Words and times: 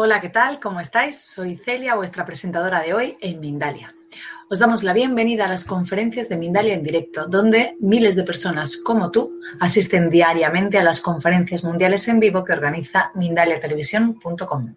Hola, 0.00 0.20
¿qué 0.20 0.28
tal? 0.28 0.60
¿Cómo 0.60 0.78
estáis? 0.78 1.20
Soy 1.20 1.56
Celia, 1.56 1.96
vuestra 1.96 2.24
presentadora 2.24 2.82
de 2.82 2.94
hoy 2.94 3.18
en 3.20 3.40
Mindalia. 3.40 3.92
Os 4.48 4.60
damos 4.60 4.84
la 4.84 4.92
bienvenida 4.92 5.46
a 5.46 5.48
las 5.48 5.64
conferencias 5.64 6.28
de 6.28 6.36
Mindalia 6.36 6.74
en 6.74 6.84
directo, 6.84 7.26
donde 7.26 7.74
miles 7.80 8.14
de 8.14 8.22
personas 8.22 8.76
como 8.76 9.10
tú 9.10 9.40
asisten 9.58 10.08
diariamente 10.08 10.78
a 10.78 10.84
las 10.84 11.00
conferencias 11.00 11.64
mundiales 11.64 12.06
en 12.06 12.20
vivo 12.20 12.44
que 12.44 12.52
organiza 12.52 13.10
mindaliatelevisión.com. 13.16 14.76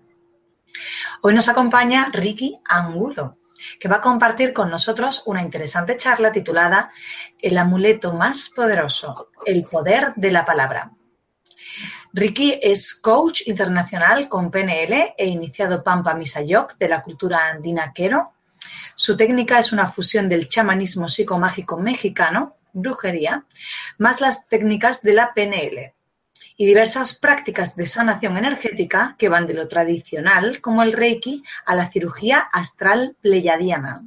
Hoy 1.22 1.36
nos 1.36 1.50
acompaña 1.50 2.10
Ricky 2.12 2.58
Angulo, 2.66 3.38
que 3.80 3.88
va 3.88 3.98
a 3.98 4.02
compartir 4.02 4.54
con 4.54 4.72
nosotros 4.72 5.22
una 5.28 5.44
interesante 5.44 5.98
charla 5.98 6.32
titulada 6.32 6.90
El 7.38 7.60
amuleto 7.60 8.12
más 8.12 8.50
poderoso, 8.50 9.30
el 9.46 9.66
poder 9.66 10.14
de 10.16 10.32
la 10.32 10.46
palabra. 10.46 10.94
Ricky 12.14 12.60
es 12.62 12.94
coach 12.94 13.44
internacional 13.46 14.28
con 14.28 14.52
PNL 14.52 15.14
e 15.18 15.28
iniciado 15.28 15.82
Pampa 15.82 16.14
Misayok 16.14 16.78
de 16.78 16.90
la 16.90 17.02
cultura 17.04 17.48
andina 17.48 17.94
quero. 17.94 18.34
Su 18.96 19.16
técnica 19.16 19.60
es 19.60 19.72
una 19.72 19.88
fusión 19.88 20.28
del 20.28 20.50
chamanismo 20.50 21.08
psicomágico 21.08 21.78
mexicano, 21.78 22.58
brujería, 22.74 23.46
más 23.98 24.20
las 24.20 24.48
técnicas 24.50 25.02
de 25.02 25.14
la 25.14 25.34
PNL 25.34 25.94
y 26.58 26.66
diversas 26.66 27.14
prácticas 27.14 27.78
de 27.78 27.86
sanación 27.86 28.36
energética 28.36 29.16
que 29.18 29.30
van 29.30 29.48
de 29.48 29.54
lo 29.54 29.70
tradicional, 29.70 30.60
como 30.60 30.84
el 30.84 30.92
Reiki, 30.92 31.44
a 31.66 31.76
la 31.76 31.90
cirugía 31.90 32.40
astral 32.40 33.16
pleyadiana. 33.22 34.04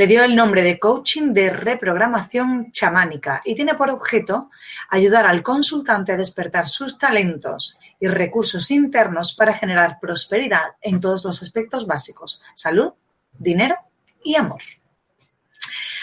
Le 0.00 0.06
dio 0.06 0.24
el 0.24 0.34
nombre 0.34 0.62
de 0.62 0.78
coaching 0.78 1.34
de 1.34 1.50
reprogramación 1.50 2.72
chamánica 2.72 3.42
y 3.44 3.54
tiene 3.54 3.74
por 3.74 3.90
objeto 3.90 4.48
ayudar 4.88 5.26
al 5.26 5.42
consultante 5.42 6.12
a 6.12 6.16
despertar 6.16 6.66
sus 6.66 6.96
talentos 6.96 7.78
y 8.00 8.08
recursos 8.08 8.70
internos 8.70 9.34
para 9.34 9.52
generar 9.52 9.98
prosperidad 10.00 10.68
en 10.80 11.00
todos 11.00 11.22
los 11.26 11.42
aspectos 11.42 11.86
básicos, 11.86 12.40
salud, 12.54 12.94
dinero 13.38 13.76
y 14.24 14.36
amor. 14.36 14.62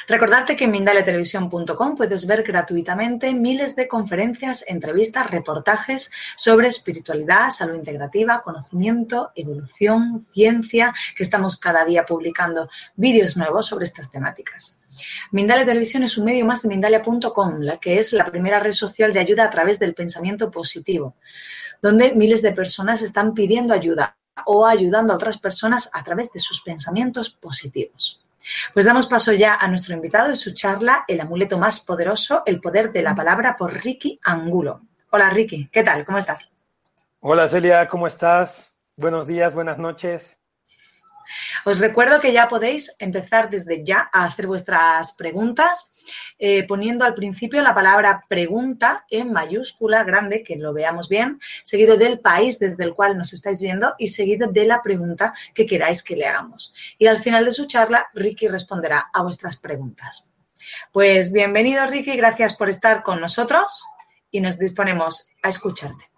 Recordarte 0.07 0.56
que 0.56 0.63
en 0.63 0.72
mindaletelevisión.com 0.72 1.95
puedes 1.95 2.25
ver 2.25 2.44
gratuitamente 2.44 3.34
miles 3.34 3.75
de 3.75 3.90
conferencias, 3.90 4.63
entrevistas, 4.66 5.29
reportajes 5.29 6.09
sobre 6.38 6.69
espiritualidad, 6.69 7.50
salud 7.50 7.75
integrativa, 7.75 8.41
conocimiento, 8.41 9.31
evolución, 9.35 10.22
ciencia, 10.22 10.94
que 11.13 11.23
estamos 11.23 11.57
cada 11.57 11.84
día 11.84 12.06
publicando 12.06 12.69
vídeos 12.95 13.35
nuevos 13.35 13.66
sobre 13.66 13.84
estas 13.84 14.09
temáticas. 14.09 14.78
Mindalia 15.31 15.66
Televisión 15.66 16.03
es 16.03 16.18
un 16.18 16.24
medio 16.24 16.45
más 16.45 16.62
de 16.62 16.69
Mindalia.com, 16.69 17.59
la 17.59 17.78
que 17.78 18.00
es 18.00 18.13
la 18.13 18.24
primera 18.24 18.62
red 18.62 18.72
social 18.72 19.12
de 19.12 19.19
ayuda 19.19 19.44
a 19.44 19.50
través 19.50 19.78
del 19.78 19.94
pensamiento 19.94 20.50
positivo, 20.50 21.16
donde 21.81 22.13
miles 22.13 22.41
de 22.41 22.53
personas 22.53 23.01
están 23.01 23.34
pidiendo 23.34 23.74
ayuda 23.74 24.16
o 24.45 24.66
ayudando 24.66 25.12
a 25.12 25.18
otras 25.18 25.38
personas 25.38 25.89
a 25.91 26.01
través 26.01 26.31
de 26.31 26.39
sus 26.39 26.62
pensamientos 26.62 27.29
positivos. 27.29 28.24
Pues 28.74 28.86
damos 28.86 29.08
paso 29.08 29.34
ya 29.34 29.56
a 29.56 29.68
nuestro 29.68 29.96
invitado 29.96 30.31
y 30.31 30.36
su 30.36 30.53
charla 30.53 31.06
El 31.08 31.22
amuleto 31.22 31.58
más 31.58 31.80
poderoso, 31.81 32.44
el 32.46 32.59
poder 32.62 32.92
de 32.92 33.02
la 33.02 33.16
palabra 33.16 33.56
por 33.58 33.74
Ricky 33.74 34.20
Angulo. 34.24 34.81
Hola 35.09 35.30
Ricky, 35.30 35.70
¿qué 35.72 35.84
tal? 35.84 36.06
¿Cómo 36.06 36.18
estás? 36.18 36.52
Hola 37.20 37.50
Celia, 37.50 37.88
¿cómo 37.88 38.08
estás? 38.08 38.75
Buenos 38.96 39.28
días, 39.28 39.53
buenas 39.53 39.78
noches. 39.78 40.38
Os 41.66 41.80
recuerdo 41.80 42.20
que 42.20 42.32
ya 42.32 42.48
podéis 42.48 42.96
empezar 43.00 43.50
desde 43.50 43.84
ya 43.84 44.10
a 44.12 44.26
hacer 44.26 44.48
vuestras 44.48 45.14
preguntas 45.14 45.92
eh, 46.40 46.66
poniendo 46.68 47.06
al 47.06 47.14
principio 47.14 47.62
la 47.62 47.74
palabra 47.74 48.24
pregunta 48.28 49.06
en 49.10 49.32
mayúscula 49.32 50.04
grande, 50.04 50.44
que 50.44 50.56
lo 50.56 50.74
veamos 50.74 51.10
bien, 51.10 51.40
seguido 51.64 51.98
del 51.98 52.20
país 52.20 52.60
desde 52.60 52.84
el 52.84 52.94
cual 52.94 53.18
nos 53.18 53.34
estáis 53.34 53.62
viendo 53.62 53.96
y 53.98 54.08
seguido 54.08 54.48
de 54.48 54.66
la 54.66 54.82
pregunta 54.82 55.34
que 55.54 55.66
queráis 55.66 56.04
que 56.04 56.16
le 56.16 56.28
hagamos. 56.28 56.74
Y 56.98 57.08
al 57.08 57.20
final 57.20 57.46
de 57.46 57.52
su 57.52 57.66
charla, 57.66 58.08
Ricky 58.14 58.48
responderá 58.48 59.10
a 59.14 59.24
vuestras 59.24 59.58
preguntas. 59.58 60.30
Pues 60.92 61.32
bienvenido 61.32 61.86
Ricky, 61.88 62.16
gracias 62.16 62.56
por 62.56 62.70
estar 62.70 63.04
con 63.04 63.22
nosotros 63.22 63.84
y 64.32 64.42
nos 64.42 64.60
disponemos 64.60 65.30
a 65.42 65.50
escucharte. 65.50 66.10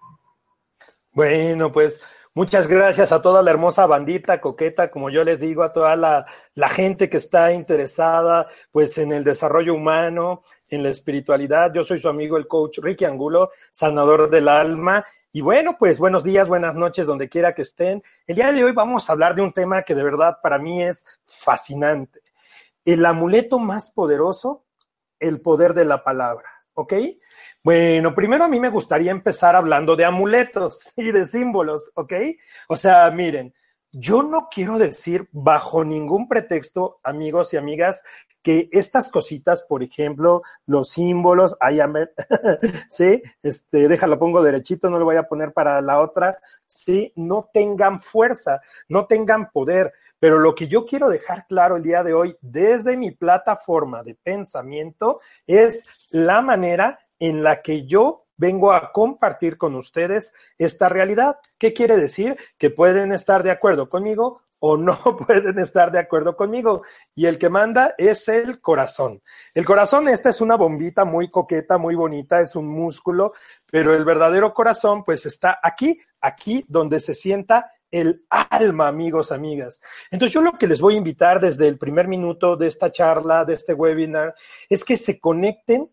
Bueno, 1.12 1.72
pues 1.72 2.04
Muchas 2.36 2.68
gracias 2.68 3.12
a 3.12 3.24
toda 3.24 3.42
la 3.42 3.50
hermosa 3.50 3.88
bandita 3.88 4.40
coqueta, 4.40 4.92
como 4.92 5.10
yo 5.10 5.24
les 5.24 5.40
digo, 5.40 5.64
a 5.64 5.74
toda 5.74 5.96
la, 5.96 6.70
gente 6.70 7.10
que 7.10 7.18
está 7.18 7.52
interesada 7.54 8.48
pues 8.72 9.00
en 9.00 9.12
el 9.12 9.24
desarrollo 9.24 9.74
humano, 9.74 10.44
en 10.70 10.84
la 10.84 10.90
espiritualidad. 10.90 11.74
Yo 11.74 11.84
soy 11.84 12.00
su 12.00 12.08
amigo 12.08 12.38
el 12.38 12.48
coach 12.48 12.78
Ricky 12.84 13.06
Angulo, 13.06 13.50
sanador 13.72 14.30
del 14.30 14.48
alma. 14.48 15.04
Y 15.34 15.42
bueno, 15.42 15.76
pues 15.80 15.98
buenos 15.98 16.24
días, 16.24 16.48
buenas 16.48 16.76
noches, 16.76 17.08
donde 17.08 17.30
quiera 17.30 17.56
que 17.56 17.64
estén. 17.64 18.04
El 18.28 18.36
día 18.36 18.52
de 18.52 18.64
hoy 18.64 18.74
vamos 18.74 19.10
a 19.10 19.14
hablar 19.14 19.34
de 19.34 19.42
un 19.42 19.52
tema 19.52 19.82
que 19.82 19.96
de 19.96 20.04
verdad 20.04 20.38
para 20.44 20.60
mí 20.60 20.84
es 20.84 21.08
fascinante. 21.26 22.22
El 22.86 23.08
amuleto 23.08 23.58
más 23.58 23.90
poderoso, 23.92 24.66
el 25.20 25.42
poder 25.42 25.74
de 25.74 25.86
la 25.86 26.04
palabra. 26.04 26.48
¿Ok? 26.76 26.94
Bueno, 27.72 28.16
primero 28.16 28.46
a 28.46 28.48
mí 28.48 28.60
me 28.60 28.72
gustaría 28.72 29.12
empezar 29.12 29.56
hablando 29.56 29.96
de 29.96 30.04
amuletos 30.04 30.92
y 30.98 31.12
de 31.12 31.28
símbolos, 31.28 31.92
¿ok? 31.94 32.14
O 32.68 32.76
sea, 32.76 33.12
miren, 33.12 33.54
yo 33.92 34.24
no 34.24 34.48
quiero 34.50 34.80
decir 34.80 35.30
bajo 35.32 35.86
ningún 35.86 36.28
pretexto, 36.28 36.98
amigos 37.04 37.54
y 37.54 37.58
amigas, 37.58 38.04
que 38.42 38.70
estas 38.72 39.10
cositas, 39.10 39.62
por 39.70 39.84
ejemplo, 39.84 40.42
los 40.66 40.90
símbolos, 40.90 41.58
ahí, 41.60 41.78
sí, 42.90 43.22
este, 43.44 43.88
déjalo 43.88 44.18
pongo 44.18 44.42
derechito, 44.42 44.90
no 44.90 44.98
lo 44.98 45.06
voy 45.06 45.18
a 45.18 45.28
poner 45.28 45.54
para 45.54 45.80
la 45.84 46.02
otra, 46.02 46.40
sí, 46.66 47.14
no 47.16 47.52
tengan 47.54 48.00
fuerza, 48.00 48.62
no 48.88 49.06
tengan 49.06 49.52
poder. 49.52 49.94
Pero 50.20 50.40
lo 50.40 50.54
que 50.54 50.68
yo 50.68 50.86
quiero 50.86 51.10
dejar 51.10 51.48
claro 51.48 51.78
el 51.78 51.84
día 51.84 52.04
de 52.04 52.14
hoy 52.14 52.36
desde 52.42 52.98
mi 52.98 53.12
plataforma 53.12 54.04
de 54.04 54.16
pensamiento 54.16 55.20
es 55.48 56.10
la 56.12 56.42
manera 56.42 57.00
en 57.20 57.44
la 57.44 57.62
que 57.62 57.86
yo 57.86 58.26
vengo 58.40 58.72
a 58.72 58.92
compartir 58.94 59.58
con 59.58 59.76
ustedes 59.76 60.34
esta 60.58 60.90
realidad. 60.90 61.38
¿Qué 61.58 61.74
quiere 61.74 61.98
decir? 61.98 62.38
Que 62.58 62.70
pueden 62.70 63.12
estar 63.12 63.44
de 63.44 63.52
acuerdo 63.52 63.90
conmigo 63.90 64.42
o 64.62 64.78
no 64.78 64.98
pueden 65.28 65.60
estar 65.60 65.92
de 65.92 66.00
acuerdo 66.00 66.36
conmigo. 66.36 66.84
Y 67.16 67.26
el 67.26 67.38
que 67.38 67.50
manda 67.50 67.96
es 67.98 68.28
el 68.28 68.62
corazón. 68.62 69.22
El 69.54 69.66
corazón, 69.66 70.08
esta 70.08 70.30
es 70.30 70.42
una 70.42 70.56
bombita 70.56 71.06
muy 71.06 71.30
coqueta, 71.30 71.78
muy 71.78 71.96
bonita, 71.96 72.40
es 72.40 72.56
un 72.56 72.68
músculo, 72.68 73.34
pero 73.72 73.94
el 73.94 74.06
verdadero 74.06 74.54
corazón 74.54 75.04
pues 75.04 75.26
está 75.26 75.60
aquí, 75.62 76.00
aquí 76.22 76.66
donde 76.68 77.00
se 77.00 77.14
sienta 77.14 77.72
el 77.92 78.26
alma, 78.30 78.88
amigos, 78.88 79.32
amigas. 79.32 79.82
Entonces 80.12 80.34
yo 80.34 80.42
lo 80.42 80.54
que 80.54 80.68
les 80.68 80.82
voy 80.82 80.96
a 80.96 80.98
invitar 80.98 81.40
desde 81.40 81.68
el 81.68 81.78
primer 81.78 82.08
minuto 82.08 82.56
de 82.56 82.68
esta 82.68 82.92
charla, 82.92 83.46
de 83.46 83.54
este 83.54 83.74
webinar, 83.74 84.36
es 84.70 84.84
que 84.84 84.98
se 84.98 85.20
conecten 85.20 85.92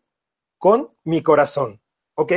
con 0.58 0.90
mi 1.04 1.22
corazón, 1.22 1.81
¿ok? 2.14 2.32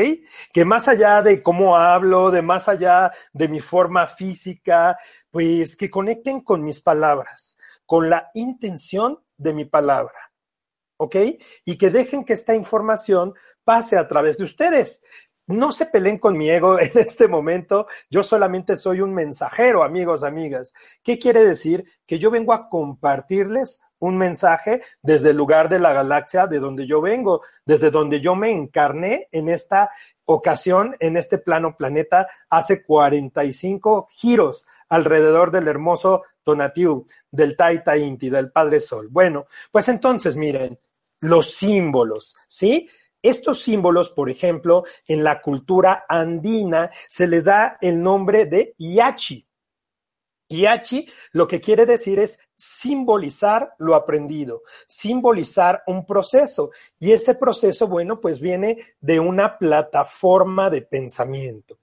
Que 0.54 0.66
más 0.66 0.88
allá 0.88 1.22
de 1.22 1.42
cómo 1.42 1.78
hablo, 1.78 2.32
de 2.32 2.42
más 2.42 2.68
allá 2.68 3.12
de 3.34 3.48
mi 3.48 3.60
forma 3.60 4.08
física, 4.08 4.98
pues 5.32 5.76
que 5.76 5.90
conecten 5.90 6.42
con 6.42 6.64
mis 6.64 6.82
palabras, 6.82 7.58
con 7.86 8.10
la 8.10 8.30
intención 8.34 9.20
de 9.38 9.54
mi 9.54 9.66
palabra, 9.66 10.32
¿ok? 10.98 11.16
Y 11.66 11.78
que 11.78 11.90
dejen 11.90 12.24
que 12.24 12.34
esta 12.34 12.56
información 12.56 13.34
pase 13.64 13.98
a 13.98 14.08
través 14.08 14.38
de 14.38 14.44
ustedes. 14.44 15.04
No 15.50 15.72
se 15.72 15.88
peleen 15.88 16.20
con 16.20 16.38
mi 16.38 16.50
ego 16.50 16.80
en 16.80 16.92
este 16.96 17.28
momento. 17.28 17.88
Yo 18.10 18.24
solamente 18.24 18.76
soy 18.76 19.02
un 19.02 19.14
mensajero, 19.14 19.84
amigos, 19.84 20.24
amigas. 20.24 20.74
¿Qué 21.04 21.20
quiere 21.20 21.44
decir? 21.44 21.86
Que 22.06 22.20
yo 22.20 22.32
vengo 22.32 22.54
a 22.54 22.70
compartirles 22.70 23.82
un 24.00 24.18
mensaje 24.18 24.82
desde 25.02 25.32
el 25.32 25.38
lugar 25.38 25.68
de 25.68 25.80
la 25.80 25.92
galaxia 25.92 26.48
de 26.48 26.60
donde 26.60 26.88
yo 26.88 27.02
vengo, 27.02 27.42
desde 27.66 27.92
donde 27.92 28.22
yo 28.22 28.36
me 28.36 28.52
encarné 28.52 29.28
en 29.32 29.50
esta 29.50 29.92
ocasión, 30.26 30.96
en 31.00 31.18
este 31.18 31.40
plano 31.40 31.76
planeta, 31.76 32.28
hace 32.50 32.84
45 32.84 34.08
giros 34.12 34.68
alrededor 34.88 35.52
del 35.52 35.68
hermoso 35.68 36.24
Tonatiuh, 36.44 37.06
del 37.30 37.58
Taita 37.58 37.98
Inti, 37.98 38.30
del 38.30 38.52
Padre 38.52 38.80
Sol. 38.80 39.08
Bueno, 39.10 39.48
pues 39.72 39.90
entonces 39.90 40.36
miren, 40.36 40.80
los 41.22 41.52
símbolos, 41.52 42.38
¿sí? 42.48 42.90
Estos 43.22 43.62
símbolos, 43.64 44.10
por 44.12 44.30
ejemplo, 44.30 44.84
en 45.08 45.24
la 45.24 45.42
cultura 45.42 46.06
andina 46.08 46.92
se 47.10 47.28
les 47.28 47.44
da 47.44 47.78
el 47.82 48.02
nombre 48.02 48.46
de 48.46 48.74
Iachi. 48.78 49.46
Iachi 50.48 51.08
lo 51.34 51.48
que 51.48 51.60
quiere 51.60 51.86
decir 51.86 52.20
es 52.20 52.40
simbolizar 52.56 53.74
lo 53.78 53.94
aprendido, 53.94 54.64
simbolizar 54.88 55.84
un 55.88 56.06
proceso. 56.06 56.72
Y 56.98 57.12
ese 57.12 57.36
proceso, 57.36 57.88
bueno, 57.88 58.20
pues 58.20 58.40
viene 58.40 58.96
de 59.00 59.20
una 59.20 59.58
plataforma 59.58 60.70
de 60.70 60.82
pensamiento 60.82 61.78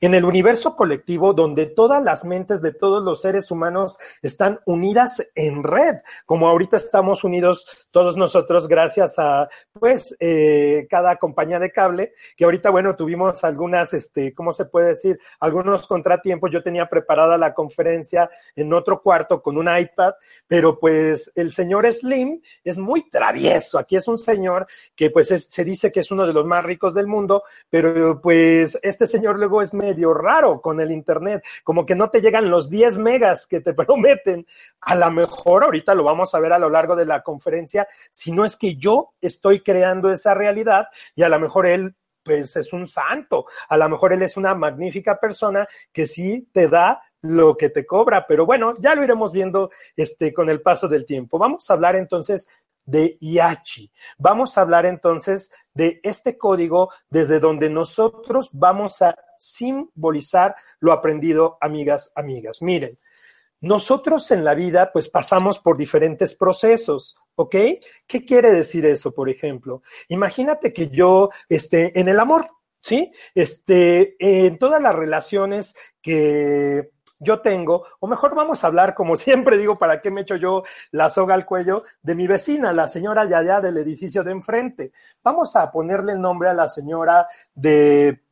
en 0.00 0.14
el 0.14 0.24
universo 0.24 0.76
colectivo 0.76 1.32
donde 1.32 1.66
todas 1.66 2.02
las 2.02 2.24
mentes 2.24 2.62
de 2.62 2.72
todos 2.72 3.02
los 3.02 3.20
seres 3.20 3.50
humanos 3.50 3.98
están 4.22 4.60
unidas 4.64 5.26
en 5.34 5.62
red, 5.62 5.96
como 6.24 6.48
ahorita 6.48 6.76
estamos 6.76 7.24
unidos 7.24 7.66
todos 7.90 8.16
nosotros 8.16 8.68
gracias 8.68 9.18
a, 9.18 9.48
pues, 9.72 10.16
eh, 10.20 10.86
cada 10.88 11.16
compañía 11.16 11.58
de 11.58 11.72
cable, 11.72 12.12
que 12.36 12.44
ahorita, 12.44 12.70
bueno, 12.70 12.94
tuvimos 12.94 13.42
algunas, 13.44 13.92
este, 13.94 14.32
¿cómo 14.34 14.52
se 14.52 14.66
puede 14.66 14.88
decir? 14.88 15.18
Algunos 15.40 15.86
contratiempos. 15.86 16.52
Yo 16.52 16.62
tenía 16.62 16.88
preparada 16.88 17.36
la 17.36 17.54
conferencia 17.54 18.30
en 18.54 18.72
otro 18.72 19.02
cuarto 19.02 19.42
con 19.42 19.56
un 19.56 19.68
iPad, 19.68 20.12
pero 20.46 20.78
pues 20.78 21.32
el 21.34 21.52
señor 21.52 21.92
Slim 21.92 22.40
es 22.62 22.78
muy 22.78 23.08
travieso. 23.08 23.78
Aquí 23.78 23.96
es 23.96 24.06
un 24.06 24.18
señor 24.18 24.66
que 24.94 25.10
pues 25.10 25.28
se 25.28 25.64
dice 25.64 25.90
que 25.90 26.00
es 26.00 26.10
uno 26.10 26.26
de 26.26 26.32
los 26.32 26.44
más 26.44 26.64
ricos 26.64 26.94
del 26.94 27.06
mundo, 27.06 27.42
pero 27.68 28.20
pues 28.20 28.78
este 28.82 29.06
señor 29.06 29.38
luego 29.38 29.62
es 29.62 29.72
medio 29.72 29.87
raro 30.14 30.60
con 30.60 30.80
el 30.80 30.90
Internet, 30.90 31.44
como 31.64 31.84
que 31.84 31.94
no 31.94 32.10
te 32.10 32.20
llegan 32.20 32.50
los 32.50 32.70
10 32.70 32.98
megas 32.98 33.46
que 33.46 33.60
te 33.60 33.74
prometen. 33.74 34.46
A 34.80 34.94
lo 34.94 35.10
mejor, 35.10 35.64
ahorita 35.64 35.94
lo 35.94 36.04
vamos 36.04 36.34
a 36.34 36.40
ver 36.40 36.52
a 36.52 36.58
lo 36.58 36.70
largo 36.70 36.96
de 36.96 37.06
la 37.06 37.22
conferencia, 37.22 37.88
si 38.10 38.32
no 38.32 38.44
es 38.44 38.56
que 38.56 38.76
yo 38.76 39.12
estoy 39.20 39.60
creando 39.60 40.10
esa 40.10 40.34
realidad 40.34 40.88
y 41.14 41.22
a 41.22 41.28
lo 41.28 41.38
mejor 41.38 41.66
él 41.66 41.94
pues 42.24 42.56
es 42.56 42.72
un 42.74 42.86
santo, 42.86 43.46
a 43.70 43.76
lo 43.78 43.88
mejor 43.88 44.12
él 44.12 44.22
es 44.22 44.36
una 44.36 44.54
magnífica 44.54 45.18
persona 45.18 45.66
que 45.92 46.06
sí 46.06 46.46
te 46.52 46.68
da 46.68 47.02
lo 47.22 47.56
que 47.56 47.70
te 47.70 47.86
cobra, 47.86 48.26
pero 48.26 48.46
bueno, 48.46 48.74
ya 48.78 48.94
lo 48.94 49.02
iremos 49.02 49.32
viendo 49.32 49.70
este 49.96 50.32
con 50.32 50.48
el 50.50 50.60
paso 50.60 50.88
del 50.88 51.06
tiempo. 51.06 51.38
Vamos 51.38 51.68
a 51.68 51.72
hablar 51.72 51.96
entonces 51.96 52.48
de 52.88 53.18
IACHI. 53.20 53.92
Vamos 54.16 54.56
a 54.56 54.62
hablar 54.62 54.86
entonces 54.86 55.52
de 55.74 56.00
este 56.02 56.38
código 56.38 56.90
desde 57.10 57.38
donde 57.38 57.68
nosotros 57.68 58.48
vamos 58.52 59.02
a 59.02 59.14
simbolizar 59.38 60.56
lo 60.80 60.92
aprendido, 60.92 61.58
amigas, 61.60 62.12
amigas. 62.16 62.62
Miren, 62.62 62.92
nosotros 63.60 64.30
en 64.30 64.42
la 64.42 64.54
vida 64.54 64.90
pues 64.90 65.08
pasamos 65.08 65.58
por 65.58 65.76
diferentes 65.76 66.34
procesos, 66.34 67.18
¿ok? 67.34 67.56
¿Qué 68.06 68.24
quiere 68.24 68.52
decir 68.52 68.86
eso, 68.86 69.12
por 69.12 69.28
ejemplo? 69.28 69.82
Imagínate 70.08 70.72
que 70.72 70.88
yo 70.88 71.28
esté 71.48 71.98
en 72.00 72.08
el 72.08 72.18
amor, 72.18 72.48
¿sí? 72.80 73.12
Este, 73.34 74.16
en 74.18 74.58
todas 74.58 74.80
las 74.80 74.94
relaciones 74.94 75.76
que 76.00 76.90
yo 77.18 77.40
tengo, 77.40 77.84
o 78.00 78.06
mejor 78.06 78.34
vamos 78.34 78.62
a 78.62 78.68
hablar, 78.68 78.94
como 78.94 79.16
siempre 79.16 79.58
digo, 79.58 79.78
¿para 79.78 80.00
qué 80.00 80.10
me 80.10 80.22
echo 80.22 80.36
yo 80.36 80.64
la 80.92 81.10
soga 81.10 81.34
al 81.34 81.46
cuello? 81.46 81.84
De 82.02 82.14
mi 82.14 82.26
vecina, 82.26 82.72
la 82.72 82.88
señora 82.88 83.28
Yaya 83.28 83.60
del 83.60 83.78
edificio 83.78 84.22
de 84.22 84.32
enfrente. 84.32 84.92
Vamos 85.22 85.56
a 85.56 85.70
ponerle 85.70 86.12
el 86.12 86.20
nombre 86.20 86.48
a 86.48 86.54
la 86.54 86.68
señora 86.68 87.26
de 87.54 88.22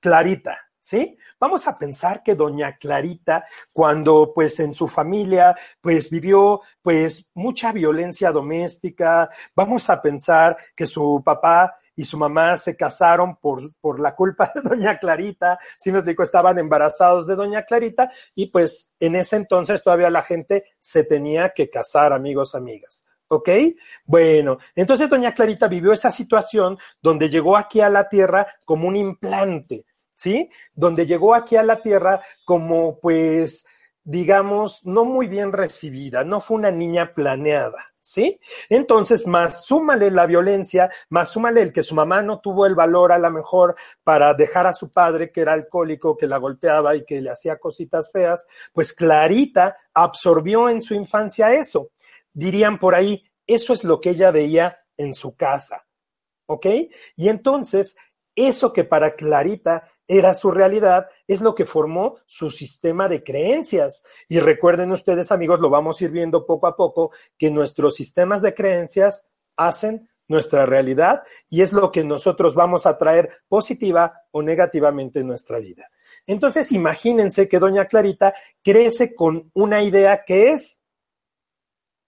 Clarita, 0.00 0.58
¿sí? 0.80 1.16
Vamos 1.38 1.66
a 1.68 1.76
pensar 1.76 2.22
que 2.22 2.34
doña 2.34 2.76
Clarita, 2.78 3.46
cuando 3.72 4.30
pues 4.34 4.58
en 4.60 4.74
su 4.74 4.88
familia 4.88 5.54
pues 5.80 6.08
vivió 6.08 6.62
pues 6.80 7.28
mucha 7.34 7.72
violencia 7.72 8.32
doméstica, 8.32 9.28
vamos 9.54 9.90
a 9.90 10.00
pensar 10.00 10.56
que 10.74 10.86
su 10.86 11.22
papá 11.24 11.76
y 11.96 12.04
su 12.04 12.18
mamá 12.18 12.56
se 12.56 12.76
casaron 12.76 13.36
por, 13.36 13.72
por 13.80 14.00
la 14.00 14.14
culpa 14.14 14.50
de 14.54 14.62
doña 14.62 14.98
Clarita, 14.98 15.58
si 15.76 15.92
me 15.92 15.98
explico, 15.98 16.22
estaban 16.22 16.58
embarazados 16.58 17.26
de 17.26 17.36
doña 17.36 17.64
Clarita 17.64 18.10
y 18.34 18.46
pues 18.46 18.92
en 19.00 19.16
ese 19.16 19.36
entonces 19.36 19.82
todavía 19.82 20.10
la 20.10 20.22
gente 20.22 20.64
se 20.78 21.04
tenía 21.04 21.50
que 21.50 21.70
casar, 21.70 22.12
amigos, 22.12 22.54
amigas. 22.54 23.06
¿Ok? 23.28 23.48
Bueno, 24.04 24.58
entonces 24.74 25.08
doña 25.08 25.32
Clarita 25.32 25.66
vivió 25.66 25.92
esa 25.92 26.10
situación 26.10 26.78
donde 27.00 27.30
llegó 27.30 27.56
aquí 27.56 27.80
a 27.80 27.88
la 27.88 28.08
tierra 28.08 28.46
como 28.64 28.86
un 28.86 28.96
implante, 28.96 29.84
¿sí? 30.14 30.50
Donde 30.74 31.06
llegó 31.06 31.34
aquí 31.34 31.56
a 31.56 31.62
la 31.62 31.80
tierra 31.80 32.20
como 32.44 33.00
pues 33.00 33.66
digamos, 34.04 34.86
no 34.86 35.04
muy 35.04 35.26
bien 35.26 35.52
recibida, 35.52 36.24
no 36.24 36.40
fue 36.40 36.58
una 36.58 36.70
niña 36.70 37.06
planeada. 37.14 37.94
¿sí? 38.04 38.38
Entonces, 38.68 39.26
más 39.26 39.64
súmale 39.64 40.10
la 40.10 40.26
violencia, 40.26 40.90
más 41.08 41.30
súmale 41.30 41.62
el 41.62 41.72
que 41.72 41.82
su 41.82 41.94
mamá 41.94 42.20
no 42.20 42.38
tuvo 42.38 42.66
el 42.66 42.74
valor 42.74 43.12
a 43.12 43.18
lo 43.18 43.30
mejor 43.30 43.74
para 44.04 44.34
dejar 44.34 44.66
a 44.66 44.74
su 44.74 44.92
padre, 44.92 45.32
que 45.32 45.40
era 45.40 45.54
alcohólico, 45.54 46.16
que 46.16 46.26
la 46.26 46.36
golpeaba 46.36 46.94
y 46.94 47.04
que 47.04 47.22
le 47.22 47.30
hacía 47.30 47.56
cositas 47.56 48.12
feas, 48.12 48.46
pues 48.74 48.92
Clarita 48.92 49.78
absorbió 49.94 50.68
en 50.68 50.82
su 50.82 50.94
infancia 50.94 51.54
eso. 51.54 51.92
Dirían 52.30 52.78
por 52.78 52.94
ahí, 52.94 53.24
eso 53.46 53.72
es 53.72 53.84
lo 53.84 54.00
que 54.02 54.10
ella 54.10 54.30
veía 54.30 54.76
en 54.98 55.14
su 55.14 55.34
casa, 55.34 55.86
¿ok? 56.46 56.66
Y 57.16 57.28
entonces, 57.30 57.96
eso 58.36 58.72
que 58.72 58.84
para 58.84 59.12
Clarita 59.12 59.88
era 60.06 60.34
su 60.34 60.50
realidad, 60.50 61.08
es 61.26 61.40
lo 61.40 61.54
que 61.54 61.64
formó 61.64 62.16
su 62.26 62.50
sistema 62.50 63.08
de 63.08 63.22
creencias. 63.22 64.04
Y 64.28 64.40
recuerden 64.40 64.92
ustedes, 64.92 65.32
amigos, 65.32 65.60
lo 65.60 65.70
vamos 65.70 66.00
a 66.00 66.04
ir 66.04 66.10
viendo 66.10 66.46
poco 66.46 66.66
a 66.66 66.76
poco, 66.76 67.10
que 67.38 67.50
nuestros 67.50 67.94
sistemas 67.94 68.42
de 68.42 68.54
creencias 68.54 69.28
hacen 69.56 70.08
nuestra 70.28 70.66
realidad 70.66 71.22
y 71.50 71.62
es 71.62 71.72
lo 71.72 71.92
que 71.92 72.02
nosotros 72.02 72.54
vamos 72.54 72.86
a 72.86 72.96
traer 72.96 73.42
positiva 73.48 74.12
o 74.30 74.42
negativamente 74.42 75.20
en 75.20 75.26
nuestra 75.26 75.58
vida. 75.58 75.86
Entonces, 76.26 76.72
imagínense 76.72 77.48
que 77.48 77.58
doña 77.58 77.86
Clarita 77.86 78.34
crece 78.62 79.14
con 79.14 79.50
una 79.52 79.82
idea 79.82 80.24
que 80.24 80.52
es, 80.52 80.80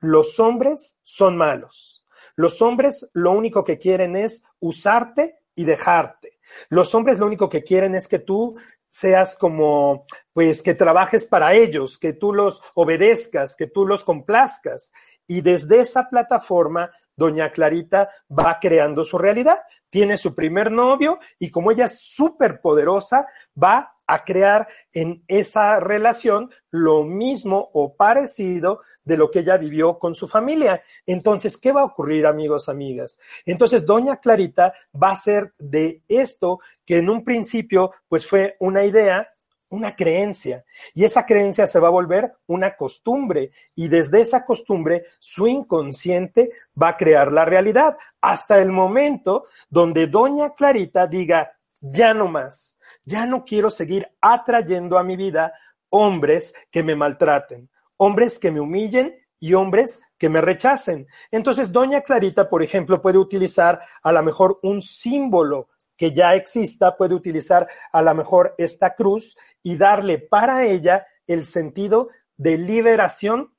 los 0.01 0.41
hombres 0.41 0.97
son 1.03 1.37
malos. 1.37 2.05
Los 2.35 2.61
hombres 2.63 3.09
lo 3.13 3.33
único 3.33 3.65
que 3.65 3.79
quieren 3.79 4.17
es 4.17 4.43
usarte 4.61 5.39
y 5.55 5.65
dejarte. 5.65 6.36
Los 6.69 6.95
hombres 6.95 7.19
lo 7.19 7.27
único 7.27 7.49
que 7.49 7.63
quieren 7.63 7.95
es 7.95 8.09
que 8.09 8.19
tú 8.19 8.57
seas 8.89 9.37
como, 9.37 10.07
pues, 10.33 10.63
que 10.63 10.75
trabajes 10.75 11.25
para 11.25 11.55
ellos, 11.55 11.99
que 11.99 12.13
tú 12.13 12.33
los 12.33 12.63
obedezcas, 12.75 13.57
que 13.57 13.67
tú 13.67 13.87
los 13.87 14.05
complazcas. 14.05 14.93
Y 15.27 15.41
desde 15.41 15.81
esa 15.81 16.09
plataforma, 16.09 16.89
doña 17.17 17.51
Clarita 17.51 18.09
va 18.31 18.59
creando 18.61 19.05
su 19.05 19.19
realidad. 19.19 19.59
Tiene 19.91 20.17
su 20.17 20.35
primer 20.35 20.71
novio 20.71 21.19
y 21.39 21.51
como 21.51 21.71
ella 21.71 21.87
es 21.87 22.01
súper 22.01 22.61
poderosa, 22.61 23.27
va 23.63 23.96
a 24.07 24.25
crear 24.25 24.69
en 24.93 25.23
esa 25.29 25.81
relación 25.81 26.51
lo 26.71 27.05
mismo 27.05 27.71
o 27.73 27.95
parecido 27.95 28.81
de 29.05 29.17
lo 29.17 29.31
que 29.31 29.39
ella 29.41 29.57
vivió 29.57 29.99
con 29.99 30.15
su 30.15 30.29
familia. 30.29 30.83
Entonces, 31.07 31.57
¿qué 31.57 31.73
va 31.73 31.83
a 31.83 31.87
ocurrir, 31.87 32.27
amigos, 32.27 32.69
amigas? 32.69 33.19
Entonces, 33.45 33.87
doña 33.87 34.17
Clarita 34.17 34.75
va 35.01 35.13
a 35.13 35.17
ser 35.17 35.53
de 35.59 36.03
esto 36.09 36.61
que 36.85 36.99
en 36.99 37.09
un 37.09 37.25
principio, 37.25 37.93
pues 38.09 38.27
fue 38.27 38.57
una 38.59 38.85
idea, 38.85 39.29
una 39.69 39.97
creencia, 39.97 40.65
y 40.95 41.05
esa 41.05 41.27
creencia 41.27 41.67
se 41.67 41.81
va 41.81 41.89
a 41.89 41.93
volver 41.93 42.33
una 42.47 42.77
costumbre, 42.77 43.51
y 43.75 43.89
desde 43.89 44.21
esa 44.21 44.45
costumbre 44.45 45.07
su 45.19 45.47
inconsciente 45.47 46.51
va 46.81 46.91
a 46.91 46.97
crear 46.97 47.33
la 47.33 47.45
realidad, 47.45 47.97
hasta 48.21 48.59
el 48.59 48.71
momento 48.71 49.47
donde 49.69 50.07
doña 50.07 50.55
Clarita 50.55 51.07
diga, 51.07 51.51
ya 51.81 52.15
no 52.15 52.29
más, 52.29 52.76
ya 53.07 53.25
no 53.25 53.45
quiero 53.45 53.71
seguir 53.71 54.07
atrayendo 54.21 54.99
a 54.99 55.05
mi 55.05 55.17
vida 55.17 55.55
hombres 55.89 56.53
que 56.71 56.83
me 56.83 56.95
maltraten, 56.95 57.71
hombres 57.97 58.39
que 58.39 58.51
me 58.51 58.61
humillen 58.61 59.17
y 59.39 59.55
hombres 59.55 60.03
que 60.19 60.29
me 60.29 60.41
rechacen. 60.41 61.07
Entonces, 61.31 61.73
doña 61.73 62.03
Clarita, 62.03 62.51
por 62.51 62.63
ejemplo, 62.63 63.01
puede 63.01 63.19
utilizar 63.19 63.81
a 64.03 64.13
lo 64.13 64.23
mejor 64.23 64.59
un 64.63 64.83
símbolo 64.83 65.69
que 65.97 66.13
ya 66.13 66.35
exista, 66.35 66.97
puede 66.97 67.15
utilizar 67.15 67.67
a 67.93 68.03
lo 68.03 68.15
mejor 68.15 68.55
esta 68.59 68.95
cruz 68.95 69.37
y 69.63 69.77
darle 69.77 70.19
para 70.19 70.65
ella 70.65 71.07
el 71.27 71.47
sentido 71.47 72.09
de 72.37 72.59
liberación 72.59 73.55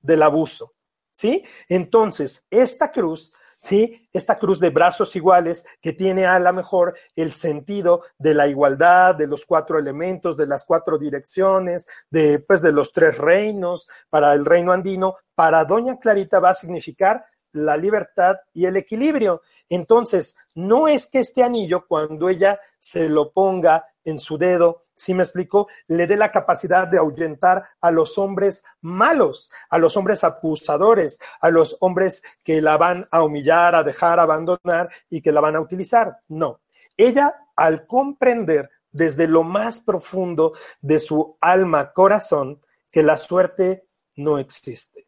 del 0.00 0.22
abuso. 0.22 0.74
¿Sí? 1.12 1.44
Entonces, 1.68 2.46
esta 2.50 2.90
cruz 2.92 3.32
¿sí? 3.60 4.08
Esta 4.10 4.38
cruz 4.38 4.58
de 4.58 4.70
brazos 4.70 5.14
iguales 5.16 5.66
que 5.82 5.92
tiene 5.92 6.24
a 6.24 6.38
lo 6.38 6.50
mejor 6.54 6.94
el 7.14 7.32
sentido 7.32 8.02
de 8.18 8.32
la 8.32 8.48
igualdad, 8.48 9.14
de 9.14 9.26
los 9.26 9.44
cuatro 9.44 9.78
elementos, 9.78 10.38
de 10.38 10.46
las 10.46 10.64
cuatro 10.64 10.96
direcciones, 10.96 11.86
de, 12.08 12.38
pues, 12.38 12.62
de 12.62 12.72
los 12.72 12.90
tres 12.90 13.18
reinos, 13.18 13.86
para 14.08 14.32
el 14.32 14.46
reino 14.46 14.72
andino, 14.72 15.16
para 15.34 15.62
Doña 15.66 15.98
Clarita 15.98 16.40
va 16.40 16.50
a 16.50 16.54
significar 16.54 17.22
la 17.52 17.76
libertad 17.76 18.36
y 18.52 18.66
el 18.66 18.76
equilibrio. 18.76 19.42
Entonces, 19.68 20.36
no 20.54 20.88
es 20.88 21.06
que 21.06 21.20
este 21.20 21.42
anillo, 21.42 21.86
cuando 21.86 22.28
ella 22.28 22.60
se 22.78 23.08
lo 23.08 23.32
ponga 23.32 23.86
en 24.04 24.18
su 24.18 24.38
dedo, 24.38 24.84
si 24.94 25.14
me 25.14 25.22
explico, 25.22 25.68
le 25.88 26.06
dé 26.06 26.16
la 26.16 26.30
capacidad 26.30 26.86
de 26.86 26.98
ahuyentar 26.98 27.64
a 27.80 27.90
los 27.90 28.18
hombres 28.18 28.64
malos, 28.82 29.50
a 29.70 29.78
los 29.78 29.96
hombres 29.96 30.24
acusadores, 30.24 31.18
a 31.40 31.48
los 31.50 31.78
hombres 31.80 32.22
que 32.44 32.60
la 32.60 32.76
van 32.76 33.08
a 33.10 33.22
humillar, 33.22 33.74
a 33.74 33.82
dejar, 33.82 34.20
abandonar 34.20 34.90
y 35.08 35.22
que 35.22 35.32
la 35.32 35.40
van 35.40 35.56
a 35.56 35.60
utilizar. 35.60 36.16
No. 36.28 36.60
Ella, 36.98 37.34
al 37.56 37.86
comprender 37.86 38.68
desde 38.92 39.26
lo 39.26 39.42
más 39.42 39.80
profundo 39.80 40.52
de 40.82 40.98
su 40.98 41.38
alma, 41.40 41.92
corazón, 41.92 42.60
que 42.90 43.02
la 43.02 43.16
suerte 43.16 43.84
no 44.16 44.38
existe, 44.38 45.06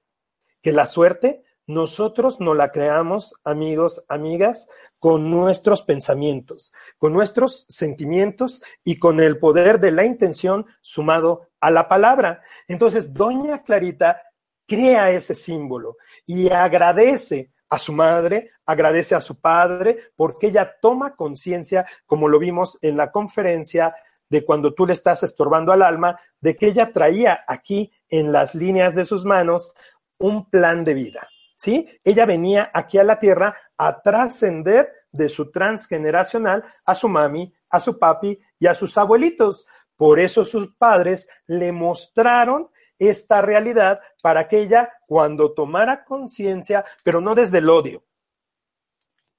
que 0.62 0.72
la 0.72 0.86
suerte 0.86 1.44
nosotros 1.66 2.40
no 2.40 2.54
la 2.54 2.72
creamos, 2.72 3.34
amigos, 3.44 4.04
amigas, 4.08 4.68
con 4.98 5.30
nuestros 5.30 5.82
pensamientos, 5.82 6.72
con 6.98 7.12
nuestros 7.12 7.66
sentimientos 7.68 8.62
y 8.84 8.98
con 8.98 9.20
el 9.20 9.38
poder 9.38 9.80
de 9.80 9.92
la 9.92 10.04
intención 10.04 10.66
sumado 10.80 11.48
a 11.60 11.70
la 11.70 11.88
palabra. 11.88 12.42
Entonces, 12.68 13.12
doña 13.14 13.62
Clarita 13.62 14.20
crea 14.66 15.10
ese 15.10 15.34
símbolo 15.34 15.96
y 16.26 16.50
agradece 16.50 17.50
a 17.68 17.78
su 17.78 17.92
madre, 17.92 18.50
agradece 18.66 19.14
a 19.14 19.20
su 19.20 19.40
padre, 19.40 20.10
porque 20.14 20.48
ella 20.48 20.74
toma 20.80 21.16
conciencia, 21.16 21.86
como 22.06 22.28
lo 22.28 22.38
vimos 22.38 22.78
en 22.82 22.96
la 22.96 23.10
conferencia 23.10 23.94
de 24.28 24.44
cuando 24.44 24.74
tú 24.74 24.86
le 24.86 24.92
estás 24.92 25.22
estorbando 25.22 25.72
al 25.72 25.82
alma, 25.82 26.18
de 26.40 26.56
que 26.56 26.66
ella 26.66 26.92
traía 26.92 27.44
aquí 27.46 27.92
en 28.08 28.32
las 28.32 28.54
líneas 28.54 28.94
de 28.94 29.04
sus 29.04 29.24
manos 29.24 29.72
un 30.18 30.48
plan 30.48 30.84
de 30.84 30.94
vida. 30.94 31.28
¿Sí? 31.62 31.88
Ella 32.02 32.26
venía 32.26 32.72
aquí 32.74 32.98
a 32.98 33.04
la 33.04 33.20
tierra 33.20 33.56
a 33.78 34.02
trascender 34.02 34.92
de 35.12 35.28
su 35.28 35.52
transgeneracional 35.52 36.64
a 36.84 36.94
su 36.96 37.08
mami, 37.08 37.54
a 37.70 37.78
su 37.78 38.00
papi 38.00 38.36
y 38.58 38.66
a 38.66 38.74
sus 38.74 38.98
abuelitos. 38.98 39.64
Por 39.96 40.18
eso 40.18 40.44
sus 40.44 40.74
padres 40.74 41.28
le 41.46 41.70
mostraron 41.70 42.68
esta 42.98 43.42
realidad 43.42 44.00
para 44.22 44.48
que 44.48 44.60
ella, 44.60 44.90
cuando 45.06 45.52
tomara 45.52 46.04
conciencia, 46.04 46.84
pero 47.04 47.20
no 47.20 47.32
desde 47.36 47.58
el 47.58 47.70
odio, 47.70 48.02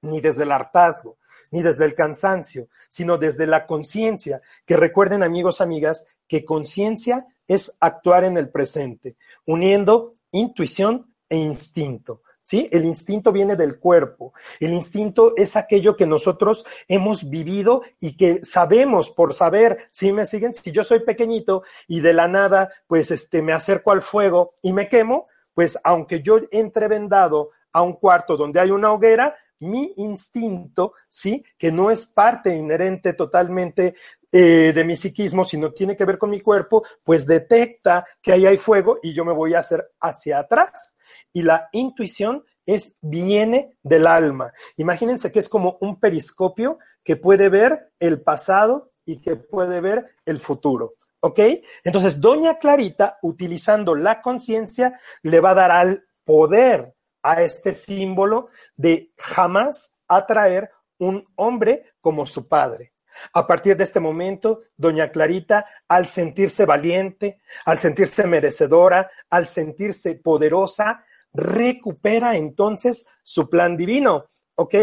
ni 0.01 0.21
desde 0.21 0.43
el 0.43 0.53
hartazgo, 0.53 1.17
ni 1.51 1.61
desde 1.61 1.83
el 1.83 1.93
cansancio, 1.93 2.69
sino 2.87 3.17
desde 3.17 3.47
la 3.47 3.65
conciencia, 3.65 4.41
que 4.65 4.77
recuerden 4.77 5.23
amigos, 5.23 5.59
amigas, 5.59 6.07
que 6.29 6.45
conciencia 6.45 7.27
es 7.49 7.75
actuar 7.81 8.23
en 8.23 8.37
el 8.37 8.49
presente, 8.49 9.17
uniendo 9.45 10.15
intuición 10.31 11.12
e 11.33 11.37
instinto. 11.37 12.21
¿Sí? 12.43 12.67
El 12.71 12.85
instinto 12.85 13.31
viene 13.31 13.55
del 13.55 13.79
cuerpo. 13.79 14.33
El 14.59 14.73
instinto 14.73 15.33
es 15.37 15.55
aquello 15.55 15.95
que 15.95 16.05
nosotros 16.05 16.65
hemos 16.89 17.29
vivido 17.29 17.83
y 18.01 18.17
que 18.17 18.41
sabemos 18.43 19.09
por 19.09 19.33
saber, 19.33 19.87
¿sí 19.91 20.11
me 20.11 20.25
siguen? 20.25 20.53
Si 20.53 20.71
yo 20.71 20.83
soy 20.83 20.99
pequeñito 20.99 21.63
y 21.87 22.01
de 22.01 22.13
la 22.13 22.27
nada, 22.27 22.69
pues 22.85 23.11
este, 23.11 23.41
me 23.41 23.53
acerco 23.53 23.91
al 23.91 24.01
fuego 24.01 24.51
y 24.61 24.73
me 24.73 24.89
quemo, 24.89 25.25
pues 25.55 25.79
aunque 25.85 26.21
yo 26.21 26.37
entre 26.51 26.89
vendado 26.89 27.51
a 27.71 27.81
un 27.81 27.93
cuarto 27.93 28.35
donde 28.35 28.59
hay 28.59 28.71
una 28.71 28.91
hoguera, 28.91 29.35
mi 29.59 29.93
instinto, 29.95 30.93
¿sí? 31.07 31.45
Que 31.57 31.71
no 31.71 31.89
es 31.89 32.05
parte 32.05 32.53
inherente 32.53 33.13
totalmente 33.13 33.95
eh, 34.35 34.73
de 34.73 34.83
mi 34.83 34.95
psiquismo, 34.95 35.45
sino 35.45 35.71
tiene 35.71 35.95
que 35.95 36.05
ver 36.05 36.17
con 36.17 36.31
mi 36.31 36.41
cuerpo, 36.41 36.83
pues 37.03 37.27
detecta 37.27 38.03
que 38.19 38.33
ahí 38.33 38.47
hay 38.47 38.57
fuego 38.57 38.97
y 39.03 39.13
yo 39.13 39.23
me 39.23 39.31
voy 39.31 39.53
a 39.53 39.59
hacer 39.59 39.91
hacia 39.99 40.39
atrás. 40.39 40.97
Y 41.31 41.43
la 41.43 41.69
intuición 41.71 42.43
es, 42.65 42.95
viene 42.99 43.77
del 43.83 44.07
alma. 44.07 44.51
Imagínense 44.77 45.31
que 45.31 45.37
es 45.37 45.47
como 45.47 45.77
un 45.81 45.99
periscopio 45.99 46.79
que 47.03 47.15
puede 47.15 47.49
ver 47.49 47.91
el 47.99 48.21
pasado 48.21 48.93
y 49.05 49.21
que 49.21 49.35
puede 49.35 49.81
ver 49.81 50.15
el 50.25 50.39
futuro. 50.39 50.93
¿Ok? 51.19 51.39
Entonces, 51.83 52.19
Doña 52.19 52.57
Clarita, 52.57 53.19
utilizando 53.21 53.93
la 53.93 54.19
conciencia, 54.19 54.99
le 55.21 55.41
va 55.41 55.51
a 55.51 55.55
dar 55.55 55.69
al 55.69 56.05
poder 56.25 56.95
a 57.21 57.43
este 57.43 57.75
símbolo 57.75 58.49
de 58.75 59.11
jamás 59.15 59.93
atraer 60.07 60.71
un 60.97 61.23
hombre 61.35 61.91
como 62.01 62.25
su 62.25 62.47
padre. 62.47 62.92
A 63.33 63.45
partir 63.47 63.77
de 63.77 63.83
este 63.83 63.99
momento, 63.99 64.63
doña 64.75 65.09
Clarita, 65.09 65.65
al 65.87 66.07
sentirse 66.07 66.65
valiente, 66.65 67.41
al 67.65 67.79
sentirse 67.79 68.25
merecedora, 68.25 69.09
al 69.29 69.47
sentirse 69.47 70.15
poderosa, 70.15 71.05
recupera 71.33 72.35
entonces 72.35 73.07
su 73.23 73.49
plan 73.49 73.77
divino. 73.77 74.29
¿Ok? 74.55 74.75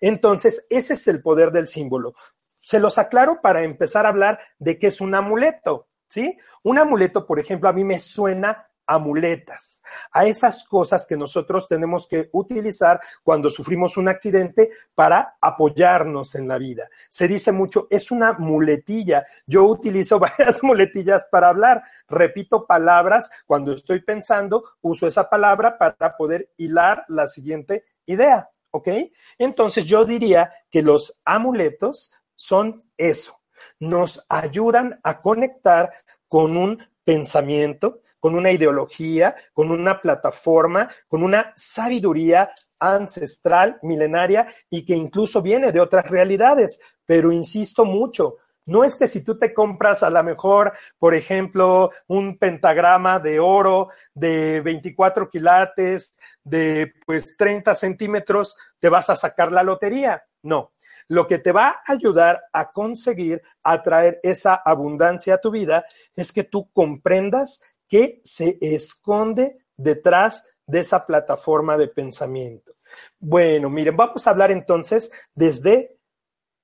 Entonces, 0.00 0.66
ese 0.70 0.94
es 0.94 1.06
el 1.08 1.20
poder 1.20 1.50
del 1.50 1.68
símbolo. 1.68 2.14
Se 2.62 2.80
los 2.80 2.96
aclaro 2.96 3.40
para 3.42 3.64
empezar 3.64 4.06
a 4.06 4.10
hablar 4.10 4.40
de 4.58 4.78
qué 4.78 4.86
es 4.86 5.00
un 5.00 5.14
amuleto. 5.14 5.88
¿Sí? 6.08 6.36
Un 6.64 6.78
amuleto, 6.78 7.24
por 7.26 7.38
ejemplo, 7.38 7.68
a 7.68 7.72
mí 7.72 7.84
me 7.84 8.00
suena 8.00 8.66
amuletas, 8.90 9.84
a 10.10 10.26
esas 10.26 10.64
cosas 10.64 11.06
que 11.06 11.16
nosotros 11.16 11.68
tenemos 11.68 12.08
que 12.08 12.28
utilizar 12.32 13.00
cuando 13.22 13.48
sufrimos 13.48 13.96
un 13.96 14.08
accidente 14.08 14.70
para 14.96 15.36
apoyarnos 15.40 16.34
en 16.34 16.48
la 16.48 16.58
vida. 16.58 16.88
Se 17.08 17.28
dice 17.28 17.52
mucho, 17.52 17.86
es 17.88 18.10
una 18.10 18.32
muletilla. 18.32 19.24
Yo 19.46 19.64
utilizo 19.64 20.18
varias 20.18 20.60
muletillas 20.64 21.28
para 21.30 21.50
hablar. 21.50 21.84
Repito 22.08 22.66
palabras 22.66 23.30
cuando 23.46 23.72
estoy 23.72 24.00
pensando, 24.00 24.64
uso 24.80 25.06
esa 25.06 25.30
palabra 25.30 25.78
para 25.78 26.16
poder 26.16 26.50
hilar 26.56 27.04
la 27.08 27.28
siguiente 27.28 27.84
idea. 28.06 28.50
¿Ok? 28.72 28.88
Entonces 29.38 29.84
yo 29.84 30.04
diría 30.04 30.52
que 30.68 30.82
los 30.82 31.16
amuletos 31.24 32.12
son 32.34 32.82
eso. 32.96 33.40
Nos 33.78 34.24
ayudan 34.28 34.98
a 35.04 35.20
conectar 35.20 35.92
con 36.26 36.56
un 36.56 36.78
pensamiento, 37.04 38.00
con 38.20 38.34
una 38.34 38.52
ideología, 38.52 39.34
con 39.52 39.70
una 39.70 40.00
plataforma, 40.00 40.88
con 41.08 41.22
una 41.22 41.52
sabiduría 41.56 42.50
ancestral, 42.78 43.78
milenaria 43.82 44.46
y 44.70 44.84
que 44.84 44.94
incluso 44.94 45.42
viene 45.42 45.72
de 45.72 45.80
otras 45.80 46.06
realidades. 46.08 46.80
Pero 47.04 47.32
insisto 47.32 47.84
mucho, 47.84 48.36
no 48.66 48.84
es 48.84 48.94
que 48.94 49.08
si 49.08 49.24
tú 49.24 49.38
te 49.38 49.52
compras 49.52 50.02
a 50.02 50.10
lo 50.10 50.22
mejor, 50.22 50.72
por 50.98 51.14
ejemplo, 51.14 51.90
un 52.06 52.38
pentagrama 52.38 53.18
de 53.18 53.40
oro 53.40 53.88
de 54.14 54.60
24 54.60 55.28
quilates, 55.28 56.16
de 56.44 56.92
pues 57.06 57.36
30 57.36 57.74
centímetros, 57.74 58.56
te 58.78 58.88
vas 58.88 59.10
a 59.10 59.16
sacar 59.16 59.50
la 59.50 59.62
lotería. 59.62 60.22
No. 60.42 60.72
Lo 61.08 61.26
que 61.26 61.38
te 61.38 61.50
va 61.50 61.80
a 61.84 61.92
ayudar 61.92 62.40
a 62.52 62.70
conseguir 62.70 63.42
atraer 63.64 64.20
esa 64.22 64.54
abundancia 64.54 65.34
a 65.34 65.40
tu 65.40 65.50
vida 65.50 65.84
es 66.14 66.30
que 66.30 66.44
tú 66.44 66.70
comprendas 66.72 67.60
que 67.90 68.22
se 68.24 68.56
esconde 68.60 69.58
detrás 69.76 70.46
de 70.64 70.78
esa 70.78 71.04
plataforma 71.04 71.76
de 71.76 71.88
pensamiento. 71.88 72.72
Bueno, 73.18 73.68
miren, 73.68 73.96
vamos 73.96 74.26
a 74.26 74.30
hablar 74.30 74.52
entonces 74.52 75.10
desde 75.34 75.96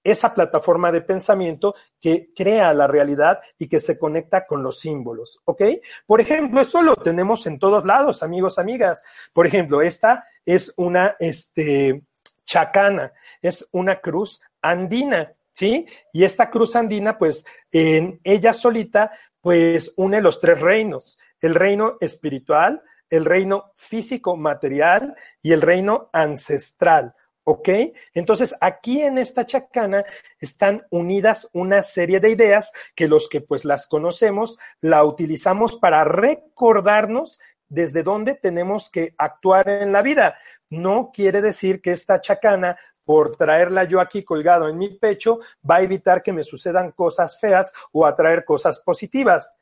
esa 0.04 0.32
plataforma 0.32 0.92
de 0.92 1.00
pensamiento 1.00 1.74
que 2.00 2.30
crea 2.32 2.72
la 2.72 2.86
realidad 2.86 3.40
y 3.58 3.66
que 3.66 3.80
se 3.80 3.98
conecta 3.98 4.46
con 4.46 4.62
los 4.62 4.78
símbolos, 4.78 5.40
¿ok? 5.44 5.62
Por 6.06 6.20
ejemplo, 6.20 6.60
eso 6.60 6.80
lo 6.80 6.94
tenemos 6.94 7.44
en 7.48 7.58
todos 7.58 7.84
lados, 7.84 8.22
amigos, 8.22 8.60
amigas. 8.60 9.02
Por 9.32 9.48
ejemplo, 9.48 9.82
esta 9.82 10.24
es 10.44 10.72
una 10.76 11.16
este, 11.18 12.02
chacana, 12.44 13.12
es 13.42 13.68
una 13.72 13.96
cruz 13.96 14.40
andina, 14.62 15.32
¿sí? 15.52 15.86
Y 16.12 16.22
esta 16.22 16.50
cruz 16.50 16.76
andina, 16.76 17.18
pues, 17.18 17.44
en 17.72 18.20
ella 18.22 18.54
solita 18.54 19.10
pues 19.46 19.92
une 19.94 20.20
los 20.20 20.40
tres 20.40 20.60
reinos, 20.60 21.20
el 21.40 21.54
reino 21.54 21.98
espiritual, 22.00 22.82
el 23.08 23.24
reino 23.24 23.70
físico 23.76 24.36
material 24.36 25.14
y 25.40 25.52
el 25.52 25.62
reino 25.62 26.08
ancestral. 26.12 27.14
¿Ok? 27.44 27.68
Entonces, 28.12 28.56
aquí 28.60 29.02
en 29.02 29.18
esta 29.18 29.46
chacana 29.46 30.04
están 30.40 30.84
unidas 30.90 31.48
una 31.52 31.84
serie 31.84 32.18
de 32.18 32.30
ideas 32.30 32.72
que 32.96 33.06
los 33.06 33.28
que 33.28 33.40
pues 33.40 33.64
las 33.64 33.86
conocemos, 33.86 34.58
la 34.80 35.04
utilizamos 35.04 35.76
para 35.76 36.02
recordarnos 36.02 37.38
desde 37.68 38.02
dónde 38.02 38.34
tenemos 38.34 38.90
que 38.90 39.14
actuar 39.16 39.68
en 39.68 39.92
la 39.92 40.02
vida. 40.02 40.34
No 40.70 41.12
quiere 41.14 41.40
decir 41.40 41.80
que 41.80 41.92
esta 41.92 42.20
chacana 42.20 42.76
por 43.06 43.36
traerla 43.36 43.84
yo 43.84 44.00
aquí 44.00 44.24
colgado 44.24 44.68
en 44.68 44.76
mi 44.76 44.98
pecho, 44.98 45.38
va 45.68 45.76
a 45.76 45.82
evitar 45.82 46.22
que 46.22 46.32
me 46.32 46.42
sucedan 46.44 46.90
cosas 46.90 47.38
feas 47.40 47.72
o 47.92 48.04
atraer 48.04 48.44
cosas 48.44 48.80
positivas. 48.80 49.56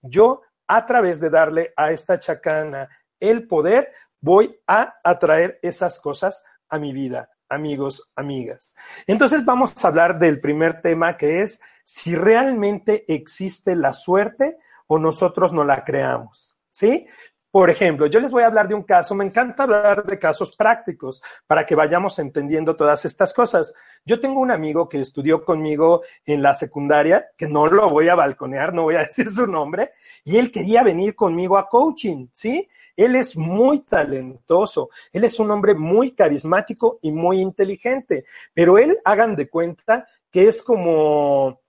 Yo, 0.00 0.42
a 0.68 0.86
través 0.86 1.20
de 1.20 1.28
darle 1.28 1.74
a 1.76 1.90
esta 1.90 2.20
chacana 2.20 2.88
el 3.18 3.48
poder, 3.48 3.88
voy 4.20 4.58
a 4.66 4.94
atraer 5.02 5.58
esas 5.60 5.98
cosas 5.98 6.44
a 6.68 6.78
mi 6.78 6.92
vida, 6.92 7.30
amigos, 7.48 8.10
amigas. 8.14 8.76
Entonces 9.08 9.44
vamos 9.44 9.72
a 9.84 9.88
hablar 9.88 10.20
del 10.20 10.40
primer 10.40 10.80
tema 10.80 11.16
que 11.16 11.42
es 11.42 11.60
si 11.84 12.14
realmente 12.14 13.04
existe 13.12 13.74
la 13.74 13.92
suerte 13.92 14.56
o 14.86 15.00
nosotros 15.00 15.52
no 15.52 15.64
la 15.64 15.84
creamos. 15.84 16.58
¿Sí? 16.70 17.06
Por 17.54 17.70
ejemplo, 17.70 18.06
yo 18.06 18.18
les 18.18 18.32
voy 18.32 18.42
a 18.42 18.48
hablar 18.48 18.66
de 18.66 18.74
un 18.74 18.82
caso, 18.82 19.14
me 19.14 19.24
encanta 19.24 19.62
hablar 19.62 20.04
de 20.04 20.18
casos 20.18 20.56
prácticos 20.56 21.22
para 21.46 21.64
que 21.64 21.76
vayamos 21.76 22.18
entendiendo 22.18 22.74
todas 22.74 23.04
estas 23.04 23.32
cosas. 23.32 23.72
Yo 24.04 24.18
tengo 24.18 24.40
un 24.40 24.50
amigo 24.50 24.88
que 24.88 25.00
estudió 25.00 25.44
conmigo 25.44 26.02
en 26.26 26.42
la 26.42 26.56
secundaria, 26.56 27.28
que 27.36 27.46
no 27.46 27.68
lo 27.68 27.88
voy 27.88 28.08
a 28.08 28.16
balconear, 28.16 28.74
no 28.74 28.82
voy 28.82 28.96
a 28.96 28.98
decir 29.04 29.30
su 29.30 29.46
nombre, 29.46 29.92
y 30.24 30.36
él 30.36 30.50
quería 30.50 30.82
venir 30.82 31.14
conmigo 31.14 31.56
a 31.56 31.68
coaching, 31.68 32.26
¿sí? 32.32 32.68
Él 32.96 33.14
es 33.14 33.36
muy 33.36 33.82
talentoso, 33.82 34.90
él 35.12 35.22
es 35.22 35.38
un 35.38 35.48
hombre 35.52 35.76
muy 35.76 36.10
carismático 36.10 36.98
y 37.02 37.12
muy 37.12 37.38
inteligente, 37.38 38.24
pero 38.52 38.78
él, 38.78 38.98
hagan 39.04 39.36
de 39.36 39.48
cuenta 39.48 40.08
que 40.28 40.48
es 40.48 40.60
como, 40.60 41.60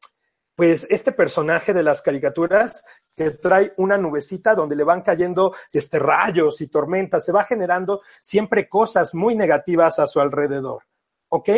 pues, 0.55 0.87
este 0.89 1.11
personaje 1.11 1.75
de 1.75 1.83
las 1.83 2.01
caricaturas 2.01 2.83
que 3.15 3.31
trae 3.31 3.71
una 3.77 3.97
nubecita 3.97 4.53
donde 4.53 4.75
le 4.75 4.83
van 4.83 5.01
cayendo 5.01 5.55
este, 5.71 5.99
rayos 5.99 6.61
y 6.61 6.67
tormentas, 6.67 7.25
se 7.25 7.31
va 7.31 7.43
generando 7.43 8.01
siempre 8.21 8.67
cosas 8.67 9.15
muy 9.15 9.35
negativas 9.35 9.99
a 9.99 10.07
su 10.07 10.19
alrededor. 10.19 10.83
¿Ok? 11.29 11.49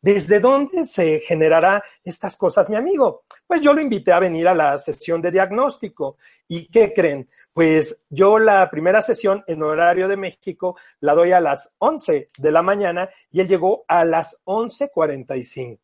¿Desde 0.00 0.40
dónde 0.40 0.84
se 0.84 1.20
generará 1.20 1.82
estas 2.04 2.36
cosas, 2.36 2.68
mi 2.68 2.76
amigo? 2.76 3.24
Pues 3.46 3.60
yo 3.60 3.72
lo 3.72 3.80
invité 3.80 4.12
a 4.12 4.20
venir 4.20 4.46
a 4.46 4.54
la 4.54 4.78
sesión 4.78 5.20
de 5.20 5.30
diagnóstico. 5.32 6.18
¿Y 6.46 6.68
qué 6.68 6.92
creen? 6.92 7.28
Pues 7.52 8.06
yo 8.08 8.38
la 8.38 8.70
primera 8.70 9.02
sesión 9.02 9.42
en 9.46 9.62
horario 9.62 10.06
de 10.06 10.16
México 10.16 10.76
la 11.00 11.14
doy 11.14 11.32
a 11.32 11.40
las 11.40 11.74
11 11.78 12.28
de 12.38 12.50
la 12.52 12.62
mañana 12.62 13.08
y 13.32 13.40
él 13.40 13.48
llegó 13.48 13.84
a 13.88 14.04
las 14.04 14.40
11.45. 14.44 15.80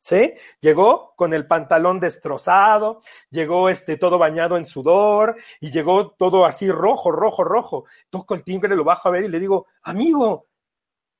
¿sí? 0.00 0.34
Llegó 0.60 1.14
con 1.16 1.34
el 1.34 1.46
pantalón 1.46 2.00
destrozado, 2.00 3.02
llegó 3.30 3.68
este 3.68 3.96
todo 3.96 4.18
bañado 4.18 4.56
en 4.56 4.66
sudor 4.66 5.36
y 5.60 5.70
llegó 5.70 6.10
todo 6.12 6.44
así 6.44 6.70
rojo, 6.70 7.10
rojo, 7.10 7.44
rojo. 7.44 7.84
Toco 8.10 8.34
el 8.34 8.44
timbre, 8.44 8.76
lo 8.76 8.84
bajo 8.84 9.08
a 9.08 9.12
ver 9.12 9.24
y 9.24 9.28
le 9.28 9.40
digo, 9.40 9.66
amigo, 9.82 10.46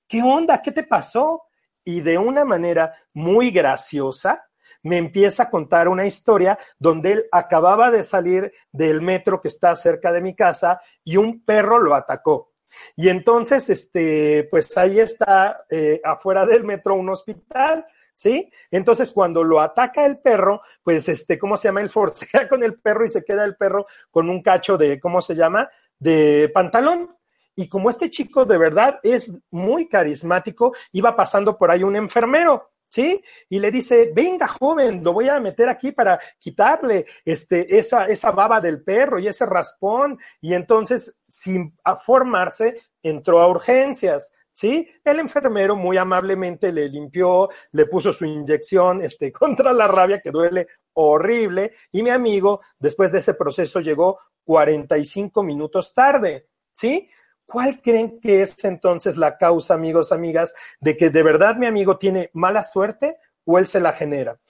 ¿qué 0.06 0.22
onda? 0.22 0.62
¿Qué 0.62 0.72
te 0.72 0.84
pasó? 0.84 1.44
Y 1.84 2.00
de 2.00 2.18
una 2.18 2.44
manera 2.44 2.94
muy 3.12 3.50
graciosa, 3.50 4.44
me 4.82 4.96
empieza 4.96 5.44
a 5.44 5.50
contar 5.50 5.88
una 5.88 6.06
historia 6.06 6.58
donde 6.78 7.12
él 7.12 7.24
acababa 7.32 7.90
de 7.90 8.04
salir 8.04 8.52
del 8.70 9.02
metro 9.02 9.40
que 9.40 9.48
está 9.48 9.74
cerca 9.76 10.12
de 10.12 10.20
mi 10.20 10.34
casa 10.34 10.80
y 11.04 11.16
un 11.16 11.44
perro 11.44 11.78
lo 11.78 11.94
atacó. 11.94 12.52
Y 12.96 13.08
entonces, 13.08 13.70
este, 13.70 14.46
pues 14.50 14.76
ahí 14.76 15.00
está 15.00 15.56
eh, 15.70 16.00
afuera 16.04 16.46
del 16.46 16.64
metro 16.64 16.94
un 16.94 17.08
hospital 17.08 17.86
¿sí? 18.18 18.50
Entonces, 18.72 19.12
cuando 19.12 19.44
lo 19.44 19.60
ataca 19.60 20.04
el 20.04 20.18
perro, 20.18 20.60
pues, 20.82 21.08
este, 21.08 21.38
¿cómo 21.38 21.56
se 21.56 21.68
llama? 21.68 21.82
El 21.82 21.88
forcea 21.88 22.48
con 22.48 22.64
el 22.64 22.80
perro 22.80 23.04
y 23.04 23.08
se 23.08 23.22
queda 23.22 23.44
el 23.44 23.54
perro 23.54 23.86
con 24.10 24.28
un 24.28 24.42
cacho 24.42 24.76
de, 24.76 24.98
¿cómo 24.98 25.22
se 25.22 25.36
llama? 25.36 25.70
De 26.00 26.50
pantalón. 26.52 27.16
Y 27.54 27.68
como 27.68 27.90
este 27.90 28.10
chico 28.10 28.44
de 28.44 28.58
verdad 28.58 28.98
es 29.04 29.32
muy 29.52 29.88
carismático, 29.88 30.74
iba 30.90 31.14
pasando 31.14 31.56
por 31.56 31.70
ahí 31.70 31.84
un 31.84 31.94
enfermero, 31.94 32.70
¿sí? 32.88 33.22
Y 33.48 33.60
le 33.60 33.70
dice, 33.70 34.10
venga 34.12 34.48
joven, 34.48 35.02
lo 35.04 35.12
voy 35.12 35.28
a 35.28 35.38
meter 35.38 35.68
aquí 35.68 35.92
para 35.92 36.18
quitarle 36.40 37.06
este, 37.24 37.78
esa, 37.78 38.06
esa 38.06 38.32
baba 38.32 38.60
del 38.60 38.82
perro 38.82 39.20
y 39.20 39.28
ese 39.28 39.46
raspón. 39.46 40.18
Y 40.40 40.54
entonces, 40.54 41.16
sin 41.22 41.72
formarse, 42.04 42.80
entró 43.00 43.40
a 43.40 43.48
urgencias. 43.48 44.32
¿Sí? 44.58 44.88
El 45.04 45.20
enfermero 45.20 45.76
muy 45.76 45.96
amablemente 45.98 46.72
le 46.72 46.88
limpió, 46.88 47.48
le 47.70 47.86
puso 47.86 48.12
su 48.12 48.24
inyección 48.24 49.02
este, 49.02 49.30
contra 49.32 49.72
la 49.72 49.86
rabia 49.86 50.20
que 50.20 50.32
duele 50.32 50.66
horrible 50.94 51.74
y 51.92 52.02
mi 52.02 52.10
amigo 52.10 52.60
después 52.80 53.12
de 53.12 53.18
ese 53.18 53.34
proceso 53.34 53.78
llegó 53.78 54.18
45 54.42 55.44
minutos 55.44 55.94
tarde, 55.94 56.48
¿sí? 56.72 57.08
¿Cuál 57.46 57.80
creen 57.80 58.18
que 58.20 58.42
es 58.42 58.64
entonces 58.64 59.16
la 59.16 59.38
causa, 59.38 59.74
amigos, 59.74 60.10
amigas, 60.10 60.52
de 60.80 60.96
que 60.96 61.10
de 61.10 61.22
verdad 61.22 61.54
mi 61.54 61.66
amigo 61.66 61.96
tiene 61.96 62.28
mala 62.32 62.64
suerte 62.64 63.14
o 63.44 63.58
él 63.58 63.66
se 63.68 63.78
la 63.78 63.92
genera? 63.92 64.40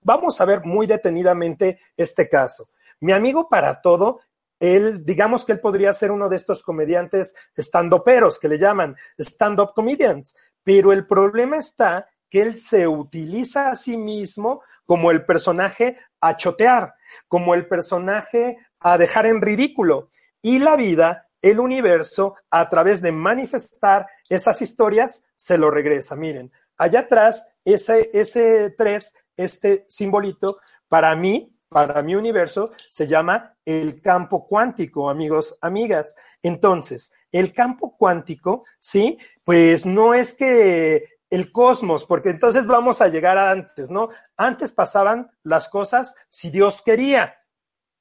Vamos 0.00 0.40
a 0.40 0.46
ver 0.46 0.64
muy 0.64 0.86
detenidamente 0.86 1.78
este 1.94 2.26
caso. 2.26 2.66
Mi 3.00 3.12
amigo 3.12 3.50
para 3.50 3.82
todo 3.82 4.20
él, 4.60 5.04
digamos 5.04 5.44
que 5.44 5.52
él 5.52 5.60
podría 5.60 5.92
ser 5.92 6.10
uno 6.10 6.28
de 6.28 6.36
estos 6.36 6.62
comediantes 6.62 7.34
stand-uperos 7.56 8.38
que 8.38 8.48
le 8.48 8.58
llaman 8.58 8.96
stand-up 9.18 9.72
comedians, 9.74 10.36
pero 10.64 10.92
el 10.92 11.06
problema 11.06 11.56
está 11.56 12.06
que 12.28 12.42
él 12.42 12.60
se 12.60 12.86
utiliza 12.86 13.70
a 13.70 13.76
sí 13.76 13.96
mismo 13.96 14.62
como 14.84 15.10
el 15.10 15.24
personaje 15.24 15.98
a 16.20 16.36
chotear, 16.36 16.94
como 17.26 17.54
el 17.54 17.66
personaje 17.66 18.58
a 18.80 18.98
dejar 18.98 19.26
en 19.26 19.40
ridículo. 19.40 20.10
Y 20.42 20.58
la 20.58 20.76
vida, 20.76 21.28
el 21.42 21.60
universo, 21.60 22.36
a 22.50 22.68
través 22.68 23.00
de 23.02 23.12
manifestar 23.12 24.06
esas 24.28 24.62
historias, 24.62 25.24
se 25.36 25.58
lo 25.58 25.70
regresa. 25.70 26.16
Miren, 26.16 26.50
allá 26.76 27.00
atrás, 27.00 27.46
ese, 27.64 28.10
ese 28.12 28.74
tres, 28.76 29.14
este 29.36 29.84
simbolito, 29.88 30.58
para 30.88 31.14
mí 31.16 31.50
para 31.68 32.02
mi 32.02 32.14
universo 32.14 32.72
se 32.90 33.06
llama 33.06 33.54
el 33.64 34.00
campo 34.00 34.46
cuántico, 34.46 35.10
amigos, 35.10 35.58
amigas. 35.60 36.16
Entonces, 36.42 37.12
el 37.30 37.52
campo 37.52 37.96
cuántico, 37.96 38.64
sí, 38.78 39.18
pues 39.44 39.84
no 39.84 40.14
es 40.14 40.34
que 40.34 41.18
el 41.30 41.52
cosmos, 41.52 42.06
porque 42.06 42.30
entonces 42.30 42.66
vamos 42.66 43.02
a 43.02 43.08
llegar 43.08 43.36
a 43.36 43.50
antes, 43.50 43.90
¿no? 43.90 44.08
Antes 44.36 44.72
pasaban 44.72 45.30
las 45.42 45.68
cosas 45.68 46.16
si 46.30 46.50
Dios 46.50 46.82
quería. 46.82 47.34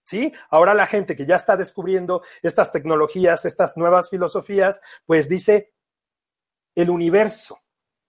¿Sí? 0.06 0.32
Ahora 0.50 0.74
la 0.74 0.86
gente 0.86 1.18
que 1.18 1.26
ya 1.26 1.36
está 1.36 1.58
descubriendo 1.58 2.24
estas 2.42 2.72
tecnologías, 2.72 3.44
estas 3.44 3.76
nuevas 3.76 4.10
filosofías, 4.10 4.82
pues 5.06 5.28
dice 5.28 5.74
el 6.76 6.90
universo, 6.90 7.58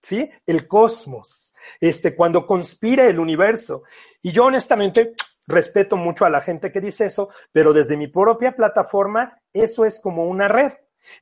¿sí? 0.01 0.31
El 0.47 0.69
cosmos, 0.69 1.55
este, 1.81 2.15
cuando 2.15 2.47
conspira 2.47 3.07
el 3.07 3.19
universo. 3.19 3.83
Y 4.23 4.31
yo 4.31 4.45
honestamente 4.45 5.15
respeto 5.49 5.97
mucho 5.97 6.25
a 6.25 6.31
la 6.31 6.41
gente 6.41 6.71
que 6.71 6.81
dice 6.81 7.07
eso, 7.07 7.31
pero 7.53 7.73
desde 7.73 7.97
mi 7.97 8.07
propia 8.07 8.55
plataforma, 8.55 9.41
eso 9.53 9.85
es 9.85 9.99
como 9.99 10.27
una 10.27 10.47
red. 10.47 10.73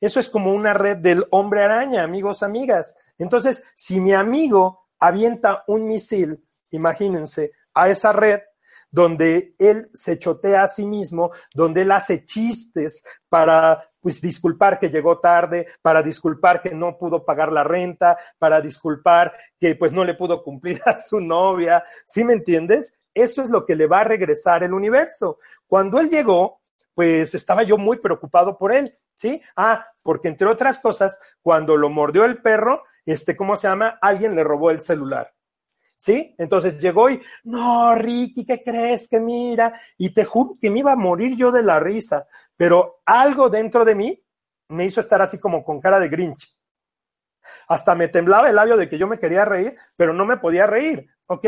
Eso 0.01 0.19
es 0.19 0.29
como 0.29 0.53
una 0.53 0.73
red 0.73 0.97
del 0.97 1.25
hombre 1.31 1.63
araña, 1.63 2.03
amigos, 2.03 2.43
amigas. 2.43 2.97
Entonces, 3.17 3.63
si 3.75 3.99
mi 4.01 4.13
amigo 4.13 4.87
avienta 4.99 5.63
un 5.67 5.87
misil, 5.87 6.43
imagínense, 6.71 7.51
a 7.73 7.89
esa 7.89 8.11
red, 8.11 8.41
donde 8.89 9.53
él 9.59 9.89
se 9.93 10.17
chotea 10.17 10.63
a 10.63 10.67
sí 10.67 10.85
mismo, 10.85 11.31
donde 11.53 11.81
él 11.81 11.91
hace 11.91 12.25
chistes 12.25 13.03
para 13.29 13.83
pues 13.99 14.21
disculpar 14.21 14.79
que 14.79 14.89
llegó 14.89 15.19
tarde, 15.19 15.67
para 15.81 16.01
disculpar 16.01 16.61
que 16.61 16.71
no 16.71 16.97
pudo 16.97 17.25
pagar 17.25 17.51
la 17.51 17.63
renta, 17.63 18.17
para 18.37 18.61
disculpar 18.61 19.33
que 19.59 19.75
pues 19.75 19.91
no 19.91 20.03
le 20.03 20.13
pudo 20.13 20.41
cumplir 20.43 20.81
a 20.85 20.97
su 20.97 21.19
novia, 21.19 21.83
¿sí 22.05 22.23
me 22.23 22.33
entiendes? 22.33 22.93
Eso 23.23 23.41
es 23.41 23.49
lo 23.49 23.65
que 23.65 23.75
le 23.75 23.87
va 23.87 24.01
a 24.01 24.03
regresar 24.03 24.63
el 24.63 24.73
universo. 24.73 25.37
Cuando 25.65 25.99
él 25.99 26.09
llegó, 26.09 26.61
pues 26.93 27.33
estaba 27.33 27.63
yo 27.63 27.77
muy 27.77 27.97
preocupado 27.97 28.57
por 28.57 28.71
él, 28.71 28.95
¿sí? 29.15 29.41
Ah, 29.55 29.85
porque 30.03 30.27
entre 30.27 30.47
otras 30.47 30.79
cosas, 30.79 31.19
cuando 31.41 31.77
lo 31.77 31.89
mordió 31.89 32.25
el 32.25 32.41
perro, 32.41 32.83
este, 33.05 33.35
¿cómo 33.35 33.55
se 33.55 33.67
llama? 33.67 33.97
Alguien 34.01 34.35
le 34.35 34.43
robó 34.43 34.69
el 34.69 34.81
celular. 34.81 35.33
¿Sí? 35.99 36.35
Entonces 36.37 36.77
llegó 36.77 37.09
y, 37.09 37.19
no, 37.43 37.95
Ricky, 37.95 38.45
¿qué 38.45 38.61
crees 38.61 39.09
que 39.09 39.19
mira? 39.19 39.81
Y 39.97 40.13
te 40.13 40.25
juro 40.25 40.51
que 40.61 40.69
me 40.69 40.79
iba 40.79 40.91
a 40.91 40.95
morir 40.95 41.35
yo 41.35 41.51
de 41.51 41.63
la 41.63 41.79
risa, 41.79 42.27
pero 42.55 43.01
algo 43.03 43.49
dentro 43.49 43.83
de 43.83 43.95
mí 43.95 44.23
me 44.69 44.85
hizo 44.85 44.99
estar 44.99 45.23
así 45.23 45.39
como 45.39 45.63
con 45.63 45.79
cara 45.81 45.99
de 45.99 46.09
Grinch. 46.09 46.55
Hasta 47.67 47.95
me 47.95 48.09
temblaba 48.09 48.49
el 48.49 48.55
labio 48.55 48.77
de 48.77 48.87
que 48.87 48.99
yo 48.99 49.07
me 49.07 49.17
quería 49.17 49.43
reír, 49.43 49.73
pero 49.95 50.13
no 50.13 50.25
me 50.25 50.37
podía 50.37 50.67
reír, 50.67 51.09
¿ok? 51.25 51.47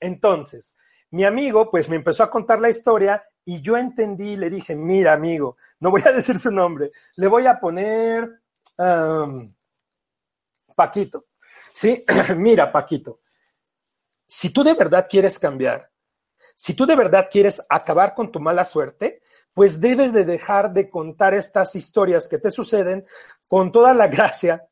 Entonces, 0.00 0.76
mi 1.14 1.24
amigo 1.24 1.70
pues 1.70 1.88
me 1.88 1.94
empezó 1.94 2.24
a 2.24 2.30
contar 2.30 2.60
la 2.60 2.70
historia 2.70 3.24
y 3.44 3.60
yo 3.60 3.76
entendí 3.76 4.32
y 4.32 4.36
le 4.36 4.50
dije, 4.50 4.74
mira 4.74 5.12
amigo, 5.12 5.56
no 5.78 5.92
voy 5.92 6.02
a 6.04 6.10
decir 6.12 6.40
su 6.40 6.50
nombre, 6.50 6.90
le 7.14 7.28
voy 7.28 7.46
a 7.46 7.60
poner 7.60 8.40
Paquito. 10.74 11.26
Sí, 11.72 12.04
mira 12.36 12.72
Paquito, 12.72 13.20
si 14.26 14.50
tú 14.50 14.64
de 14.64 14.74
verdad 14.74 15.06
quieres 15.08 15.38
cambiar, 15.38 15.88
si 16.56 16.74
tú 16.74 16.84
de 16.84 16.96
verdad 16.96 17.28
quieres 17.30 17.64
acabar 17.68 18.16
con 18.16 18.32
tu 18.32 18.40
mala 18.40 18.64
suerte, 18.64 19.22
pues 19.52 19.80
debes 19.80 20.12
de 20.12 20.24
dejar 20.24 20.72
de 20.72 20.90
contar 20.90 21.32
estas 21.32 21.76
historias 21.76 22.26
que 22.26 22.38
te 22.38 22.50
suceden 22.50 23.06
con 23.46 23.70
toda 23.70 23.94
la 23.94 24.08
gracia, 24.08 24.66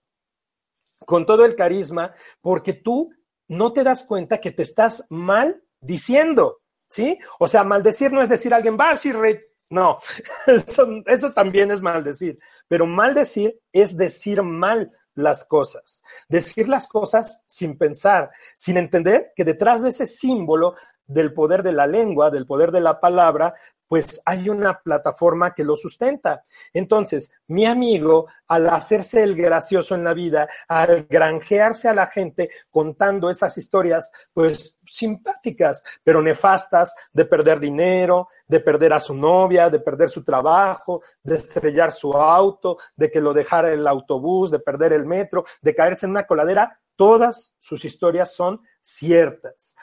con 1.07 1.25
todo 1.25 1.45
el 1.45 1.55
carisma, 1.55 2.17
porque 2.41 2.73
tú 2.73 3.13
no 3.47 3.73
te 3.73 3.85
das 3.85 4.03
cuenta 4.03 4.41
que 4.41 4.51
te 4.51 4.65
estás 4.65 5.07
mal 5.09 5.63
diciendo, 5.83 6.61
¿sí? 6.89 7.19
O 7.39 7.49
sea, 7.49 7.65
maldecir 7.65 8.13
no 8.13 8.23
es 8.23 8.29
decir 8.31 8.55
a 8.55 8.57
alguien, 8.57 8.77
vas 8.77 9.05
y 9.05 9.13
re... 9.13 9.43
No, 9.69 9.99
eso, 10.47 10.87
eso 11.07 11.33
también 11.33 11.71
es 11.71 11.83
maldecir, 11.83 12.39
pero 12.69 12.87
maldecir 12.87 13.59
es 13.73 13.97
decir 13.97 14.43
mal 14.43 14.91
las 15.15 15.45
cosas, 15.45 16.03
decir 16.29 16.69
las 16.69 16.89
cosas 16.89 17.43
sin 17.47 17.77
pensar, 17.77 18.31
sin 18.57 18.79
entender 18.79 19.33
que 19.37 19.45
detrás 19.45 19.83
de 19.83 19.91
ese 19.91 20.07
símbolo 20.07 20.75
del 21.07 21.35
poder 21.35 21.63
de 21.63 21.73
la 21.73 21.87
lengua, 21.87 22.31
del 22.31 22.47
poder 22.47 22.71
de 22.71 22.81
la 22.81 23.01
palabra, 23.01 23.55
pues 23.93 24.23
hay 24.25 24.49
una 24.49 24.81
plataforma 24.81 25.53
que 25.53 25.65
lo 25.65 25.77
sustenta. 25.77 26.47
Entonces, 26.73 27.31
mi 27.49 27.67
amigo, 27.67 28.27
al 28.49 28.71
hacerse 28.71 29.23
el 29.23 29.37
gracioso 29.37 29.95
en 29.95 30.03
la 30.03 30.15
vida, 30.15 30.49
al 30.67 31.07
granjearse 31.11 31.91
a 31.91 31.95
la 31.95 32.07
gente 32.07 32.49
contando 32.71 33.29
esas 33.29 33.59
historias, 33.59 34.11
pues 34.33 34.79
simpáticas, 34.87 35.85
pero 36.03 36.23
nefastas, 36.23 36.95
de 37.13 37.27
perder 37.27 37.61
dinero, 37.61 38.29
de 38.47 38.61
perder 38.61 38.95
a 38.95 39.01
su 39.01 39.15
novia, 39.15 39.69
de 39.69 39.81
perder 39.81 40.09
su 40.09 40.25
trabajo, 40.25 41.03
de 41.23 41.37
estrellar 41.37 41.93
su 41.93 42.15
auto, 42.15 42.79
de 42.97 43.11
que 43.11 43.21
lo 43.21 43.35
dejara 43.35 43.75
el 43.75 43.87
autobús, 43.87 44.51
de 44.51 44.61
perder 44.61 44.95
el 44.95 45.05
metro, 45.05 45.45
de 45.61 45.75
caerse 45.75 46.07
en 46.07 46.13
una 46.13 46.27
coladera, 46.27 46.81
todas 46.97 47.55
sus 47.59 47.85
historias 47.85 48.35
son 48.35 48.59
ciertas. 48.81 49.77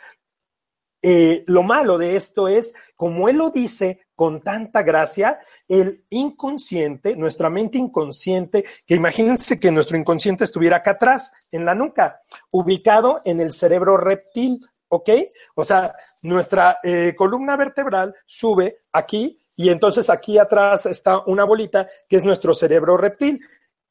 Eh, 1.02 1.44
lo 1.48 1.64
malo 1.64 1.98
de 1.98 2.16
esto 2.16 2.48
es, 2.48 2.74
como 2.96 3.30
él 3.30 3.38
lo 3.38 3.52
dice 3.52 4.02
con 4.16 4.42
tanta 4.42 4.84
gracia, 4.84 5.40
el 5.68 6.00
inconsciente, 6.10 7.16
nuestra 7.16 7.50
mente 7.50 7.78
inconsciente, 7.78 8.66
que 8.86 8.96
imagínense 8.96 9.60
que 9.60 9.72
nuestro 9.72 9.98
inconsciente 9.98 10.44
estuviera 10.44 10.78
acá 10.78 10.92
atrás, 10.92 11.32
en 11.52 11.64
la 11.64 11.74
nuca, 11.74 12.22
ubicado 12.52 13.22
en 13.24 13.40
el 13.40 13.54
cerebro 13.54 13.96
reptil, 13.96 14.60
¿ok? 14.90 15.10
O 15.56 15.64
sea, 15.64 15.96
nuestra 16.24 16.80
eh, 16.84 17.14
columna 17.16 17.56
vertebral 17.56 18.14
sube 18.26 18.76
aquí 18.92 19.40
y 19.56 19.70
entonces 19.70 20.10
aquí 20.10 20.38
atrás 20.38 20.86
está 20.86 21.20
una 21.26 21.46
bolita 21.46 21.88
que 22.08 22.18
es 22.18 22.26
nuestro 22.26 22.54
cerebro 22.54 22.98
reptil. 22.98 23.40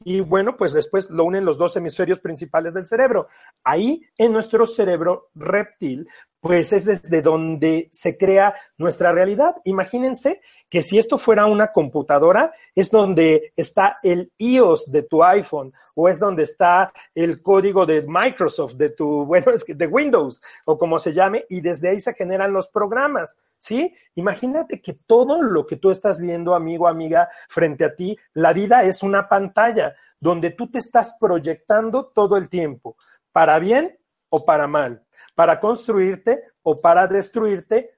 Y 0.05 0.21
bueno, 0.21 0.57
pues 0.57 0.73
después 0.73 1.11
lo 1.11 1.25
unen 1.25 1.45
los 1.45 1.59
dos 1.59 1.77
hemisferios 1.77 2.21
principales 2.21 2.73
del 2.73 2.87
cerebro. 2.87 3.29
Ahí 3.65 4.01
en 4.17 4.33
nuestro 4.33 4.67
cerebro 4.67 5.29
reptil 5.35 6.09
pues 6.41 6.73
es 6.73 6.85
desde 6.85 7.23
donde 7.23 7.89
se 7.93 8.17
crea 8.17 8.55
nuestra 8.79 9.13
realidad. 9.13 9.57
Imagínense 9.65 10.41
que 10.71 10.83
si 10.83 10.99
esto 10.99 11.19
fuera 11.19 11.47
una 11.47 11.73
computadora, 11.73 12.53
es 12.75 12.91
donde 12.91 13.53
está 13.57 13.99
el 14.03 14.31
iOS 14.39 14.91
de 14.91 15.03
tu 15.03 15.25
iPhone 15.25 15.73
o 15.95 16.09
es 16.09 16.19
donde 16.19 16.43
está 16.43 16.93
el 17.15 17.43
código 17.43 17.87
de 17.87 18.03
Microsoft, 18.07 18.75
de 18.75 18.91
tu, 18.91 19.25
bueno, 19.27 19.53
es 19.53 19.65
que 19.65 19.75
de 19.75 19.87
Windows 19.87 20.41
o 20.65 20.79
como 20.79 20.99
se 20.99 21.13
llame, 21.13 21.45
y 21.49 21.61
desde 21.61 21.89
ahí 21.89 22.01
se 22.01 22.15
generan 22.15 22.53
los 22.53 22.69
programas, 22.69 23.37
¿sí? 23.59 23.95
Imagínate 24.15 24.81
que 24.81 24.93
todo 24.93 25.43
lo 25.43 25.67
que 25.67 25.77
tú 25.77 25.91
estás 25.91 26.19
viendo, 26.19 26.55
amigo, 26.55 26.87
amiga, 26.87 27.29
frente 27.49 27.85
a 27.85 27.95
ti, 27.95 28.17
la 28.35 28.53
vida 28.53 28.85
es 28.85 29.03
una 29.03 29.25
pantalla 29.29 29.97
donde 30.21 30.51
tú 30.51 30.71
te 30.71 30.79
estás 30.79 31.17
proyectando 31.19 32.07
todo 32.07 32.37
el 32.37 32.49
tiempo, 32.49 32.97
para 33.33 33.59
bien 33.59 33.99
o 34.29 34.45
para 34.45 34.67
mal 34.67 35.08
para 35.39 35.61
construirte 35.61 36.43
o 36.65 36.81
para 36.81 37.07
destruirte 37.07 37.93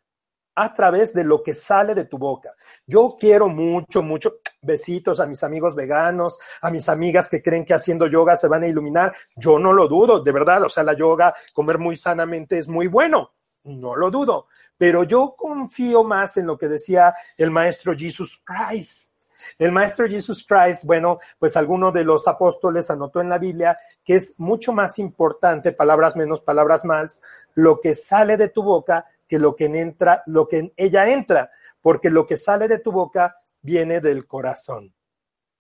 a 0.55 0.75
través 0.75 1.15
de 1.15 1.25
lo 1.25 1.43
que 1.43 1.55
sale 1.55 1.95
de 1.95 2.05
tu 2.05 2.19
boca. 2.19 2.51
Yo 2.87 3.17
quiero 3.19 3.49
mucho, 3.49 4.03
mucho 4.03 4.41
besitos 4.61 5.21
a 5.21 5.27
mis 5.27 5.43
amigos 5.43 5.75
veganos, 5.75 6.39
a 6.61 6.71
mis 6.71 6.87
amigas 6.91 7.31
que 7.31 7.41
creen 7.41 7.65
que 7.65 7.73
haciendo 7.73 8.09
yoga 8.09 8.37
se 8.37 8.47
van 8.47 8.65
a 8.65 8.69
iluminar. 8.69 9.15
Yo 9.37 9.59
no 9.59 9.73
lo 9.73 9.89
dudo, 9.89 10.21
de 10.21 10.33
verdad. 10.33 10.65
O 10.65 10.69
sea, 10.69 10.83
la 10.83 10.93
yoga, 10.93 11.35
comer 11.55 11.79
muy 11.79 11.97
sanamente 11.97 12.59
es 12.59 12.69
muy 12.69 12.89
bueno. 12.89 13.31
No 13.65 13.97
lo 13.97 14.11
dudo. 14.11 14.49
Pero 14.77 15.05
yo 15.05 15.35
confío 15.35 16.05
más 16.05 16.37
en 16.37 16.47
lo 16.47 16.59
que 16.59 16.69
decía 16.69 17.15
el 17.39 17.51
maestro 17.51 17.95
Jesus 17.97 18.45
Christ. 18.45 19.15
El 19.59 19.73
maestro 19.73 20.07
Jesus 20.07 20.47
Christ, 20.47 20.85
bueno, 20.85 21.19
pues 21.39 21.57
alguno 21.57 21.93
de 21.93 22.05
los 22.05 22.27
apóstoles 22.29 22.91
anotó 22.91 23.21
en 23.21 23.29
la 23.29 23.39
Biblia 23.39 23.79
que 24.05 24.17
es 24.17 24.35
mucho 24.39 24.73
más 24.73 24.99
importante, 24.99 25.73
palabras 25.73 26.17
menos, 26.17 26.41
palabras 26.41 26.85
más, 26.85 27.23
lo 27.55 27.81
que 27.81 27.95
sale 27.95 28.37
de 28.37 28.49
tu 28.49 28.63
boca 28.63 29.07
que 29.31 29.39
lo 29.39 29.55
que 29.55 29.67
entra, 29.67 30.23
lo 30.27 30.49
que 30.49 30.59
en 30.59 30.73
ella 30.77 31.09
entra, 31.09 31.51
porque 31.81 32.11
lo 32.11 32.27
que 32.27 32.37
sale 32.37 32.67
de 32.67 32.81
tu 32.81 32.91
boca 32.91 33.37
viene 33.63 34.01
del 34.01 34.27
corazón. 34.27 34.93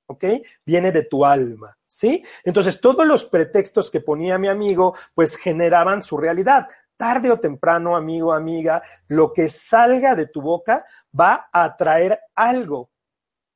¿Ok? 0.06 0.24
Viene 0.66 0.90
de 0.90 1.04
tu 1.04 1.24
alma, 1.24 1.78
¿sí? 1.86 2.24
Entonces, 2.42 2.80
todos 2.80 3.06
los 3.06 3.26
pretextos 3.26 3.92
que 3.92 4.00
ponía 4.00 4.38
mi 4.38 4.48
amigo, 4.48 4.96
pues 5.14 5.36
generaban 5.36 6.02
su 6.02 6.18
realidad. 6.18 6.66
Tarde 6.96 7.30
o 7.30 7.38
temprano, 7.38 7.94
amigo, 7.94 8.32
amiga, 8.32 8.82
lo 9.06 9.32
que 9.32 9.48
salga 9.48 10.16
de 10.16 10.26
tu 10.26 10.42
boca 10.42 10.84
va 11.18 11.48
a 11.52 11.62
atraer 11.62 12.18
algo. 12.34 12.90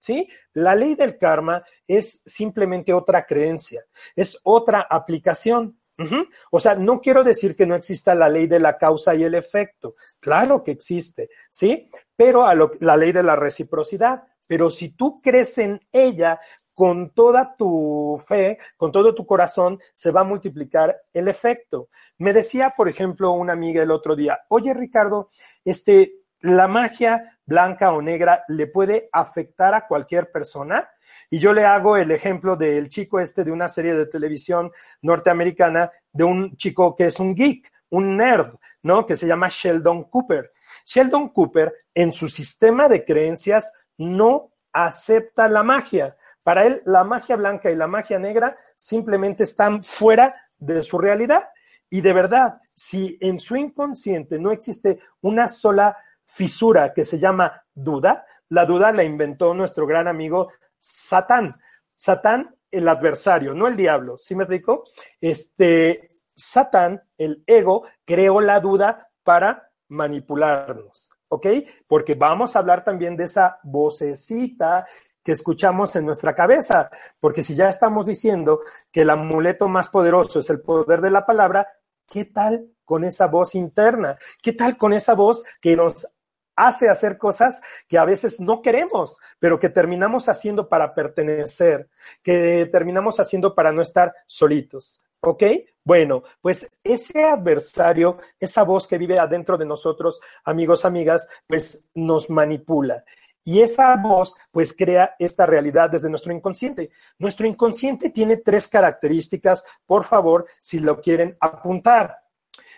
¿Sí? 0.04 0.28
La 0.52 0.74
ley 0.74 0.94
del 0.96 1.16
karma 1.16 1.64
es 1.88 2.20
simplemente 2.26 2.92
otra 2.92 3.24
creencia, 3.24 3.82
es 4.14 4.38
otra 4.42 4.86
aplicación. 4.88 5.78
O 6.50 6.60
sea, 6.60 6.74
no 6.74 7.00
quiero 7.00 7.24
decir 7.24 7.56
que 7.56 7.66
no 7.66 7.74
exista 7.74 8.14
la 8.14 8.28
ley 8.28 8.46
de 8.46 8.58
la 8.58 8.76
causa 8.76 9.14
y 9.14 9.22
el 9.22 9.34
efecto. 9.34 9.94
Claro 10.20 10.62
que 10.62 10.72
existe, 10.72 11.30
¿sí? 11.48 11.88
Pero 12.16 12.44
a 12.44 12.54
la 12.54 12.96
ley 12.96 13.12
de 13.12 13.22
la 13.22 13.36
reciprocidad. 13.36 14.24
Pero 14.46 14.70
si 14.70 14.90
tú 14.90 15.22
crees 15.22 15.56
en 15.56 15.80
ella 15.90 16.38
con 16.74 17.10
toda 17.10 17.56
tu 17.56 18.20
fe, 18.26 18.58
con 18.76 18.92
todo 18.92 19.14
tu 19.14 19.24
corazón, 19.24 19.78
se 19.94 20.10
va 20.10 20.20
a 20.20 20.24
multiplicar 20.24 21.00
el 21.14 21.28
efecto. 21.28 21.88
Me 22.18 22.34
decía, 22.34 22.74
por 22.76 22.88
ejemplo, 22.90 23.30
una 23.30 23.54
amiga 23.54 23.82
el 23.82 23.92
otro 23.92 24.16
día, 24.16 24.40
oye 24.48 24.74
Ricardo, 24.74 25.30
este, 25.64 26.12
la 26.40 26.68
magia 26.68 27.33
blanca 27.46 27.92
o 27.92 28.02
negra 28.02 28.42
le 28.48 28.66
puede 28.66 29.08
afectar 29.12 29.74
a 29.74 29.86
cualquier 29.86 30.30
persona. 30.30 30.88
Y 31.30 31.38
yo 31.38 31.52
le 31.52 31.64
hago 31.64 31.96
el 31.96 32.10
ejemplo 32.10 32.56
del 32.56 32.88
chico 32.88 33.18
este 33.18 33.44
de 33.44 33.50
una 33.50 33.68
serie 33.68 33.94
de 33.94 34.06
televisión 34.06 34.70
norteamericana, 35.02 35.90
de 36.12 36.24
un 36.24 36.56
chico 36.56 36.94
que 36.94 37.06
es 37.06 37.18
un 37.18 37.34
geek, 37.34 37.70
un 37.90 38.16
nerd, 38.16 38.54
¿no? 38.82 39.06
Que 39.06 39.16
se 39.16 39.26
llama 39.26 39.48
Sheldon 39.48 40.04
Cooper. 40.04 40.52
Sheldon 40.84 41.30
Cooper, 41.30 41.72
en 41.94 42.12
su 42.12 42.28
sistema 42.28 42.88
de 42.88 43.04
creencias, 43.04 43.72
no 43.96 44.48
acepta 44.72 45.48
la 45.48 45.62
magia. 45.62 46.14
Para 46.42 46.66
él, 46.66 46.82
la 46.84 47.04
magia 47.04 47.36
blanca 47.36 47.70
y 47.70 47.76
la 47.76 47.86
magia 47.86 48.18
negra 48.18 48.56
simplemente 48.76 49.44
están 49.44 49.82
fuera 49.82 50.34
de 50.58 50.82
su 50.82 50.98
realidad. 50.98 51.48
Y 51.88 52.00
de 52.00 52.12
verdad, 52.12 52.60
si 52.74 53.16
en 53.20 53.38
su 53.40 53.56
inconsciente 53.56 54.38
no 54.38 54.50
existe 54.50 54.98
una 55.20 55.48
sola 55.48 55.96
fisura 56.34 56.92
que 56.92 57.04
se 57.04 57.18
llama 57.18 57.64
duda. 57.72 58.26
La 58.48 58.66
duda 58.66 58.92
la 58.92 59.04
inventó 59.04 59.54
nuestro 59.54 59.86
gran 59.86 60.08
amigo 60.08 60.50
Satán. 60.78 61.54
Satán, 61.94 62.54
el 62.70 62.88
adversario, 62.88 63.54
no 63.54 63.68
el 63.68 63.76
diablo, 63.76 64.18
¿sí 64.18 64.34
me 64.34 64.42
explico? 64.42 64.84
Este, 65.20 66.10
Satán, 66.34 67.02
el 67.16 67.44
ego, 67.46 67.84
creó 68.04 68.40
la 68.40 68.58
duda 68.58 69.08
para 69.22 69.70
manipularnos, 69.88 71.10
¿ok? 71.28 71.46
Porque 71.86 72.16
vamos 72.16 72.56
a 72.56 72.58
hablar 72.58 72.82
también 72.82 73.16
de 73.16 73.24
esa 73.24 73.60
vocecita 73.62 74.86
que 75.22 75.32
escuchamos 75.32 75.94
en 75.96 76.04
nuestra 76.04 76.34
cabeza, 76.34 76.90
porque 77.20 77.42
si 77.42 77.54
ya 77.54 77.68
estamos 77.68 78.04
diciendo 78.04 78.60
que 78.92 79.02
el 79.02 79.10
amuleto 79.10 79.68
más 79.68 79.88
poderoso 79.88 80.40
es 80.40 80.50
el 80.50 80.60
poder 80.60 81.00
de 81.00 81.10
la 81.10 81.24
palabra, 81.24 81.66
¿qué 82.06 82.26
tal 82.26 82.68
con 82.84 83.04
esa 83.04 83.28
voz 83.28 83.54
interna? 83.54 84.18
¿Qué 84.42 84.52
tal 84.52 84.76
con 84.76 84.92
esa 84.92 85.14
voz 85.14 85.44
que 85.60 85.76
nos 85.76 86.06
hace 86.56 86.88
hacer 86.88 87.18
cosas 87.18 87.62
que 87.88 87.98
a 87.98 88.04
veces 88.04 88.40
no 88.40 88.60
queremos, 88.60 89.18
pero 89.38 89.58
que 89.58 89.68
terminamos 89.68 90.28
haciendo 90.28 90.68
para 90.68 90.94
pertenecer, 90.94 91.88
que 92.22 92.68
terminamos 92.70 93.20
haciendo 93.20 93.54
para 93.54 93.72
no 93.72 93.82
estar 93.82 94.14
solitos. 94.26 95.02
¿Ok? 95.20 95.42
Bueno, 95.82 96.22
pues 96.42 96.70
ese 96.82 97.24
adversario, 97.24 98.18
esa 98.38 98.62
voz 98.62 98.86
que 98.86 98.98
vive 98.98 99.18
adentro 99.18 99.56
de 99.56 99.64
nosotros, 99.64 100.20
amigos, 100.44 100.84
amigas, 100.84 101.28
pues 101.46 101.88
nos 101.94 102.28
manipula. 102.28 103.04
Y 103.42 103.60
esa 103.60 103.94
voz, 103.96 104.36
pues 104.50 104.74
crea 104.74 105.14
esta 105.18 105.44
realidad 105.44 105.90
desde 105.90 106.08
nuestro 106.08 106.32
inconsciente. 106.32 106.90
Nuestro 107.18 107.46
inconsciente 107.46 108.08
tiene 108.08 108.38
tres 108.38 108.68
características, 108.68 109.64
por 109.86 110.04
favor, 110.04 110.46
si 110.58 110.78
lo 110.78 111.00
quieren 111.00 111.36
apuntar. 111.40 112.18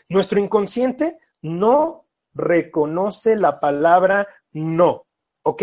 Nuestro 0.09 0.41
inconsciente 0.41 1.19
no 1.43 2.06
reconoce 2.37 3.37
la 3.37 3.59
palabra 3.59 4.29
no, 4.53 5.05
¿ok? 5.43 5.63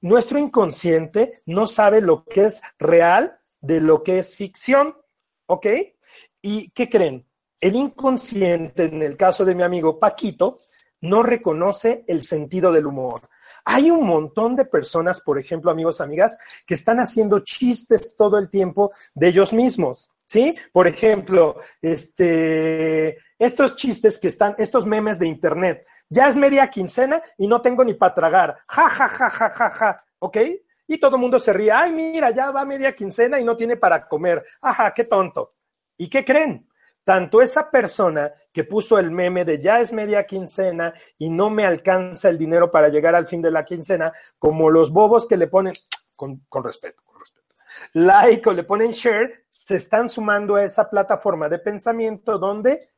Nuestro 0.00 0.38
inconsciente 0.38 1.42
no 1.46 1.66
sabe 1.66 2.00
lo 2.00 2.24
que 2.24 2.46
es 2.46 2.62
real 2.78 3.38
de 3.60 3.80
lo 3.80 4.02
que 4.02 4.18
es 4.18 4.36
ficción, 4.36 4.96
¿ok? 5.46 5.66
¿Y 6.40 6.70
qué 6.70 6.88
creen? 6.88 7.26
El 7.60 7.76
inconsciente, 7.76 8.84
en 8.84 9.02
el 9.02 9.16
caso 9.16 9.44
de 9.44 9.54
mi 9.54 9.62
amigo 9.62 9.98
Paquito, 9.98 10.58
no 11.02 11.22
reconoce 11.22 12.04
el 12.06 12.22
sentido 12.24 12.72
del 12.72 12.86
humor. 12.86 13.20
Hay 13.64 13.90
un 13.90 14.06
montón 14.06 14.56
de 14.56 14.64
personas, 14.64 15.20
por 15.20 15.38
ejemplo, 15.38 15.70
amigos, 15.70 16.00
amigas, 16.00 16.38
que 16.66 16.74
están 16.74 16.98
haciendo 16.98 17.40
chistes 17.40 18.16
todo 18.16 18.38
el 18.38 18.48
tiempo 18.48 18.92
de 19.14 19.28
ellos 19.28 19.52
mismos, 19.52 20.12
¿sí? 20.26 20.54
Por 20.72 20.88
ejemplo, 20.88 21.56
este, 21.82 23.18
estos 23.40 23.74
chistes 23.74 24.18
que 24.18 24.28
están, 24.28 24.54
estos 24.58 24.86
memes 24.86 25.18
de 25.18 25.26
internet, 25.26 25.86
ya 26.10 26.28
es 26.28 26.36
media 26.36 26.68
quincena 26.68 27.22
y 27.38 27.48
no 27.48 27.62
tengo 27.62 27.82
ni 27.82 27.94
para 27.94 28.14
tragar, 28.14 28.58
ja, 28.68 28.88
ja, 28.88 29.08
ja, 29.08 29.30
ja, 29.30 29.50
ja, 29.50 29.70
ja, 29.70 30.04
¿ok? 30.18 30.36
Y 30.86 30.98
todo 30.98 31.16
el 31.16 31.22
mundo 31.22 31.38
se 31.38 31.52
ríe, 31.52 31.72
ay, 31.72 31.92
mira, 31.92 32.30
ya 32.32 32.50
va 32.50 32.64
media 32.66 32.92
quincena 32.92 33.40
y 33.40 33.44
no 33.44 33.56
tiene 33.56 33.76
para 33.76 34.06
comer. 34.08 34.44
Ajá, 34.60 34.92
qué 34.92 35.04
tonto. 35.04 35.52
¿Y 35.96 36.10
qué 36.10 36.24
creen? 36.24 36.68
Tanto 37.04 37.40
esa 37.40 37.70
persona 37.70 38.32
que 38.52 38.64
puso 38.64 38.98
el 38.98 39.10
meme 39.10 39.44
de 39.44 39.62
ya 39.62 39.80
es 39.80 39.92
media 39.92 40.26
quincena 40.26 40.92
y 41.16 41.30
no 41.30 41.48
me 41.48 41.64
alcanza 41.64 42.28
el 42.28 42.36
dinero 42.36 42.70
para 42.70 42.88
llegar 42.88 43.14
al 43.14 43.26
fin 43.26 43.40
de 43.40 43.50
la 43.50 43.64
quincena, 43.64 44.12
como 44.38 44.68
los 44.68 44.92
bobos 44.92 45.26
que 45.26 45.36
le 45.36 45.46
ponen, 45.46 45.74
con, 46.16 46.42
respeto, 46.62 47.02
con 47.04 47.20
respeto, 47.20 47.54
like 47.94 48.48
o 48.48 48.52
le 48.52 48.64
ponen 48.64 48.90
share, 48.90 49.46
se 49.50 49.76
están 49.76 50.08
sumando 50.10 50.56
a 50.56 50.64
esa 50.64 50.90
plataforma 50.90 51.48
de 51.48 51.58
pensamiento 51.60 52.38
donde 52.38 52.90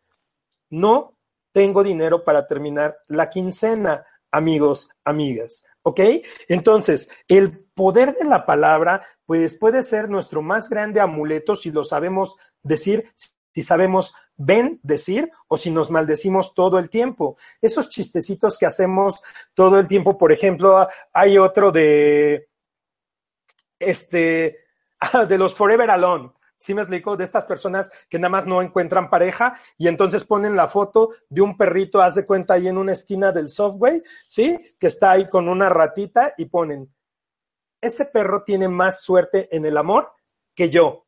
no 0.73 1.15
tengo 1.53 1.85
dinero 1.85 2.25
para 2.25 2.49
terminar 2.49 2.97
la 3.07 3.29
quincena, 3.31 4.05
amigos, 4.31 4.89
amigas. 5.05 5.65
¿Ok? 5.83 6.01
Entonces, 6.49 7.11
el 7.29 7.59
poder 7.75 8.17
de 8.17 8.25
la 8.25 8.47
palabra, 8.47 9.05
pues 9.27 9.57
puede 9.57 9.83
ser 9.83 10.09
nuestro 10.09 10.43
más 10.43 10.69
grande 10.69 11.01
amuleto 11.01 11.55
si 11.55 11.71
lo 11.71 11.85
sabemos 11.85 12.37
decir, 12.63 13.13
si 13.53 13.63
sabemos 13.63 14.15
ven 14.37 14.81
decir 14.83 15.31
o 15.49 15.59
si 15.59 15.71
nos 15.71 15.91
maldecimos 15.91 16.55
todo 16.55 16.79
el 16.79 16.89
tiempo. 16.89 17.37
Esos 17.61 17.89
chistecitos 17.89 18.59
que 18.59 18.67
hacemos 18.67 19.23
todo 19.55 19.79
el 19.79 19.87
tiempo, 19.87 20.17
por 20.17 20.33
ejemplo, 20.33 20.89
hay 21.13 21.37
otro 21.37 21.71
de, 21.71 22.49
este, 23.79 24.59
de 25.29 25.39
los 25.39 25.55
Forever 25.55 25.91
Alone. 25.91 26.33
¿Sí 26.63 26.75
me 26.75 26.83
explico? 26.83 27.17
De 27.17 27.25
estas 27.25 27.45
personas 27.45 27.91
que 28.09 28.21
nada 28.21 28.29
más 28.29 28.47
no 28.47 28.63
encuentran 28.63 29.11
pareja 29.11 29.59
y 29.77 29.89
entonces 29.89 30.23
ponen 30.23 30.55
la 30.55 30.69
foto 30.69 31.11
de 31.29 31.41
un 31.41 31.57
perrito, 31.57 32.01
haz 32.01 32.15
de 32.15 32.25
cuenta 32.25 32.55
ahí 32.55 32.69
en 32.69 32.79
una 32.79 32.93
esquina 32.93 33.33
del 33.33 33.49
software, 33.49 34.01
¿sí? 34.07 34.57
Que 34.79 34.87
está 34.87 35.11
ahí 35.11 35.29
con 35.29 35.49
una 35.49 35.69
ratita 35.69 36.35
y 36.39 36.45
ponen, 36.45 36.89
ese 37.81 38.05
perro 38.05 38.45
tiene 38.45 38.69
más 38.69 39.01
suerte 39.03 39.49
en 39.55 39.67
el 39.67 39.77
amor 39.77 40.13
que 40.55 40.71
yo. 40.71 41.05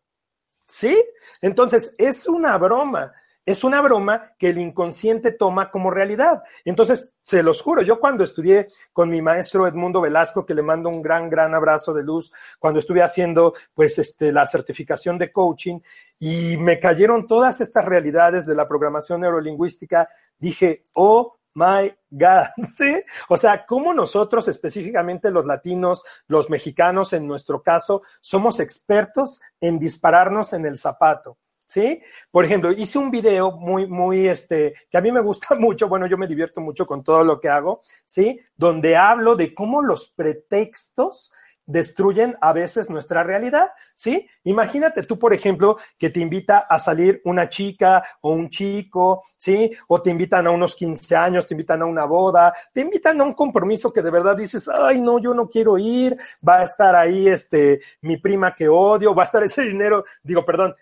¿Sí? 0.50 1.00
Entonces, 1.40 1.94
es 1.98 2.26
una 2.26 2.58
broma 2.58 3.12
es 3.46 3.64
una 3.64 3.80
broma 3.80 4.30
que 4.38 4.48
el 4.48 4.58
inconsciente 4.58 5.32
toma 5.32 5.70
como 5.70 5.90
realidad. 5.90 6.42
Entonces, 6.64 7.12
se 7.20 7.42
los 7.42 7.60
juro, 7.60 7.82
yo 7.82 8.00
cuando 8.00 8.24
estudié 8.24 8.68
con 8.92 9.10
mi 9.10 9.20
maestro 9.22 9.66
Edmundo 9.66 10.00
Velasco, 10.00 10.46
que 10.46 10.54
le 10.54 10.62
mando 10.62 10.88
un 10.88 11.02
gran, 11.02 11.28
gran 11.28 11.54
abrazo 11.54 11.92
de 11.92 12.02
luz, 12.02 12.32
cuando 12.58 12.80
estuve 12.80 13.02
haciendo 13.02 13.54
pues 13.74 13.98
este, 13.98 14.32
la 14.32 14.46
certificación 14.46 15.18
de 15.18 15.32
coaching 15.32 15.80
y 16.18 16.56
me 16.56 16.78
cayeron 16.78 17.26
todas 17.26 17.60
estas 17.60 17.84
realidades 17.84 18.46
de 18.46 18.54
la 18.54 18.66
programación 18.68 19.20
neurolingüística, 19.20 20.08
dije, 20.38 20.84
oh 20.94 21.36
my 21.54 21.94
God, 22.10 22.46
¿sí? 22.76 23.02
O 23.28 23.36
sea, 23.36 23.64
cómo 23.66 23.94
nosotros, 23.94 24.48
específicamente 24.48 25.30
los 25.30 25.46
latinos, 25.46 26.04
los 26.26 26.50
mexicanos 26.50 27.12
en 27.12 27.26
nuestro 27.26 27.62
caso, 27.62 28.02
somos 28.20 28.60
expertos 28.60 29.40
en 29.60 29.78
dispararnos 29.78 30.52
en 30.52 30.66
el 30.66 30.78
zapato. 30.78 31.38
¿Sí? 31.74 32.00
Por 32.30 32.44
ejemplo, 32.44 32.70
hice 32.70 32.98
un 32.98 33.10
video 33.10 33.50
muy, 33.50 33.88
muy, 33.88 34.28
este, 34.28 34.74
que 34.88 34.96
a 34.96 35.00
mí 35.00 35.10
me 35.10 35.20
gusta 35.20 35.54
mucho, 35.58 35.88
bueno, 35.88 36.06
yo 36.06 36.16
me 36.16 36.28
divierto 36.28 36.60
mucho 36.60 36.86
con 36.86 37.02
todo 37.02 37.24
lo 37.24 37.40
que 37.40 37.48
hago, 37.48 37.80
¿sí? 38.06 38.40
Donde 38.56 38.96
hablo 38.96 39.34
de 39.34 39.52
cómo 39.52 39.82
los 39.82 40.08
pretextos 40.10 41.32
destruyen 41.66 42.36
a 42.40 42.52
veces 42.52 42.90
nuestra 42.90 43.22
realidad, 43.22 43.68
¿sí? 43.96 44.28
Imagínate 44.44 45.02
tú, 45.02 45.18
por 45.18 45.32
ejemplo, 45.32 45.78
que 45.98 46.10
te 46.10 46.20
invita 46.20 46.58
a 46.58 46.78
salir 46.78 47.22
una 47.24 47.48
chica 47.48 48.04
o 48.20 48.32
un 48.32 48.50
chico, 48.50 49.24
¿sí? 49.36 49.70
O 49.88 50.02
te 50.02 50.10
invitan 50.10 50.46
a 50.46 50.50
unos 50.50 50.76
15 50.76 51.16
años, 51.16 51.46
te 51.46 51.54
invitan 51.54 51.82
a 51.82 51.86
una 51.86 52.04
boda, 52.04 52.54
te 52.72 52.82
invitan 52.82 53.20
a 53.20 53.24
un 53.24 53.32
compromiso 53.32 53.92
que 53.92 54.02
de 54.02 54.10
verdad 54.10 54.36
dices, 54.36 54.68
ay, 54.68 55.00
no, 55.00 55.18
yo 55.18 55.32
no 55.32 55.48
quiero 55.48 55.78
ir, 55.78 56.16
va 56.46 56.60
a 56.60 56.64
estar 56.64 56.94
ahí, 56.94 57.28
este, 57.28 57.80
mi 58.02 58.18
prima 58.18 58.54
que 58.54 58.68
odio, 58.68 59.14
va 59.14 59.22
a 59.22 59.26
estar 59.26 59.42
ese 59.42 59.62
dinero, 59.62 60.04
digo, 60.22 60.44
perdón, 60.44 60.74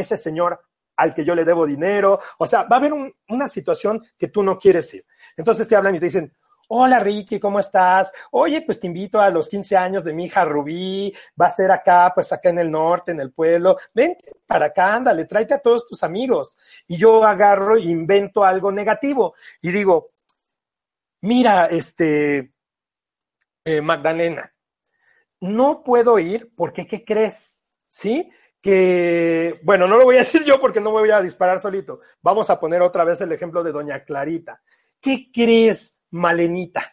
ese 0.00 0.16
señor 0.16 0.60
al 0.96 1.14
que 1.14 1.24
yo 1.24 1.34
le 1.34 1.44
debo 1.44 1.66
dinero. 1.66 2.18
O 2.38 2.46
sea, 2.46 2.64
va 2.64 2.76
a 2.76 2.78
haber 2.78 2.92
una 3.28 3.48
situación 3.48 4.04
que 4.18 4.28
tú 4.28 4.42
no 4.42 4.58
quieres 4.58 4.92
ir. 4.94 5.04
Entonces 5.36 5.66
te 5.68 5.76
hablan 5.76 5.94
y 5.94 6.00
te 6.00 6.06
dicen, 6.06 6.32
hola 6.68 7.00
Ricky, 7.00 7.40
¿cómo 7.40 7.58
estás? 7.58 8.12
Oye, 8.30 8.62
pues 8.62 8.78
te 8.78 8.86
invito 8.86 9.20
a 9.20 9.30
los 9.30 9.48
15 9.48 9.76
años 9.76 10.04
de 10.04 10.12
mi 10.12 10.26
hija 10.26 10.44
Rubí, 10.44 11.12
va 11.40 11.46
a 11.46 11.50
ser 11.50 11.70
acá, 11.70 12.12
pues 12.14 12.32
acá 12.32 12.50
en 12.50 12.58
el 12.58 12.70
norte, 12.70 13.12
en 13.12 13.20
el 13.20 13.32
pueblo. 13.32 13.76
Vente 13.94 14.32
para 14.46 14.66
acá, 14.66 14.94
ándale, 14.94 15.24
tráete 15.24 15.54
a 15.54 15.60
todos 15.60 15.86
tus 15.86 16.02
amigos. 16.02 16.58
Y 16.88 16.96
yo 16.96 17.24
agarro 17.24 17.76
e 17.76 17.82
invento 17.82 18.44
algo 18.44 18.70
negativo 18.70 19.34
y 19.62 19.70
digo, 19.72 20.06
mira, 21.22 21.66
este, 21.66 22.52
eh, 23.64 23.80
Magdalena, 23.80 24.52
no 25.40 25.82
puedo 25.82 26.18
ir 26.18 26.52
porque, 26.56 26.86
¿qué 26.86 27.04
crees? 27.04 27.62
¿Sí? 27.88 28.30
Que, 28.60 29.54
bueno, 29.62 29.86
no 29.86 29.96
lo 29.96 30.04
voy 30.04 30.16
a 30.16 30.20
decir 30.20 30.44
yo 30.44 30.60
porque 30.60 30.80
no 30.80 30.92
me 30.92 31.00
voy 31.00 31.10
a 31.10 31.20
disparar 31.20 31.60
solito. 31.60 31.98
Vamos 32.22 32.50
a 32.50 32.58
poner 32.58 32.82
otra 32.82 33.04
vez 33.04 33.20
el 33.20 33.32
ejemplo 33.32 33.62
de 33.62 33.72
doña 33.72 34.04
Clarita. 34.04 34.60
¿Qué 35.00 35.30
crees, 35.32 36.00
Malenita? 36.10 36.84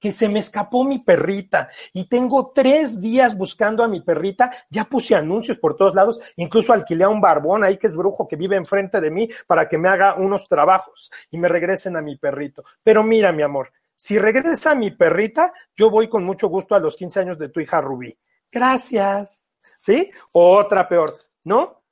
Que 0.00 0.10
se 0.10 0.28
me 0.28 0.40
escapó 0.40 0.82
mi 0.82 0.98
perrita 0.98 1.70
y 1.92 2.08
tengo 2.08 2.50
tres 2.52 3.00
días 3.00 3.36
buscando 3.36 3.84
a 3.84 3.88
mi 3.88 4.00
perrita. 4.00 4.50
Ya 4.68 4.84
puse 4.84 5.14
anuncios 5.14 5.58
por 5.58 5.76
todos 5.76 5.94
lados, 5.94 6.20
incluso 6.36 6.72
alquilé 6.72 7.04
a 7.04 7.08
un 7.08 7.20
barbón 7.20 7.62
ahí 7.62 7.76
que 7.76 7.86
es 7.86 7.94
brujo 7.94 8.26
que 8.26 8.34
vive 8.34 8.56
enfrente 8.56 9.00
de 9.00 9.10
mí 9.10 9.28
para 9.46 9.68
que 9.68 9.78
me 9.78 9.88
haga 9.88 10.14
unos 10.14 10.48
trabajos 10.48 11.12
y 11.30 11.38
me 11.38 11.46
regresen 11.46 11.96
a 11.96 12.02
mi 12.02 12.16
perrito. 12.16 12.64
Pero 12.82 13.04
mira, 13.04 13.30
mi 13.30 13.42
amor, 13.42 13.70
si 13.96 14.18
regresa 14.18 14.74
mi 14.74 14.90
perrita, 14.90 15.52
yo 15.76 15.88
voy 15.88 16.08
con 16.08 16.24
mucho 16.24 16.48
gusto 16.48 16.74
a 16.74 16.80
los 16.80 16.96
15 16.96 17.20
años 17.20 17.38
de 17.38 17.50
tu 17.50 17.60
hija 17.60 17.80
Rubí. 17.80 18.18
Gracias. 18.50 19.41
¿Sí? 19.82 20.12
otra 20.32 20.88
peor, 20.88 21.12
¿no? 21.44 21.82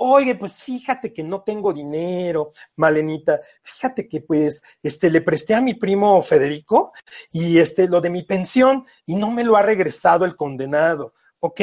Oye, 0.00 0.36
pues 0.36 0.62
fíjate 0.62 1.12
que 1.12 1.24
no 1.24 1.42
tengo 1.42 1.72
dinero, 1.72 2.52
Malenita. 2.76 3.40
Fíjate 3.62 4.08
que 4.08 4.20
pues 4.20 4.62
este 4.82 5.10
le 5.10 5.20
presté 5.22 5.54
a 5.54 5.60
mi 5.60 5.74
primo 5.74 6.22
Federico 6.22 6.92
y 7.32 7.58
este 7.58 7.88
lo 7.88 8.00
de 8.00 8.08
mi 8.08 8.22
pensión 8.22 8.86
y 9.04 9.16
no 9.16 9.30
me 9.30 9.44
lo 9.44 9.56
ha 9.56 9.62
regresado 9.62 10.24
el 10.24 10.36
condenado. 10.36 11.14
¿ok? 11.40 11.60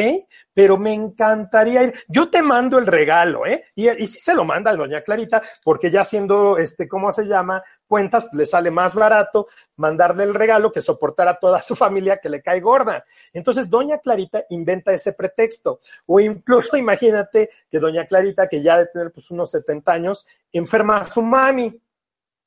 Pero 0.53 0.77
me 0.77 0.93
encantaría 0.93 1.83
ir. 1.83 1.93
Yo 2.07 2.29
te 2.29 2.41
mando 2.41 2.77
el 2.77 2.87
regalo, 2.87 3.45
¿eh? 3.45 3.63
Y, 3.75 4.07
si 4.07 4.19
se 4.19 4.33
lo 4.33 4.45
manda 4.45 4.71
a 4.71 4.75
doña 4.75 5.01
Clarita, 5.01 5.41
porque 5.63 5.91
ya 5.91 6.05
siendo, 6.05 6.57
este, 6.57 6.87
¿cómo 6.87 7.11
se 7.11 7.25
llama? 7.25 7.61
Cuentas, 7.87 8.29
le 8.33 8.45
sale 8.45 8.71
más 8.71 8.95
barato 8.95 9.47
mandarle 9.77 10.23
el 10.23 10.33
regalo 10.33 10.71
que 10.71 10.81
soportar 10.81 11.27
a 11.27 11.37
toda 11.37 11.61
su 11.61 11.75
familia 11.75 12.17
que 12.17 12.29
le 12.29 12.41
cae 12.41 12.59
gorda. 12.59 13.05
Entonces, 13.33 13.69
doña 13.69 13.99
Clarita 13.99 14.45
inventa 14.49 14.91
ese 14.91 15.13
pretexto. 15.13 15.79
O 16.05 16.19
incluso 16.19 16.77
imagínate 16.77 17.49
que 17.69 17.79
doña 17.79 18.05
Clarita, 18.05 18.47
que 18.47 18.61
ya 18.61 18.77
de 18.77 18.87
tener 18.87 19.11
pues 19.11 19.29
unos 19.31 19.51
70 19.51 19.91
años, 19.91 20.27
enferma 20.51 20.97
a 20.97 21.05
su 21.05 21.21
mami. 21.21 21.79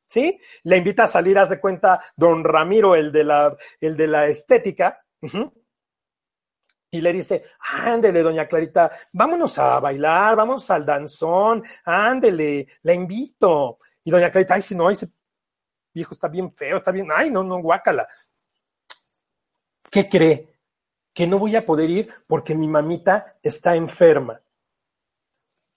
¿Sí? 0.09 0.41
Le 0.63 0.79
invita 0.79 1.05
a 1.05 1.09
salir, 1.09 1.39
haz 1.39 1.51
de 1.51 1.61
cuenta, 1.61 2.03
don 2.17 2.43
Ramiro, 2.43 2.97
el 2.97 3.13
de 3.13 3.25
la, 3.25 3.55
el 3.79 3.95
de 3.95 4.07
la 4.07 4.27
estética, 4.27 5.05
y 6.91 7.01
le 7.01 7.13
dice, 7.13 7.45
ándele, 7.59 8.23
doña 8.23 8.47
Clarita, 8.47 8.91
vámonos 9.13 9.59
a 9.59 9.79
bailar, 9.79 10.37
vamos 10.37 10.71
al 10.71 10.87
danzón, 10.87 11.63
ándele, 11.85 12.67
la 12.83 12.95
invito. 12.95 13.79
Y 14.05 14.11
doña 14.11 14.31
Clarita, 14.31 14.55
ay, 14.55 14.63
si 14.63 14.75
no, 14.75 14.89
ese 14.89 15.09
viejo 15.99 16.15
está 16.15 16.29
bien 16.29 16.53
feo, 16.53 16.77
está 16.77 16.93
bien, 16.93 17.09
ay, 17.15 17.31
no, 17.31 17.43
no, 17.43 17.61
guácala. 17.61 18.07
¿Qué 19.91 20.09
cree? 20.09 20.49
Que 21.13 21.27
no 21.27 21.39
voy 21.39 21.57
a 21.57 21.65
poder 21.65 21.91
ir 21.91 22.09
porque 22.29 22.55
mi 22.55 22.69
mamita 22.69 23.37
está 23.43 23.75
enferma. 23.75 24.41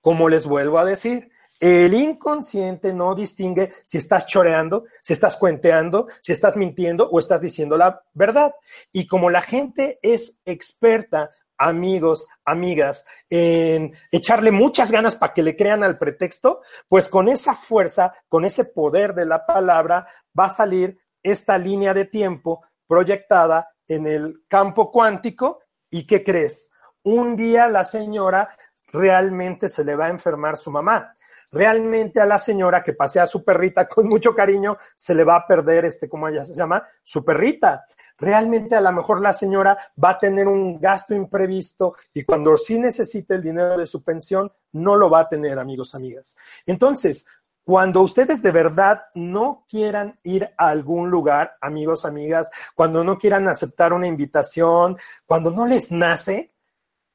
Como 0.01 0.29
les 0.29 0.45
vuelvo 0.45 0.77
a 0.77 0.85
decir, 0.85 1.31
el 1.59 1.93
inconsciente 1.93 2.93
no 2.93 3.15
distingue 3.15 3.71
si 3.83 3.97
estás 3.97 4.27
choreando, 4.27 4.85
si 5.01 5.13
estás 5.13 5.37
cuenteando, 5.37 6.07
si 6.19 6.33
estás 6.33 6.55
mintiendo 6.55 7.09
o 7.09 7.19
estás 7.19 7.41
diciendo 7.41 7.77
la 7.77 8.03
verdad. 8.13 8.53
Y 8.91 9.07
como 9.07 9.29
la 9.29 9.41
gente 9.41 9.99
es 10.03 10.39
experta, 10.45 11.31
amigos, 11.61 12.27
amigas, 12.43 13.05
en 13.29 13.93
echarle 14.11 14.51
muchas 14.51 14.91
ganas 14.91 15.15
para 15.15 15.33
que 15.33 15.43
le 15.43 15.55
crean 15.55 15.83
al 15.83 15.97
pretexto, 15.97 16.61
pues 16.87 17.07
con 17.07 17.29
esa 17.29 17.53
fuerza, 17.53 18.13
con 18.27 18.45
ese 18.45 18.65
poder 18.65 19.13
de 19.13 19.25
la 19.25 19.45
palabra, 19.45 20.07
va 20.37 20.45
a 20.45 20.53
salir 20.53 20.99
esta 21.21 21.57
línea 21.57 21.93
de 21.93 22.05
tiempo 22.05 22.63
proyectada 22.87 23.69
en 23.87 24.07
el 24.07 24.43
campo 24.47 24.91
cuántico. 24.91 25.59
¿Y 25.91 26.07
qué 26.07 26.23
crees? 26.23 26.71
Un 27.03 27.35
día 27.35 27.67
la 27.67 27.85
señora 27.85 28.49
realmente 28.91 29.69
se 29.69 29.83
le 29.85 29.95
va 29.95 30.05
a 30.05 30.09
enfermar 30.09 30.57
su 30.57 30.71
mamá 30.71 31.15
realmente 31.51 32.21
a 32.21 32.25
la 32.25 32.39
señora 32.39 32.81
que 32.81 32.93
pasea 32.93 33.23
a 33.23 33.27
su 33.27 33.43
perrita 33.43 33.85
con 33.85 34.07
mucho 34.07 34.33
cariño 34.33 34.77
se 34.95 35.13
le 35.13 35.25
va 35.25 35.35
a 35.35 35.45
perder 35.45 35.85
este, 35.85 36.07
¿cómo 36.07 36.27
ella 36.27 36.45
se 36.45 36.55
llama? 36.55 36.87
Su 37.03 37.25
perrita. 37.25 37.85
Realmente 38.21 38.75
a 38.75 38.81
lo 38.81 38.91
mejor 38.93 39.19
la 39.19 39.33
señora 39.33 39.75
va 40.01 40.11
a 40.11 40.19
tener 40.19 40.47
un 40.47 40.79
gasto 40.79 41.15
imprevisto 41.15 41.95
y 42.13 42.23
cuando 42.23 42.55
sí 42.55 42.77
necesite 42.77 43.33
el 43.33 43.41
dinero 43.41 43.77
de 43.77 43.87
su 43.87 44.03
pensión, 44.03 44.51
no 44.73 44.95
lo 44.95 45.09
va 45.09 45.21
a 45.21 45.29
tener, 45.29 45.57
amigos, 45.57 45.95
amigas. 45.95 46.37
Entonces, 46.65 47.25
Cuando 47.63 48.01
ustedes 48.01 48.41
de 48.41 48.51
verdad 48.51 49.03
no 49.13 49.65
quieran 49.69 50.17
ir 50.23 50.49
a 50.57 50.69
algún 50.69 51.11
lugar, 51.11 51.57
amigos, 51.61 52.05
amigas, 52.05 52.49
cuando 52.73 53.03
no 53.03 53.19
quieran 53.19 53.47
aceptar 53.47 53.93
una 53.93 54.07
invitación, 54.07 54.97
cuando 55.27 55.51
no 55.51 55.67
les 55.67 55.91
nace, 55.91 56.49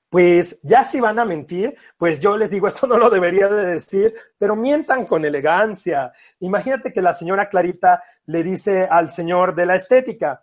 pues 0.09 0.63
ya 0.63 0.85
si 0.85 1.01
van 1.01 1.19
a 1.19 1.25
mentir, 1.25 1.77
pues 1.99 2.21
yo 2.21 2.37
les 2.37 2.49
digo, 2.49 2.69
esto 2.73 2.87
no 2.87 2.97
lo 2.97 3.11
debería 3.11 3.49
de 3.49 3.67
decir, 3.67 4.15
pero 4.39 4.55
mientan 4.55 5.05
con 5.05 5.25
elegancia. 5.25 6.13
Imagínate 6.41 6.93
que 6.93 7.03
la 7.03 7.13
señora 7.13 7.49
Clarita 7.49 8.03
le 8.27 8.43
dice 8.43 8.87
al 8.89 9.11
señor 9.11 9.55
de 9.55 9.67
la 9.67 9.75
estética, 9.75 10.43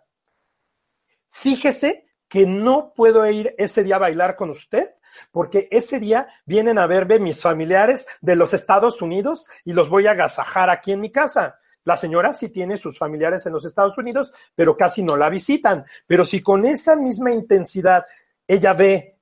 fíjese 1.34 2.06
que 2.28 2.46
no 2.46 2.92
puedo 2.94 3.28
ir 3.28 3.54
ese 3.58 3.84
día 3.84 3.96
a 3.96 3.98
bailar 3.98 4.36
con 4.36 4.50
usted 4.50 4.90
porque 5.30 5.68
ese 5.70 6.00
día 6.00 6.28
vienen 6.46 6.78
a 6.78 6.86
verme 6.86 7.18
mis 7.18 7.42
familiares 7.42 8.06
de 8.20 8.36
los 8.36 8.54
Estados 8.54 9.02
Unidos 9.02 9.48
y 9.64 9.72
los 9.72 9.88
voy 9.88 10.06
a 10.06 10.12
agasajar 10.12 10.70
aquí 10.70 10.92
en 10.92 11.00
mi 11.00 11.12
casa. 11.12 11.58
La 11.84 11.96
señora 11.96 12.32
sí 12.32 12.48
tiene 12.48 12.78
sus 12.78 12.98
familiares 12.98 13.44
en 13.46 13.52
los 13.52 13.64
Estados 13.64 13.98
Unidos, 13.98 14.32
pero 14.54 14.76
casi 14.76 15.02
no 15.02 15.16
la 15.16 15.28
visitan. 15.28 15.84
Pero 16.06 16.24
si 16.24 16.40
con 16.40 16.64
esa 16.64 16.96
misma 16.96 17.30
intensidad 17.30 18.06
ella 18.46 18.72
ve, 18.72 19.18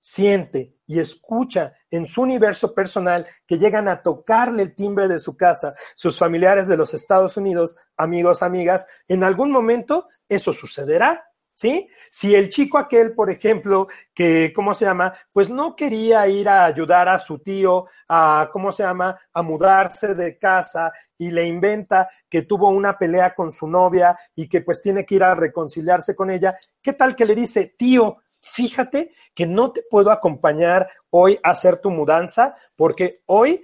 siente 0.00 0.76
y 0.86 0.98
escucha 0.98 1.74
en 1.90 2.06
su 2.06 2.22
universo 2.22 2.74
personal 2.74 3.26
que 3.46 3.58
llegan 3.58 3.86
a 3.86 4.02
tocarle 4.02 4.62
el 4.62 4.74
timbre 4.74 5.08
de 5.08 5.18
su 5.18 5.36
casa 5.36 5.74
sus 5.94 6.18
familiares 6.18 6.66
de 6.68 6.76
los 6.76 6.94
Estados 6.94 7.36
Unidos, 7.36 7.76
amigos, 7.96 8.42
amigas, 8.42 8.86
en 9.06 9.22
algún 9.22 9.50
momento 9.50 10.08
eso 10.28 10.52
sucederá. 10.52 11.29
¿Sí? 11.60 11.90
Si 12.10 12.34
el 12.34 12.48
chico 12.48 12.78
aquel, 12.78 13.12
por 13.12 13.30
ejemplo, 13.30 13.86
que, 14.14 14.50
¿cómo 14.56 14.74
se 14.74 14.86
llama? 14.86 15.12
Pues 15.30 15.50
no 15.50 15.76
quería 15.76 16.26
ir 16.26 16.48
a 16.48 16.64
ayudar 16.64 17.06
a 17.06 17.18
su 17.18 17.40
tío 17.40 17.84
a, 18.08 18.48
¿cómo 18.50 18.72
se 18.72 18.82
llama? 18.82 19.20
A 19.34 19.42
mudarse 19.42 20.14
de 20.14 20.38
casa 20.38 20.90
y 21.18 21.30
le 21.30 21.46
inventa 21.46 22.08
que 22.30 22.42
tuvo 22.42 22.70
una 22.70 22.96
pelea 22.96 23.34
con 23.34 23.52
su 23.52 23.68
novia 23.68 24.16
y 24.34 24.48
que 24.48 24.62
pues 24.62 24.80
tiene 24.80 25.04
que 25.04 25.16
ir 25.16 25.22
a 25.22 25.34
reconciliarse 25.34 26.16
con 26.16 26.30
ella, 26.30 26.58
¿qué 26.80 26.94
tal 26.94 27.14
que 27.14 27.26
le 27.26 27.34
dice, 27.34 27.74
tío, 27.76 28.22
fíjate 28.26 29.12
que 29.34 29.44
no 29.44 29.70
te 29.70 29.82
puedo 29.90 30.10
acompañar 30.10 30.88
hoy 31.10 31.38
a 31.42 31.50
hacer 31.50 31.78
tu 31.78 31.90
mudanza 31.90 32.54
porque 32.74 33.20
hoy 33.26 33.60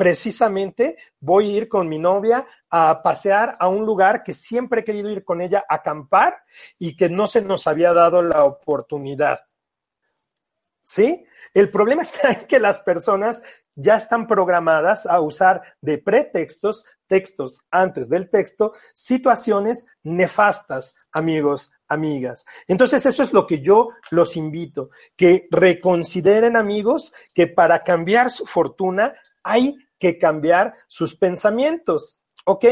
precisamente 0.00 0.96
voy 1.20 1.50
a 1.50 1.56
ir 1.58 1.68
con 1.68 1.86
mi 1.86 1.98
novia 1.98 2.46
a 2.70 3.02
pasear 3.02 3.58
a 3.60 3.68
un 3.68 3.84
lugar 3.84 4.22
que 4.22 4.32
siempre 4.32 4.80
he 4.80 4.84
querido 4.84 5.10
ir 5.10 5.24
con 5.24 5.42
ella 5.42 5.62
a 5.68 5.74
acampar 5.74 6.42
y 6.78 6.96
que 6.96 7.10
no 7.10 7.26
se 7.26 7.42
nos 7.42 7.66
había 7.66 7.92
dado 7.92 8.22
la 8.22 8.44
oportunidad. 8.44 9.40
¿Sí? 10.82 11.26
El 11.52 11.68
problema 11.68 12.00
está 12.04 12.30
en 12.30 12.46
que 12.46 12.58
las 12.58 12.80
personas 12.80 13.42
ya 13.74 13.96
están 13.96 14.26
programadas 14.26 15.04
a 15.04 15.20
usar 15.20 15.60
de 15.82 15.98
pretextos, 15.98 16.86
textos 17.06 17.60
antes 17.70 18.08
del 18.08 18.30
texto, 18.30 18.72
situaciones 18.94 19.86
nefastas, 20.02 20.96
amigos, 21.12 21.72
amigas. 21.88 22.46
Entonces 22.66 23.04
eso 23.04 23.22
es 23.22 23.34
lo 23.34 23.46
que 23.46 23.60
yo 23.60 23.90
los 24.10 24.34
invito, 24.38 24.88
que 25.14 25.46
reconsideren, 25.50 26.56
amigos, 26.56 27.12
que 27.34 27.48
para 27.48 27.84
cambiar 27.84 28.30
su 28.30 28.46
fortuna 28.46 29.14
hay 29.42 29.76
que 30.00 30.18
cambiar 30.18 30.74
sus 30.88 31.14
pensamientos. 31.14 32.18
¿Ok? 32.46 32.64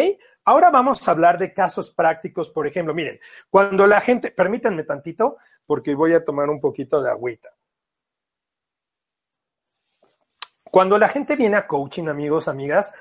Ahora 0.45 0.71
vamos 0.71 1.07
a 1.07 1.11
hablar 1.13 1.39
de 1.39 1.53
casos 1.53 1.93
prácticos, 1.93 2.51
por 2.51 2.67
ejemplo, 2.67 2.95
miren, 2.95 3.21
cuando 3.51 3.87
la 3.87 4.01
gente, 4.01 4.31
permítanme 4.31 4.83
tantito, 4.83 5.37
porque 5.67 5.95
voy 5.95 6.15
a 6.15 6.25
tomar 6.25 6.49
un 6.49 6.59
poquito 6.59 7.03
de 7.03 7.11
agüita. 7.11 7.51
Cuando 10.71 10.99
la 10.99 11.09
gente 11.09 11.37
viene 11.37 11.57
a 11.57 11.67
coaching, 11.67 12.09
amigos, 12.09 12.49
amigas, 12.49 12.95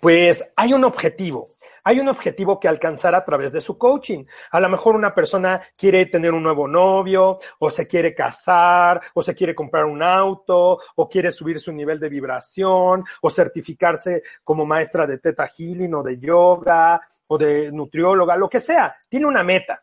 pues 0.00 0.44
hay 0.56 0.72
un 0.72 0.84
objetivo 0.84 1.46
hay 1.86 2.00
un 2.00 2.08
objetivo 2.08 2.58
que 2.58 2.66
alcanzar 2.66 3.14
a 3.14 3.24
través 3.24 3.52
de 3.52 3.60
su 3.60 3.76
coaching. 3.76 4.24
A 4.52 4.58
lo 4.58 4.70
mejor 4.70 4.96
una 4.96 5.14
persona 5.14 5.60
quiere 5.76 6.06
tener 6.06 6.32
un 6.32 6.42
nuevo 6.42 6.66
novio, 6.66 7.38
o 7.58 7.70
se 7.70 7.86
quiere 7.86 8.14
casar, 8.14 9.00
o 9.12 9.22
se 9.22 9.34
quiere 9.34 9.54
comprar 9.54 9.84
un 9.84 10.02
auto, 10.02 10.80
o 10.96 11.08
quiere 11.08 11.30
subir 11.30 11.60
su 11.60 11.72
nivel 11.72 12.00
de 12.00 12.08
vibración, 12.08 13.04
o 13.20 13.30
certificarse 13.30 14.22
como 14.42 14.64
maestra 14.64 15.06
de 15.06 15.18
teta 15.18 15.46
healing 15.46 15.94
o 15.94 16.02
de 16.02 16.18
yoga 16.18 17.00
o 17.26 17.36
de 17.36 17.70
nutrióloga, 17.70 18.34
lo 18.36 18.48
que 18.48 18.60
sea. 18.60 18.96
Tiene 19.08 19.26
una 19.26 19.42
meta. 19.42 19.82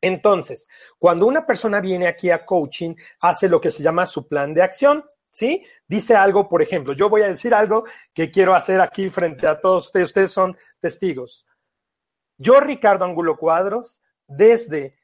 Entonces, 0.00 0.68
cuando 0.96 1.26
una 1.26 1.44
persona 1.44 1.80
viene 1.80 2.06
aquí 2.06 2.30
a 2.30 2.44
coaching, 2.44 2.94
hace 3.20 3.48
lo 3.48 3.60
que 3.60 3.72
se 3.72 3.82
llama 3.82 4.06
su 4.06 4.28
plan 4.28 4.54
de 4.54 4.62
acción. 4.62 5.04
¿Sí? 5.32 5.66
Dice 5.88 6.14
algo, 6.14 6.46
por 6.46 6.62
ejemplo, 6.62 6.92
yo 6.92 7.08
voy 7.08 7.22
a 7.22 7.28
decir 7.28 7.54
algo 7.54 7.84
que 8.14 8.30
quiero 8.30 8.54
hacer 8.54 8.80
aquí 8.80 9.10
frente 9.10 9.46
a 9.46 9.60
todos 9.60 9.86
ustedes, 9.86 10.08
ustedes 10.10 10.30
son 10.30 10.56
testigos. 10.80 11.46
Yo, 12.38 12.60
Ricardo 12.60 13.04
Angulo 13.04 13.36
Cuadros, 13.36 14.00
desde 14.26 14.98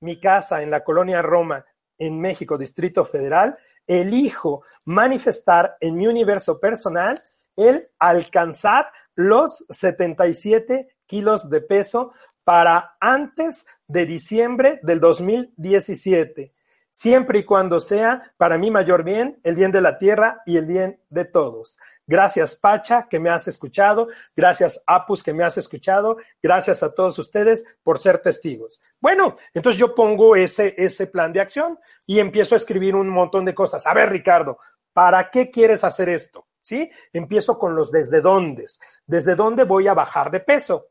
mi 0.00 0.18
casa 0.20 0.62
en 0.62 0.70
la 0.70 0.82
colonia 0.82 1.22
Roma, 1.22 1.64
en 1.98 2.20
México, 2.20 2.58
Distrito 2.58 3.04
Federal, 3.04 3.56
elijo 3.86 4.64
manifestar 4.84 5.76
en 5.80 5.96
mi 5.96 6.06
universo 6.06 6.58
personal 6.58 7.16
el 7.54 7.86
alcanzar 7.98 8.90
los 9.14 9.64
77 9.70 10.88
kilos 11.06 11.48
de 11.48 11.62
peso 11.62 12.12
para 12.44 12.96
antes 13.00 13.66
de 13.86 14.04
diciembre 14.04 14.80
del 14.82 15.00
2017 15.00 16.52
siempre 16.96 17.40
y 17.40 17.44
cuando 17.44 17.78
sea 17.78 18.32
para 18.38 18.56
mi 18.56 18.70
mayor 18.70 19.04
bien, 19.04 19.36
el 19.42 19.54
bien 19.54 19.70
de 19.70 19.82
la 19.82 19.98
tierra 19.98 20.40
y 20.46 20.56
el 20.56 20.64
bien 20.64 20.98
de 21.10 21.26
todos. 21.26 21.78
Gracias 22.06 22.54
Pacha, 22.54 23.06
que 23.10 23.20
me 23.20 23.28
has 23.28 23.46
escuchado. 23.48 24.08
Gracias 24.34 24.82
Apus, 24.86 25.22
que 25.22 25.34
me 25.34 25.44
has 25.44 25.58
escuchado. 25.58 26.16
Gracias 26.42 26.82
a 26.82 26.94
todos 26.94 27.18
ustedes 27.18 27.66
por 27.82 27.98
ser 27.98 28.22
testigos. 28.22 28.80
Bueno, 28.98 29.36
entonces 29.52 29.78
yo 29.78 29.94
pongo 29.94 30.36
ese, 30.36 30.74
ese 30.78 31.06
plan 31.06 31.34
de 31.34 31.40
acción 31.40 31.78
y 32.06 32.18
empiezo 32.18 32.54
a 32.54 32.58
escribir 32.58 32.96
un 32.96 33.10
montón 33.10 33.44
de 33.44 33.54
cosas. 33.54 33.86
A 33.86 33.92
ver, 33.92 34.08
Ricardo, 34.08 34.58
¿para 34.94 35.28
qué 35.28 35.50
quieres 35.50 35.84
hacer 35.84 36.08
esto? 36.08 36.46
¿Sí? 36.62 36.90
Empiezo 37.12 37.58
con 37.58 37.76
los 37.76 37.92
desde 37.92 38.22
dónde. 38.22 38.66
¿Desde 39.06 39.34
dónde 39.34 39.64
voy 39.64 39.86
a 39.86 39.92
bajar 39.92 40.30
de 40.30 40.40
peso? 40.40 40.86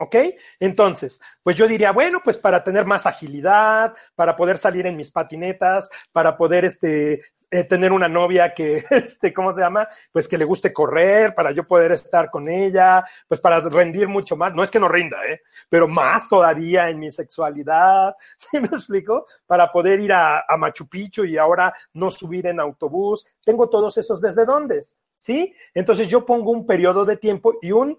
¿Ok? 0.00 0.14
Entonces, 0.60 1.20
pues 1.42 1.56
yo 1.56 1.66
diría, 1.66 1.90
bueno, 1.90 2.20
pues 2.22 2.36
para 2.36 2.62
tener 2.62 2.84
más 2.84 3.04
agilidad, 3.04 3.94
para 4.14 4.36
poder 4.36 4.56
salir 4.56 4.86
en 4.86 4.96
mis 4.96 5.10
patinetas, 5.10 5.88
para 6.12 6.36
poder 6.36 6.64
este, 6.64 7.20
eh, 7.50 7.64
tener 7.64 7.92
una 7.92 8.08
novia 8.08 8.54
que, 8.54 8.84
este, 8.90 9.32
¿cómo 9.32 9.52
se 9.52 9.60
llama? 9.60 9.88
Pues 10.12 10.28
que 10.28 10.38
le 10.38 10.44
guste 10.44 10.72
correr, 10.72 11.34
para 11.34 11.50
yo 11.50 11.66
poder 11.66 11.92
estar 11.92 12.30
con 12.30 12.48
ella, 12.48 13.04
pues 13.26 13.40
para 13.40 13.58
rendir 13.60 14.06
mucho 14.06 14.36
más. 14.36 14.54
No 14.54 14.62
es 14.62 14.70
que 14.70 14.78
no 14.78 14.88
rinda, 14.88 15.16
¿eh? 15.26 15.40
Pero 15.68 15.88
más 15.88 16.28
todavía 16.28 16.90
en 16.90 17.00
mi 17.00 17.10
sexualidad, 17.10 18.14
¿sí 18.38 18.60
me 18.60 18.68
explico? 18.68 19.26
Para 19.46 19.72
poder 19.72 19.98
ir 19.98 20.12
a, 20.12 20.44
a 20.46 20.56
Machu 20.56 20.88
Picchu 20.88 21.24
y 21.24 21.38
ahora 21.38 21.74
no 21.94 22.10
subir 22.10 22.46
en 22.46 22.60
autobús. 22.60 23.26
Tengo 23.44 23.68
todos 23.68 23.98
esos 23.98 24.20
desde 24.20 24.44
dónde, 24.44 24.80
¿sí? 25.16 25.52
Entonces 25.74 26.06
yo 26.08 26.24
pongo 26.24 26.52
un 26.52 26.66
periodo 26.66 27.04
de 27.04 27.16
tiempo 27.16 27.54
y 27.62 27.72
un 27.72 27.96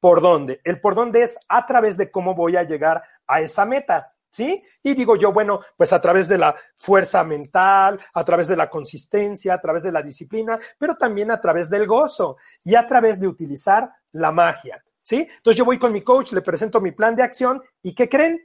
por 0.00 0.20
dónde. 0.20 0.60
El 0.64 0.80
por 0.80 0.94
dónde 0.94 1.22
es 1.22 1.36
a 1.48 1.66
través 1.66 1.96
de 1.96 2.10
cómo 2.10 2.34
voy 2.34 2.56
a 2.56 2.62
llegar 2.62 3.02
a 3.26 3.40
esa 3.40 3.64
meta. 3.64 4.08
¿Sí? 4.32 4.62
Y 4.84 4.94
digo 4.94 5.16
yo, 5.16 5.32
bueno, 5.32 5.60
pues 5.76 5.92
a 5.92 6.00
través 6.00 6.28
de 6.28 6.38
la 6.38 6.54
fuerza 6.76 7.24
mental, 7.24 7.98
a 8.14 8.24
través 8.24 8.46
de 8.46 8.54
la 8.54 8.70
consistencia, 8.70 9.54
a 9.54 9.60
través 9.60 9.82
de 9.82 9.90
la 9.90 10.02
disciplina, 10.02 10.56
pero 10.78 10.96
también 10.96 11.32
a 11.32 11.40
través 11.40 11.68
del 11.68 11.84
gozo 11.84 12.36
y 12.62 12.76
a 12.76 12.86
través 12.86 13.18
de 13.18 13.26
utilizar 13.26 13.90
la 14.12 14.30
magia. 14.30 14.82
¿Sí? 15.02 15.26
Entonces 15.28 15.58
yo 15.58 15.64
voy 15.64 15.80
con 15.80 15.92
mi 15.92 16.02
coach, 16.02 16.32
le 16.32 16.42
presento 16.42 16.80
mi 16.80 16.92
plan 16.92 17.16
de 17.16 17.24
acción 17.24 17.60
y 17.82 17.92
¿qué 17.92 18.08
creen? 18.08 18.40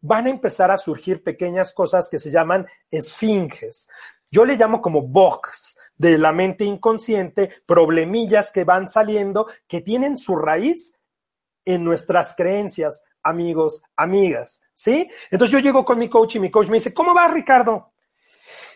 Van 0.00 0.26
a 0.26 0.30
empezar 0.30 0.72
a 0.72 0.78
surgir 0.78 1.22
pequeñas 1.22 1.72
cosas 1.72 2.08
que 2.08 2.18
se 2.18 2.32
llaman 2.32 2.66
esfinges. 2.90 3.88
Yo 4.28 4.44
le 4.44 4.56
llamo 4.56 4.82
como 4.82 5.02
box 5.02 5.78
de 5.96 6.18
la 6.18 6.32
mente 6.32 6.64
inconsciente, 6.64 7.50
problemillas 7.66 8.50
que 8.50 8.64
van 8.64 8.88
saliendo 8.88 9.46
que 9.66 9.82
tienen 9.82 10.16
su 10.16 10.36
raíz 10.36 10.97
en 11.64 11.84
nuestras 11.84 12.34
creencias, 12.34 13.04
amigos, 13.22 13.82
amigas, 13.96 14.62
¿sí? 14.74 15.08
Entonces 15.30 15.52
yo 15.52 15.58
llego 15.58 15.84
con 15.84 15.98
mi 15.98 16.08
coach 16.08 16.36
y 16.36 16.40
mi 16.40 16.50
coach 16.50 16.68
me 16.68 16.78
dice, 16.78 16.94
¿cómo 16.94 17.14
va 17.14 17.28
Ricardo? 17.28 17.88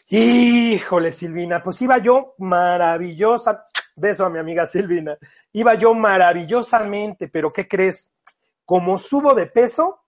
Híjole, 0.09 1.13
Silvina, 1.13 1.63
pues 1.63 1.81
iba 1.81 1.99
yo 1.99 2.35
maravillosa, 2.39 3.63
beso 3.97 4.27
a 4.27 4.31
mi 4.31 4.39
amiga 4.39 4.67
Silvina, 4.67 5.17
iba 5.53 5.75
yo 5.75 5.95
maravillosamente, 5.95 7.29
pero 7.29 7.53
¿qué 7.53 7.67
crees? 7.67 8.13
Como 8.65 8.99
subo 8.99 9.35
de 9.35 9.47
peso, 9.47 10.03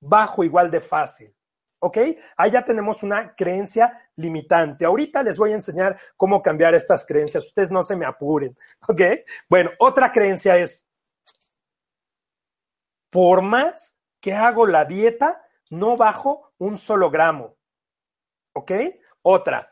bajo 0.00 0.44
igual 0.44 0.70
de 0.70 0.80
fácil. 0.80 1.34
¿Ok? 1.80 1.98
Ahí 2.36 2.50
ya 2.50 2.64
tenemos 2.64 3.04
una 3.04 3.36
creencia 3.36 4.10
limitante. 4.16 4.84
Ahorita 4.84 5.22
les 5.22 5.38
voy 5.38 5.52
a 5.52 5.56
enseñar 5.56 5.96
cómo 6.16 6.42
cambiar 6.42 6.74
estas 6.74 7.06
creencias. 7.06 7.46
Ustedes 7.46 7.70
no 7.70 7.84
se 7.84 7.94
me 7.94 8.04
apuren. 8.04 8.56
¿Ok? 8.88 9.00
Bueno, 9.48 9.70
otra 9.78 10.10
creencia 10.10 10.56
es, 10.56 10.87
por 13.10 13.42
más 13.42 13.96
que 14.20 14.34
hago 14.34 14.66
la 14.66 14.84
dieta, 14.84 15.42
no 15.70 15.96
bajo 15.96 16.52
un 16.58 16.76
solo 16.76 17.10
gramo. 17.10 17.56
¿Ok? 18.52 18.72
Otra. 19.22 19.68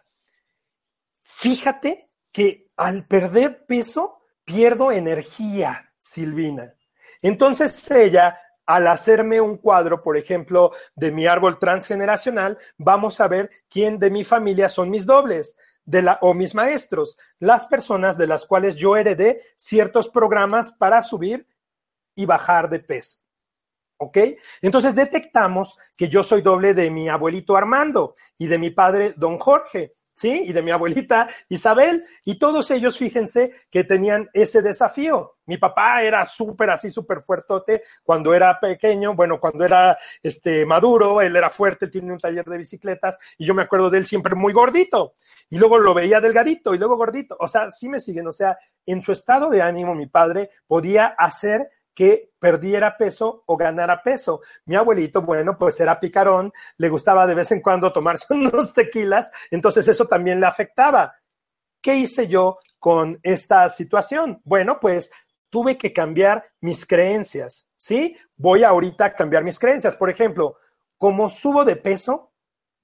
Fíjate 1.23 2.11
que 2.33 2.71
al 2.77 3.07
perder 3.07 3.67
peso 3.67 4.23
pierdo 4.45 4.93
energía, 4.93 5.93
Silvina. 5.99 6.75
Entonces 7.23 7.91
ella, 7.91 8.39
al 8.65 8.87
hacerme 8.87 9.41
un 9.41 9.57
cuadro, 9.57 10.01
por 10.01 10.17
ejemplo, 10.17 10.73
de 10.95 11.11
mi 11.11 11.27
árbol 11.27 11.59
transgeneracional, 11.59 12.59
vamos 12.77 13.21
a 13.21 13.29
ver 13.29 13.51
quién 13.69 13.99
de 13.99 14.11
mi 14.11 14.25
familia 14.25 14.69
son 14.69 14.91
mis 14.91 15.07
dobles 15.07 15.57
de 15.85 16.03
la, 16.03 16.19
o 16.21 16.35
mis 16.35 16.55
maestros, 16.55 17.19
las 17.39 17.67
personas 17.67 18.19
de 18.19 18.27
las 18.27 18.45
cuales 18.45 18.77
yo 18.77 18.97
heredé 18.97 19.41
ciertos 19.57 20.09
programas 20.09 20.73
para 20.73 21.03
subir 21.03 21.47
y 22.15 22.27
bajar 22.27 22.69
de 22.69 22.81
peso. 22.81 23.26
¿Ok? 23.99 24.19
Entonces 24.63 24.95
detectamos 24.95 25.79
que 25.97 26.09
yo 26.09 26.23
soy 26.23 26.43
doble 26.43 26.75
de 26.75 26.91
mi 26.91 27.09
abuelito 27.09 27.57
Armando 27.57 28.15
y 28.39 28.47
de 28.47 28.59
mi 28.59 28.71
padre 28.71 29.15
Don 29.17 29.39
Jorge. 29.39 29.95
¿sí? 30.17 30.45
Y 30.47 30.53
de 30.53 30.63
mi 30.63 30.71
abuelita 30.73 31.29
Isabel. 31.49 32.03
Y 32.25 32.39
todos 32.39 32.71
ellos, 32.71 32.99
fíjense, 32.99 33.53
que 33.71 33.85
tenían 33.85 34.29
ese 34.33 34.63
desafío. 34.63 35.37
Mi 35.45 35.59
papá 35.59 36.03
era 36.03 36.25
súper 36.27 36.71
así, 36.71 36.91
súper 36.91 37.21
fuertote 37.21 37.85
cuando 38.03 38.35
era 38.35 38.59
pequeño, 38.59 39.15
bueno, 39.15 39.39
cuando 39.39 39.65
era 39.65 39.97
este 40.23 40.67
maduro, 40.67 41.21
él 41.21 41.37
era 41.37 41.51
fuerte, 41.51 41.87
tiene 41.87 42.13
un 42.13 42.19
taller 42.19 42.45
de 42.47 42.59
bicicletas 42.59 43.17
y 43.39 43.47
yo 43.47 43.55
me 43.55 43.63
acuerdo 43.63 43.91
de 43.91 43.99
él 43.99 44.07
siempre 44.07 44.35
muy 44.35 44.53
gordito. 44.53 45.15
Y 45.49 45.59
luego 45.59 45.79
lo 45.79 45.95
veía 45.95 46.21
delgadito 46.21 46.75
y 46.75 46.79
luego 46.79 46.97
gordito. 46.97 47.37
O 47.39 47.47
sea, 47.47 47.71
sí 47.71 47.89
me 47.89 48.01
siguen. 48.01 48.27
O 48.27 48.33
sea, 48.33 48.59
en 48.85 49.03
su 49.03 49.13
estado 49.13 49.49
de 49.51 49.63
ánimo, 49.63 49.95
mi 49.95 50.07
padre 50.07 50.51
podía 50.67 51.07
hacer 51.07 51.71
que 51.97 52.31
perdiera 52.39 52.97
peso 52.97 53.43
o 53.47 53.57
ganara 53.57 54.03
peso. 54.03 54.43
Mi 54.67 54.77
abuelito, 54.77 55.23
bueno, 55.23 55.57
pues 55.59 55.81
era 55.81 55.99
picarón, 55.99 56.53
le 56.77 56.91
gustaba 56.91 57.27
de 57.27 57.35
vez 57.35 57.51
en 57.53 57.63
cuando 57.63 57.91
tomarse 57.91 58.27
unos 58.35 58.75
tequilas, 58.75 59.33
entonces 59.51 59.89
eso 59.89 60.07
también 60.07 60.39
le 60.39 60.47
afectaba. 60.47 61.17
¿Qué 61.81 61.95
hice 61.95 62.29
yo 62.29 62.59
con 62.79 63.19
esta 63.23 63.71
situación? 63.71 64.43
Bueno, 64.45 64.79
pues 64.79 65.11
tuve 65.49 65.79
que 65.79 65.93
cambiar 65.93 66.45
mis 66.61 66.85
creencias, 66.87 67.67
¿sí? 67.79 68.17
Voy 68.37 68.63
ahorita 68.63 69.07
a 69.07 69.15
cambiar 69.15 69.43
mis 69.43 69.59
creencias. 69.59 69.95
Por 69.95 70.11
ejemplo, 70.11 70.59
como 70.99 71.31
subo 71.31 71.65
de 71.65 71.77
peso, 71.77 72.33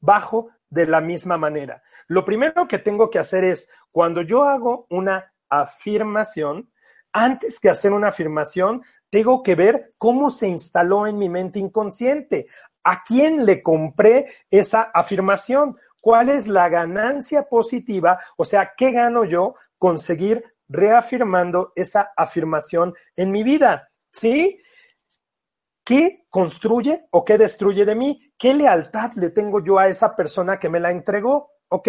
bajo 0.00 0.48
de 0.70 0.86
la 0.86 1.02
misma 1.02 1.36
manera. 1.36 1.82
Lo 2.08 2.24
primero 2.24 2.66
que 2.66 2.78
tengo 2.78 3.10
que 3.10 3.18
hacer 3.18 3.44
es, 3.44 3.68
cuando 3.90 4.22
yo 4.22 4.44
hago 4.44 4.86
una 4.88 5.34
afirmación, 5.50 6.72
antes 7.12 7.60
que 7.60 7.68
hacer 7.68 7.92
una 7.92 8.08
afirmación, 8.08 8.82
tengo 9.12 9.42
que 9.42 9.54
ver 9.54 9.92
cómo 9.98 10.30
se 10.30 10.48
instaló 10.48 11.06
en 11.06 11.18
mi 11.18 11.28
mente 11.28 11.58
inconsciente. 11.58 12.46
¿A 12.82 13.04
quién 13.04 13.44
le 13.44 13.62
compré 13.62 14.26
esa 14.50 14.84
afirmación? 14.84 15.76
¿Cuál 16.00 16.30
es 16.30 16.48
la 16.48 16.70
ganancia 16.70 17.42
positiva? 17.42 18.18
O 18.38 18.46
sea, 18.46 18.72
¿qué 18.74 18.90
gano 18.90 19.26
yo 19.26 19.54
conseguir 19.76 20.42
reafirmando 20.66 21.74
esa 21.76 22.12
afirmación 22.16 22.94
en 23.14 23.30
mi 23.30 23.42
vida? 23.42 23.90
¿Sí? 24.10 24.58
¿Qué 25.84 26.24
construye 26.30 27.04
o 27.10 27.22
qué 27.22 27.36
destruye 27.36 27.84
de 27.84 27.94
mí? 27.94 28.32
¿Qué 28.38 28.54
lealtad 28.54 29.12
le 29.16 29.28
tengo 29.28 29.62
yo 29.62 29.78
a 29.78 29.88
esa 29.88 30.16
persona 30.16 30.58
que 30.58 30.70
me 30.70 30.80
la 30.80 30.90
entregó? 30.90 31.50
¿Ok? 31.68 31.88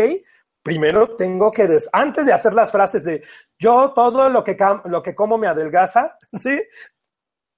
Primero 0.62 1.16
tengo 1.16 1.52
que, 1.52 1.80
antes 1.94 2.26
de 2.26 2.34
hacer 2.34 2.54
las 2.54 2.70
frases 2.70 3.06
de 3.06 3.24
yo 3.58 3.94
todo 3.94 4.28
lo 4.28 4.44
que, 4.44 4.58
lo 4.86 5.02
que 5.02 5.16
como 5.16 5.38
me 5.38 5.48
adelgaza, 5.48 6.18
¿sí? 6.38 6.62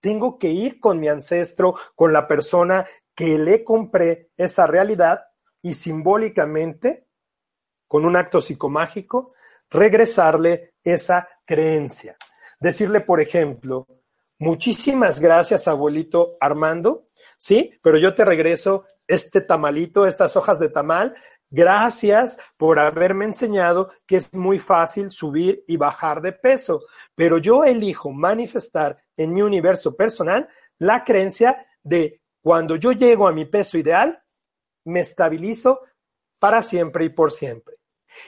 Tengo 0.05 0.37
que 0.37 0.49
ir 0.49 0.79
con 0.79 0.99
mi 0.99 1.07
ancestro, 1.07 1.73
con 1.95 2.13
la 2.13 2.27
persona 2.27 2.85
que 3.15 3.39
le 3.39 3.63
compré 3.63 4.27
esa 4.37 4.67
realidad 4.67 5.21
y 5.63 5.73
simbólicamente, 5.73 7.07
con 7.87 8.05
un 8.05 8.15
acto 8.15 8.39
psicomágico, 8.39 9.31
regresarle 9.67 10.75
esa 10.83 11.27
creencia. 11.43 12.17
Decirle, 12.59 13.01
por 13.01 13.19
ejemplo, 13.19 13.87
muchísimas 14.37 15.19
gracias, 15.19 15.67
abuelito 15.67 16.33
Armando, 16.39 17.05
¿sí? 17.35 17.73
Pero 17.81 17.97
yo 17.97 18.13
te 18.13 18.25
regreso 18.25 18.85
este 19.07 19.41
tamalito, 19.41 20.05
estas 20.05 20.37
hojas 20.37 20.59
de 20.59 20.69
tamal, 20.69 21.15
Gracias 21.49 22.37
por 22.57 22.79
haberme 22.79 23.25
enseñado 23.25 23.91
que 24.07 24.17
es 24.17 24.33
muy 24.33 24.59
fácil 24.59 25.11
subir 25.11 25.63
y 25.67 25.77
bajar 25.77 26.21
de 26.21 26.33
peso, 26.33 26.81
pero 27.13 27.37
yo 27.37 27.63
elijo 27.63 28.11
manifestar 28.11 29.04
en 29.17 29.33
mi 29.33 29.41
universo 29.41 29.95
personal 29.95 30.47
la 30.77 31.03
creencia 31.03 31.67
de 31.83 32.21
cuando 32.41 32.75
yo 32.75 32.91
llego 32.91 33.27
a 33.27 33.31
mi 33.31 33.45
peso 33.45 33.77
ideal, 33.77 34.21
me 34.85 34.99
estabilizo 34.99 35.81
para 36.39 36.61
siempre 36.63 37.05
y 37.05 37.09
por 37.09 37.31
siempre. 37.31 37.75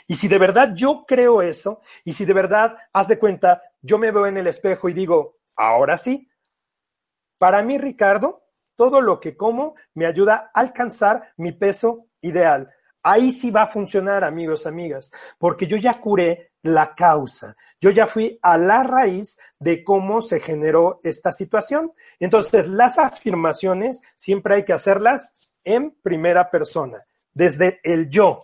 Y 0.08 0.16
si 0.16 0.28
de 0.28 0.38
verdad 0.38 0.74
yo 0.76 1.06
creo 1.08 1.42
eso, 1.42 1.82
y 2.04 2.14
si 2.14 2.26
de 2.26 2.34
verdad, 2.34 2.78
haz 2.94 3.08
de 3.08 3.20
cuenta, 3.20 3.62
yo 3.82 3.98
me 3.98 4.12
veo 4.12 4.26
en 4.26 4.38
el 4.38 4.48
espejo 4.48 4.90
y 4.90 4.94
digo, 4.94 5.38
ahora 5.56 5.98
sí, 5.98 6.28
para 7.38 7.62
mí, 7.62 7.78
Ricardo, 7.78 8.44
todo 8.76 9.02
lo 9.02 9.20
que 9.20 9.38
como 9.38 9.76
me 9.94 10.06
ayuda 10.06 10.52
a 10.54 10.60
alcanzar 10.60 11.30
mi 11.38 11.52
peso 11.52 12.06
ideal. 12.22 12.74
Ahí 13.10 13.32
sí 13.32 13.52
va 13.52 13.62
a 13.62 13.68
funcionar, 13.68 14.26
amigos, 14.26 14.68
amigas, 14.68 15.14
porque 15.38 15.66
yo 15.66 15.78
ya 15.78 15.94
curé 15.94 16.52
la 16.62 16.94
causa. 16.94 17.56
Yo 17.80 17.90
ya 17.90 18.06
fui 18.06 18.38
a 18.42 18.58
la 18.58 18.84
raíz 18.84 19.40
de 19.62 19.82
cómo 19.82 20.22
se 20.22 20.42
generó 20.42 21.00
esta 21.06 21.32
situación. 21.32 21.94
Entonces, 22.20 22.68
las 22.68 22.98
afirmaciones 22.98 24.02
siempre 24.18 24.56
hay 24.56 24.66
que 24.66 24.74
hacerlas 24.74 25.54
en 25.64 25.92
primera 26.02 26.52
persona, 26.52 26.98
desde 27.32 27.80
el 27.82 28.10
yo, 28.10 28.40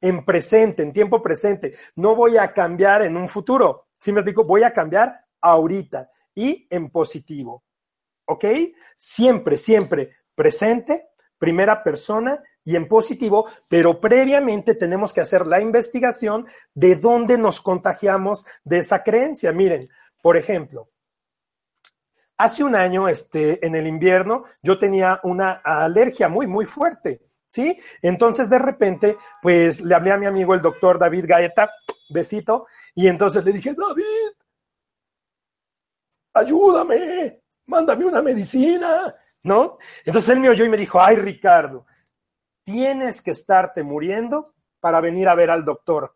en 0.00 0.24
presente, 0.24 0.84
en 0.84 0.92
tiempo 0.92 1.20
presente. 1.20 1.74
No 1.96 2.14
voy 2.14 2.36
a 2.36 2.52
cambiar 2.52 3.02
en 3.02 3.16
un 3.16 3.28
futuro. 3.28 3.88
Si 3.98 4.12
me 4.12 4.22
digo, 4.22 4.44
voy 4.44 4.62
a 4.62 4.72
cambiar 4.72 5.20
ahorita 5.40 6.08
y 6.32 6.68
en 6.70 6.90
positivo. 6.90 7.64
¿Ok? 8.24 8.44
Siempre, 8.96 9.58
siempre 9.58 10.14
presente, 10.36 11.08
primera 11.38 11.82
persona 11.82 12.40
y 12.64 12.76
en 12.76 12.86
positivo, 12.86 13.46
pero 13.68 14.00
previamente 14.00 14.74
tenemos 14.74 15.12
que 15.12 15.20
hacer 15.20 15.46
la 15.46 15.60
investigación 15.60 16.46
de 16.74 16.96
dónde 16.96 17.36
nos 17.38 17.60
contagiamos 17.60 18.46
de 18.64 18.78
esa 18.78 19.02
creencia. 19.02 19.52
Miren, 19.52 19.88
por 20.22 20.36
ejemplo, 20.36 20.88
hace 22.36 22.64
un 22.64 22.74
año, 22.74 23.08
este, 23.08 23.64
en 23.66 23.74
el 23.74 23.86
invierno, 23.86 24.44
yo 24.62 24.78
tenía 24.78 25.20
una 25.24 25.60
alergia 25.64 26.28
muy, 26.28 26.46
muy 26.46 26.66
fuerte, 26.66 27.20
¿sí? 27.48 27.78
Entonces, 28.00 28.48
de 28.48 28.58
repente, 28.58 29.16
pues 29.40 29.80
le 29.80 29.94
hablé 29.94 30.12
a 30.12 30.18
mi 30.18 30.26
amigo 30.26 30.54
el 30.54 30.62
doctor 30.62 30.98
David 30.98 31.24
Gaeta, 31.26 31.70
besito, 32.10 32.66
y 32.94 33.08
entonces 33.08 33.44
le 33.44 33.52
dije, 33.52 33.74
David, 33.74 34.36
ayúdame, 36.34 37.42
mándame 37.66 38.04
una 38.06 38.22
medicina, 38.22 39.12
¿no? 39.44 39.78
Entonces 40.04 40.30
él 40.30 40.40
me 40.40 40.48
oyó 40.48 40.64
y 40.64 40.68
me 40.68 40.76
dijo, 40.76 41.00
ay, 41.00 41.16
Ricardo, 41.16 41.86
tienes 42.64 43.22
que 43.22 43.32
estarte 43.32 43.82
muriendo 43.82 44.54
para 44.80 45.00
venir 45.00 45.28
a 45.28 45.34
ver 45.34 45.50
al 45.50 45.64
doctor. 45.64 46.12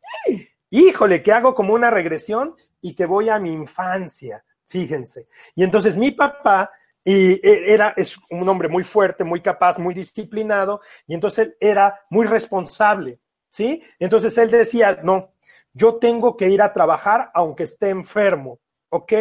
Híjole, 0.71 1.23
que 1.23 1.33
hago 1.33 1.55
como 1.55 1.75
una 1.75 1.91
regresión 1.91 2.55
y 2.81 2.95
que 2.95 3.07
voy 3.07 3.29
a 3.29 3.39
mi 3.39 3.53
infancia, 3.53 4.45
fíjense. 4.67 5.29
Y 5.55 5.63
entonces 5.63 5.97
mi 5.97 6.11
papá 6.11 6.71
y 7.05 7.35
e, 7.35 7.73
era 7.73 7.95
es 7.97 8.19
un 8.31 8.49
hombre 8.49 8.69
muy 8.69 8.83
fuerte, 8.83 9.23
muy 9.23 9.41
capaz, 9.41 9.79
muy 9.79 9.95
disciplinado 9.95 10.81
y 11.07 11.15
entonces 11.15 11.47
él 11.47 11.57
era 11.61 12.01
muy 12.11 12.27
responsable, 12.27 13.21
¿sí? 13.49 13.81
Entonces 14.01 14.37
él 14.39 14.51
decía, 14.51 14.99
"No, 15.05 15.31
yo 15.73 15.97
tengo 15.97 16.37
que 16.37 16.49
ir 16.49 16.61
a 16.63 16.73
trabajar 16.73 17.31
aunque 17.33 17.65
esté 17.65 17.91
enfermo." 17.91 18.59
¿Ok? 18.89 19.13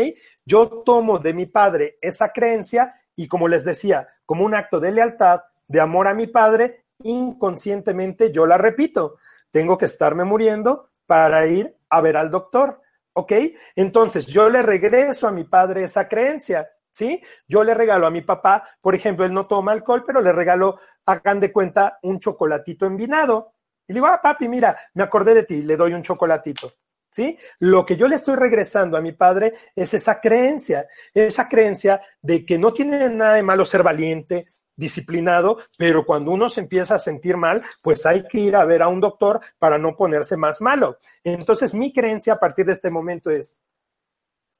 Yo 0.46 0.68
tomo 0.86 1.18
de 1.20 1.34
mi 1.34 1.48
padre 1.48 1.98
esa 2.02 2.32
creencia 2.32 2.94
y 3.16 3.28
como 3.28 3.48
les 3.48 3.64
decía, 3.64 4.08
como 4.26 4.46
un 4.46 4.54
acto 4.54 4.80
de 4.80 4.92
lealtad, 4.92 5.42
de 5.68 5.80
amor 5.82 6.08
a 6.08 6.14
mi 6.14 6.28
padre, 6.28 6.85
inconscientemente 7.04 8.32
yo 8.32 8.46
la 8.46 8.58
repito, 8.58 9.18
tengo 9.52 9.78
que 9.78 9.86
estarme 9.86 10.24
muriendo 10.24 10.90
para 11.06 11.46
ir 11.48 11.76
a 11.90 12.02
ver 12.02 12.18
al 12.18 12.30
doctor, 12.30 12.82
¿ok? 13.14 13.32
Entonces 13.76 14.26
yo 14.28 14.50
le 14.50 14.62
regreso 14.62 15.28
a 15.28 15.32
mi 15.32 15.44
padre 15.44 15.84
esa 15.84 16.08
creencia, 16.08 16.70
¿sí? 16.92 17.22
Yo 17.48 17.64
le 17.64 17.74
regalo 17.74 18.08
a 18.08 18.12
mi 18.12 18.22
papá, 18.22 18.64
por 18.82 18.96
ejemplo, 18.96 19.26
él 19.26 19.34
no 19.34 19.46
toma 19.46 19.72
alcohol, 19.72 20.04
pero 20.06 20.22
le 20.22 20.32
regalo, 20.32 20.80
hagan 21.06 21.40
de 21.40 21.52
cuenta, 21.52 22.00
un 22.04 22.20
chocolatito 22.20 22.86
envinado. 22.86 23.54
Y 23.88 23.94
le 23.94 23.98
digo, 23.98 24.08
ah, 24.08 24.20
papi, 24.22 24.48
mira, 24.48 24.78
me 24.94 25.04
acordé 25.04 25.34
de 25.34 25.44
ti, 25.44 25.62
le 25.62 25.78
doy 25.78 25.94
un 25.94 26.04
chocolatito. 26.04 26.72
¿Sí? 27.10 27.38
Lo 27.60 27.86
que 27.86 27.96
yo 27.96 28.10
le 28.10 28.18
estoy 28.18 28.36
regresando 28.36 28.98
a 28.98 29.02
mi 29.02 29.14
padre 29.14 29.54
es 29.74 29.94
esa 29.94 30.20
creencia, 30.20 30.86
esa 31.14 31.48
creencia 31.48 32.02
de 32.22 32.46
que 32.46 32.58
no 32.58 32.74
tiene 32.74 33.08
nada 33.08 33.36
de 33.36 33.44
malo 33.44 33.66
ser 33.66 33.84
valiente, 33.84 34.48
disciplinado, 34.76 35.60
pero 35.78 36.06
cuando 36.06 36.32
uno 36.32 36.50
se 36.50 36.62
empieza 36.62 36.96
a 36.96 37.00
sentir 37.00 37.38
mal, 37.38 37.64
pues 37.82 38.06
hay 38.06 38.28
que 38.28 38.40
ir 38.40 38.56
a 38.56 38.66
ver 38.66 38.82
a 38.82 38.88
un 38.88 39.02
doctor 39.02 39.42
para 39.58 39.78
no 39.78 39.96
ponerse 39.96 40.38
más 40.38 40.62
malo. 40.62 40.98
Entonces, 41.24 41.74
mi 41.74 41.94
creencia 41.94 42.34
a 42.34 42.40
partir 42.40 42.66
de 42.66 42.74
este 42.74 42.90
momento 42.90 43.30
es, 43.30 43.64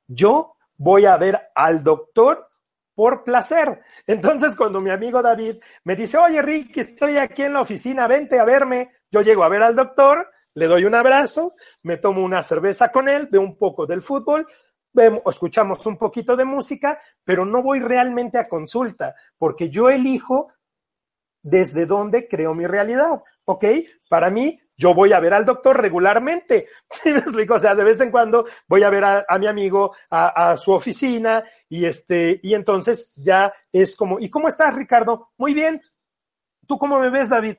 yo 0.08 0.56
voy 0.78 1.06
a 1.06 1.18
ver 1.18 1.40
al 1.56 1.84
doctor 1.84 2.48
por 2.94 3.24
placer. 3.24 3.82
Entonces, 4.08 4.56
cuando 4.56 4.80
mi 4.82 4.90
amigo 4.90 5.22
David 5.22 5.58
me 5.84 5.96
dice, 5.96 6.18
oye, 6.18 6.42
Ricky, 6.42 6.80
estoy 6.80 7.18
aquí 7.18 7.44
en 7.44 7.54
la 7.54 7.62
oficina, 7.62 8.08
vente 8.08 8.40
a 8.40 8.46
verme, 8.46 8.92
yo 9.12 9.22
llego 9.22 9.44
a 9.44 9.50
ver 9.50 9.64
al 9.64 9.76
doctor, 9.76 10.30
le 10.56 10.68
doy 10.68 10.86
un 10.86 10.96
abrazo, 10.96 11.52
me 11.84 11.98
tomo 11.98 12.24
una 12.24 12.44
cerveza 12.44 12.90
con 12.92 13.10
él, 13.10 13.28
veo 13.30 13.42
un 13.42 13.58
poco 13.58 13.86
del 13.86 14.02
fútbol, 14.02 14.48
escuchamos 15.26 15.86
un 15.86 15.98
poquito 15.98 16.36
de 16.36 16.46
música, 16.46 17.00
pero 17.24 17.46
no 17.46 17.62
voy 17.62 17.80
realmente 17.80 18.38
a 18.38 18.48
consulta, 18.48 19.16
porque 19.38 19.70
yo 19.70 19.90
elijo 19.90 20.50
desde 21.42 21.86
dónde 21.86 22.28
creo 22.28 22.56
mi 22.56 22.66
realidad, 22.66 23.24
¿ok? 23.46 23.66
Para 24.10 24.32
mí, 24.32 24.60
yo 24.78 24.94
voy 24.94 25.14
a 25.14 25.20
ver 25.20 25.34
al 25.34 25.46
doctor 25.46 25.80
regularmente, 25.80 26.68
¿sí 26.90 27.12
me 27.12 27.20
explico? 27.20 27.54
O 27.54 27.60
sea, 27.60 27.76
de 27.76 27.84
vez 27.84 28.02
en 28.02 28.12
cuando 28.12 28.46
voy 28.68 28.84
a 28.84 28.90
ver 28.90 29.04
a, 29.06 29.38
mi 29.38 29.48
amigo 29.48 29.96
a, 30.10 30.52
a, 30.52 30.58
su 30.58 30.72
oficina 30.72 31.44
y 31.70 31.86
este, 31.86 32.40
y 32.42 32.56
entonces 32.56 33.14
ya 33.16 33.54
es 33.72 33.96
como, 33.96 34.20
¿y 34.20 34.30
cómo 34.30 34.48
estás, 34.48 34.76
Ricardo? 34.76 35.30
Muy 35.38 35.54
bien. 35.54 35.82
¿Tú 36.68 36.80
cómo 36.80 37.00
me 37.00 37.12
ves, 37.12 37.30
David? 37.30 37.58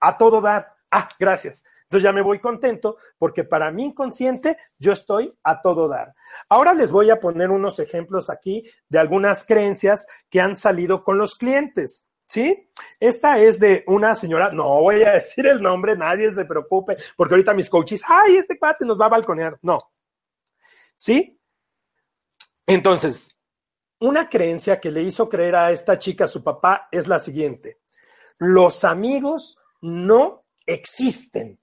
A 0.00 0.16
todo 0.16 0.40
dar. 0.40 0.74
Ah, 0.90 1.06
gracias. 1.18 1.62
Entonces 1.86 2.02
ya 2.02 2.12
me 2.12 2.22
voy 2.22 2.40
contento 2.40 2.96
porque 3.16 3.44
para 3.44 3.70
mi 3.70 3.84
inconsciente 3.84 4.56
yo 4.78 4.92
estoy 4.92 5.32
a 5.44 5.60
todo 5.60 5.88
dar. 5.88 6.14
Ahora 6.48 6.74
les 6.74 6.90
voy 6.90 7.10
a 7.10 7.20
poner 7.20 7.50
unos 7.50 7.78
ejemplos 7.78 8.28
aquí 8.28 8.68
de 8.88 8.98
algunas 8.98 9.44
creencias 9.44 10.06
que 10.28 10.40
han 10.40 10.56
salido 10.56 11.04
con 11.04 11.16
los 11.16 11.36
clientes. 11.36 12.04
¿Sí? 12.28 12.68
Esta 12.98 13.38
es 13.38 13.60
de 13.60 13.84
una 13.86 14.16
señora, 14.16 14.50
no 14.50 14.80
voy 14.80 15.04
a 15.04 15.12
decir 15.14 15.46
el 15.46 15.62
nombre, 15.62 15.96
nadie 15.96 16.28
se 16.32 16.44
preocupe, 16.44 16.96
porque 17.16 17.34
ahorita 17.34 17.54
mis 17.54 17.70
coaches, 17.70 18.02
ay, 18.08 18.38
este 18.38 18.58
cuate 18.58 18.84
nos 18.84 19.00
va 19.00 19.06
a 19.06 19.10
balconear. 19.10 19.56
No. 19.62 19.78
¿Sí? 20.96 21.38
Entonces, 22.66 23.36
una 24.00 24.28
creencia 24.28 24.80
que 24.80 24.90
le 24.90 25.02
hizo 25.02 25.28
creer 25.28 25.54
a 25.54 25.70
esta 25.70 26.00
chica 26.00 26.26
su 26.26 26.42
papá 26.42 26.88
es 26.90 27.06
la 27.06 27.20
siguiente. 27.20 27.78
Los 28.38 28.82
amigos 28.82 29.58
no 29.80 30.44
existen. 30.66 31.60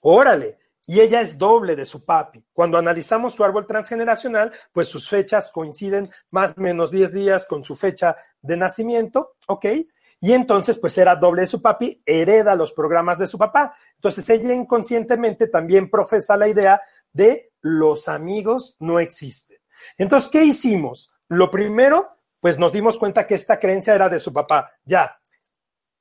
Órale. 0.00 0.58
Y 0.86 1.00
ella 1.00 1.22
es 1.22 1.38
doble 1.38 1.76
de 1.76 1.86
su 1.86 2.04
papi. 2.04 2.44
Cuando 2.52 2.76
analizamos 2.76 3.34
su 3.34 3.42
árbol 3.42 3.66
transgeneracional, 3.66 4.52
pues 4.72 4.88
sus 4.88 5.08
fechas 5.08 5.50
coinciden 5.50 6.10
más 6.30 6.52
o 6.56 6.60
menos 6.60 6.90
10 6.90 7.12
días 7.12 7.46
con 7.46 7.64
su 7.64 7.74
fecha 7.74 8.16
de 8.42 8.56
nacimiento, 8.56 9.36
¿ok? 9.46 9.66
Y 10.20 10.32
entonces, 10.32 10.78
pues 10.78 10.96
era 10.98 11.16
doble 11.16 11.42
de 11.42 11.46
su 11.46 11.60
papi, 11.60 12.02
hereda 12.04 12.54
los 12.54 12.72
programas 12.72 13.18
de 13.18 13.26
su 13.26 13.38
papá. 13.38 13.74
Entonces 13.96 14.28
ella 14.28 14.52
inconscientemente 14.52 15.48
también 15.48 15.90
profesa 15.90 16.36
la 16.36 16.48
idea 16.48 16.80
de 17.12 17.52
los 17.60 18.08
amigos 18.08 18.76
no 18.80 19.00
existen. 19.00 19.58
Entonces, 19.98 20.30
¿qué 20.30 20.44
hicimos? 20.44 21.10
Lo 21.28 21.50
primero, 21.50 22.16
pues 22.40 22.58
nos 22.58 22.72
dimos 22.72 22.98
cuenta 22.98 23.26
que 23.26 23.34
esta 23.34 23.58
creencia 23.58 23.94
era 23.94 24.08
de 24.08 24.20
su 24.20 24.32
papá. 24.32 24.72
Ya, 24.84 25.18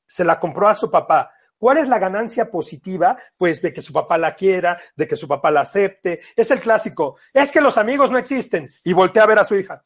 se 0.06 0.24
la 0.24 0.40
compró 0.40 0.68
a 0.68 0.76
su 0.76 0.92
papá. 0.92 1.33
¿Cuál 1.64 1.78
es 1.78 1.88
la 1.88 1.98
ganancia 1.98 2.52
positiva? 2.52 3.18
Pues 3.38 3.62
de 3.62 3.72
que 3.72 3.82
su 3.82 3.94
papá 3.94 4.18
la 4.18 4.36
quiera, 4.36 4.78
de 4.98 5.08
que 5.08 5.16
su 5.16 5.30
papá 5.30 5.50
la 5.50 5.62
acepte. 5.62 6.20
Es 6.36 6.52
el 6.52 6.60
clásico. 6.60 7.16
Es 7.34 7.54
que 7.54 7.62
los 7.62 7.78
amigos 7.78 8.12
no 8.12 8.18
existen. 8.18 8.68
Y 8.84 8.92
voltea 8.92 9.24
a 9.24 9.28
ver 9.28 9.40
a 9.40 9.46
su 9.46 9.56
hija. 9.56 9.82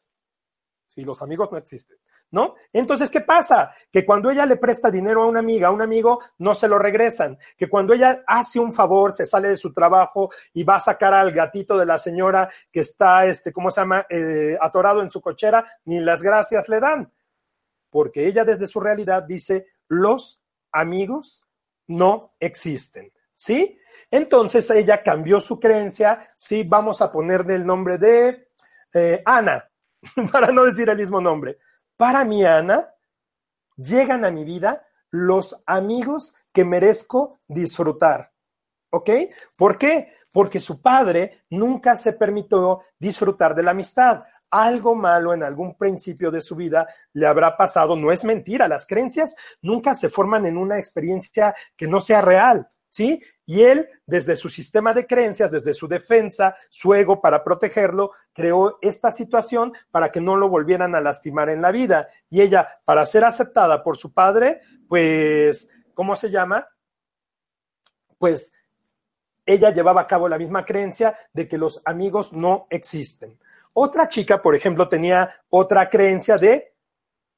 Si 0.88 1.02
los 1.02 1.22
amigos 1.22 1.52
no 1.52 1.56
existen. 1.56 1.96
¿No? 2.32 2.56
Entonces, 2.72 3.08
¿qué 3.10 3.20
pasa? 3.20 3.72
Que 3.92 4.04
cuando 4.04 4.28
ella 4.28 4.44
le 4.44 4.56
presta 4.56 4.90
dinero 4.90 5.22
a 5.22 5.28
una 5.28 5.38
amiga, 5.38 5.68
a 5.68 5.70
un 5.70 5.80
amigo, 5.80 6.20
no 6.38 6.52
se 6.56 6.66
lo 6.66 6.80
regresan. 6.80 7.38
Que 7.56 7.68
cuando 7.68 7.94
ella 7.94 8.24
hace 8.26 8.58
un 8.58 8.72
favor, 8.72 9.12
se 9.12 9.24
sale 9.24 9.50
de 9.50 9.56
su 9.56 9.72
trabajo 9.72 10.32
y 10.54 10.64
va 10.64 10.78
a 10.78 10.80
sacar 10.80 11.14
al 11.14 11.30
gatito 11.30 11.78
de 11.78 11.86
la 11.86 11.98
señora 11.98 12.50
que 12.72 12.80
está, 12.80 13.24
este, 13.24 13.52
¿cómo 13.52 13.70
se 13.70 13.82
llama?, 13.82 14.04
eh, 14.10 14.58
atorado 14.60 15.00
en 15.00 15.10
su 15.10 15.20
cochera, 15.20 15.64
ni 15.84 16.00
las 16.00 16.24
gracias 16.24 16.68
le 16.68 16.80
dan. 16.80 17.12
Porque 17.88 18.26
ella 18.26 18.44
desde 18.44 18.66
su 18.66 18.80
realidad 18.80 19.22
dice, 19.22 19.68
los 19.86 20.42
amigos 20.72 21.47
no 21.88 22.30
existen, 22.38 23.12
¿sí? 23.32 23.78
Entonces 24.10 24.70
ella 24.70 25.02
cambió 25.02 25.40
su 25.40 25.60
creencia, 25.60 26.28
sí, 26.36 26.64
vamos 26.66 27.02
a 27.02 27.12
ponerle 27.12 27.56
el 27.56 27.66
nombre 27.66 27.98
de 27.98 28.48
eh, 28.94 29.22
Ana, 29.24 29.68
para 30.32 30.52
no 30.52 30.64
decir 30.64 30.88
el 30.88 30.96
mismo 30.96 31.20
nombre. 31.20 31.58
Para 31.96 32.24
mi 32.24 32.44
Ana, 32.44 32.94
llegan 33.76 34.24
a 34.24 34.30
mi 34.30 34.44
vida 34.44 34.86
los 35.10 35.62
amigos 35.66 36.34
que 36.52 36.64
merezco 36.64 37.38
disfrutar, 37.46 38.32
¿ok? 38.90 39.10
¿Por 39.56 39.78
qué? 39.78 40.14
Porque 40.32 40.60
su 40.60 40.80
padre 40.80 41.44
nunca 41.50 41.96
se 41.96 42.12
permitió 42.12 42.82
disfrutar 42.98 43.54
de 43.54 43.62
la 43.62 43.72
amistad 43.72 44.22
algo 44.50 44.94
malo 44.94 45.34
en 45.34 45.42
algún 45.42 45.76
principio 45.76 46.30
de 46.30 46.40
su 46.40 46.56
vida 46.56 46.86
le 47.12 47.26
habrá 47.26 47.56
pasado. 47.56 47.96
No 47.96 48.12
es 48.12 48.24
mentira, 48.24 48.68
las 48.68 48.86
creencias 48.86 49.36
nunca 49.62 49.94
se 49.94 50.08
forman 50.08 50.46
en 50.46 50.56
una 50.56 50.78
experiencia 50.78 51.54
que 51.76 51.86
no 51.86 52.00
sea 52.00 52.20
real, 52.20 52.66
¿sí? 52.90 53.22
Y 53.46 53.62
él, 53.62 53.88
desde 54.04 54.36
su 54.36 54.50
sistema 54.50 54.92
de 54.92 55.06
creencias, 55.06 55.50
desde 55.50 55.72
su 55.72 55.88
defensa, 55.88 56.54
su 56.68 56.92
ego 56.92 57.22
para 57.22 57.42
protegerlo, 57.42 58.12
creó 58.34 58.78
esta 58.82 59.10
situación 59.10 59.72
para 59.90 60.12
que 60.12 60.20
no 60.20 60.36
lo 60.36 60.50
volvieran 60.50 60.94
a 60.94 61.00
lastimar 61.00 61.48
en 61.48 61.62
la 61.62 61.70
vida. 61.70 62.08
Y 62.28 62.42
ella, 62.42 62.68
para 62.84 63.06
ser 63.06 63.24
aceptada 63.24 63.82
por 63.82 63.96
su 63.96 64.12
padre, 64.12 64.60
pues, 64.86 65.70
¿cómo 65.94 66.14
se 66.14 66.30
llama? 66.30 66.68
Pues 68.18 68.52
ella 69.46 69.70
llevaba 69.70 70.02
a 70.02 70.06
cabo 70.06 70.28
la 70.28 70.36
misma 70.36 70.66
creencia 70.66 71.16
de 71.32 71.48
que 71.48 71.56
los 71.56 71.80
amigos 71.86 72.34
no 72.34 72.66
existen. 72.68 73.38
Otra 73.80 74.08
chica, 74.08 74.42
por 74.42 74.56
ejemplo, 74.56 74.88
tenía 74.88 75.36
otra 75.50 75.88
creencia 75.88 76.36
de 76.36 76.74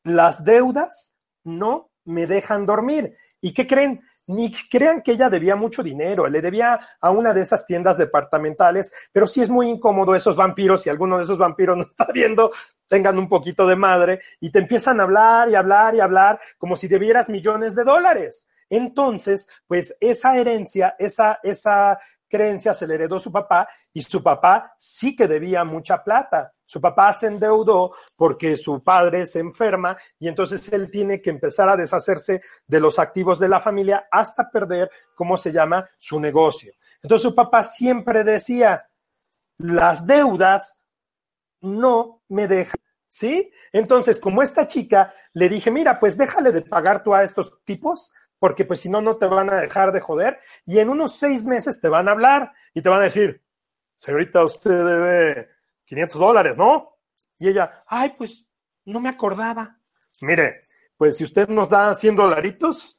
las 0.04 0.42
deudas 0.42 1.14
no 1.44 1.90
me 2.06 2.26
dejan 2.26 2.64
dormir. 2.64 3.14
¿Y 3.42 3.52
qué 3.52 3.66
creen? 3.66 4.00
Ni 4.26 4.50
crean 4.70 5.02
que 5.02 5.12
ella 5.12 5.28
debía 5.28 5.54
mucho 5.54 5.82
dinero, 5.82 6.26
le 6.28 6.40
debía 6.40 6.80
a 6.98 7.10
una 7.10 7.34
de 7.34 7.42
esas 7.42 7.66
tiendas 7.66 7.98
departamentales, 7.98 8.90
pero 9.12 9.26
sí 9.26 9.42
es 9.42 9.50
muy 9.50 9.68
incómodo 9.68 10.14
esos 10.14 10.34
vampiros, 10.34 10.80
si 10.80 10.88
alguno 10.88 11.18
de 11.18 11.24
esos 11.24 11.36
vampiros 11.36 11.76
no 11.76 11.82
está 11.82 12.06
viendo, 12.10 12.50
tengan 12.88 13.18
un 13.18 13.28
poquito 13.28 13.66
de 13.66 13.76
madre 13.76 14.20
y 14.40 14.50
te 14.50 14.60
empiezan 14.60 14.98
a 14.98 15.02
hablar 15.02 15.50
y 15.50 15.56
hablar 15.56 15.94
y 15.94 16.00
hablar 16.00 16.40
como 16.56 16.74
si 16.74 16.88
debieras 16.88 17.28
millones 17.28 17.74
de 17.74 17.84
dólares. 17.84 18.48
Entonces, 18.70 19.46
pues 19.66 19.94
esa 20.00 20.38
herencia, 20.38 20.96
esa, 20.98 21.38
esa 21.42 21.98
creencia 22.30 22.72
se 22.72 22.86
le 22.86 22.94
heredó 22.94 23.18
su 23.18 23.30
papá 23.30 23.68
y 23.92 24.00
su 24.00 24.22
papá 24.22 24.74
sí 24.78 25.14
que 25.14 25.26
debía 25.26 25.64
mucha 25.64 26.02
plata. 26.02 26.54
Su 26.64 26.80
papá 26.80 27.12
se 27.12 27.26
endeudó 27.26 27.92
porque 28.16 28.56
su 28.56 28.82
padre 28.82 29.26
se 29.26 29.40
enferma 29.40 29.96
y 30.18 30.28
entonces 30.28 30.72
él 30.72 30.90
tiene 30.90 31.20
que 31.20 31.30
empezar 31.30 31.68
a 31.68 31.76
deshacerse 31.76 32.40
de 32.66 32.80
los 32.80 33.00
activos 33.00 33.40
de 33.40 33.48
la 33.48 33.58
familia 33.58 34.06
hasta 34.10 34.48
perder, 34.48 34.88
¿cómo 35.14 35.36
se 35.36 35.50
llama?, 35.50 35.88
su 35.98 36.20
negocio. 36.20 36.72
Entonces 37.02 37.28
su 37.28 37.34
papá 37.34 37.64
siempre 37.64 38.22
decía, 38.22 38.80
las 39.58 40.06
deudas 40.06 40.80
no 41.60 42.22
me 42.28 42.46
dejan. 42.46 42.80
¿Sí? 43.12 43.50
Entonces, 43.72 44.20
como 44.20 44.40
esta 44.40 44.68
chica, 44.68 45.12
le 45.32 45.48
dije, 45.48 45.72
mira, 45.72 45.98
pues 45.98 46.16
déjale 46.16 46.52
de 46.52 46.62
pagar 46.62 47.02
tú 47.02 47.12
a 47.12 47.24
estos 47.24 47.58
tipos, 47.64 48.12
porque 48.40 48.64
pues 48.64 48.80
si 48.80 48.88
no, 48.88 49.00
no 49.00 49.18
te 49.18 49.26
van 49.26 49.50
a 49.50 49.60
dejar 49.60 49.92
de 49.92 50.00
joder 50.00 50.40
y 50.66 50.80
en 50.80 50.88
unos 50.88 51.14
seis 51.14 51.44
meses 51.44 51.80
te 51.80 51.88
van 51.88 52.08
a 52.08 52.12
hablar 52.12 52.52
y 52.74 52.82
te 52.82 52.88
van 52.88 53.00
a 53.00 53.04
decir, 53.04 53.40
señorita, 53.96 54.42
usted 54.42 54.70
debe 54.70 55.50
500 55.84 56.20
dólares, 56.20 56.56
¿no? 56.56 56.96
Y 57.38 57.48
ella, 57.48 57.70
ay, 57.86 58.14
pues 58.16 58.46
no 58.86 58.98
me 58.98 59.10
acordaba. 59.10 59.78
Mire, 60.22 60.64
pues 60.96 61.18
si 61.18 61.24
usted 61.24 61.48
nos 61.48 61.68
da 61.68 61.94
100 61.94 62.16
dolaritos, 62.16 62.98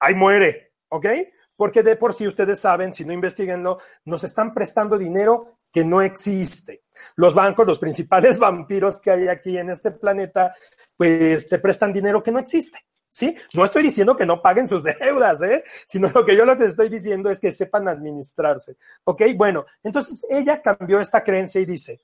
ahí 0.00 0.14
muere, 0.14 0.72
¿ok? 0.88 1.06
Porque 1.54 1.82
de 1.82 1.96
por 1.96 2.14
sí 2.14 2.26
ustedes 2.26 2.60
saben, 2.60 2.94
si 2.94 3.04
no 3.04 3.12
investiguenlo, 3.12 3.80
nos 4.04 4.24
están 4.24 4.54
prestando 4.54 4.96
dinero 4.96 5.58
que 5.72 5.84
no 5.84 6.00
existe. 6.00 6.84
Los 7.16 7.34
bancos, 7.34 7.66
los 7.66 7.78
principales 7.78 8.38
vampiros 8.38 9.00
que 9.00 9.10
hay 9.10 9.28
aquí 9.28 9.58
en 9.58 9.68
este 9.68 9.90
planeta, 9.90 10.54
pues 10.96 11.46
te 11.48 11.58
prestan 11.58 11.92
dinero 11.92 12.22
que 12.22 12.32
no 12.32 12.38
existe. 12.38 12.78
¿Sí? 13.08 13.36
No 13.54 13.64
estoy 13.64 13.82
diciendo 13.82 14.16
que 14.16 14.26
no 14.26 14.42
paguen 14.42 14.68
sus 14.68 14.82
deudas, 15.00 15.40
¿eh? 15.42 15.64
Sino 15.86 16.10
lo 16.10 16.24
que 16.24 16.36
yo 16.36 16.44
que 16.56 16.66
estoy 16.66 16.88
diciendo 16.88 17.30
es 17.30 17.40
que 17.40 17.52
sepan 17.52 17.88
administrarse. 17.88 18.76
¿Ok? 19.04 19.22
Bueno, 19.36 19.66
entonces 19.82 20.26
ella 20.28 20.60
cambió 20.60 21.00
esta 21.00 21.24
creencia 21.24 21.60
y 21.60 21.66
dice, 21.66 22.00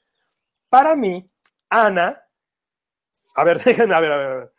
para 0.69 0.97
mí, 0.97 1.31
Ana, 1.69 2.23
a 3.35 3.45
ver, 3.45 3.59
déjenme, 3.65 3.95
a 3.95 4.01
ver, 4.01 4.13
a 4.13 4.17
ver, 4.17 4.27
a 4.27 4.35
ver. 4.37 4.53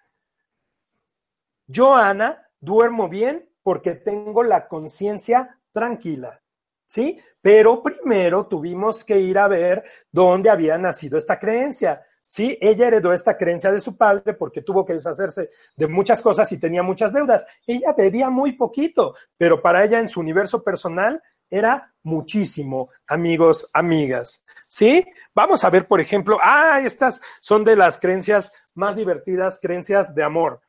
Yo, 1.68 1.96
Ana, 1.96 2.48
duermo 2.60 3.10
bien 3.10 3.50
porque 3.64 3.96
tengo 3.96 4.44
la 4.44 4.68
conciencia 4.68 5.60
tranquila. 5.72 6.42
¿Sí? 6.88 7.20
Pero 7.42 7.82
primero 7.82 8.46
tuvimos 8.46 9.04
que 9.04 9.20
ir 9.20 9.40
a 9.40 9.48
ver 9.48 9.84
dónde 10.12 10.52
había 10.52 10.78
nacido 10.78 11.18
esta 11.18 11.40
creencia. 11.40 12.06
Sí, 12.36 12.58
ella 12.60 12.88
heredó 12.88 13.14
esta 13.14 13.38
creencia 13.38 13.72
de 13.72 13.80
su 13.80 13.96
padre 13.96 14.34
porque 14.34 14.62
tuvo 14.62 14.84
que 14.84 14.92
deshacerse 14.92 15.52
de 15.78 15.88
muchas 15.88 16.22
cosas 16.22 16.52
y 16.52 16.60
tenía 16.60 16.84
muchas 16.84 17.14
deudas. 17.14 17.48
Ella 17.66 17.94
debía 17.96 18.30
muy 18.30 18.52
poquito, 18.58 19.16
pero 19.38 19.62
para 19.62 19.86
ella 19.86 20.02
en 20.02 20.10
su 20.10 20.20
universo 20.20 20.62
personal 20.62 21.24
era 21.50 21.94
muchísimo, 22.04 22.90
amigos, 23.08 23.70
amigas. 23.74 24.44
¿Sí? 24.68 25.06
Vamos 25.34 25.64
a 25.64 25.70
ver, 25.70 25.88
por 25.88 26.02
ejemplo, 26.02 26.38
ah, 26.44 26.82
estas 26.84 27.22
son 27.40 27.64
de 27.64 27.78
las 27.78 28.02
creencias 28.02 28.52
más 28.74 28.98
divertidas, 28.98 29.58
creencias 29.62 30.14
de 30.14 30.24
amor. 30.26 30.60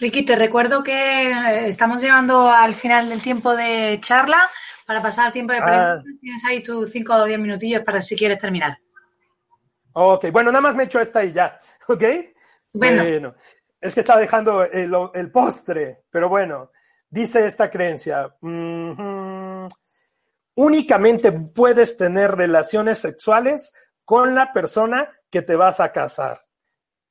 Ricky, 0.00 0.24
te 0.24 0.34
recuerdo 0.34 0.82
que 0.82 1.30
eh, 1.30 1.68
estamos 1.68 2.02
llegando 2.02 2.50
al 2.50 2.74
final 2.74 3.10
del 3.10 3.22
tiempo 3.22 3.54
de 3.54 4.00
charla. 4.00 4.50
Para 4.84 5.02
pasar 5.02 5.26
al 5.26 5.32
tiempo 5.32 5.52
de 5.52 5.60
preguntas, 5.60 6.02
ah. 6.04 6.18
tienes 6.20 6.44
ahí 6.46 6.62
tus 6.64 6.90
5 6.90 7.14
o 7.14 7.24
10 7.26 7.38
minutillos 7.38 7.84
para 7.84 8.00
si 8.00 8.16
quieres 8.16 8.40
terminar. 8.40 8.78
Ok, 9.92 10.30
bueno, 10.30 10.50
nada 10.50 10.60
más 10.60 10.74
me 10.74 10.84
echo 10.84 11.00
esta 11.00 11.24
y 11.24 11.32
ya, 11.32 11.58
¿ok? 11.88 12.04
Bueno. 12.72 13.34
es 13.80 13.94
que 13.94 14.00
está 14.00 14.16
dejando 14.16 14.62
el, 14.62 15.30
postre, 15.32 16.04
pero 16.10 16.28
bueno, 16.28 16.70
dice 17.08 17.46
esta 17.46 17.70
creencia, 17.70 18.36
únicamente 20.54 21.32
puedes 21.32 21.96
tener 21.96 22.32
relaciones 22.32 22.98
sexuales 22.98 23.72
con 24.04 24.34
la 24.34 24.52
persona 24.52 25.08
que 25.30 25.42
te 25.42 25.56
vas 25.56 25.80
a 25.80 25.92
casar. 25.92 26.40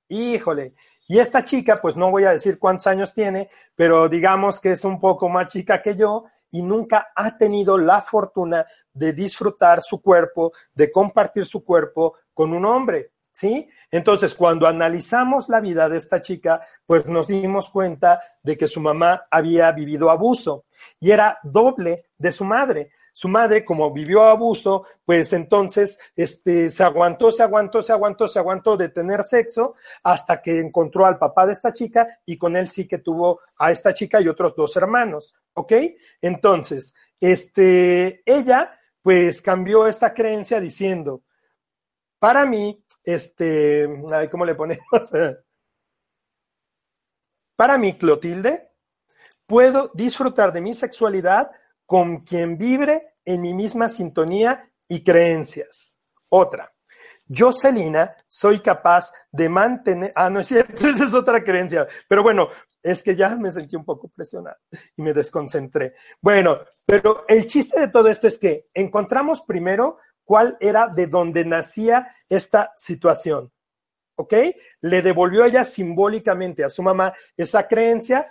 Híjole, 0.09 0.73
y 1.07 1.19
esta 1.19 1.43
chica, 1.43 1.78
pues 1.82 1.95
no 1.95 2.11
voy 2.11 2.25
a 2.25 2.32
decir 2.32 2.59
cuántos 2.59 2.88
años 2.88 3.13
tiene, 3.13 3.49
pero 3.75 4.09
digamos 4.09 4.59
que 4.59 4.73
es 4.73 4.84
un 4.84 4.99
poco 4.99 5.30
más 5.30 5.47
chica 5.47 5.82
que 5.82 5.95
yo 5.95 6.25
y 6.51 6.61
nunca 6.61 7.09
ha 7.15 7.38
tenido 7.38 7.78
la 7.78 8.01
fortuna 8.01 8.65
de 8.93 9.13
disfrutar 9.13 9.82
su 9.82 10.01
cuerpo, 10.01 10.53
de 10.75 10.91
compartir 10.91 11.45
su 11.45 11.63
cuerpo 11.63 12.15
con 12.38 12.53
un 12.53 12.65
hombre, 12.65 13.09
¿sí? 13.31 13.67
Entonces, 13.89 14.35
cuando 14.35 14.67
analizamos 14.67 15.49
la 15.49 15.59
vida 15.59 15.89
de 15.89 15.97
esta 15.97 16.21
chica, 16.21 16.61
pues 16.85 17.07
nos 17.07 17.27
dimos 17.27 17.71
cuenta 17.71 18.21
de 18.43 18.55
que 18.55 18.67
su 18.67 18.79
mamá 18.79 19.23
había 19.31 19.71
vivido 19.71 20.11
abuso 20.11 20.65
y 20.99 21.09
era 21.09 21.39
doble 21.41 22.05
de 22.15 22.31
su 22.31 22.45
madre 22.45 22.91
su 23.17 23.29
madre, 23.29 23.65
como 23.65 23.91
vivió 23.91 24.25
abuso, 24.25 24.85
pues 25.03 25.33
entonces 25.33 25.97
este, 26.15 26.69
se 26.69 26.83
aguantó, 26.83 27.31
se 27.31 27.41
aguantó, 27.41 27.81
se 27.81 27.91
aguantó, 27.91 28.27
se 28.27 28.38
aguantó 28.38 28.77
de 28.77 28.89
tener 28.89 29.23
sexo 29.23 29.73
hasta 30.03 30.39
que 30.39 30.59
encontró 30.59 31.03
al 31.07 31.17
papá 31.17 31.47
de 31.47 31.53
esta 31.53 31.73
chica 31.73 32.05
y 32.27 32.38
con 32.38 32.55
él 32.55 32.69
sí 32.69 32.88
que 32.88 32.99
tuvo 32.99 33.39
a 33.57 33.71
esta 33.71 33.91
chica 33.91 34.21
y 34.21 34.27
otros 34.27 34.55
dos 34.55 34.77
hermanos, 34.77 35.33
¿ok? 35.55 35.73
Entonces, 36.21 36.93
este, 37.19 38.21
ella 38.23 38.77
pues 39.01 39.41
cambió 39.41 39.88
esta 39.88 40.13
creencia 40.13 40.59
diciendo, 40.59 41.23
para 42.20 42.45
mí, 42.45 42.78
este, 43.03 43.88
¿cómo 44.32 44.45
le 44.45 44.55
ponemos? 44.55 44.84
para 47.55 47.78
mí, 47.78 47.97
Clotilde, 47.97 48.72
puedo 49.47 49.91
disfrutar 49.93 50.51
de 50.51 50.61
mi 50.61 50.74
sexualidad 50.74 51.49
con 51.86 52.22
quien 52.26 52.57
vibre 52.57 53.15
en 53.26 53.41
mi 53.41 53.53
misma 53.53 53.89
sintonía 53.89 54.70
y 54.88 55.03
creencias. 55.03 55.99
Otra, 56.30 56.70
yo, 57.30 57.51
Celina, 57.51 58.13
soy 58.28 58.59
capaz 58.59 59.11
de 59.32 59.49
mantener, 59.49 60.13
ah, 60.15 60.30
no 60.30 60.39
es 60.39 60.47
cierto, 60.47 60.88
esa 60.88 61.03
es 61.03 61.13
otra 61.13 61.43
creencia, 61.43 61.88
pero 62.07 62.24
bueno, 62.24 62.47
es 62.82 63.03
que 63.03 63.15
ya 63.15 63.36
me 63.36 63.51
sentí 63.51 63.76
un 63.76 63.84
poco 63.84 64.07
presionado 64.07 64.57
y 64.95 65.01
me 65.01 65.13
desconcentré. 65.13 65.95
Bueno, 66.22 66.57
pero 66.86 67.26
el 67.28 67.45
chiste 67.47 67.80
de 67.80 67.88
todo 67.89 68.07
esto 68.07 68.28
es 68.28 68.38
que 68.38 68.68
encontramos 68.74 69.41
primero 69.41 69.97
cuál 70.28 70.57
era 70.59 70.89
de 70.89 71.07
dónde 71.07 71.45
nacía 71.45 72.13
esta 72.28 72.73
situación. 72.75 73.49
¿ok? 74.15 74.34
Le 74.82 75.01
devolvió 75.01 75.45
ella 75.45 75.63
simbólicamente 75.63 76.63
a 76.65 76.69
su 76.69 76.84
mamá 76.84 77.13
esa 77.38 77.67
creencia, 77.67 78.25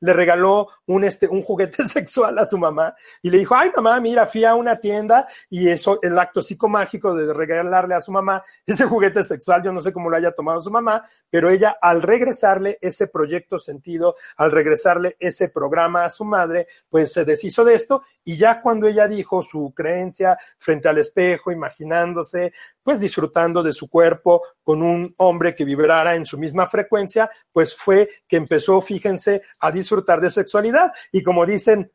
le 0.00 0.12
regaló 0.12 0.68
un, 0.86 1.04
este, 1.04 1.28
un 1.28 1.42
juguete 1.42 1.84
sexual 1.88 2.38
a 2.38 2.48
su 2.48 2.58
mamá 2.58 2.94
y 3.22 3.30
le 3.30 3.38
dijo, 3.38 3.54
ay 3.54 3.70
mamá, 3.74 4.00
mira, 4.00 4.26
fui 4.26 4.44
a 4.44 4.54
una 4.54 4.76
tienda 4.76 5.26
y 5.50 5.68
eso, 5.68 5.98
el 6.02 6.18
acto 6.18 6.42
psicomágico 6.42 7.14
de 7.14 7.32
regalarle 7.32 7.94
a 7.94 8.00
su 8.00 8.12
mamá 8.12 8.42
ese 8.66 8.84
juguete 8.84 9.24
sexual, 9.24 9.62
yo 9.62 9.72
no 9.72 9.80
sé 9.80 9.92
cómo 9.92 10.10
lo 10.10 10.16
haya 10.16 10.32
tomado 10.32 10.60
su 10.60 10.70
mamá, 10.70 11.04
pero 11.30 11.50
ella 11.50 11.76
al 11.80 12.02
regresarle 12.02 12.78
ese 12.80 13.06
proyecto 13.06 13.58
sentido, 13.58 14.16
al 14.36 14.50
regresarle 14.50 15.16
ese 15.18 15.48
programa 15.48 16.04
a 16.04 16.10
su 16.10 16.24
madre, 16.24 16.66
pues 16.88 17.12
se 17.12 17.24
deshizo 17.24 17.64
de 17.64 17.74
esto 17.74 18.02
y 18.24 18.36
ya 18.36 18.60
cuando 18.60 18.86
ella 18.86 19.08
dijo 19.08 19.42
su 19.42 19.72
creencia 19.74 20.38
frente 20.58 20.88
al 20.88 20.98
espejo, 20.98 21.50
imaginándose, 21.50 22.52
pues 22.82 22.98
disfrutando 22.98 23.62
de 23.62 23.72
su 23.72 23.88
cuerpo 23.88 24.42
con 24.62 24.82
un 24.82 25.12
hombre 25.18 25.54
que 25.54 25.64
vibrara 25.64 26.14
en 26.14 26.26
su 26.26 26.38
misma 26.38 26.68
frecuencia, 26.68 27.30
pues 27.52 27.76
fue 27.76 28.08
que 28.26 28.36
empezó, 28.36 28.80
fíjense, 28.80 29.41
a 29.60 29.70
disfrutar 29.70 30.20
de 30.20 30.30
sexualidad. 30.30 30.92
Y 31.10 31.22
como 31.22 31.46
dicen, 31.46 31.90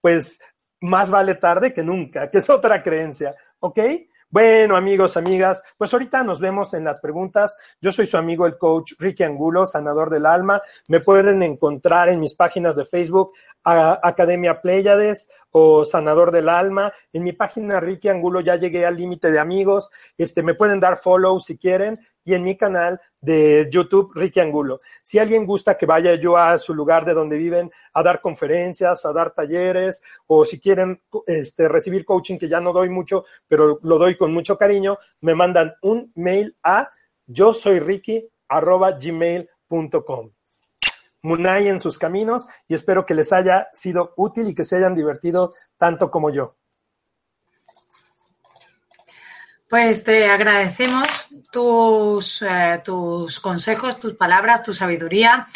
pues 0.00 0.38
más 0.80 1.10
vale 1.10 1.36
tarde 1.36 1.72
que 1.72 1.82
nunca, 1.82 2.30
que 2.30 2.38
es 2.38 2.50
otra 2.50 2.82
creencia, 2.82 3.34
¿ok? 3.60 3.80
Bueno, 4.28 4.76
amigos, 4.76 5.16
amigas, 5.16 5.62
pues 5.78 5.92
ahorita 5.92 6.24
nos 6.24 6.40
vemos 6.40 6.74
en 6.74 6.84
las 6.84 6.98
preguntas. 6.98 7.56
Yo 7.80 7.92
soy 7.92 8.06
su 8.06 8.16
amigo 8.16 8.44
el 8.44 8.58
coach 8.58 8.94
Ricky 8.98 9.22
Angulo, 9.22 9.64
sanador 9.66 10.10
del 10.10 10.26
alma. 10.26 10.60
Me 10.88 11.00
pueden 11.00 11.42
encontrar 11.44 12.08
en 12.08 12.18
mis 12.18 12.34
páginas 12.34 12.74
de 12.74 12.84
Facebook, 12.84 13.32
Academia 13.66 14.60
Pléyades 14.60 15.28
o 15.50 15.84
Sanador 15.84 16.30
del 16.30 16.48
Alma. 16.48 16.92
En 17.12 17.24
mi 17.24 17.32
página 17.32 17.80
Ricky 17.80 18.08
Angulo 18.08 18.40
ya 18.40 18.56
llegué 18.56 18.86
al 18.86 18.96
límite 18.96 19.30
de 19.30 19.40
amigos. 19.40 19.90
Este, 20.16 20.42
me 20.42 20.54
pueden 20.54 20.78
dar 20.78 20.98
follow 20.98 21.40
si 21.40 21.58
quieren. 21.58 21.98
Y 22.24 22.34
en 22.34 22.44
mi 22.44 22.56
canal 22.56 23.00
de 23.20 23.68
YouTube, 23.72 24.12
Ricky 24.14 24.38
Angulo. 24.38 24.78
Si 25.02 25.18
alguien 25.18 25.44
gusta 25.46 25.76
que 25.76 25.86
vaya 25.86 26.14
yo 26.14 26.36
a 26.36 26.58
su 26.58 26.74
lugar 26.74 27.04
de 27.04 27.14
donde 27.14 27.36
viven 27.36 27.70
a 27.92 28.02
dar 28.02 28.20
conferencias, 28.20 29.04
a 29.04 29.12
dar 29.12 29.32
talleres, 29.32 30.02
o 30.26 30.44
si 30.44 30.60
quieren 30.60 31.00
este, 31.26 31.66
recibir 31.66 32.04
coaching, 32.04 32.38
que 32.38 32.48
ya 32.48 32.60
no 32.60 32.72
doy 32.72 32.88
mucho, 32.88 33.24
pero 33.48 33.80
lo 33.82 33.98
doy 33.98 34.16
con 34.16 34.32
mucho 34.32 34.56
cariño, 34.56 34.98
me 35.22 35.34
mandan 35.34 35.74
un 35.82 36.12
mail 36.14 36.56
a 36.62 36.90
yo 37.26 37.52
soy 37.52 37.80
Ricky 37.80 38.28
arroba 38.48 38.92
gmail.com. 38.92 40.35
Munay 41.26 41.68
en 41.68 41.80
sus 41.80 41.98
caminos 41.98 42.46
y 42.68 42.74
espero 42.74 43.04
que 43.04 43.14
les 43.14 43.32
haya 43.32 43.68
sido 43.72 44.14
útil 44.16 44.48
y 44.48 44.54
que 44.54 44.64
se 44.64 44.76
hayan 44.76 44.94
divertido 44.94 45.52
tanto 45.76 46.10
como 46.10 46.30
yo. 46.30 46.56
Pues 49.68 50.04
te 50.04 50.30
agradecemos 50.30 51.28
tus, 51.50 52.40
eh, 52.42 52.80
tus 52.84 53.40
consejos, 53.40 53.98
tus 53.98 54.14
palabras, 54.14 54.62
tu 54.62 54.72
sabiduría 54.72 55.48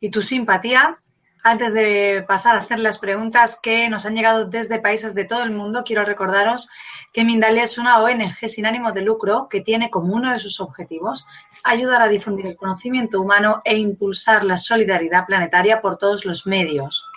y 0.00 0.10
tu 0.10 0.22
simpatía. 0.22 0.96
Antes 1.44 1.72
de 1.74 2.24
pasar 2.28 2.54
a 2.54 2.60
hacer 2.60 2.78
las 2.78 2.98
preguntas 2.98 3.58
que 3.60 3.88
nos 3.88 4.06
han 4.06 4.14
llegado 4.14 4.44
desde 4.44 4.78
países 4.78 5.12
de 5.12 5.24
todo 5.24 5.42
el 5.42 5.50
mundo, 5.50 5.82
quiero 5.84 6.04
recordaros 6.04 6.68
que 7.12 7.24
Mindalia 7.24 7.64
es 7.64 7.78
una 7.78 8.00
ONG 8.00 8.46
sin 8.46 8.64
ánimo 8.64 8.92
de 8.92 9.02
lucro 9.02 9.48
que 9.50 9.60
tiene 9.60 9.90
como 9.90 10.14
uno 10.14 10.30
de 10.30 10.38
sus 10.38 10.60
objetivos 10.60 11.26
ayudar 11.64 12.00
a 12.00 12.08
difundir 12.08 12.46
el 12.46 12.56
conocimiento 12.56 13.20
humano 13.20 13.60
e 13.64 13.76
impulsar 13.76 14.44
la 14.44 14.56
solidaridad 14.56 15.26
planetaria 15.26 15.80
por 15.80 15.98
todos 15.98 16.24
los 16.24 16.46
medios. 16.46 17.08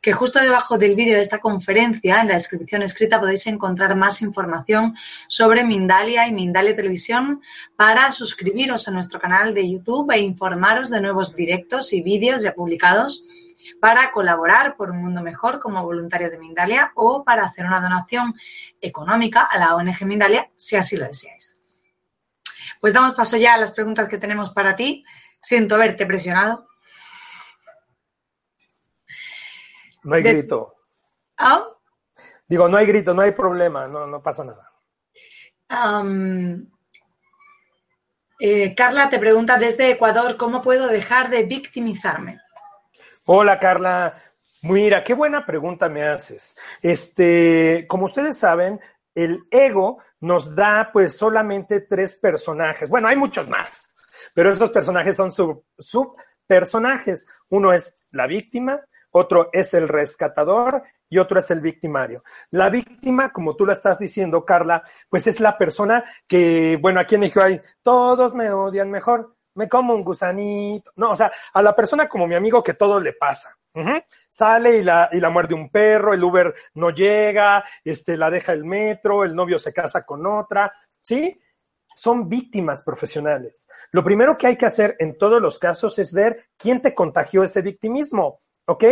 Que 0.00 0.14
justo 0.14 0.40
debajo 0.40 0.78
del 0.78 0.94
vídeo 0.94 1.14
de 1.14 1.20
esta 1.20 1.38
conferencia, 1.38 2.16
en 2.22 2.28
la 2.28 2.34
descripción 2.34 2.82
escrita, 2.82 3.20
podéis 3.20 3.46
encontrar 3.46 3.94
más 3.94 4.22
información 4.22 4.96
sobre 5.28 5.64
Mindalia 5.64 6.26
y 6.26 6.32
Mindalia 6.32 6.74
Televisión 6.74 7.42
para 7.76 8.10
suscribiros 8.10 8.88
a 8.88 8.90
nuestro 8.90 9.20
canal 9.20 9.52
de 9.52 9.70
YouTube 9.70 10.10
e 10.12 10.20
informaros 10.20 10.88
de 10.88 11.02
nuevos 11.02 11.36
directos 11.36 11.92
y 11.92 12.02
vídeos 12.02 12.42
ya 12.42 12.54
publicados 12.54 13.26
para 13.80 14.10
colaborar 14.10 14.76
por 14.76 14.90
un 14.90 15.02
mundo 15.02 15.22
mejor 15.22 15.60
como 15.60 15.82
voluntario 15.82 16.30
de 16.30 16.38
Mindalia 16.38 16.92
o 16.94 17.24
para 17.24 17.44
hacer 17.44 17.64
una 17.64 17.80
donación 17.80 18.34
económica 18.80 19.44
a 19.44 19.58
la 19.58 19.74
ONG 19.74 20.04
Mindalia 20.04 20.50
si 20.56 20.76
así 20.76 20.96
lo 20.96 21.06
deseáis. 21.06 21.60
Pues 22.80 22.92
damos 22.92 23.14
paso 23.14 23.36
ya 23.36 23.54
a 23.54 23.58
las 23.58 23.72
preguntas 23.72 24.08
que 24.08 24.18
tenemos 24.18 24.52
para 24.52 24.76
ti. 24.76 25.04
Siento 25.40 25.74
haberte 25.74 26.06
presionado. 26.06 26.68
No 30.02 30.14
hay 30.14 30.22
grito. 30.22 30.74
¿Ah? 31.38 31.64
Digo, 32.48 32.68
no 32.68 32.76
hay 32.76 32.86
grito, 32.86 33.12
no 33.12 33.22
hay 33.22 33.32
problema, 33.32 33.88
no, 33.88 34.06
no 34.06 34.22
pasa 34.22 34.44
nada. 34.44 34.72
Eh, 38.38 38.74
Carla 38.74 39.08
te 39.08 39.18
pregunta 39.18 39.58
desde 39.58 39.90
Ecuador, 39.90 40.36
¿cómo 40.36 40.62
puedo 40.62 40.86
dejar 40.86 41.30
de 41.30 41.42
victimizarme? 41.42 42.40
Hola 43.28 43.58
Carla, 43.58 44.14
mira, 44.62 45.02
qué 45.02 45.12
buena 45.12 45.44
pregunta 45.44 45.88
me 45.88 46.04
haces. 46.04 46.56
Este, 46.80 47.84
como 47.88 48.04
ustedes 48.04 48.38
saben, 48.38 48.78
el 49.16 49.42
ego 49.50 49.98
nos 50.20 50.54
da 50.54 50.90
pues 50.92 51.16
solamente 51.16 51.80
tres 51.80 52.14
personajes. 52.14 52.88
Bueno, 52.88 53.08
hay 53.08 53.16
muchos 53.16 53.48
más, 53.48 53.90
pero 54.32 54.52
estos 54.52 54.70
personajes 54.70 55.16
son 55.16 55.32
subpersonajes. 55.76 57.26
Uno 57.50 57.72
es 57.72 58.04
la 58.12 58.28
víctima, 58.28 58.80
otro 59.10 59.50
es 59.52 59.74
el 59.74 59.88
rescatador 59.88 60.84
y 61.08 61.18
otro 61.18 61.40
es 61.40 61.50
el 61.50 61.60
victimario. 61.60 62.22
La 62.50 62.70
víctima, 62.70 63.32
como 63.32 63.56
tú 63.56 63.66
lo 63.66 63.72
estás 63.72 63.98
diciendo, 63.98 64.44
Carla, 64.44 64.84
pues 65.08 65.26
es 65.26 65.40
la 65.40 65.58
persona 65.58 66.04
que, 66.28 66.78
bueno, 66.80 67.00
aquí 67.00 67.16
en 67.16 67.22
México 67.22 67.42
hay, 67.42 67.60
todos 67.82 68.34
me 68.34 68.52
odian 68.52 68.88
mejor 68.88 69.35
me 69.56 69.68
como 69.68 69.94
un 69.94 70.02
gusanito. 70.02 70.92
No, 70.96 71.10
o 71.10 71.16
sea, 71.16 71.32
a 71.52 71.62
la 71.62 71.74
persona 71.74 72.08
como 72.08 72.26
mi 72.26 72.34
amigo 72.34 72.62
que 72.62 72.74
todo 72.74 73.00
le 73.00 73.12
pasa. 73.12 73.56
Sale 74.30 74.78
y 74.78 74.82
la, 74.82 75.10
y 75.12 75.20
la 75.20 75.28
muerde 75.28 75.54
un 75.54 75.68
perro, 75.68 76.14
el 76.14 76.24
Uber 76.24 76.54
no 76.74 76.90
llega, 76.90 77.62
este, 77.84 78.16
la 78.16 78.30
deja 78.30 78.52
el 78.54 78.64
metro, 78.64 79.22
el 79.22 79.34
novio 79.34 79.58
se 79.58 79.74
casa 79.74 80.02
con 80.02 80.26
otra, 80.26 80.72
¿sí? 81.02 81.38
son 81.96 82.28
víctimas 82.28 82.82
profesionales. 82.82 83.68
Lo 83.90 84.04
primero 84.04 84.36
que 84.36 84.46
hay 84.46 84.56
que 84.56 84.66
hacer 84.66 84.96
en 84.98 85.16
todos 85.16 85.40
los 85.40 85.58
casos 85.58 85.98
es 85.98 86.12
ver 86.12 86.36
quién 86.58 86.82
te 86.82 86.94
contagió 86.94 87.42
ese 87.42 87.62
victimismo, 87.62 88.40
¿ok? 88.66 88.84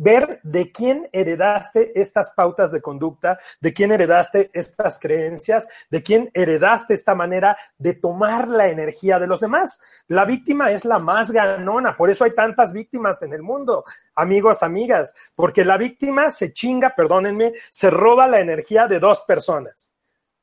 Ver 0.00 0.40
de 0.42 0.72
quién 0.72 1.08
heredaste 1.12 2.00
estas 2.00 2.30
pautas 2.30 2.72
de 2.72 2.80
conducta, 2.80 3.38
de 3.60 3.74
quién 3.74 3.92
heredaste 3.92 4.50
estas 4.54 4.98
creencias, 4.98 5.68
de 5.90 6.02
quién 6.02 6.30
heredaste 6.32 6.94
esta 6.94 7.14
manera 7.14 7.58
de 7.76 7.92
tomar 7.92 8.48
la 8.48 8.68
energía 8.68 9.18
de 9.18 9.26
los 9.26 9.40
demás. 9.40 9.80
La 10.08 10.24
víctima 10.24 10.70
es 10.70 10.86
la 10.86 10.98
más 10.98 11.30
ganona, 11.30 11.94
por 11.94 12.08
eso 12.08 12.24
hay 12.24 12.34
tantas 12.34 12.72
víctimas 12.72 13.20
en 13.22 13.34
el 13.34 13.42
mundo, 13.42 13.84
amigos, 14.14 14.62
amigas, 14.62 15.14
porque 15.34 15.66
la 15.66 15.76
víctima 15.76 16.32
se 16.32 16.54
chinga, 16.54 16.94
perdónenme, 16.96 17.52
se 17.70 17.90
roba 17.90 18.26
la 18.26 18.40
energía 18.40 18.88
de 18.88 19.00
dos 19.00 19.20
personas, 19.20 19.92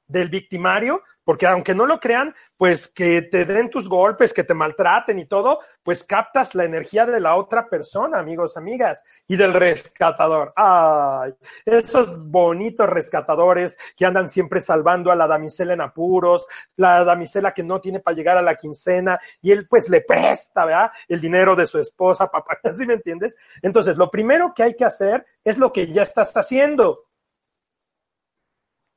del 0.08 0.30
victimario 0.30 1.04
porque 1.28 1.46
aunque 1.46 1.76
no 1.76 1.86
lo 1.86 2.00
crean, 2.00 2.34
pues 2.58 2.88
que 2.88 3.22
te 3.22 3.44
den 3.44 3.70
tus 3.70 3.90
golpes, 3.90 4.34
que 4.34 4.46
te 4.46 4.54
maltraten 4.54 5.20
y 5.20 5.26
todo, 5.26 5.60
pues 5.84 6.06
captas 6.06 6.56
la 6.56 6.64
energía 6.64 7.06
de 7.06 7.20
la 7.20 7.36
otra 7.36 7.66
persona, 7.66 8.18
amigos, 8.18 8.56
amigas, 8.56 9.04
y 9.28 9.36
del 9.36 9.54
rescatador. 9.54 10.54
Ay, 10.56 11.34
esos 11.66 12.18
bonitos 12.18 12.90
rescatadores 12.90 13.78
que 13.98 14.06
andan 14.06 14.30
siempre 14.30 14.62
salvando 14.62 15.12
a 15.12 15.18
la 15.18 15.28
damisela 15.28 15.74
en 15.74 15.82
apuros, 15.82 16.48
la 16.78 17.04
damisela 17.04 17.54
que 17.54 17.62
no 17.62 17.82
tiene 17.82 18.00
para 18.00 18.16
llegar 18.16 18.38
a 18.38 18.42
la 18.42 18.56
quincena, 18.56 19.20
y 19.42 19.52
él 19.52 19.68
pues 19.70 19.90
le 19.90 20.00
presta, 20.00 20.64
¿verdad? 20.64 20.92
El 21.10 21.20
dinero 21.20 21.58
de 21.58 21.68
su 21.68 21.78
esposa, 21.78 22.28
papá, 22.32 22.58
¿sí 22.74 22.86
me 22.86 22.94
entiendes? 22.94 23.36
Entonces, 23.62 23.98
lo 23.98 24.10
primero 24.10 24.54
que 24.56 24.64
hay 24.64 24.76
que 24.76 24.86
hacer 24.86 25.26
es 25.44 25.58
lo 25.58 25.74
que 25.74 25.92
ya 25.92 26.04
estás 26.04 26.32
haciendo. 26.38 27.07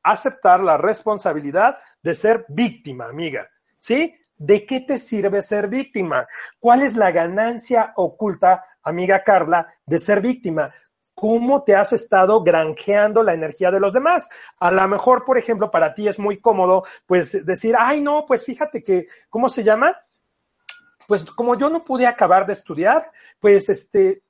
Aceptar 0.03 0.61
la 0.61 0.77
responsabilidad 0.77 1.79
de 2.03 2.15
ser 2.15 2.45
víctima, 2.49 3.07
amiga. 3.07 3.49
¿Sí? 3.77 4.15
¿De 4.37 4.65
qué 4.65 4.81
te 4.81 4.99
sirve 4.99 5.43
ser 5.43 5.69
víctima? 5.69 6.27
¿Cuál 6.59 6.83
es 6.83 6.97
la 6.97 7.11
ganancia 7.11 7.93
oculta, 7.97 8.65
amiga 8.83 9.23
Carla, 9.23 9.67
de 9.85 9.99
ser 9.99 10.23
víctima? 10.23 10.73
¿Cómo 11.15 11.63
te 11.63 11.77
has 11.77 11.93
estado 11.93 12.43
granjeando 12.43 13.23
la 13.23 13.35
energía 13.35 13.71
de 13.71 13.81
los 13.81 13.93
demás? 13.93 14.31
A 14.59 14.71
lo 14.71 14.89
mejor, 14.89 15.27
por 15.27 15.37
ejemplo, 15.37 15.71
para 15.71 15.93
ti 15.93 16.09
es 16.09 16.19
muy 16.19 16.41
cómodo, 16.41 16.85
pues 17.05 17.45
decir, 17.45 17.75
ay, 17.79 18.01
no, 18.01 18.25
pues 18.27 18.47
fíjate 18.47 18.83
que, 18.83 19.05
¿cómo 19.29 19.51
se 19.51 19.63
llama? 19.63 19.95
Pues 21.07 21.27
como 21.27 21.59
yo 21.59 21.69
no 21.69 21.83
pude 21.83 22.07
acabar 22.07 22.47
de 22.47 22.55
estudiar, 22.55 23.03
pues 23.39 23.69
este, 23.69 24.23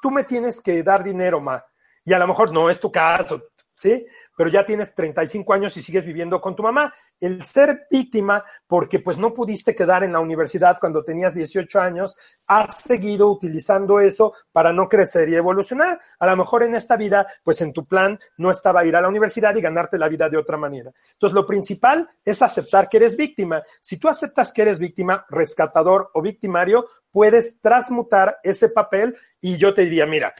tú 0.00 0.12
me 0.12 0.22
tienes 0.22 0.60
que 0.60 0.80
dar 0.84 1.02
dinero, 1.02 1.40
ma. 1.40 1.64
Y 2.04 2.12
a 2.12 2.18
lo 2.20 2.28
mejor 2.28 2.52
no 2.52 2.70
es 2.70 2.78
tu 2.78 2.92
caso, 2.92 3.42
¿sí? 3.72 4.06
Pero 4.40 4.48
ya 4.48 4.64
tienes 4.64 4.94
35 4.94 5.52
años 5.52 5.76
y 5.76 5.82
sigues 5.82 6.02
viviendo 6.02 6.40
con 6.40 6.56
tu 6.56 6.62
mamá. 6.62 6.94
El 7.20 7.44
ser 7.44 7.86
víctima, 7.90 8.42
porque 8.66 9.00
pues 9.00 9.18
no 9.18 9.34
pudiste 9.34 9.74
quedar 9.74 10.02
en 10.02 10.14
la 10.14 10.20
universidad 10.20 10.78
cuando 10.80 11.04
tenías 11.04 11.34
18 11.34 11.78
años, 11.78 12.16
has 12.48 12.78
seguido 12.78 13.30
utilizando 13.30 14.00
eso 14.00 14.32
para 14.50 14.72
no 14.72 14.88
crecer 14.88 15.28
y 15.28 15.34
evolucionar. 15.34 16.00
A 16.18 16.26
lo 16.26 16.38
mejor 16.38 16.62
en 16.62 16.74
esta 16.74 16.96
vida, 16.96 17.26
pues 17.44 17.60
en 17.60 17.74
tu 17.74 17.84
plan 17.84 18.18
no 18.38 18.50
estaba 18.50 18.82
ir 18.86 18.96
a 18.96 19.02
la 19.02 19.08
universidad 19.08 19.54
y 19.56 19.60
ganarte 19.60 19.98
la 19.98 20.08
vida 20.08 20.30
de 20.30 20.38
otra 20.38 20.56
manera. 20.56 20.90
Entonces, 21.12 21.34
lo 21.34 21.46
principal 21.46 22.08
es 22.24 22.40
aceptar 22.40 22.88
que 22.88 22.96
eres 22.96 23.18
víctima. 23.18 23.60
Si 23.82 23.98
tú 23.98 24.08
aceptas 24.08 24.54
que 24.54 24.62
eres 24.62 24.78
víctima, 24.78 25.26
rescatador 25.28 26.08
o 26.14 26.22
victimario, 26.22 26.88
puedes 27.12 27.60
transmutar 27.60 28.38
ese 28.42 28.70
papel 28.70 29.18
y 29.42 29.58
yo 29.58 29.74
te 29.74 29.82
diría, 29.82 30.06
mira, 30.06 30.32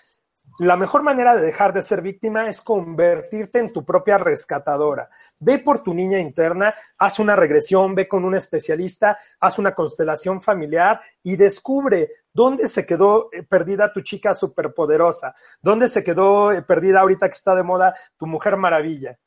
la 0.59 0.77
mejor 0.77 1.03
manera 1.03 1.37
de 1.37 1.43
dejar 1.43 1.73
de 1.73 1.83
ser 1.83 2.03
víctima 2.03 2.49
es 2.49 2.61
convertirte 2.61 3.59
en 3.61 3.73
tu 3.73 3.85
propia 3.85 4.19
rescatadora. 4.19 5.09
Ve 5.39 5.59
por 5.59 5.83
tu 5.83 5.95
niña 5.95 6.19
interna, 6.19 6.75
haz 6.99 7.19
una 7.19 7.35
regresión, 7.35 7.95
ve 7.95 8.07
con 8.07 8.25
un 8.25 8.35
especialista, 8.35 9.19
haz 9.41 9.59
una 9.59 9.75
constelación 9.75 10.43
familiar 10.43 11.01
y 11.23 11.37
descubre 11.37 12.11
dónde 12.33 12.69
se 12.69 12.85
quedó 12.85 13.31
eh, 13.33 13.43
perdida 13.43 13.93
tu 13.93 14.03
chica 14.03 14.35
superpoderosa, 14.35 15.35
dónde 15.63 15.89
se 15.89 16.05
quedó 16.05 16.53
eh, 16.53 16.63
perdida 16.63 17.01
ahorita 17.01 17.29
que 17.29 17.37
está 17.37 17.55
de 17.55 17.63
moda 17.63 17.95
tu 18.17 18.27
mujer 18.27 18.57
maravilla. 18.57 19.19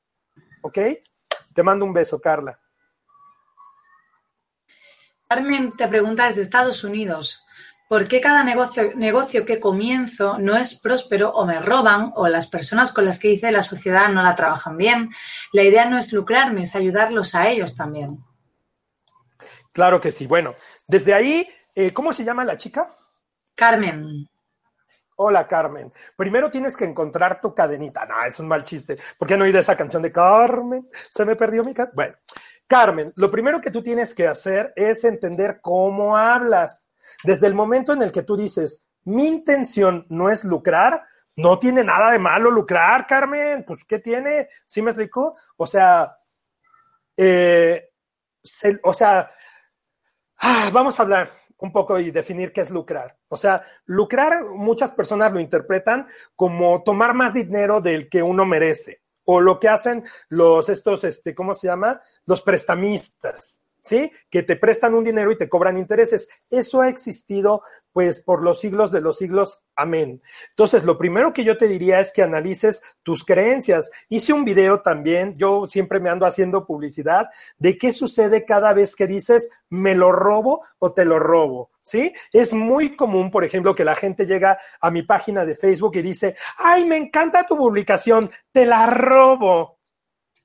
¿Ok? 0.62 0.78
Te 1.56 1.64
mando 1.64 1.86
un 1.86 1.94
beso, 1.94 2.22
Carla. 2.22 2.60
Carmen 5.28 5.76
te 5.76 5.88
pregunta 5.88 6.28
desde 6.28 6.42
Estados 6.42 6.84
Unidos. 6.84 7.44
¿Por 7.88 8.08
qué 8.08 8.22
cada 8.22 8.44
negocio, 8.44 9.46
que 9.46 9.60
comienzo 9.60 10.38
no 10.40 10.58
es 10.58 10.80
próspero 10.80 11.32
o 11.32 11.46
me 11.46 11.60
roban 11.60 12.12
o 12.16 12.28
las 12.28 12.48
personas 12.48 12.92
con 12.92 13.06
las 13.06 13.20
que 13.20 13.30
hice 13.30 13.52
la 13.52 13.62
sociedad 13.62 14.10
no 14.10 14.24
la 14.24 14.36
trabajan 14.36 14.78
bien? 14.78 15.10
La 15.52 15.64
idea 15.64 15.86
no 15.86 15.98
es 15.98 16.12
lucrarme, 16.14 16.62
es 16.62 16.76
ayudarlos 16.76 17.36
a 17.36 17.50
ellos 17.50 17.76
también. 17.76 18.24
Claro 19.74 20.00
que 20.00 20.12
sí. 20.12 20.28
Bueno, 20.28 20.56
desde 20.88 21.14
ahí, 21.14 21.48
eh, 21.76 21.92
¿cómo 21.92 22.14
se 22.14 22.24
llama 22.24 22.46
la 22.46 22.58
chica? 22.58 22.96
Carmen. 23.56 24.28
Hola, 25.16 25.48
Carmen. 25.48 25.94
Primero 26.16 26.50
tienes 26.50 26.76
que 26.76 26.86
encontrar 26.86 27.40
tu 27.40 27.54
cadenita. 27.54 28.06
No, 28.06 28.24
es 28.26 28.40
un 28.40 28.48
mal 28.48 28.64
chiste. 28.64 28.98
¿Por 29.18 29.28
qué 29.28 29.38
no 29.38 29.44
oí 29.44 29.56
esa 29.56 29.78
canción 29.78 30.02
de 30.02 30.12
Carmen? 30.12 30.82
Se 31.12 31.24
me 31.26 31.36
perdió 31.36 31.64
mi 31.64 31.74
cadenita. 31.74 31.96
Bueno, 31.96 32.16
Carmen, 32.68 33.14
lo 33.16 33.30
primero 33.30 33.62
que 33.62 33.72
tú 33.72 33.84
tienes 33.84 34.16
que 34.16 34.28
hacer 34.28 34.74
es 34.76 35.04
entender 35.04 35.60
cómo 35.62 36.18
hablas. 36.18 36.92
Desde 37.24 37.48
el 37.48 37.54
momento 37.54 37.94
en 37.94 38.02
el 38.02 38.12
que 38.12 38.24
tú 38.24 38.36
dices, 38.36 38.86
mi 39.04 39.28
intención 39.28 40.06
no 40.10 40.30
es 40.30 40.44
lucrar, 40.44 41.04
no 41.36 41.60
tiene 41.60 41.84
nada 41.84 42.12
de 42.12 42.20
malo 42.20 42.50
lucrar, 42.50 43.06
Carmen, 43.08 43.64
pues 43.66 43.84
¿qué 43.86 44.00
tiene? 44.00 44.50
¿Sí 44.66 44.82
me 44.82 44.92
explico? 44.92 45.36
O 45.58 45.68
sea, 45.68 46.16
eh, 47.18 47.92
o 48.84 48.94
sea, 48.94 49.32
ah, 50.38 50.70
vamos 50.72 51.00
a 51.00 51.04
hablar 51.04 51.32
un 51.58 51.72
poco 51.72 52.00
y 52.00 52.12
definir 52.12 52.52
qué 52.52 52.62
es 52.62 52.72
lucrar. 52.72 53.18
O 53.28 53.38
sea, 53.38 53.64
lucrar 53.86 54.46
muchas 54.46 54.92
personas 54.92 55.32
lo 55.32 55.40
interpretan 55.40 56.08
como 56.36 56.84
tomar 56.84 57.14
más 57.14 57.34
dinero 57.34 57.82
del 57.82 58.10
que 58.10 58.22
uno 58.22 58.46
merece 58.46 59.03
o 59.26 59.42
lo 59.42 59.60
que 59.60 59.70
hacen 59.70 60.04
los 60.30 60.70
estos 60.70 61.04
este, 61.04 61.34
¿cómo 61.34 61.54
se 61.54 61.68
llama? 61.68 62.02
Los 62.26 62.42
prestamistas. 62.42 63.64
¿sí? 63.84 64.12
Que 64.30 64.44
te 64.44 64.56
prestan 64.56 64.96
un 64.96 65.04
dinero 65.04 65.32
y 65.32 65.38
te 65.38 65.50
cobran 65.50 65.78
intereses. 65.78 66.30
Eso 66.50 66.82
ha 66.82 66.90
existido 66.90 67.64
pues 67.94 68.24
por 68.24 68.44
los 68.44 68.60
siglos 68.60 68.92
de 68.92 69.00
los 69.00 69.18
siglos. 69.18 69.64
Amén. 69.76 70.22
Entonces, 70.50 70.84
lo 70.84 70.98
primero 70.98 71.32
que 71.32 71.44
yo 71.44 71.58
te 71.58 71.68
diría 71.68 72.00
es 72.00 72.12
que 72.12 72.24
analices 72.24 72.82
tus 73.04 73.24
creencias. 73.24 73.90
Hice 74.10 74.34
un 74.34 74.44
video 74.44 74.82
también, 74.82 75.36
yo 75.38 75.68
siempre 75.68 76.00
me 76.00 76.10
ando 76.10 76.26
haciendo 76.26 76.66
publicidad 76.66 77.28
de 77.58 77.78
qué 77.78 77.94
sucede 77.94 78.46
cada 78.46 78.74
vez 78.74 78.96
que 78.96 79.08
dices 79.08 79.50
me 79.70 79.96
lo 79.96 80.12
robo 80.12 80.64
o 80.80 80.94
te 80.94 81.06
lo 81.06 81.20
robo. 81.20 81.70
¿Sí? 81.82 82.14
Es 82.32 82.54
muy 82.54 82.96
común, 82.96 83.30
por 83.30 83.44
ejemplo, 83.44 83.76
que 83.76 83.86
la 83.86 83.96
gente 83.96 84.26
llega 84.26 84.58
a 84.82 84.90
mi 84.90 85.04
página 85.04 85.46
de 85.46 85.56
Facebook 85.56 85.96
y 85.96 86.02
dice, 86.02 86.36
ay, 86.58 86.86
me 86.86 86.98
encanta 86.98 87.46
tu 87.46 87.56
publicación, 87.56 88.32
te 88.52 88.66
la 88.66 88.88
robo, 88.88 89.80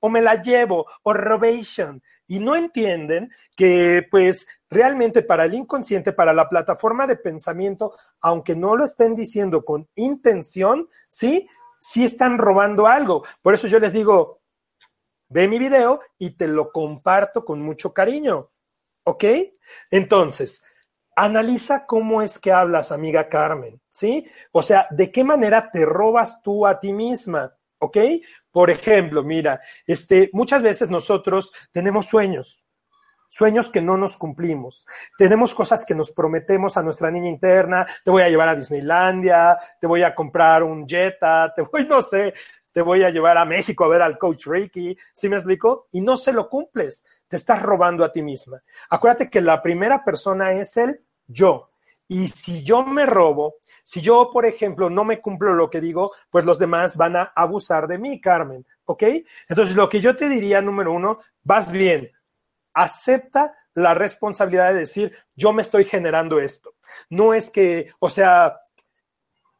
o 0.00 0.08
me 0.08 0.20
la 0.20 0.42
llevo, 0.42 0.86
o 1.02 1.12
robation 1.12 2.02
y 2.28 2.38
no 2.38 2.54
entienden 2.54 3.32
que 3.56 4.06
pues 4.08 4.46
realmente 4.70 5.22
para 5.22 5.46
el 5.46 5.54
inconsciente, 5.54 6.12
para 6.12 6.32
la 6.32 6.48
plataforma 6.48 7.06
de 7.06 7.16
pensamiento, 7.16 7.94
aunque 8.20 8.54
no 8.54 8.76
lo 8.76 8.84
estén 8.84 9.16
diciendo 9.16 9.64
con 9.64 9.88
intención, 9.96 10.88
sí, 11.08 11.48
sí 11.80 12.04
están 12.04 12.38
robando 12.38 12.86
algo. 12.86 13.24
Por 13.42 13.54
eso 13.54 13.66
yo 13.66 13.80
les 13.80 13.92
digo, 13.92 14.42
ve 15.28 15.48
mi 15.48 15.58
video 15.58 16.00
y 16.18 16.30
te 16.36 16.46
lo 16.46 16.70
comparto 16.70 17.44
con 17.44 17.60
mucho 17.62 17.92
cariño. 17.92 18.44
¿Ok? 19.04 19.24
Entonces, 19.90 20.62
analiza 21.16 21.86
cómo 21.86 22.20
es 22.20 22.38
que 22.38 22.52
hablas, 22.52 22.92
amiga 22.92 23.28
Carmen, 23.28 23.80
¿sí? 23.90 24.26
O 24.52 24.62
sea, 24.62 24.86
¿de 24.90 25.10
qué 25.10 25.24
manera 25.24 25.70
te 25.70 25.86
robas 25.86 26.42
tú 26.42 26.66
a 26.66 26.78
ti 26.78 26.92
misma? 26.92 27.57
¿Ok? 27.78 27.96
Por 28.50 28.70
ejemplo, 28.70 29.22
mira, 29.22 29.60
este, 29.86 30.30
muchas 30.32 30.62
veces 30.62 30.90
nosotros 30.90 31.52
tenemos 31.72 32.06
sueños, 32.06 32.64
sueños 33.28 33.70
que 33.70 33.80
no 33.80 33.96
nos 33.96 34.16
cumplimos. 34.16 34.86
Tenemos 35.16 35.54
cosas 35.54 35.84
que 35.84 35.94
nos 35.94 36.10
prometemos 36.10 36.76
a 36.76 36.82
nuestra 36.82 37.10
niña 37.10 37.28
interna, 37.28 37.86
te 38.04 38.10
voy 38.10 38.22
a 38.22 38.28
llevar 38.28 38.48
a 38.48 38.56
Disneylandia, 38.56 39.56
te 39.80 39.86
voy 39.86 40.02
a 40.02 40.14
comprar 40.14 40.62
un 40.62 40.88
Jetta, 40.88 41.52
te 41.54 41.62
voy, 41.62 41.86
no 41.88 42.02
sé, 42.02 42.34
te 42.72 42.82
voy 42.82 43.04
a 43.04 43.10
llevar 43.10 43.38
a 43.38 43.44
México 43.44 43.84
a 43.84 43.88
ver 43.88 44.02
al 44.02 44.18
coach 44.18 44.46
Ricky, 44.46 44.96
¿sí 45.12 45.28
me 45.28 45.36
explico? 45.36 45.88
Y 45.92 46.00
no 46.00 46.16
se 46.16 46.32
lo 46.32 46.48
cumples, 46.48 47.04
te 47.28 47.36
estás 47.36 47.62
robando 47.62 48.04
a 48.04 48.12
ti 48.12 48.22
misma. 48.22 48.62
Acuérdate 48.90 49.30
que 49.30 49.40
la 49.40 49.62
primera 49.62 50.04
persona 50.04 50.52
es 50.52 50.76
el 50.76 51.00
yo. 51.26 51.70
Y 52.08 52.28
si 52.28 52.64
yo 52.64 52.84
me 52.84 53.04
robo, 53.04 53.56
si 53.84 54.00
yo, 54.00 54.30
por 54.32 54.46
ejemplo, 54.46 54.88
no 54.88 55.04
me 55.04 55.20
cumplo 55.20 55.52
lo 55.54 55.68
que 55.68 55.80
digo, 55.80 56.12
pues 56.30 56.44
los 56.44 56.58
demás 56.58 56.96
van 56.96 57.16
a 57.16 57.32
abusar 57.36 57.86
de 57.86 57.98
mí, 57.98 58.20
Carmen. 58.20 58.66
¿Ok? 58.86 59.02
Entonces, 59.48 59.76
lo 59.76 59.88
que 59.88 60.00
yo 60.00 60.16
te 60.16 60.28
diría, 60.28 60.62
número 60.62 60.92
uno, 60.92 61.18
vas 61.42 61.70
bien, 61.70 62.10
acepta 62.72 63.54
la 63.74 63.94
responsabilidad 63.94 64.72
de 64.72 64.80
decir, 64.80 65.12
yo 65.36 65.52
me 65.52 65.62
estoy 65.62 65.84
generando 65.84 66.40
esto. 66.40 66.74
No 67.10 67.34
es 67.34 67.50
que, 67.50 67.92
o 67.98 68.08
sea, 68.08 68.60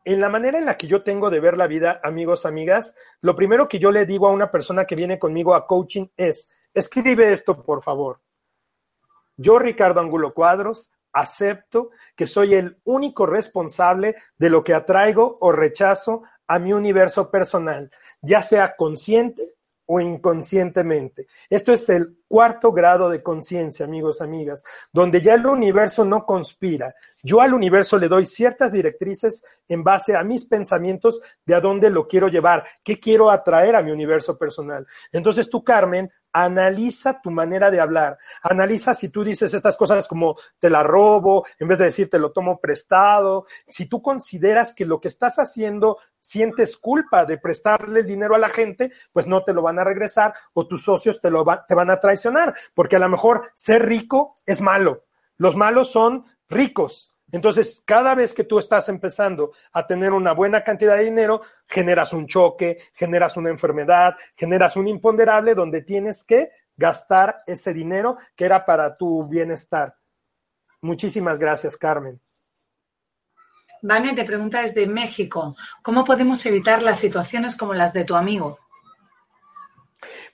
en 0.05 0.21
la 0.21 0.31
manera 0.31 0.59
en 0.59 0.65
la 0.65 0.77
que 0.77 0.87
yo 0.87 1.03
tengo 1.03 1.29
de 1.29 1.41
ver 1.41 1.59
la 1.59 1.67
vida, 1.67 2.01
amigos, 2.03 2.47
amigas, 2.47 2.97
lo 3.21 3.37
primero 3.37 3.69
que 3.69 3.79
yo 3.79 3.93
le 3.93 4.07
digo 4.07 4.27
a 4.27 4.33
una 4.33 4.51
persona 4.51 4.87
que 4.87 4.97
viene 4.97 5.19
conmigo 5.19 5.55
a 5.55 5.67
coaching 5.67 6.07
es, 6.17 6.51
escribe 6.73 7.33
esto, 7.33 7.63
por 7.63 7.83
favor. 7.83 8.21
yo, 9.37 9.59
Ricardo 9.59 10.01
Angulo 10.01 10.33
Cuadros, 10.33 10.91
acepto 11.13 11.91
que 12.15 12.27
soy 12.27 12.55
el 12.55 12.79
único 12.85 13.27
responsable 13.27 14.17
de 14.39 14.51
lo 14.51 14.65
que 14.65 14.75
atraigo 14.75 15.37
o 15.41 15.53
rechazo 15.53 16.23
a 16.47 16.59
mi 16.59 16.73
universo 16.73 17.31
personal, 17.31 17.91
ya 18.23 18.43
sea 18.43 18.75
consciente 18.77 19.43
o 19.91 20.01
inconscientemente. 20.01 21.29
Esto 21.49 21.73
es 21.73 21.89
el 21.89 22.19
cuarto 22.29 22.73
grado 22.73 23.09
de 23.09 23.23
conciencia, 23.23 23.87
amigos, 23.87 24.21
amigas, 24.21 24.63
donde 24.93 25.23
ya 25.23 25.33
el 25.33 25.47
universo 25.47 26.05
no 26.05 26.27
conspira. 26.27 26.95
Yo 27.23 27.41
al 27.41 27.55
universo 27.55 27.99
le 27.99 28.09
doy 28.09 28.27
ciertas 28.27 28.71
directrices 28.71 29.43
en 29.67 29.83
base 29.83 30.15
a 30.15 30.23
mis 30.23 30.45
pensamientos 30.45 31.23
de 31.47 31.55
a 31.55 31.61
dónde 31.63 31.89
lo 31.89 32.07
quiero 32.07 32.29
llevar, 32.29 32.67
qué 32.85 33.01
quiero 33.01 33.31
atraer 33.31 33.77
a 33.77 33.83
mi 33.83 33.91
universo 33.91 34.37
personal. 34.37 34.87
Entonces 35.11 35.49
tú, 35.49 35.65
Carmen, 35.65 36.13
analiza 36.45 37.21
tu 37.21 37.31
manera 37.31 37.71
de 37.71 37.81
hablar. 37.81 38.17
Analiza 38.43 38.95
si 38.95 39.09
tú 39.09 39.25
dices 39.25 39.53
estas 39.53 39.77
cosas 39.77 40.07
como 40.07 40.37
te 40.59 40.71
la 40.71 40.85
robo, 40.85 41.45
en 41.59 41.67
vez 41.67 41.79
de 41.79 41.87
decir 41.87 42.09
te 42.09 42.19
lo 42.19 42.31
tomo 42.31 42.61
prestado. 42.61 43.47
Si 43.67 43.87
tú 43.87 44.01
consideras 44.01 44.73
que 44.73 44.87
lo 44.87 45.01
que 45.01 45.09
estás 45.09 45.39
haciendo 45.39 45.99
sientes 46.21 46.77
culpa 46.77 47.25
de 47.25 47.39
prestarle 47.39 48.01
el 48.01 48.07
dinero 48.07 48.37
a 48.37 48.39
la 48.39 48.49
gente, 48.49 48.93
pues 49.13 49.27
no 49.27 49.43
te 49.43 49.53
lo 49.53 49.63
van 49.63 49.81
a 49.81 49.85
regresar 49.85 50.33
o 50.53 50.67
tus 50.67 50.85
socios 50.85 51.21
te, 51.21 51.31
lo 51.31 51.45
te 51.67 51.75
van 51.75 51.91
a 51.91 52.01
traicionar, 52.01 52.55
porque 52.73 52.97
a 52.97 53.01
lo 53.01 53.09
mejor 53.09 53.51
ser 53.55 53.87
rico 53.87 54.35
es 54.47 54.61
malo. 54.61 55.05
Los 55.39 55.57
malos 55.57 55.91
son 55.91 56.25
ricos, 56.49 57.13
entonces, 57.31 57.83
cada 57.85 58.15
vez 58.15 58.33
que 58.33 58.45
tú 58.45 58.59
estás 58.59 58.89
empezando 58.89 59.53
a 59.73 59.87
tener 59.87 60.13
una 60.13 60.33
buena 60.33 60.65
cantidad 60.65 60.97
de 60.97 61.05
dinero, 61.05 61.43
generas 61.67 62.13
un 62.13 62.27
choque, 62.27 62.79
generas 62.95 63.37
una 63.37 63.51
enfermedad, 63.51 64.17
generas 64.37 64.77
un 64.77 64.89
imponderable 64.89 65.55
donde 65.55 65.83
tienes 65.83 66.25
que 66.25 66.51
gastar 66.77 67.43
ese 67.47 67.75
dinero 67.75 68.17
que 68.35 68.47
era 68.47 68.65
para 68.65 68.97
tu 68.97 69.27
bienestar. 69.27 69.95
Muchísimas 70.81 71.39
gracias, 71.39 71.77
Carmen. 71.77 72.21
Vane 73.83 74.15
te 74.15 74.25
pregunta 74.25 74.63
desde 74.63 74.87
México, 74.87 75.55
¿cómo 75.83 76.05
podemos 76.05 76.45
evitar 76.47 76.83
las 76.83 76.99
situaciones 76.99 77.57
como 77.57 77.75
las 77.75 77.93
de 77.93 78.05
tu 78.05 78.17
amigo? 78.17 78.59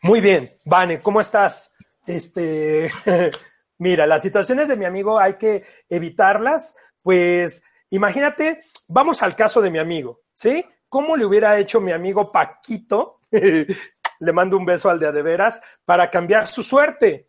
Muy 0.02 0.20
bien, 0.20 0.50
Vane, 0.64 1.00
¿cómo 1.00 1.20
estás? 1.20 1.70
Este, 2.06 2.90
mira, 3.78 4.06
las 4.06 4.22
situaciones 4.22 4.68
de 4.68 4.76
mi 4.76 4.84
amigo 4.84 5.18
hay 5.18 5.34
que 5.34 5.64
evitarlas 5.88 6.74
pues 7.04 7.62
imagínate, 7.90 8.62
vamos 8.88 9.22
al 9.22 9.36
caso 9.36 9.60
de 9.60 9.70
mi 9.70 9.78
amigo, 9.78 10.20
¿sí? 10.32 10.64
¿Cómo 10.88 11.16
le 11.16 11.26
hubiera 11.26 11.58
hecho 11.58 11.80
mi 11.80 11.92
amigo 11.92 12.32
Paquito? 12.32 13.20
le 13.30 14.32
mando 14.32 14.56
un 14.56 14.64
beso 14.64 14.88
al 14.88 14.98
de 14.98 15.08
Adeveras 15.08 15.60
para 15.84 16.10
cambiar 16.10 16.46
su 16.46 16.62
suerte. 16.62 17.28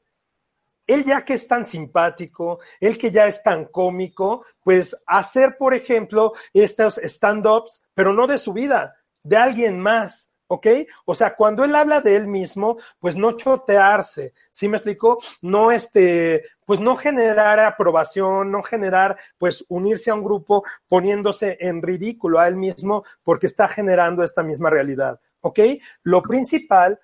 Él 0.88 1.04
ya 1.04 1.26
que 1.26 1.34
es 1.34 1.46
tan 1.46 1.66
simpático, 1.66 2.60
él 2.80 2.98
que 2.98 3.12
ya 3.12 3.28
es 3.28 3.44
tan 3.44 3.66
cómico, 3.66 4.46
pues 4.64 4.96
hacer, 5.08 5.58
por 5.58 5.74
ejemplo, 5.74 6.34
estos 6.54 6.98
stand-ups, 7.00 7.84
pero 7.94 8.14
no 8.14 8.28
de 8.28 8.38
su 8.38 8.54
vida, 8.54 8.96
de 9.24 9.36
alguien 9.36 9.78
más. 9.78 10.32
¿Ok? 10.48 10.68
O 11.06 11.16
sea, 11.16 11.36
cuando 11.36 11.64
él 11.64 11.76
habla 11.76 12.02
de 12.02 12.16
él 12.16 12.28
mismo, 12.28 12.78
pues 13.00 13.16
no 13.16 13.32
chotearse, 13.32 14.34
¿sí 14.52 14.68
me 14.68 14.78
explico? 14.78 15.20
No 15.42 15.72
este, 15.72 16.44
pues 16.66 16.80
no 16.80 16.96
generar 16.98 17.60
aprobación, 17.60 18.52
no 18.52 18.62
generar, 18.62 19.18
pues 19.38 19.66
unirse 19.70 20.12
a 20.12 20.16
un 20.16 20.24
grupo 20.24 20.64
poniéndose 20.88 21.58
en 21.60 21.82
ridículo 21.82 22.40
a 22.40 22.48
él 22.48 22.56
mismo 22.56 23.04
porque 23.24 23.48
está 23.48 23.68
generando 23.68 24.24
esta 24.24 24.44
misma 24.44 24.70
realidad, 24.70 25.20
¿ok? 25.42 25.60
Lo 26.04 26.22
principal, 26.22 27.00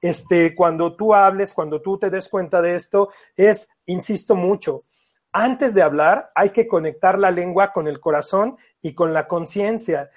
este, 0.00 0.54
cuando 0.54 0.96
tú 0.96 1.14
hables, 1.14 1.54
cuando 1.54 1.80
tú 1.80 1.98
te 1.98 2.10
des 2.10 2.28
cuenta 2.28 2.60
de 2.60 2.74
esto, 2.74 3.10
es, 3.36 3.68
insisto 3.86 4.34
mucho, 4.34 4.84
antes 5.32 5.74
de 5.74 5.82
hablar 5.82 6.30
hay 6.34 6.50
que 6.50 6.66
conectar 6.66 7.18
la 7.18 7.30
lengua 7.30 7.72
con 7.72 7.86
el 7.86 8.00
corazón 8.00 8.56
y 8.80 8.94
con 8.94 9.12
la 9.12 9.26
conciencia 9.28 10.10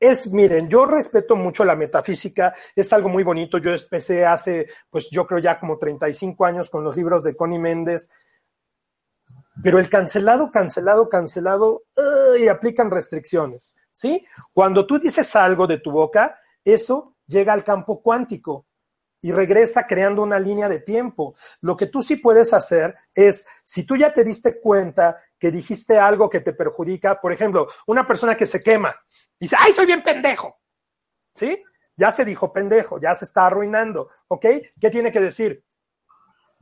es, 0.00 0.32
miren, 0.32 0.68
yo 0.68 0.86
respeto 0.86 1.36
mucho 1.36 1.64
la 1.64 1.76
metafísica, 1.76 2.54
es 2.74 2.92
algo 2.92 3.08
muy 3.08 3.22
bonito. 3.22 3.58
Yo 3.58 3.72
empecé 3.72 4.24
hace, 4.24 4.68
pues 4.90 5.08
yo 5.10 5.26
creo 5.26 5.40
ya 5.40 5.58
como 5.60 5.78
35 5.78 6.44
años 6.44 6.70
con 6.70 6.82
los 6.84 6.96
libros 6.96 7.22
de 7.22 7.36
Connie 7.36 7.58
Méndez, 7.58 8.10
pero 9.62 9.78
el 9.78 9.88
cancelado, 9.88 10.50
cancelado, 10.50 11.08
cancelado, 11.08 11.84
y 12.38 12.48
aplican 12.48 12.90
restricciones, 12.90 13.76
¿sí? 13.92 14.24
Cuando 14.52 14.86
tú 14.86 14.98
dices 14.98 15.34
algo 15.34 15.66
de 15.66 15.78
tu 15.78 15.90
boca, 15.90 16.38
eso 16.64 17.16
llega 17.26 17.52
al 17.52 17.64
campo 17.64 18.02
cuántico 18.02 18.66
y 19.22 19.32
regresa 19.32 19.86
creando 19.86 20.22
una 20.22 20.38
línea 20.38 20.68
de 20.68 20.80
tiempo. 20.80 21.34
Lo 21.62 21.76
que 21.76 21.86
tú 21.86 22.02
sí 22.02 22.16
puedes 22.16 22.52
hacer 22.52 22.94
es, 23.14 23.46
si 23.64 23.84
tú 23.84 23.96
ya 23.96 24.12
te 24.12 24.24
diste 24.24 24.60
cuenta 24.60 25.20
que 25.38 25.50
dijiste 25.50 25.98
algo 25.98 26.28
que 26.28 26.40
te 26.40 26.52
perjudica, 26.52 27.20
por 27.20 27.32
ejemplo, 27.32 27.68
una 27.86 28.06
persona 28.06 28.36
que 28.36 28.46
se 28.46 28.60
quema, 28.60 28.94
Dice, 29.38 29.56
ay, 29.58 29.72
soy 29.72 29.86
bien 29.86 30.02
pendejo. 30.02 30.58
¿Sí? 31.34 31.62
Ya 31.96 32.12
se 32.12 32.24
dijo 32.24 32.52
pendejo, 32.52 33.00
ya 33.00 33.14
se 33.14 33.24
está 33.24 33.46
arruinando. 33.46 34.10
¿Ok? 34.28 34.46
¿Qué 34.80 34.90
tiene 34.90 35.12
que 35.12 35.20
decir? 35.20 35.64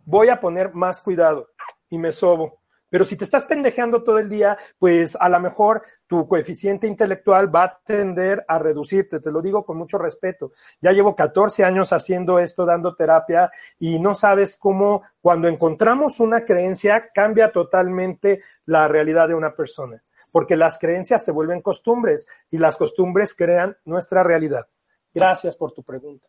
Voy 0.05 0.29
a 0.29 0.41
poner 0.41 0.75
más 0.75 1.01
cuidado 1.01 1.51
y 1.91 1.99
me 1.99 2.12
sobo. 2.12 2.61
Pero 2.91 3.05
si 3.05 3.16
te 3.16 3.25
estás 3.25 3.45
pendejeando 3.45 4.05
todo 4.05 4.20
el 4.20 4.29
día, 4.29 4.57
pues 4.79 5.16
a 5.18 5.29
lo 5.29 5.41
mejor 5.41 5.83
tu 6.07 6.29
coeficiente 6.29 6.87
intelectual 6.87 7.53
va 7.53 7.64
a 7.64 7.81
tender 7.85 8.45
a 8.47 8.61
reducirte. 8.61 9.18
Te 9.18 9.33
lo 9.33 9.43
digo 9.43 9.64
con 9.64 9.77
mucho 9.77 9.99
respeto. 9.99 10.53
Ya 10.81 10.93
llevo 10.93 11.16
14 11.16 11.64
años 11.64 11.93
haciendo 11.93 12.39
esto, 12.39 12.64
dando 12.64 12.95
terapia, 12.95 13.51
y 13.81 13.99
no 13.99 14.14
sabes 14.14 14.57
cómo 14.57 15.03
cuando 15.20 15.49
encontramos 15.49 16.20
una 16.20 16.45
creencia 16.45 17.03
cambia 17.12 17.51
totalmente 17.51 18.43
la 18.66 18.87
realidad 18.87 19.27
de 19.27 19.35
una 19.35 19.57
persona 19.57 20.01
porque 20.35 20.57
las 20.57 20.80
creencias 20.80 21.24
se 21.24 21.30
vuelven 21.30 21.62
costumbres 21.62 22.26
y 22.51 22.59
las 22.59 22.76
costumbres 22.76 23.37
crean 23.37 23.76
nuestra 23.85 24.24
realidad. 24.24 24.66
Gracias 25.14 25.57
por 25.57 25.70
tu 25.70 25.85
pregunta. 25.85 26.26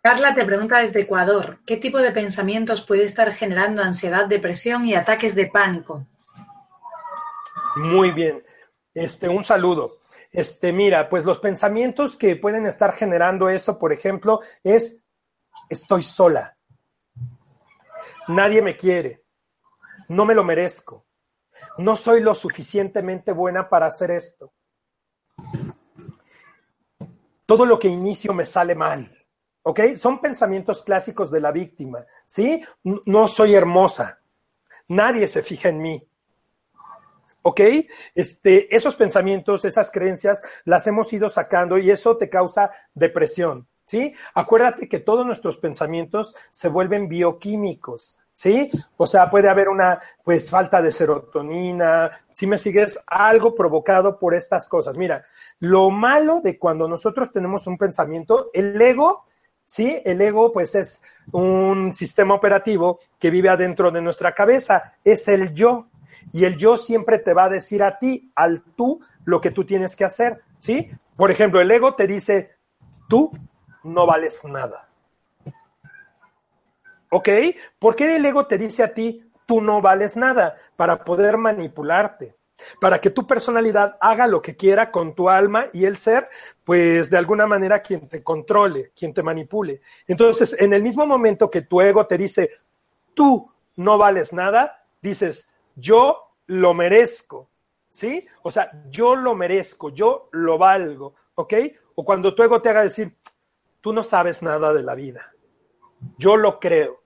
Carla 0.00 0.32
te 0.32 0.44
pregunta 0.44 0.78
desde 0.78 1.00
Ecuador, 1.00 1.58
¿qué 1.66 1.76
tipo 1.76 1.98
de 1.98 2.12
pensamientos 2.12 2.82
puede 2.82 3.02
estar 3.02 3.32
generando 3.32 3.82
ansiedad, 3.82 4.26
depresión 4.26 4.86
y 4.86 4.94
ataques 4.94 5.34
de 5.34 5.48
pánico? 5.48 6.06
Muy 7.78 8.12
bien. 8.12 8.44
Este, 8.94 9.28
un 9.28 9.42
saludo. 9.42 9.90
Este, 10.30 10.72
mira, 10.72 11.08
pues 11.08 11.24
los 11.24 11.40
pensamientos 11.40 12.16
que 12.16 12.36
pueden 12.36 12.64
estar 12.64 12.92
generando 12.92 13.48
eso, 13.48 13.76
por 13.76 13.92
ejemplo, 13.92 14.38
es 14.62 15.02
estoy 15.68 16.02
sola. 16.02 16.54
Nadie 18.28 18.62
me 18.62 18.76
quiere 18.76 19.25
no 20.08 20.24
me 20.24 20.34
lo 20.34 20.44
merezco, 20.44 21.06
no 21.78 21.96
soy 21.96 22.20
lo 22.20 22.34
suficientemente 22.34 23.32
buena 23.32 23.68
para 23.68 23.86
hacer 23.86 24.10
esto. 24.10 24.52
Todo 27.44 27.64
lo 27.64 27.78
que 27.78 27.88
inicio 27.88 28.32
me 28.32 28.44
sale 28.44 28.74
mal. 28.74 29.12
¿Ok? 29.62 29.80
Son 29.96 30.20
pensamientos 30.20 30.82
clásicos 30.82 31.30
de 31.30 31.40
la 31.40 31.52
víctima. 31.52 32.04
¿Sí? 32.24 32.62
No 32.82 33.28
soy 33.28 33.54
hermosa. 33.54 34.20
Nadie 34.88 35.26
se 35.28 35.42
fija 35.42 35.68
en 35.68 35.80
mí. 35.80 36.08
¿Ok? 37.42 37.60
Este, 38.14 38.74
esos 38.74 38.96
pensamientos, 38.96 39.64
esas 39.64 39.90
creencias, 39.90 40.42
las 40.64 40.86
hemos 40.86 41.12
ido 41.12 41.28
sacando 41.28 41.78
y 41.78 41.90
eso 41.90 42.16
te 42.16 42.28
causa 42.30 42.70
depresión. 42.94 43.68
¿Sí? 43.86 44.14
Acuérdate 44.34 44.88
que 44.88 44.98
todos 44.98 45.24
nuestros 45.24 45.58
pensamientos 45.58 46.34
se 46.50 46.68
vuelven 46.68 47.08
bioquímicos. 47.08 48.16
¿Sí? 48.36 48.70
O 48.98 49.06
sea, 49.06 49.30
puede 49.30 49.48
haber 49.48 49.70
una, 49.70 49.98
pues, 50.22 50.50
falta 50.50 50.82
de 50.82 50.92
serotonina, 50.92 52.10
si 52.32 52.46
me 52.46 52.58
sigues, 52.58 53.00
algo 53.06 53.54
provocado 53.54 54.18
por 54.18 54.34
estas 54.34 54.68
cosas. 54.68 54.94
Mira, 54.94 55.24
lo 55.58 55.90
malo 55.90 56.42
de 56.42 56.58
cuando 56.58 56.86
nosotros 56.86 57.32
tenemos 57.32 57.66
un 57.66 57.78
pensamiento, 57.78 58.50
el 58.52 58.80
ego, 58.80 59.24
¿sí? 59.64 60.02
El 60.04 60.20
ego, 60.20 60.52
pues, 60.52 60.74
es 60.74 61.02
un 61.32 61.94
sistema 61.94 62.34
operativo 62.34 63.00
que 63.18 63.30
vive 63.30 63.48
adentro 63.48 63.90
de 63.90 64.02
nuestra 64.02 64.32
cabeza, 64.32 64.92
es 65.02 65.26
el 65.28 65.54
yo. 65.54 65.86
Y 66.30 66.44
el 66.44 66.58
yo 66.58 66.76
siempre 66.76 67.18
te 67.20 67.32
va 67.32 67.44
a 67.44 67.48
decir 67.48 67.82
a 67.82 67.98
ti, 67.98 68.30
al 68.34 68.62
tú, 68.76 69.00
lo 69.24 69.40
que 69.40 69.50
tú 69.50 69.64
tienes 69.64 69.96
que 69.96 70.04
hacer, 70.04 70.42
¿sí? 70.60 70.90
Por 71.16 71.30
ejemplo, 71.30 71.58
el 71.58 71.70
ego 71.70 71.94
te 71.94 72.06
dice, 72.06 72.50
tú 73.08 73.32
no 73.82 74.06
vales 74.06 74.44
nada. 74.44 74.85
¿Ok? 77.10 77.28
¿Por 77.78 77.94
qué 77.94 78.16
el 78.16 78.24
ego 78.24 78.46
te 78.46 78.58
dice 78.58 78.82
a 78.82 78.92
ti, 78.92 79.22
tú 79.46 79.60
no 79.60 79.80
vales 79.80 80.16
nada? 80.16 80.56
Para 80.76 81.04
poder 81.04 81.36
manipularte, 81.36 82.34
para 82.80 83.00
que 83.00 83.10
tu 83.10 83.26
personalidad 83.26 83.96
haga 84.00 84.26
lo 84.26 84.42
que 84.42 84.56
quiera 84.56 84.90
con 84.90 85.14
tu 85.14 85.28
alma 85.28 85.66
y 85.72 85.84
el 85.84 85.98
ser, 85.98 86.28
pues 86.64 87.10
de 87.10 87.16
alguna 87.16 87.46
manera 87.46 87.80
quien 87.80 88.08
te 88.08 88.22
controle, 88.22 88.90
quien 88.98 89.14
te 89.14 89.22
manipule. 89.22 89.80
Entonces, 90.06 90.56
en 90.58 90.72
el 90.72 90.82
mismo 90.82 91.06
momento 91.06 91.50
que 91.50 91.62
tu 91.62 91.80
ego 91.80 92.06
te 92.06 92.18
dice, 92.18 92.50
tú 93.14 93.50
no 93.76 93.98
vales 93.98 94.32
nada, 94.32 94.84
dices, 95.00 95.48
yo 95.76 96.32
lo 96.46 96.74
merezco, 96.74 97.48
¿sí? 97.88 98.26
O 98.42 98.50
sea, 98.50 98.70
yo 98.90 99.14
lo 99.14 99.34
merezco, 99.34 99.90
yo 99.90 100.28
lo 100.32 100.58
valgo, 100.58 101.14
¿ok? 101.36 101.54
O 101.94 102.04
cuando 102.04 102.34
tu 102.34 102.42
ego 102.42 102.60
te 102.60 102.70
haga 102.70 102.82
decir, 102.82 103.14
tú 103.80 103.92
no 103.92 104.02
sabes 104.02 104.42
nada 104.42 104.72
de 104.72 104.82
la 104.82 104.94
vida 104.94 105.32
yo 106.18 106.36
lo 106.36 106.60
creo, 106.60 107.02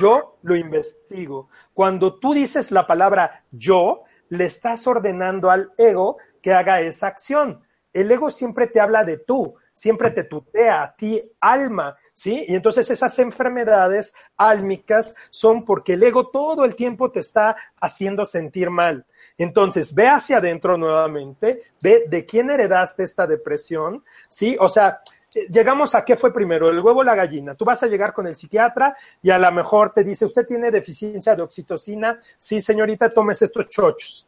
yo 0.00 0.38
lo 0.42 0.56
investigo. 0.56 1.48
Cuando 1.74 2.18
tú 2.18 2.34
dices 2.34 2.70
la 2.70 2.86
palabra 2.86 3.44
yo, 3.50 4.04
le 4.28 4.44
estás 4.44 4.86
ordenando 4.86 5.50
al 5.50 5.72
ego 5.78 6.18
que 6.42 6.52
haga 6.52 6.80
esa 6.80 7.06
acción. 7.06 7.62
El 7.92 8.10
ego 8.10 8.30
siempre 8.30 8.66
te 8.66 8.80
habla 8.80 9.04
de 9.04 9.18
tú, 9.18 9.54
siempre 9.72 10.10
te 10.10 10.24
tutea 10.24 10.82
a 10.82 10.94
ti, 10.94 11.22
alma, 11.40 11.96
¿sí? 12.12 12.44
Y 12.48 12.54
entonces 12.54 12.90
esas 12.90 13.18
enfermedades 13.18 14.14
álmicas 14.36 15.14
son 15.30 15.64
porque 15.64 15.94
el 15.94 16.02
ego 16.02 16.28
todo 16.28 16.64
el 16.64 16.74
tiempo 16.74 17.10
te 17.10 17.20
está 17.20 17.56
haciendo 17.80 18.26
sentir 18.26 18.70
mal. 18.70 19.06
Entonces, 19.38 19.94
ve 19.94 20.08
hacia 20.08 20.38
adentro 20.38 20.76
nuevamente, 20.76 21.62
ve 21.80 22.06
de 22.08 22.26
quién 22.26 22.50
heredaste 22.50 23.04
esta 23.04 23.26
depresión, 23.26 24.04
¿sí? 24.28 24.56
O 24.58 24.68
sea, 24.68 25.00
llegamos 25.48 25.94
a 25.94 26.04
qué 26.04 26.16
fue 26.16 26.32
primero, 26.32 26.68
el 26.68 26.80
huevo 26.80 27.00
o 27.00 27.04
la 27.04 27.14
gallina. 27.14 27.54
Tú 27.54 27.64
vas 27.64 27.82
a 27.82 27.86
llegar 27.86 28.12
con 28.12 28.26
el 28.26 28.36
psiquiatra 28.36 28.96
y 29.22 29.30
a 29.30 29.38
lo 29.38 29.50
mejor 29.52 29.92
te 29.92 30.04
dice, 30.04 30.24
usted 30.24 30.46
tiene 30.46 30.70
deficiencia 30.70 31.36
de 31.36 31.42
oxitocina, 31.42 32.18
sí, 32.36 32.62
señorita, 32.62 33.12
tomes 33.12 33.42
estos 33.42 33.68
chochos. 33.68 34.26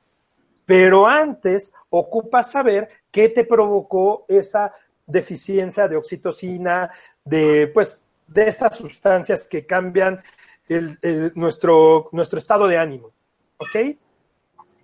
Pero 0.65 1.07
antes 1.07 1.75
ocupa 1.91 2.45
saber 2.45 2.89
qué 3.11 3.31
te 3.31 3.45
provocó 3.45 4.25
esa 4.29 4.73
deficiencia 5.07 5.89
de 5.89 5.97
oxitocina, 5.97 6.91
de 7.25 7.71
pues 7.75 8.07
de 8.27 8.49
estas 8.49 8.77
sustancias 8.77 9.45
que 9.45 9.67
cambian 9.67 10.23
nuestro, 11.35 12.09
nuestro 12.13 12.39
estado 12.39 12.69
de 12.69 12.79
ánimo. 12.79 13.11
¿Ok? 13.59 13.97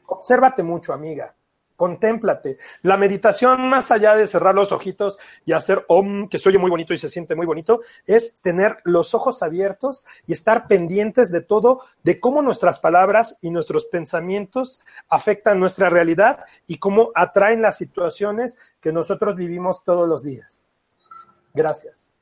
Obsérvate 0.06 0.62
mucho, 0.64 0.92
amiga. 0.92 1.35
Contémplate. 1.76 2.56
La 2.82 2.96
meditación, 2.96 3.68
más 3.68 3.90
allá 3.90 4.16
de 4.16 4.26
cerrar 4.26 4.54
los 4.54 4.72
ojitos 4.72 5.18
y 5.44 5.52
hacer 5.52 5.84
om, 5.88 6.28
que 6.28 6.38
se 6.38 6.48
oye 6.48 6.58
muy 6.58 6.70
bonito 6.70 6.94
y 6.94 6.98
se 6.98 7.10
siente 7.10 7.34
muy 7.34 7.46
bonito, 7.46 7.82
es 8.06 8.40
tener 8.40 8.76
los 8.84 9.14
ojos 9.14 9.42
abiertos 9.42 10.06
y 10.26 10.32
estar 10.32 10.66
pendientes 10.66 11.30
de 11.30 11.42
todo, 11.42 11.82
de 12.02 12.18
cómo 12.18 12.42
nuestras 12.42 12.80
palabras 12.80 13.36
y 13.42 13.50
nuestros 13.50 13.84
pensamientos 13.84 14.82
afectan 15.08 15.60
nuestra 15.60 15.90
realidad 15.90 16.40
y 16.66 16.78
cómo 16.78 17.10
atraen 17.14 17.62
las 17.62 17.76
situaciones 17.76 18.58
que 18.80 18.92
nosotros 18.92 19.36
vivimos 19.36 19.84
todos 19.84 20.08
los 20.08 20.22
días. 20.22 20.72
Gracias. 21.52 22.16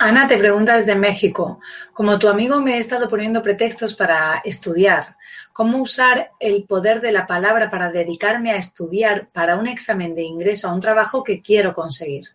Ana 0.00 0.28
te 0.28 0.38
pregunta 0.38 0.74
desde 0.74 0.94
México, 0.94 1.58
como 1.92 2.20
tu 2.20 2.28
amigo 2.28 2.60
me 2.60 2.76
he 2.76 2.78
estado 2.78 3.08
poniendo 3.08 3.42
pretextos 3.42 3.96
para 3.96 4.40
estudiar, 4.44 5.16
¿cómo 5.58 5.82
usar 5.82 6.30
el 6.38 6.66
poder 6.68 7.00
de 7.00 7.10
la 7.10 7.26
palabra 7.26 7.68
para 7.68 7.90
dedicarme 7.90 8.52
a 8.52 8.56
estudiar 8.58 9.26
para 9.34 9.56
un 9.56 9.66
examen 9.66 10.14
de 10.14 10.22
ingreso 10.22 10.68
a 10.68 10.72
un 10.72 10.78
trabajo 10.78 11.24
que 11.24 11.42
quiero 11.42 11.74
conseguir? 11.74 12.26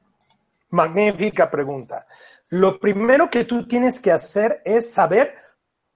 Magnífica 0.72 1.50
pregunta. 1.50 2.06
Lo 2.50 2.78
primero 2.82 3.30
que 3.30 3.46
tú 3.46 3.66
tienes 3.66 4.02
que 4.02 4.12
hacer 4.12 4.62
es 4.66 4.92
saber 4.92 5.36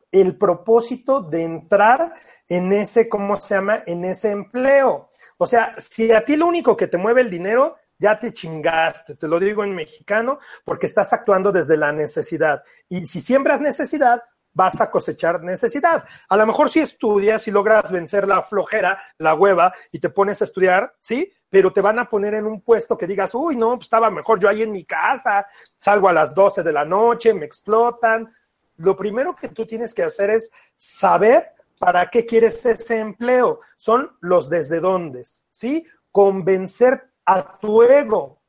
el 0.10 0.38
propósito 0.38 1.20
de 1.20 1.44
entrar 1.44 2.14
en 2.48 2.72
ese, 2.72 3.10
¿cómo 3.10 3.36
se 3.36 3.56
llama? 3.56 3.84
En 3.86 4.06
ese 4.06 4.32
empleo. 4.32 5.10
O 5.38 5.46
sea, 5.46 5.76
si 5.80 6.10
a 6.14 6.24
ti 6.24 6.38
lo 6.38 6.48
único 6.48 6.78
que 6.78 6.88
te 6.88 6.96
mueve 6.96 7.20
el 7.20 7.30
dinero 7.30 7.76
ya 8.00 8.18
te 8.18 8.34
chingaste, 8.34 9.16
te 9.16 9.28
lo 9.28 9.38
digo 9.38 9.66
en 9.66 9.76
mexicano, 9.76 10.40
porque 10.64 10.86
estás 10.86 11.12
actuando 11.12 11.52
desde 11.52 11.76
la 11.76 11.92
necesidad. 11.92 12.64
Y 12.88 13.06
si 13.06 13.20
siembras 13.20 13.60
necesidad, 13.60 14.24
vas 14.58 14.82
a 14.82 14.90
cosechar 14.90 15.44
necesidad. 15.44 16.04
A 16.28 16.36
lo 16.36 16.48
mejor 16.48 16.72
si 16.72 16.80
estudias 16.80 17.48
y 17.48 17.52
logras 17.52 17.92
vencer 17.92 18.28
la 18.28 18.42
flojera, 18.42 19.00
la 19.20 19.36
hueva, 19.36 19.72
y 19.92 20.00
te 20.00 20.10
pones 20.10 20.42
a 20.42 20.46
estudiar, 20.46 20.96
¿sí? 21.00 21.32
Pero 21.48 21.72
te 21.72 21.80
van 21.80 22.00
a 22.00 22.10
poner 22.10 22.34
en 22.34 22.48
un 22.48 22.62
puesto 22.62 22.98
que 22.98 23.06
digas, 23.06 23.36
uy, 23.36 23.56
no, 23.56 23.76
pues 23.76 23.84
estaba 23.84 24.10
mejor 24.10 24.40
yo 24.40 24.50
ahí 24.50 24.64
en 24.64 24.72
mi 24.72 24.84
casa, 24.84 25.46
salgo 25.80 26.10
a 26.10 26.14
las 26.14 26.34
12 26.34 26.64
de 26.64 26.74
la 26.74 26.84
noche, 26.84 27.36
me 27.36 27.46
explotan. 27.46 28.34
Lo 28.78 28.98
primero 28.98 29.36
que 29.36 29.50
tú 29.50 29.68
tienes 29.68 29.94
que 29.94 30.04
hacer 30.04 30.32
es 30.32 30.52
saber 30.76 31.52
para 31.78 32.08
qué 32.08 32.26
quieres 32.26 32.66
ese 32.66 33.00
empleo. 33.00 33.60
Son 33.78 34.10
los 34.22 34.50
desde 34.50 34.80
dónde, 34.80 35.24
¿sí? 35.52 35.86
Convencer 36.12 37.12
a 37.26 37.60
tu 37.60 37.84
ego. 37.84 38.42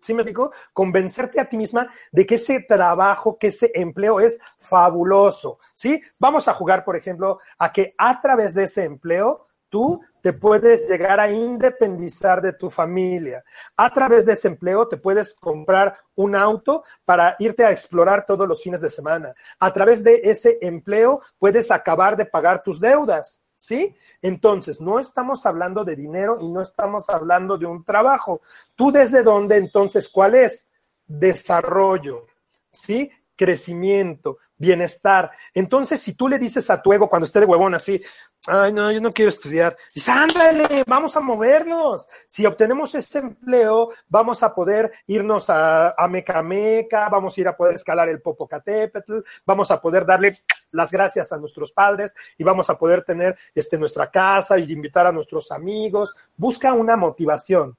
¿Sí 0.00 0.14
me 0.14 0.24
digo? 0.24 0.52
Convencerte 0.72 1.40
a 1.40 1.48
ti 1.48 1.56
misma 1.56 1.88
de 2.10 2.26
que 2.26 2.36
ese 2.36 2.60
trabajo, 2.60 3.36
que 3.38 3.48
ese 3.48 3.70
empleo 3.74 4.20
es 4.20 4.40
fabuloso. 4.58 5.58
¿Sí? 5.72 6.00
Vamos 6.18 6.48
a 6.48 6.54
jugar, 6.54 6.84
por 6.84 6.96
ejemplo, 6.96 7.38
a 7.58 7.72
que 7.72 7.94
a 7.98 8.20
través 8.20 8.54
de 8.54 8.64
ese 8.64 8.84
empleo 8.84 9.46
tú 9.70 10.00
te 10.20 10.34
puedes 10.34 10.88
llegar 10.88 11.18
a 11.18 11.30
independizar 11.30 12.42
de 12.42 12.52
tu 12.52 12.68
familia. 12.68 13.42
A 13.76 13.92
través 13.94 14.26
de 14.26 14.34
ese 14.34 14.48
empleo 14.48 14.86
te 14.86 14.98
puedes 14.98 15.34
comprar 15.34 15.96
un 16.16 16.36
auto 16.36 16.84
para 17.06 17.36
irte 17.38 17.64
a 17.64 17.70
explorar 17.70 18.26
todos 18.26 18.46
los 18.46 18.62
fines 18.62 18.82
de 18.82 18.90
semana. 18.90 19.32
A 19.58 19.72
través 19.72 20.04
de 20.04 20.20
ese 20.24 20.58
empleo 20.60 21.22
puedes 21.38 21.70
acabar 21.70 22.16
de 22.16 22.26
pagar 22.26 22.62
tus 22.62 22.80
deudas. 22.80 23.42
¿Sí? 23.60 23.94
Entonces, 24.22 24.80
no 24.80 24.98
estamos 24.98 25.44
hablando 25.44 25.84
de 25.84 25.94
dinero 25.94 26.38
y 26.40 26.48
no 26.48 26.62
estamos 26.62 27.10
hablando 27.10 27.58
de 27.58 27.66
un 27.66 27.84
trabajo. 27.84 28.40
¿Tú 28.74 28.90
desde 28.90 29.22
dónde 29.22 29.58
entonces 29.58 30.08
cuál 30.08 30.34
es? 30.34 30.70
Desarrollo, 31.06 32.26
¿sí? 32.72 33.10
Crecimiento, 33.36 34.38
bienestar. 34.60 35.30
Entonces, 35.54 36.00
si 36.00 36.14
tú 36.14 36.28
le 36.28 36.38
dices 36.38 36.70
a 36.70 36.80
tu 36.80 36.92
ego 36.92 37.08
cuando 37.08 37.24
esté 37.24 37.40
de 37.40 37.46
huevón 37.46 37.74
así, 37.74 38.00
ay, 38.46 38.72
no, 38.72 38.92
yo 38.92 39.00
no 39.00 39.12
quiero 39.12 39.30
estudiar, 39.30 39.76
dice, 39.94 40.12
ándale, 40.12 40.84
vamos 40.86 41.16
a 41.16 41.20
movernos. 41.20 42.06
Si 42.28 42.44
obtenemos 42.44 42.94
ese 42.94 43.20
empleo, 43.20 43.90
vamos 44.08 44.42
a 44.42 44.54
poder 44.54 44.92
irnos 45.06 45.48
a, 45.48 45.94
a 45.96 46.06
Mecameca, 46.08 47.08
vamos 47.08 47.36
a 47.36 47.40
ir 47.40 47.48
a 47.48 47.56
poder 47.56 47.74
escalar 47.74 48.10
el 48.10 48.20
Popocatépetl, 48.20 49.20
vamos 49.46 49.70
a 49.70 49.80
poder 49.80 50.04
darle 50.04 50.36
las 50.72 50.92
gracias 50.92 51.32
a 51.32 51.38
nuestros 51.38 51.72
padres 51.72 52.14
y 52.36 52.44
vamos 52.44 52.68
a 52.68 52.78
poder 52.78 53.02
tener 53.02 53.36
este, 53.54 53.78
nuestra 53.78 54.10
casa 54.10 54.58
y 54.58 54.70
invitar 54.70 55.06
a 55.06 55.12
nuestros 55.12 55.50
amigos. 55.50 56.14
Busca 56.36 56.74
una 56.74 56.96
motivación. 56.96 57.76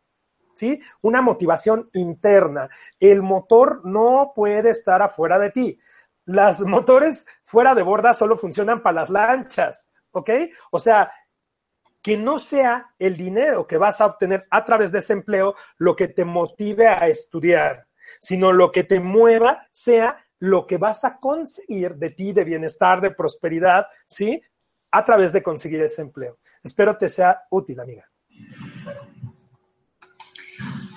¿Sí? 0.54 0.82
Una 1.02 1.22
motivación 1.22 1.90
interna. 1.94 2.70
El 3.00 3.22
motor 3.22 3.82
no 3.86 4.34
puede 4.36 4.72
estar 4.72 5.02
afuera 5.02 5.40
de 5.40 5.50
ti 5.50 5.80
las 6.26 6.62
motores 6.62 7.26
fuera 7.44 7.76
de 7.76 7.82
borda 7.82 8.14
solo 8.14 8.38
funcionan 8.38 8.82
para 8.82 9.02
las 9.02 9.10
lanchas, 9.10 9.92
¿ok? 10.12 10.30
O 10.72 10.80
sea, 10.80 11.12
que 12.02 12.18
no 12.18 12.40
sea 12.40 12.94
el 12.98 13.16
dinero 13.16 13.68
que 13.68 13.78
vas 13.78 14.02
a 14.02 14.08
obtener 14.08 14.48
a 14.50 14.66
través 14.66 14.92
de 14.92 15.00
ese 15.00 15.14
empleo 15.14 15.56
lo 15.78 15.96
que 15.96 16.08
te 16.08 16.26
motive 16.26 16.88
a 16.88 17.08
estudiar, 17.08 17.88
sino 18.20 18.52
lo 18.52 18.72
que 18.72 18.84
te 18.84 19.00
mueva 19.00 19.68
sea 19.72 20.26
lo 20.40 20.66
que 20.66 20.78
vas 20.78 21.04
a 21.06 21.20
conseguir 21.20 21.96
de 21.96 22.10
ti, 22.10 22.34
de 22.34 22.44
bienestar, 22.44 23.00
de 23.00 23.12
prosperidad, 23.12 23.88
¿sí? 24.08 24.42
A 24.90 25.06
través 25.06 25.32
de 25.32 25.44
conseguir 25.44 25.82
ese 25.82 26.02
empleo. 26.02 26.40
Espero 26.64 26.98
te 26.98 27.10
sea 27.10 27.44
útil, 27.52 27.80
amiga. 27.80 28.10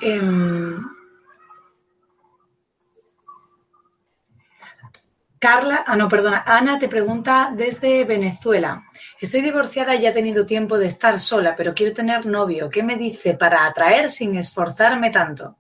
Em, 0.01 0.83
Carla, 5.45 5.85
ah, 5.87 5.95
no, 5.95 6.09
perdona, 6.09 6.43
Ana 6.47 6.79
te 6.79 6.89
pregunta 6.89 7.53
desde 7.55 8.03
Venezuela. 8.07 8.83
Estoy 9.21 9.43
divorciada 9.43 9.95
y 9.95 10.07
he 10.07 10.11
tenido 10.11 10.47
tiempo 10.47 10.79
de 10.79 10.87
estar 10.87 11.21
sola, 11.21 11.55
pero 11.55 11.75
quiero 11.75 11.93
tener 11.93 12.25
novio. 12.25 12.71
¿Qué 12.71 12.83
me 12.83 12.97
dice 12.97 13.35
para 13.35 13.67
atraer 13.67 14.09
sin 14.09 14.39
esforzarme 14.39 15.11
tanto? 15.11 15.59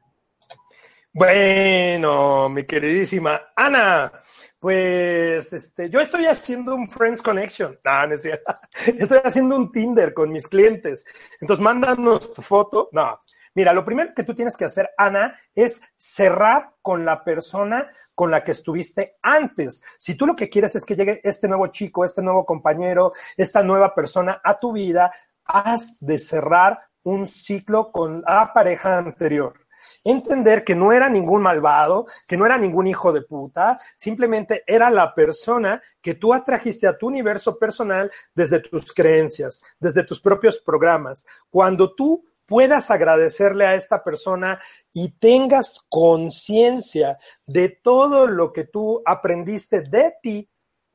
Bueno, 1.13 2.49
mi 2.49 2.65
queridísima 2.65 3.39
Ana, 3.55 4.11
pues 4.59 5.53
este, 5.53 5.91
yo 5.91 6.01
estoy 6.01 6.25
haciendo 6.25 6.75
un 6.75 6.89
Friends 6.89 7.21
Connection. 7.21 7.79
No, 7.85 8.07
no 8.07 8.15
es 8.15 8.23
cierto. 8.23 8.55
Estoy 8.87 9.21
haciendo 9.23 9.55
un 9.55 9.71
Tinder 9.71 10.15
con 10.15 10.33
mis 10.33 10.49
clientes. 10.49 11.05
Entonces, 11.39 11.63
mándanos 11.63 12.33
tu 12.33 12.41
foto. 12.41 12.89
No, 12.93 13.19
Mira, 13.55 13.73
lo 13.73 13.85
primero 13.85 14.13
que 14.15 14.25
tú 14.25 14.35
tienes 14.35 14.57
que 14.57 14.65
hacer, 14.65 14.91
Ana, 14.99 15.39
es 15.55 15.81
cerrar 15.97 16.73
con 16.83 17.05
la 17.05 17.23
persona 17.23 17.89
con 18.15 18.31
la 18.31 18.43
que 18.43 18.51
estuviste 18.51 19.17
antes. 19.23 19.83
Si 19.99 20.17
tú 20.17 20.27
lo 20.27 20.35
que 20.35 20.49
quieres 20.49 20.75
es 20.75 20.85
que 20.85 20.97
llegue 20.97 21.21
este 21.23 21.47
nuevo 21.47 21.69
chico, 21.69 22.05
este 22.05 22.23
nuevo 22.23 22.45
compañero, 22.45 23.13
esta 23.37 23.63
nueva 23.63 23.95
persona 23.95 24.41
a 24.43 24.59
tu 24.59 24.73
vida, 24.73 25.13
has 25.45 26.01
de 26.01 26.19
cerrar 26.19 26.81
un 27.05 27.27
ciclo 27.27 27.93
con 27.93 28.23
la 28.23 28.53
pareja 28.53 28.99
anterior. 28.99 29.55
Entender 30.03 30.65
que 30.65 30.75
no 30.75 30.93
era 30.93 31.09
ningún 31.09 31.43
malvado, 31.43 32.07
que 32.27 32.37
no 32.37 32.47
era 32.47 32.59
ningún 32.59 32.87
hijo 32.87 33.13
de 33.13 33.23
puta, 33.23 33.79
simplemente 33.97 34.65
era 34.67 34.91
la 34.91 35.15
persona 35.15 35.81
que 36.01 36.15
tú 36.15 36.33
atrajiste 36.33 36.87
a 36.87 36.97
tu 36.97 37.07
universo 37.07 37.59
personal 37.59 38.11
desde 38.35 38.61
tus 38.61 38.93
creencias, 38.93 39.63
desde 39.79 40.05
tus 40.05 40.21
propios 40.21 40.59
programas. 40.59 41.27
Cuando 41.51 41.95
tú 41.95 42.25
puedas 42.47 42.91
agradecerle 42.91 43.67
a 43.67 43.75
esta 43.75 44.03
persona 44.03 44.61
y 44.93 45.11
tengas 45.19 45.85
conciencia 45.89 47.17
de 47.47 47.69
todo 47.69 48.27
lo 48.27 48.53
que 48.53 48.65
tú 48.65 49.03
aprendiste 49.05 49.83
de 49.83 50.15
ti 50.23 50.49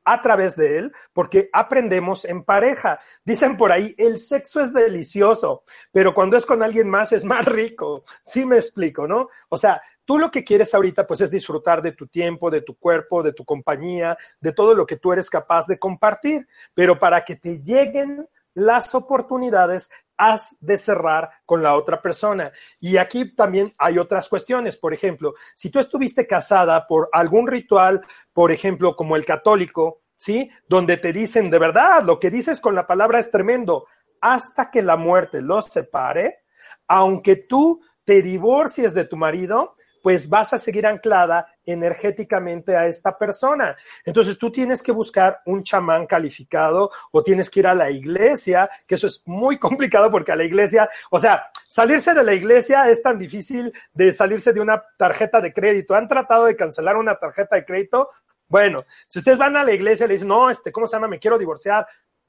a 0.04 0.22
través 0.22 0.56
de 0.56 0.78
él, 0.78 0.92
porque 1.12 1.50
aprendemos 1.52 2.24
en 2.24 2.42
pareja. 2.42 2.98
Dicen 3.24 3.56
por 3.56 3.70
ahí, 3.70 3.94
el 3.98 4.18
sexo 4.18 4.60
es 4.60 4.72
delicioso, 4.72 5.64
pero 5.92 6.14
cuando 6.14 6.36
es 6.36 6.46
con 6.46 6.62
alguien 6.62 6.88
más 6.88 7.12
es 7.12 7.24
más 7.24 7.44
rico. 7.44 8.04
Sí 8.22 8.44
me 8.44 8.56
explico, 8.56 9.06
¿no? 9.06 9.28
O 9.48 9.58
sea, 9.58 9.80
tú 10.04 10.18
lo 10.18 10.30
que 10.30 10.42
quieres 10.42 10.74
ahorita 10.74 11.06
pues 11.06 11.20
es 11.20 11.30
disfrutar 11.30 11.82
de 11.82 11.92
tu 11.92 12.06
tiempo, 12.06 12.50
de 12.50 12.62
tu 12.62 12.76
cuerpo, 12.76 13.22
de 13.22 13.32
tu 13.32 13.44
compañía, 13.44 14.16
de 14.40 14.52
todo 14.52 14.74
lo 14.74 14.86
que 14.86 14.96
tú 14.96 15.12
eres 15.12 15.28
capaz 15.28 15.66
de 15.66 15.78
compartir, 15.78 16.48
pero 16.74 16.98
para 16.98 17.22
que 17.22 17.36
te 17.36 17.62
lleguen 17.62 18.26
las 18.60 18.94
oportunidades 18.94 19.90
has 20.16 20.54
de 20.60 20.76
cerrar 20.76 21.30
con 21.46 21.62
la 21.62 21.74
otra 21.74 22.00
persona. 22.02 22.52
Y 22.78 22.98
aquí 22.98 23.34
también 23.34 23.72
hay 23.78 23.98
otras 23.98 24.28
cuestiones. 24.28 24.76
Por 24.76 24.92
ejemplo, 24.92 25.34
si 25.54 25.70
tú 25.70 25.78
estuviste 25.78 26.26
casada 26.26 26.86
por 26.86 27.08
algún 27.12 27.46
ritual, 27.46 28.02
por 28.34 28.52
ejemplo, 28.52 28.94
como 28.94 29.16
el 29.16 29.24
católico, 29.24 30.02
¿sí? 30.16 30.50
Donde 30.68 30.98
te 30.98 31.12
dicen, 31.14 31.50
de 31.50 31.58
verdad, 31.58 32.02
lo 32.02 32.18
que 32.18 32.30
dices 32.30 32.60
con 32.60 32.74
la 32.74 32.86
palabra 32.86 33.18
es 33.18 33.30
tremendo, 33.30 33.86
hasta 34.20 34.70
que 34.70 34.82
la 34.82 34.96
muerte 34.96 35.40
los 35.40 35.66
separe, 35.66 36.40
aunque 36.86 37.36
tú 37.36 37.80
te 38.04 38.20
divorcies 38.20 38.92
de 38.92 39.06
tu 39.06 39.16
marido, 39.16 39.74
pues 40.02 40.28
vas 40.28 40.52
a 40.52 40.58
seguir 40.58 40.86
anclada 40.86 41.46
energéticamente 41.70 42.76
a 42.76 42.86
esta 42.86 43.16
persona. 43.16 43.76
Entonces 44.04 44.38
tú 44.38 44.50
tienes 44.50 44.82
que 44.82 44.92
buscar 44.92 45.40
un 45.46 45.62
chamán 45.62 46.06
calificado 46.06 46.90
o 47.12 47.22
tienes 47.22 47.50
que 47.50 47.60
ir 47.60 47.66
a 47.66 47.74
la 47.74 47.90
iglesia, 47.90 48.68
que 48.86 48.94
eso 48.94 49.06
es 49.06 49.22
muy 49.26 49.58
complicado 49.58 50.10
porque 50.10 50.32
a 50.32 50.36
la 50.36 50.44
iglesia, 50.44 50.88
o 51.10 51.18
sea, 51.18 51.50
salirse 51.68 52.14
de 52.14 52.24
la 52.24 52.34
iglesia 52.34 52.88
es 52.88 53.02
tan 53.02 53.18
difícil 53.18 53.72
de 53.92 54.12
salirse 54.12 54.52
de 54.52 54.60
una 54.60 54.82
tarjeta 54.96 55.40
de 55.40 55.52
crédito. 55.52 55.94
¿Han 55.94 56.08
tratado 56.08 56.46
de 56.46 56.56
cancelar 56.56 56.96
una 56.96 57.16
tarjeta 57.16 57.56
de 57.56 57.64
crédito? 57.64 58.10
Bueno, 58.48 58.84
si 59.06 59.20
ustedes 59.20 59.38
van 59.38 59.56
a 59.56 59.64
la 59.64 59.72
iglesia 59.72 60.04
y 60.04 60.08
le 60.08 60.14
dicen, 60.14 60.28
no, 60.28 60.50
este, 60.50 60.72
¿cómo 60.72 60.86
se 60.86 60.96
llama? 60.96 61.06
Me 61.06 61.20
quiero 61.20 61.38
divorciar. 61.38 61.86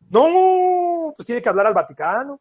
No, 0.10 1.14
pues 1.16 1.26
tiene 1.26 1.42
que 1.42 1.50
hablar 1.50 1.68
al 1.68 1.74
Vaticano. 1.74 2.40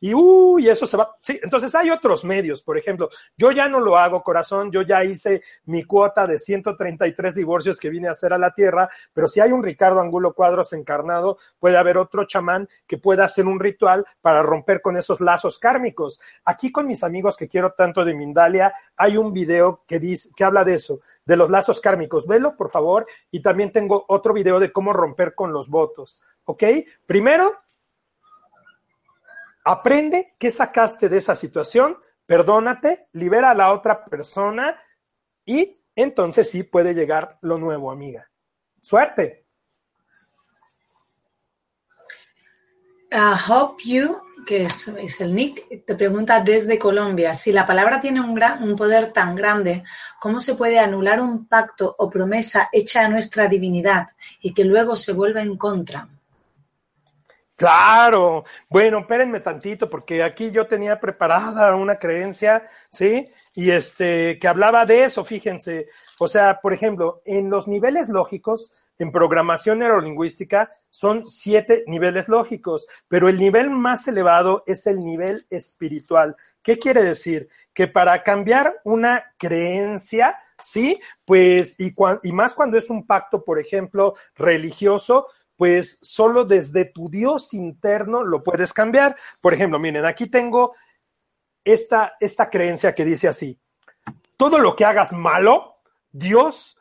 Y 0.00 0.14
uy, 0.14 0.68
eso 0.68 0.86
se 0.86 0.96
va. 0.96 1.14
Sí, 1.20 1.38
entonces 1.42 1.74
hay 1.74 1.90
otros 1.90 2.24
medios. 2.24 2.62
Por 2.62 2.78
ejemplo, 2.78 3.10
yo 3.36 3.52
ya 3.52 3.68
no 3.68 3.80
lo 3.80 3.96
hago, 3.96 4.22
corazón. 4.22 4.70
Yo 4.70 4.82
ya 4.82 5.04
hice 5.04 5.42
mi 5.64 5.84
cuota 5.84 6.24
de 6.24 6.38
133 6.38 7.34
divorcios 7.34 7.78
que 7.78 7.90
vine 7.90 8.08
a 8.08 8.12
hacer 8.12 8.32
a 8.32 8.38
la 8.38 8.52
tierra. 8.52 8.88
Pero 9.12 9.28
si 9.28 9.40
hay 9.40 9.52
un 9.52 9.62
Ricardo 9.62 10.00
Angulo 10.00 10.32
Cuadros 10.34 10.72
encarnado, 10.72 11.38
puede 11.58 11.76
haber 11.76 11.98
otro 11.98 12.24
chamán 12.24 12.68
que 12.86 12.98
pueda 12.98 13.24
hacer 13.24 13.46
un 13.46 13.60
ritual 13.60 14.04
para 14.20 14.42
romper 14.42 14.80
con 14.80 14.96
esos 14.96 15.20
lazos 15.20 15.58
kármicos. 15.58 16.20
Aquí 16.44 16.72
con 16.72 16.86
mis 16.86 17.02
amigos 17.02 17.36
que 17.36 17.48
quiero 17.48 17.72
tanto 17.72 18.04
de 18.04 18.14
Mindalia, 18.14 18.72
hay 18.96 19.16
un 19.16 19.32
video 19.32 19.82
que 19.86 19.98
dice, 19.98 20.30
que 20.34 20.44
habla 20.44 20.64
de 20.64 20.74
eso, 20.74 21.00
de 21.24 21.36
los 21.36 21.50
lazos 21.50 21.80
kármicos. 21.80 22.26
Velo, 22.26 22.56
por 22.56 22.70
favor. 22.70 23.06
Y 23.30 23.40
también 23.42 23.72
tengo 23.72 24.04
otro 24.08 24.32
video 24.32 24.58
de 24.58 24.72
cómo 24.72 24.92
romper 24.92 25.34
con 25.34 25.52
los 25.52 25.68
votos. 25.68 26.22
¿Ok? 26.44 26.64
Primero, 27.06 27.61
Aprende 29.64 30.34
qué 30.38 30.50
sacaste 30.50 31.08
de 31.08 31.18
esa 31.18 31.36
situación, 31.36 31.96
perdónate, 32.26 33.08
libera 33.12 33.50
a 33.50 33.54
la 33.54 33.72
otra 33.72 34.04
persona 34.04 34.80
y 35.44 35.80
entonces 35.94 36.50
sí 36.50 36.62
puede 36.62 36.94
llegar 36.94 37.38
lo 37.42 37.58
nuevo, 37.58 37.90
amiga. 37.90 38.28
Suerte. 38.80 39.46
Uh, 43.12 43.36
Hope 43.52 43.82
You, 43.84 44.16
que 44.46 44.62
es, 44.62 45.20
el 45.20 45.34
nick, 45.34 45.84
te 45.84 45.94
pregunta 45.94 46.40
desde 46.40 46.78
Colombia, 46.78 47.34
si 47.34 47.52
la 47.52 47.66
palabra 47.66 48.00
tiene 48.00 48.20
un, 48.20 48.34
gran, 48.34 48.62
un 48.62 48.74
poder 48.74 49.12
tan 49.12 49.36
grande, 49.36 49.84
¿cómo 50.18 50.40
se 50.40 50.54
puede 50.54 50.78
anular 50.78 51.20
un 51.20 51.46
pacto 51.46 51.94
o 51.98 52.08
promesa 52.08 52.68
hecha 52.72 53.04
a 53.04 53.08
nuestra 53.08 53.48
divinidad 53.48 54.08
y 54.40 54.54
que 54.54 54.64
luego 54.64 54.96
se 54.96 55.12
vuelva 55.12 55.42
en 55.42 55.56
contra? 55.56 56.08
Claro, 57.62 58.44
bueno, 58.70 58.98
espérenme 58.98 59.38
tantito, 59.38 59.88
porque 59.88 60.24
aquí 60.24 60.50
yo 60.50 60.66
tenía 60.66 60.98
preparada 60.98 61.76
una 61.76 61.96
creencia, 61.96 62.68
¿sí? 62.90 63.30
Y 63.54 63.70
este, 63.70 64.36
que 64.40 64.48
hablaba 64.48 64.84
de 64.84 65.04
eso, 65.04 65.24
fíjense. 65.24 65.86
O 66.18 66.26
sea, 66.26 66.60
por 66.60 66.72
ejemplo, 66.72 67.22
en 67.24 67.50
los 67.50 67.68
niveles 67.68 68.08
lógicos, 68.08 68.72
en 68.98 69.12
programación 69.12 69.78
neurolingüística, 69.78 70.70
son 70.90 71.30
siete 71.30 71.84
niveles 71.86 72.26
lógicos, 72.26 72.88
pero 73.06 73.28
el 73.28 73.38
nivel 73.38 73.70
más 73.70 74.08
elevado 74.08 74.64
es 74.66 74.88
el 74.88 75.04
nivel 75.04 75.46
espiritual. 75.48 76.34
¿Qué 76.64 76.80
quiere 76.80 77.04
decir? 77.04 77.48
Que 77.72 77.86
para 77.86 78.24
cambiar 78.24 78.80
una 78.82 79.34
creencia, 79.38 80.36
¿sí? 80.60 81.00
Pues, 81.26 81.78
y, 81.78 81.94
y 82.24 82.32
más 82.32 82.54
cuando 82.54 82.76
es 82.76 82.90
un 82.90 83.06
pacto, 83.06 83.44
por 83.44 83.60
ejemplo, 83.60 84.16
religioso, 84.34 85.28
pues 85.62 86.00
solo 86.02 86.44
desde 86.44 86.86
tu 86.86 87.08
Dios 87.08 87.54
interno 87.54 88.24
lo 88.24 88.42
puedes 88.42 88.72
cambiar. 88.72 89.14
Por 89.40 89.54
ejemplo, 89.54 89.78
miren, 89.78 90.04
aquí 90.04 90.26
tengo 90.26 90.74
esta, 91.62 92.16
esta 92.18 92.50
creencia 92.50 92.92
que 92.92 93.04
dice 93.04 93.28
así, 93.28 93.60
todo 94.36 94.58
lo 94.58 94.74
que 94.74 94.84
hagas 94.84 95.12
malo, 95.12 95.74
Dios 96.10 96.76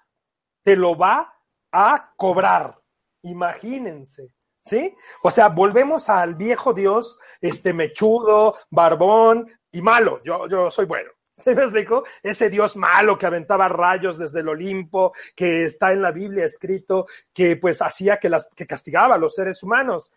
te 0.63 0.75
lo 0.75 0.97
va 0.97 1.32
a 1.71 2.11
cobrar. 2.17 2.79
Imagínense. 3.21 4.34
¿Sí? 4.65 4.95
O 5.21 5.29
sea, 5.29 5.49
volvemos 5.49 6.09
al 6.09 6.34
viejo 6.34 6.73
Dios, 6.73 7.19
este 7.39 7.73
mechudo, 7.73 8.57
barbón 8.71 9.47
y 9.71 9.84
malo. 9.84 10.23
Yo, 10.23 10.47
yo 10.47 10.71
soy 10.71 10.88
bueno. 10.88 11.11
¿Se 11.43 11.55
me? 11.55 11.85
Ese 12.23 12.49
Dios 12.49 12.75
malo 12.75 13.17
que 13.17 13.25
aventaba 13.25 13.67
rayos 13.67 14.17
desde 14.17 14.41
el 14.41 14.49
Olimpo, 14.49 15.13
que 15.35 15.65
está 15.65 15.91
en 15.91 16.01
la 16.01 16.11
Biblia 16.11 16.45
escrito, 16.45 17.07
que 17.33 17.57
pues 17.57 17.81
hacía 17.81 18.17
que, 18.17 18.29
las, 18.29 18.47
que 18.55 18.67
castigaba 18.67 19.15
a 19.15 19.17
los 19.17 19.35
seres 19.35 19.63
humanos. 19.63 20.11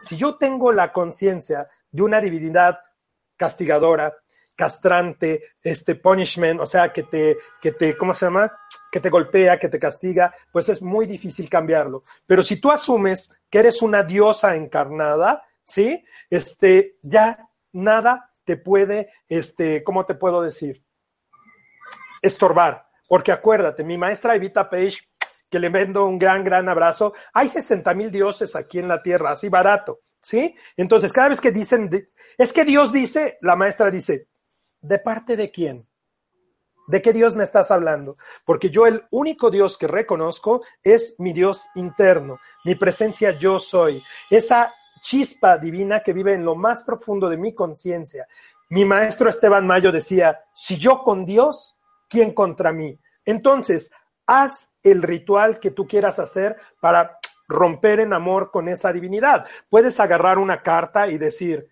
Si 0.00 0.16
yo 0.16 0.36
tengo 0.36 0.72
la 0.72 0.92
conciencia 0.92 1.68
de 1.90 2.02
una 2.02 2.20
divinidad 2.20 2.78
castigadora, 3.36 4.14
castrante, 4.54 5.42
este 5.62 5.94
punishment, 5.94 6.60
o 6.60 6.66
sea, 6.66 6.92
que 6.92 7.04
te, 7.04 7.38
que 7.62 7.70
te, 7.70 7.96
¿cómo 7.96 8.12
se 8.12 8.26
llama? 8.26 8.52
Que 8.90 8.98
te 8.98 9.08
golpea, 9.08 9.56
que 9.56 9.68
te 9.68 9.78
castiga, 9.78 10.34
pues 10.50 10.68
es 10.68 10.82
muy 10.82 11.06
difícil 11.06 11.48
cambiarlo. 11.48 12.02
Pero 12.26 12.42
si 12.42 12.60
tú 12.60 12.72
asumes 12.72 13.40
que 13.48 13.60
eres 13.60 13.82
una 13.82 14.02
diosa 14.02 14.56
encarnada, 14.56 15.44
¿sí? 15.64 16.04
Este, 16.28 16.96
ya 17.02 17.38
nada 17.72 18.27
te 18.48 18.56
puede, 18.56 19.12
este, 19.28 19.84
¿cómo 19.84 20.06
te 20.06 20.14
puedo 20.14 20.40
decir? 20.40 20.82
Estorbar. 22.22 22.86
Porque 23.06 23.30
acuérdate, 23.30 23.84
mi 23.84 23.98
maestra 23.98 24.34
Evita 24.34 24.70
Page, 24.70 25.00
que 25.50 25.58
le 25.58 25.68
vendo 25.68 26.06
un 26.06 26.18
gran, 26.18 26.42
gran 26.44 26.66
abrazo, 26.66 27.12
hay 27.34 27.50
60 27.50 27.92
mil 27.92 28.10
dioses 28.10 28.56
aquí 28.56 28.78
en 28.78 28.88
la 28.88 29.02
tierra, 29.02 29.32
así 29.32 29.50
barato, 29.50 30.00
¿sí? 30.22 30.56
Entonces, 30.78 31.12
cada 31.12 31.28
vez 31.28 31.42
que 31.42 31.52
dicen, 31.52 31.90
es 32.38 32.52
que 32.54 32.64
Dios 32.64 32.90
dice, 32.90 33.36
la 33.42 33.54
maestra 33.54 33.90
dice, 33.90 34.28
¿de 34.80 34.98
parte 34.98 35.36
de 35.36 35.50
quién? 35.50 35.86
¿De 36.86 37.02
qué 37.02 37.12
Dios 37.12 37.36
me 37.36 37.44
estás 37.44 37.70
hablando? 37.70 38.16
Porque 38.46 38.70
yo 38.70 38.86
el 38.86 39.04
único 39.10 39.50
Dios 39.50 39.76
que 39.76 39.88
reconozco 39.88 40.62
es 40.82 41.16
mi 41.18 41.34
Dios 41.34 41.66
interno, 41.74 42.40
mi 42.64 42.76
presencia 42.76 43.32
yo 43.32 43.58
soy. 43.58 44.02
Esa 44.30 44.72
chispa 45.08 45.56
divina 45.56 46.00
que 46.00 46.12
vive 46.12 46.34
en 46.34 46.44
lo 46.44 46.54
más 46.54 46.82
profundo 46.82 47.30
de 47.30 47.38
mi 47.38 47.54
conciencia. 47.54 48.26
Mi 48.68 48.84
maestro 48.84 49.30
Esteban 49.30 49.66
Mayo 49.66 49.90
decía, 49.90 50.38
si 50.54 50.76
yo 50.76 51.02
con 51.02 51.24
Dios, 51.24 51.78
¿quién 52.10 52.34
contra 52.34 52.74
mí? 52.74 52.98
Entonces, 53.24 53.90
haz 54.26 54.70
el 54.82 55.02
ritual 55.02 55.60
que 55.60 55.70
tú 55.70 55.88
quieras 55.88 56.18
hacer 56.18 56.56
para 56.78 57.18
romper 57.48 58.00
en 58.00 58.12
amor 58.12 58.50
con 58.50 58.68
esa 58.68 58.92
divinidad. 58.92 59.46
Puedes 59.70 59.98
agarrar 59.98 60.36
una 60.38 60.62
carta 60.62 61.08
y 61.08 61.16
decir, 61.16 61.66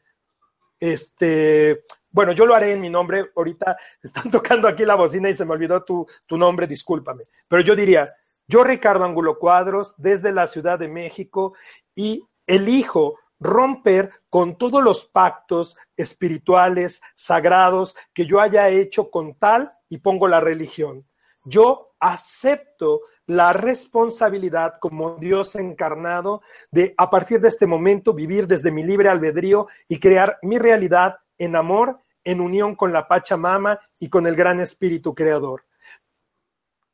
este, 0.80 1.80
bueno, 2.10 2.32
yo 2.32 2.46
lo 2.46 2.54
haré 2.54 2.72
en 2.72 2.80
mi 2.80 2.88
nombre, 2.88 3.32
ahorita 3.36 3.76
están 4.02 4.30
tocando 4.30 4.66
aquí 4.66 4.86
la 4.86 4.94
bocina 4.94 5.28
y 5.28 5.34
se 5.34 5.44
me 5.44 5.52
olvidó 5.52 5.84
tu, 5.84 6.06
tu 6.26 6.38
nombre, 6.38 6.66
discúlpame, 6.66 7.24
pero 7.46 7.60
yo 7.60 7.76
diría, 7.76 8.08
yo 8.48 8.64
Ricardo 8.64 9.04
Angulo 9.04 9.38
Cuadros, 9.38 9.94
desde 9.98 10.32
la 10.32 10.46
Ciudad 10.46 10.78
de 10.78 10.88
México, 10.88 11.52
y 11.94 12.24
elijo 12.46 13.18
romper 13.40 14.10
con 14.30 14.56
todos 14.56 14.82
los 14.82 15.04
pactos 15.04 15.76
espirituales, 15.96 17.00
sagrados 17.14 17.96
que 18.12 18.26
yo 18.26 18.40
haya 18.40 18.68
hecho 18.68 19.10
con 19.10 19.34
tal 19.34 19.72
y 19.88 19.98
pongo 19.98 20.28
la 20.28 20.40
religión. 20.40 21.06
Yo 21.44 21.94
acepto 22.00 23.02
la 23.26 23.52
responsabilidad 23.52 24.74
como 24.80 25.16
Dios 25.16 25.56
encarnado 25.56 26.42
de 26.70 26.94
a 26.96 27.10
partir 27.10 27.40
de 27.40 27.48
este 27.48 27.66
momento 27.66 28.14
vivir 28.14 28.46
desde 28.46 28.70
mi 28.70 28.84
libre 28.84 29.08
albedrío 29.08 29.66
y 29.88 29.98
crear 29.98 30.38
mi 30.42 30.58
realidad 30.58 31.16
en 31.38 31.56
amor, 31.56 31.98
en 32.24 32.40
unión 32.40 32.74
con 32.74 32.92
la 32.92 33.06
Pachamama 33.06 33.80
y 33.98 34.08
con 34.08 34.26
el 34.26 34.36
gran 34.36 34.60
espíritu 34.60 35.14
creador. 35.14 35.64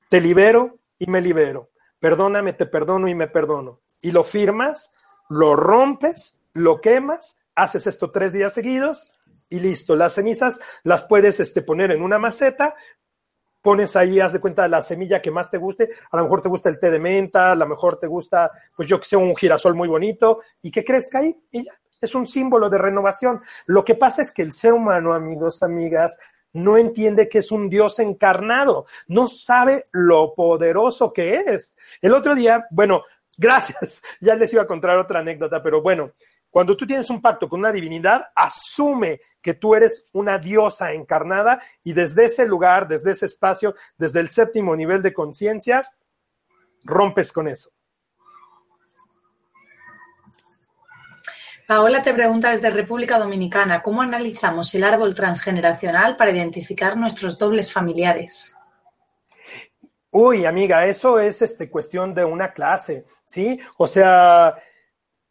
Te 0.09 0.20
libero 0.20 0.78
y 0.98 1.06
me 1.06 1.20
libero. 1.20 1.70
Perdóname, 1.98 2.52
te 2.52 2.66
perdono 2.66 3.09
y 3.09 3.14
me 3.14 3.28
perdono. 3.28 3.81
Y 4.01 4.10
lo 4.10 4.24
firmas 4.24 4.94
lo 5.32 5.56
rompes, 5.56 6.40
lo 6.52 6.78
quemas, 6.78 7.38
haces 7.54 7.86
esto 7.86 8.10
tres 8.10 8.32
días 8.32 8.52
seguidos 8.52 9.20
y 9.48 9.60
listo. 9.60 9.96
Las 9.96 10.14
cenizas 10.14 10.60
las 10.82 11.04
puedes 11.04 11.40
este, 11.40 11.62
poner 11.62 11.90
en 11.90 12.02
una 12.02 12.18
maceta, 12.18 12.74
pones 13.62 13.96
ahí, 13.96 14.20
haz 14.20 14.34
de 14.34 14.40
cuenta 14.40 14.68
la 14.68 14.82
semilla 14.82 15.22
que 15.22 15.30
más 15.30 15.50
te 15.50 15.59
guste. 15.59 15.88
A 16.10 16.16
lo 16.16 16.24
mejor 16.24 16.42
te 16.42 16.48
gusta 16.48 16.68
el 16.68 16.78
té 16.78 16.90
de 16.90 16.98
menta, 16.98 17.52
a 17.52 17.54
lo 17.54 17.66
mejor 17.66 17.98
te 17.98 18.06
gusta, 18.06 18.50
pues 18.76 18.88
yo 18.88 18.98
que 18.98 19.06
sé, 19.06 19.16
un 19.16 19.34
girasol 19.34 19.74
muy 19.74 19.88
bonito 19.88 20.40
y 20.60 20.70
que 20.70 20.84
crezca 20.84 21.20
ahí 21.20 21.34
y 21.50 21.64
ya. 21.64 21.72
Es 22.00 22.16
un 22.16 22.26
símbolo 22.26 22.68
de 22.68 22.78
renovación. 22.78 23.40
Lo 23.66 23.84
que 23.84 23.94
pasa 23.94 24.22
es 24.22 24.32
que 24.32 24.42
el 24.42 24.52
ser 24.52 24.72
humano, 24.72 25.12
amigos, 25.12 25.62
amigas, 25.62 26.18
no 26.52 26.76
entiende 26.76 27.28
que 27.28 27.38
es 27.38 27.52
un 27.52 27.68
Dios 27.68 27.98
encarnado, 28.00 28.86
no 29.09 29.28
sabe 29.28 29.84
lo 29.92 30.34
poderoso 30.34 31.12
que 31.12 31.36
es. 31.46 31.76
El 32.02 32.12
otro 32.12 32.34
día, 32.34 32.66
bueno, 32.70 33.02
gracias, 33.36 34.02
ya 34.20 34.34
les 34.34 34.52
iba 34.52 34.62
a 34.62 34.66
contar 34.66 34.96
otra 34.98 35.20
anécdota, 35.20 35.62
pero 35.62 35.82
bueno, 35.82 36.12
cuando 36.50 36.76
tú 36.76 36.86
tienes 36.86 37.09
un 37.09 37.22
pacto 37.22 37.48
con 37.48 37.60
una 37.60 37.72
divinidad, 37.72 38.26
asume 38.34 39.22
que 39.40 39.54
tú 39.54 39.74
eres 39.74 40.10
una 40.12 40.38
diosa 40.38 40.92
encarnada 40.92 41.59
y 41.82 41.94
desde 41.94 42.26
ese 42.26 42.46
lugar, 42.46 42.86
desde 42.86 43.12
ese 43.12 43.24
espacio, 43.24 43.74
desde 43.96 44.20
el 44.20 44.28
séptimo 44.28 44.76
nivel 44.76 45.00
de 45.00 45.14
conciencia, 45.14 45.88
rompes 46.84 47.32
con 47.32 47.48
eso. 47.48 47.70
Paola 51.66 52.02
te 52.02 52.12
pregunta 52.12 52.50
desde 52.50 52.68
República 52.68 53.18
Dominicana, 53.18 53.80
¿cómo 53.80 54.02
analizamos 54.02 54.74
el 54.74 54.84
árbol 54.84 55.14
transgeneracional 55.14 56.16
para 56.16 56.32
identificar 56.32 56.98
nuestros 56.98 57.38
dobles 57.38 57.72
familiares? 57.72 58.54
Uy, 60.14 60.44
amiga, 60.44 60.84
eso 60.86 61.18
es 61.18 61.40
este, 61.40 61.70
cuestión 61.70 62.12
de 62.12 62.22
una 62.22 62.52
clase, 62.52 63.06
¿sí? 63.24 63.59
O 63.78 63.86
sea, 63.86 64.55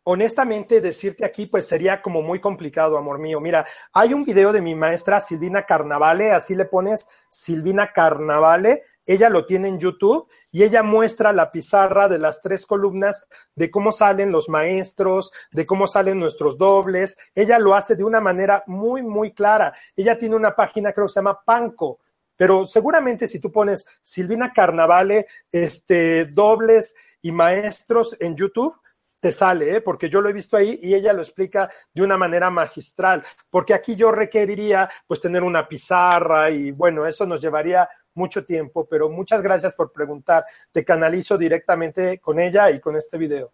honestamente 0.04 0.82
decirte 0.82 1.24
aquí 1.24 1.46
pues 1.46 1.68
sería 1.68 2.02
como 2.02 2.24
muy 2.24 2.40
complicado, 2.40 2.98
amor 2.98 3.20
mío. 3.20 3.40
Mira, 3.40 3.64
hay 3.94 4.16
un 4.16 4.26
video 4.26 4.52
de 4.52 4.60
mi 4.60 4.74
maestra 4.74 5.22
Silvina 5.22 5.68
Carnavale, 5.68 6.32
así 6.32 6.56
le 6.56 6.66
pones 6.66 7.08
Silvina 7.30 7.94
Carnavale, 7.94 8.82
ella 9.06 9.30
lo 9.30 9.46
tiene 9.46 9.68
en 9.68 9.80
YouTube 9.80 10.28
y 10.52 10.64
ella 10.64 10.82
muestra 10.82 11.32
la 11.32 11.52
pizarra 11.52 12.08
de 12.08 12.18
las 12.18 12.42
tres 12.42 12.66
columnas 12.66 13.28
de 13.54 13.70
cómo 13.70 13.92
salen 13.92 14.32
los 14.32 14.50
maestros, 14.50 15.32
de 15.52 15.68
cómo 15.68 15.86
salen 15.86 16.20
nuestros 16.20 16.58
dobles. 16.58 17.20
Ella 17.36 17.60
lo 17.60 17.76
hace 17.76 17.96
de 17.96 18.04
una 18.04 18.20
manera 18.20 18.64
muy, 18.66 19.04
muy 19.04 19.32
clara. 19.32 19.74
Ella 19.96 20.18
tiene 20.18 20.36
una 20.36 20.56
página, 20.56 20.92
creo 20.92 21.06
que 21.06 21.14
se 21.14 21.20
llama 21.20 21.40
Panco. 21.46 22.00
Pero 22.42 22.66
seguramente 22.66 23.28
si 23.28 23.40
tú 23.40 23.52
pones 23.52 23.86
Silvina 24.02 24.52
Carnavale, 24.52 25.28
este, 25.52 26.26
dobles 26.26 26.96
y 27.22 27.32
maestros 27.32 28.18
en 28.20 28.36
YouTube, 28.36 28.74
te 29.20 29.32
sale, 29.32 29.76
¿eh? 29.76 29.82
porque 29.82 30.10
yo 30.10 30.22
lo 30.22 30.30
he 30.30 30.34
visto 30.34 30.58
ahí 30.58 30.80
y 30.82 30.96
ella 30.96 31.14
lo 31.14 31.22
explica 31.22 31.70
de 31.94 32.02
una 32.02 32.18
manera 32.18 32.50
magistral, 32.50 33.24
porque 33.48 33.76
aquí 33.76 33.96
yo 33.96 34.12
requeriría 34.12 34.90
pues 35.06 35.22
tener 35.22 35.44
una 35.44 35.68
pizarra 35.68 36.50
y 36.50 36.72
bueno, 36.72 37.06
eso 37.06 37.28
nos 37.28 37.40
llevaría 37.40 37.88
mucho 38.16 38.44
tiempo, 38.44 38.88
pero 38.90 39.08
muchas 39.08 39.44
gracias 39.44 39.76
por 39.76 39.92
preguntar. 39.92 40.44
Te 40.72 40.84
canalizo 40.84 41.38
directamente 41.38 42.18
con 42.18 42.40
ella 42.40 42.72
y 42.72 42.80
con 42.80 42.96
este 42.96 43.20
video. 43.20 43.52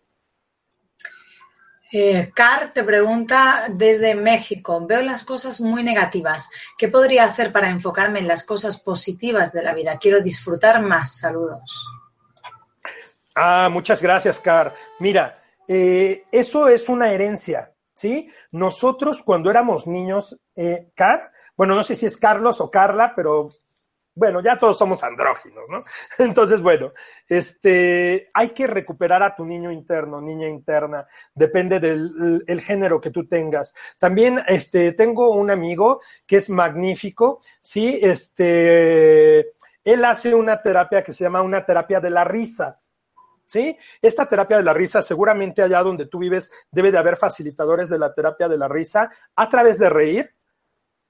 Eh, 1.92 2.32
Car 2.36 2.74
te 2.74 2.84
pregunta 2.84 3.68
desde 3.70 4.14
México, 4.14 4.86
veo 4.86 5.02
las 5.02 5.24
cosas 5.24 5.62
muy 5.62 5.84
negativas. 5.84 6.50
¿Qué 6.78 6.90
podría 6.90 7.24
hacer 7.24 7.54
para 7.54 7.70
enfocarme 7.70 8.20
en 8.20 8.28
las 8.28 8.46
cosas 8.46 8.82
positivas 8.82 9.54
de 9.54 9.64
la 9.64 9.74
vida? 9.74 9.98
Quiero 9.98 10.22
disfrutar 10.22 10.82
más. 10.82 11.18
Saludos. 11.18 11.86
Ah, 13.36 13.70
muchas 13.72 14.02
gracias, 14.02 14.40
Car. 14.40 14.74
Mira, 15.00 15.40
eh, 15.68 16.24
eso 16.32 16.68
es 16.68 16.90
una 16.90 17.12
herencia, 17.12 17.72
¿sí? 17.94 18.30
Nosotros 18.52 19.22
cuando 19.24 19.50
éramos 19.50 19.88
niños, 19.88 20.40
eh, 20.56 20.90
Car, 20.94 21.32
bueno, 21.56 21.76
no 21.76 21.84
sé 21.84 21.96
si 21.96 22.06
es 22.06 22.18
Carlos 22.18 22.60
o 22.60 22.70
Carla, 22.70 23.14
pero 23.16 23.52
bueno, 24.18 24.42
ya 24.42 24.58
todos 24.58 24.80
somos 24.80 25.04
andróginos, 25.04 25.70
¿no? 25.70 25.82
Entonces, 26.18 26.60
bueno, 26.60 26.92
este, 27.28 28.32
hay 28.34 28.50
que 28.50 28.66
recuperar 28.66 29.22
a 29.22 29.36
tu 29.36 29.46
niño 29.46 29.72
interno, 29.72 30.20
niña 30.20 30.50
interna, 30.50 31.06
depende 31.36 31.80
del 31.80 32.44
el 32.48 32.62
género 32.62 33.00
que 33.00 33.12
tú 33.12 33.28
tengas. 33.28 33.76
También, 34.00 34.42
este, 34.48 34.94
tengo 34.94 35.30
un 35.30 35.52
amigo 35.52 36.02
que 36.26 36.38
es 36.38 36.50
magnífico, 36.50 37.42
sí, 37.62 38.00
este, 38.02 39.42
él 39.84 40.04
hace 40.04 40.34
una 40.34 40.64
terapia 40.64 41.04
que 41.04 41.14
se 41.14 41.24
llama 41.24 41.44
una 41.44 41.64
terapia 41.64 42.00
de 42.00 42.10
la 42.10 42.24
risa. 42.24 42.82
¿Sí? 43.46 43.78
Esta 44.02 44.26
terapia 44.26 44.58
de 44.58 44.64
la 44.64 44.74
risa, 44.74 45.02
seguramente 45.02 45.62
allá 45.62 45.82
donde 45.82 46.08
tú 46.08 46.20
vives 46.20 46.52
debe 46.70 46.92
de 46.92 46.98
haber 46.98 47.16
facilitadores 47.16 47.88
de 47.88 47.98
la 47.98 48.14
terapia 48.14 48.50
de 48.50 48.58
la 48.58 48.68
risa 48.68 49.10
a 49.38 49.50
través 49.50 49.80
de 49.80 49.90
reír, 49.90 50.36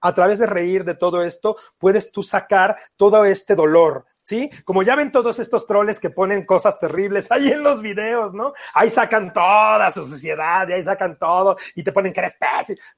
a 0.02 0.14
través 0.14 0.40
de 0.40 0.46
reír 0.46 0.84
de 0.84 0.96
todo 0.96 1.24
esto, 1.24 1.58
puedes 1.78 2.12
tú 2.12 2.24
sacar 2.24 2.78
todo 2.96 3.26
este 3.26 3.56
dolor, 3.56 4.06
¿sí? 4.28 4.52
Como 4.66 4.84
ya 4.84 4.94
ven 4.98 5.10
todos 5.10 5.40
estos 5.40 5.66
troles 5.66 6.02
que 6.02 6.10
ponen 6.10 6.44
cosas 6.44 6.78
terribles 6.82 7.32
ahí 7.32 7.50
en 7.50 7.64
los 7.64 7.82
videos, 7.82 8.34
¿no? 8.34 8.52
Ahí 8.74 8.90
sacan 8.90 9.32
toda 9.32 9.90
su 9.90 10.04
sociedad 10.06 10.68
y 10.68 10.74
ahí 10.74 10.84
sacan 10.84 11.18
todo 11.18 11.56
y 11.76 11.82
te 11.82 11.94
ponen 11.94 12.12
que 12.12 12.20
eres 12.20 12.36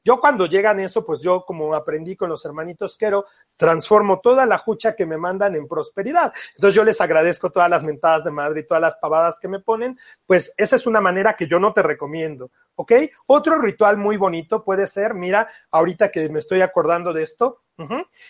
Yo 0.03 0.19
cuando 0.19 0.47
llegan 0.47 0.79
eso, 0.79 1.05
pues 1.05 1.21
yo 1.21 1.45
como 1.45 1.75
aprendí 1.75 2.15
con 2.15 2.29
los 2.29 2.43
hermanitos 2.45 2.97
Quero, 2.97 3.27
transformo 3.57 4.21
toda 4.21 4.47
la 4.47 4.57
jucha 4.57 4.95
que 4.95 5.05
me 5.05 5.17
mandan 5.17 5.55
en 5.55 5.67
prosperidad. 5.67 6.33
Entonces 6.55 6.75
yo 6.75 6.83
les 6.83 6.99
agradezco 6.99 7.51
todas 7.51 7.69
las 7.69 7.83
mentadas 7.83 8.23
de 8.23 8.31
madre 8.31 8.61
y 8.61 8.65
todas 8.65 8.81
las 8.81 8.95
pavadas 8.95 9.39
que 9.39 9.47
me 9.47 9.59
ponen, 9.59 9.99
pues 10.25 10.51
esa 10.57 10.77
es 10.77 10.87
una 10.87 10.99
manera 10.99 11.35
que 11.35 11.45
yo 11.45 11.59
no 11.59 11.73
te 11.73 11.83
recomiendo, 11.83 12.49
¿ok? 12.73 12.93
Otro 13.27 13.59
ritual 13.59 13.97
muy 13.97 14.17
bonito 14.17 14.63
puede 14.63 14.87
ser, 14.87 15.13
mira, 15.13 15.47
ahorita 15.69 16.09
que 16.09 16.27
me 16.29 16.39
estoy 16.39 16.61
acordando 16.61 17.13
de 17.13 17.21
esto, 17.21 17.61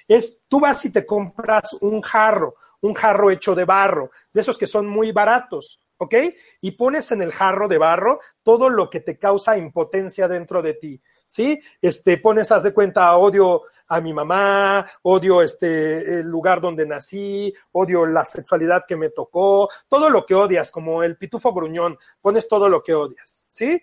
es 0.07 0.43
tú 0.47 0.59
vas 0.59 0.83
y 0.85 0.91
te 0.91 1.05
compras 1.05 1.73
un 1.81 2.01
jarro, 2.01 2.55
un 2.81 2.93
jarro 2.93 3.31
hecho 3.31 3.55
de 3.55 3.65
barro, 3.65 4.11
de 4.33 4.41
esos 4.41 4.57
que 4.57 4.67
son 4.67 4.87
muy 4.87 5.11
baratos, 5.11 5.81
¿ok? 5.97 6.15
Y 6.61 6.71
pones 6.71 7.11
en 7.11 7.21
el 7.21 7.31
jarro 7.31 7.67
de 7.67 7.77
barro 7.77 8.19
todo 8.43 8.69
lo 8.69 8.89
que 8.89 9.01
te 9.01 9.17
causa 9.17 9.57
impotencia 9.57 10.27
dentro 10.27 10.61
de 10.61 10.73
ti, 10.75 11.01
¿sí? 11.25 11.61
Este, 11.81 12.17
pones, 12.17 12.51
haz 12.51 12.63
de 12.63 12.73
cuenta, 12.73 13.15
odio 13.17 13.63
a 13.87 13.99
mi 14.01 14.13
mamá, 14.13 14.85
odio 15.03 15.41
este, 15.41 16.19
el 16.19 16.27
lugar 16.27 16.61
donde 16.61 16.85
nací, 16.85 17.53
odio 17.73 18.05
la 18.05 18.23
sexualidad 18.23 18.85
que 18.87 18.95
me 18.95 19.09
tocó, 19.09 19.69
todo 19.87 20.09
lo 20.09 20.25
que 20.25 20.35
odias, 20.35 20.71
como 20.71 21.03
el 21.03 21.17
pitufo 21.17 21.53
gruñón, 21.53 21.97
pones 22.21 22.47
todo 22.47 22.69
lo 22.69 22.81
que 22.81 22.93
odias, 22.93 23.45
¿sí? 23.49 23.81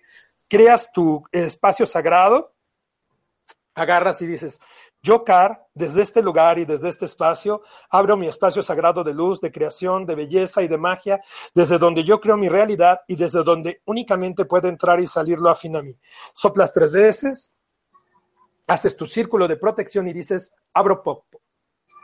Creas 0.49 0.91
tu 0.91 1.23
espacio 1.31 1.85
sagrado, 1.85 2.56
agarras 3.77 4.21
y 4.23 4.27
dices, 4.27 4.59
yo, 5.03 5.23
Car, 5.23 5.67
desde 5.75 6.01
este 6.01 6.23
lugar 6.23 6.57
y 6.57 6.65
desde 6.65 6.89
este 6.89 7.05
espacio, 7.05 7.61
abro 7.91 8.17
mi 8.17 8.27
espacio 8.27 8.63
sagrado 8.63 9.03
de 9.03 9.13
luz, 9.13 9.39
de 9.39 9.51
creación, 9.51 10.05
de 10.05 10.15
belleza 10.15 10.63
y 10.63 10.67
de 10.67 10.79
magia, 10.79 11.21
desde 11.53 11.77
donde 11.77 12.03
yo 12.03 12.19
creo 12.19 12.37
mi 12.37 12.49
realidad 12.49 13.01
y 13.07 13.15
desde 13.15 13.43
donde 13.43 13.81
únicamente 13.85 14.45
puede 14.45 14.67
entrar 14.67 14.99
y 14.99 15.05
salir 15.05 15.39
lo 15.39 15.51
afín 15.51 15.75
a 15.75 15.83
mí. 15.83 15.95
Soplas 16.33 16.73
tres 16.73 16.91
veces, 16.91 17.53
haces 18.65 18.97
tu 18.97 19.05
círculo 19.05 19.47
de 19.47 19.57
protección 19.57 20.07
y 20.07 20.13
dices, 20.13 20.55
abro 20.73 21.03
popo. 21.03 21.41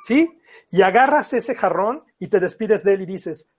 ¿Sí? 0.01 0.39
Y 0.69 0.81
agarras 0.83 1.33
ese 1.33 1.55
jarrón 1.55 2.03
y 2.19 2.27
te 2.27 2.39
despides 2.39 2.83
de 2.83 2.93
él 2.93 3.01
y 3.01 3.05
dices, 3.07 3.49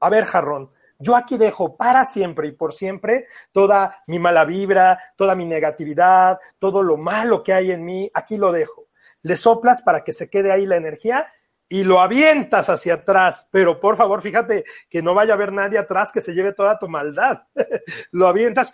a 0.00 0.10
ver, 0.10 0.24
jarrón, 0.24 0.72
yo 1.00 1.16
aquí 1.16 1.38
dejo 1.38 1.76
para 1.76 2.04
siempre 2.04 2.48
y 2.48 2.52
por 2.52 2.74
siempre 2.74 3.26
toda 3.52 3.98
mi 4.06 4.18
mala 4.18 4.44
vibra, 4.44 5.00
toda 5.16 5.34
mi 5.34 5.46
negatividad, 5.46 6.38
todo 6.58 6.82
lo 6.82 6.98
malo 6.98 7.42
que 7.42 7.54
hay 7.54 7.72
en 7.72 7.84
mí, 7.84 8.10
aquí 8.14 8.36
lo 8.36 8.52
dejo. 8.52 8.86
Le 9.22 9.36
soplas 9.36 9.82
para 9.82 10.04
que 10.04 10.12
se 10.12 10.28
quede 10.28 10.52
ahí 10.52 10.66
la 10.66 10.76
energía 10.76 11.26
y 11.68 11.84
lo 11.84 12.00
avientas 12.00 12.68
hacia 12.68 12.94
atrás, 12.94 13.48
pero 13.50 13.80
por 13.80 13.96
favor, 13.96 14.20
fíjate 14.22 14.64
que 14.88 15.02
no 15.02 15.14
vaya 15.14 15.32
a 15.32 15.36
haber 15.36 15.52
nadie 15.52 15.78
atrás 15.78 16.10
que 16.12 16.20
se 16.20 16.34
lleve 16.34 16.52
toda 16.52 16.78
tu 16.78 16.88
maldad. 16.88 17.44
lo 18.10 18.28
avientas, 18.28 18.72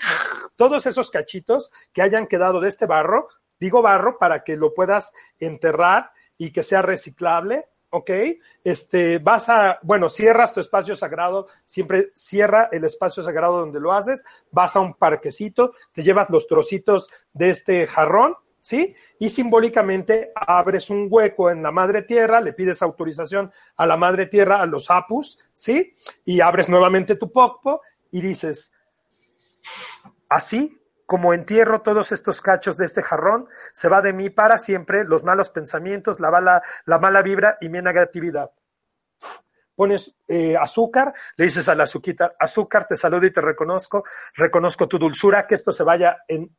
todos 0.56 0.86
esos 0.86 1.10
cachitos 1.10 1.70
que 1.92 2.02
hayan 2.02 2.26
quedado 2.26 2.60
de 2.60 2.68
este 2.68 2.86
barro, 2.86 3.28
digo 3.60 3.82
barro 3.82 4.18
para 4.18 4.42
que 4.42 4.56
lo 4.56 4.74
puedas 4.74 5.12
enterrar 5.38 6.10
y 6.38 6.52
que 6.52 6.64
sea 6.64 6.82
reciclable, 6.82 7.66
¿ok? 7.96 8.10
Este, 8.62 9.18
vas 9.18 9.48
a, 9.48 9.78
bueno, 9.82 10.10
cierras 10.10 10.52
tu 10.52 10.60
espacio 10.60 10.94
sagrado, 10.96 11.48
siempre 11.64 12.10
cierra 12.14 12.68
el 12.70 12.84
espacio 12.84 13.22
sagrado 13.22 13.60
donde 13.60 13.80
lo 13.80 13.92
haces, 13.92 14.22
vas 14.50 14.76
a 14.76 14.80
un 14.80 14.94
parquecito, 14.94 15.72
te 15.94 16.02
llevas 16.02 16.28
los 16.28 16.46
trocitos 16.46 17.08
de 17.32 17.50
este 17.50 17.86
jarrón, 17.86 18.34
¿sí? 18.60 18.94
y 19.18 19.30
simbólicamente 19.30 20.32
abres 20.34 20.90
un 20.90 21.06
hueco 21.08 21.50
en 21.50 21.62
la 21.62 21.70
madre 21.70 22.02
tierra, 22.02 22.40
le 22.40 22.52
pides 22.52 22.82
autorización 22.82 23.50
a 23.76 23.86
la 23.86 23.96
madre 23.96 24.26
tierra, 24.26 24.60
a 24.60 24.66
los 24.66 24.90
apus, 24.90 25.38
¿sí? 25.54 25.94
Y 26.24 26.40
abres 26.40 26.68
nuevamente 26.68 27.16
tu 27.16 27.30
popo 27.30 27.80
y 28.10 28.20
dices, 28.20 28.74
así 30.28 30.78
como 31.06 31.32
entierro 31.32 31.82
todos 31.82 32.12
estos 32.12 32.42
cachos 32.42 32.76
de 32.76 32.84
este 32.84 33.02
jarrón, 33.02 33.48
se 33.72 33.88
va 33.88 34.02
de 34.02 34.12
mí 34.12 34.28
para 34.28 34.58
siempre 34.58 35.04
los 35.04 35.24
malos 35.24 35.48
pensamientos, 35.48 36.20
la 36.20 36.30
mala, 36.30 36.62
la 36.84 36.98
mala 36.98 37.22
vibra 37.22 37.56
y 37.60 37.68
mi 37.68 37.80
negatividad. 37.80 38.50
Pones 39.74 40.14
eh, 40.28 40.56
azúcar, 40.56 41.14
le 41.36 41.44
dices 41.44 41.68
a 41.68 41.74
la 41.74 41.84
azuquita, 41.84 42.34
azúcar, 42.38 42.86
te 42.86 42.96
saludo 42.96 43.26
y 43.26 43.30
te 43.30 43.40
reconozco, 43.40 44.04
reconozco 44.34 44.88
tu 44.88 44.98
dulzura, 44.98 45.46
que 45.46 45.54
esto 45.54 45.72
se 45.72 45.84
vaya 45.84 46.18
en 46.26 46.50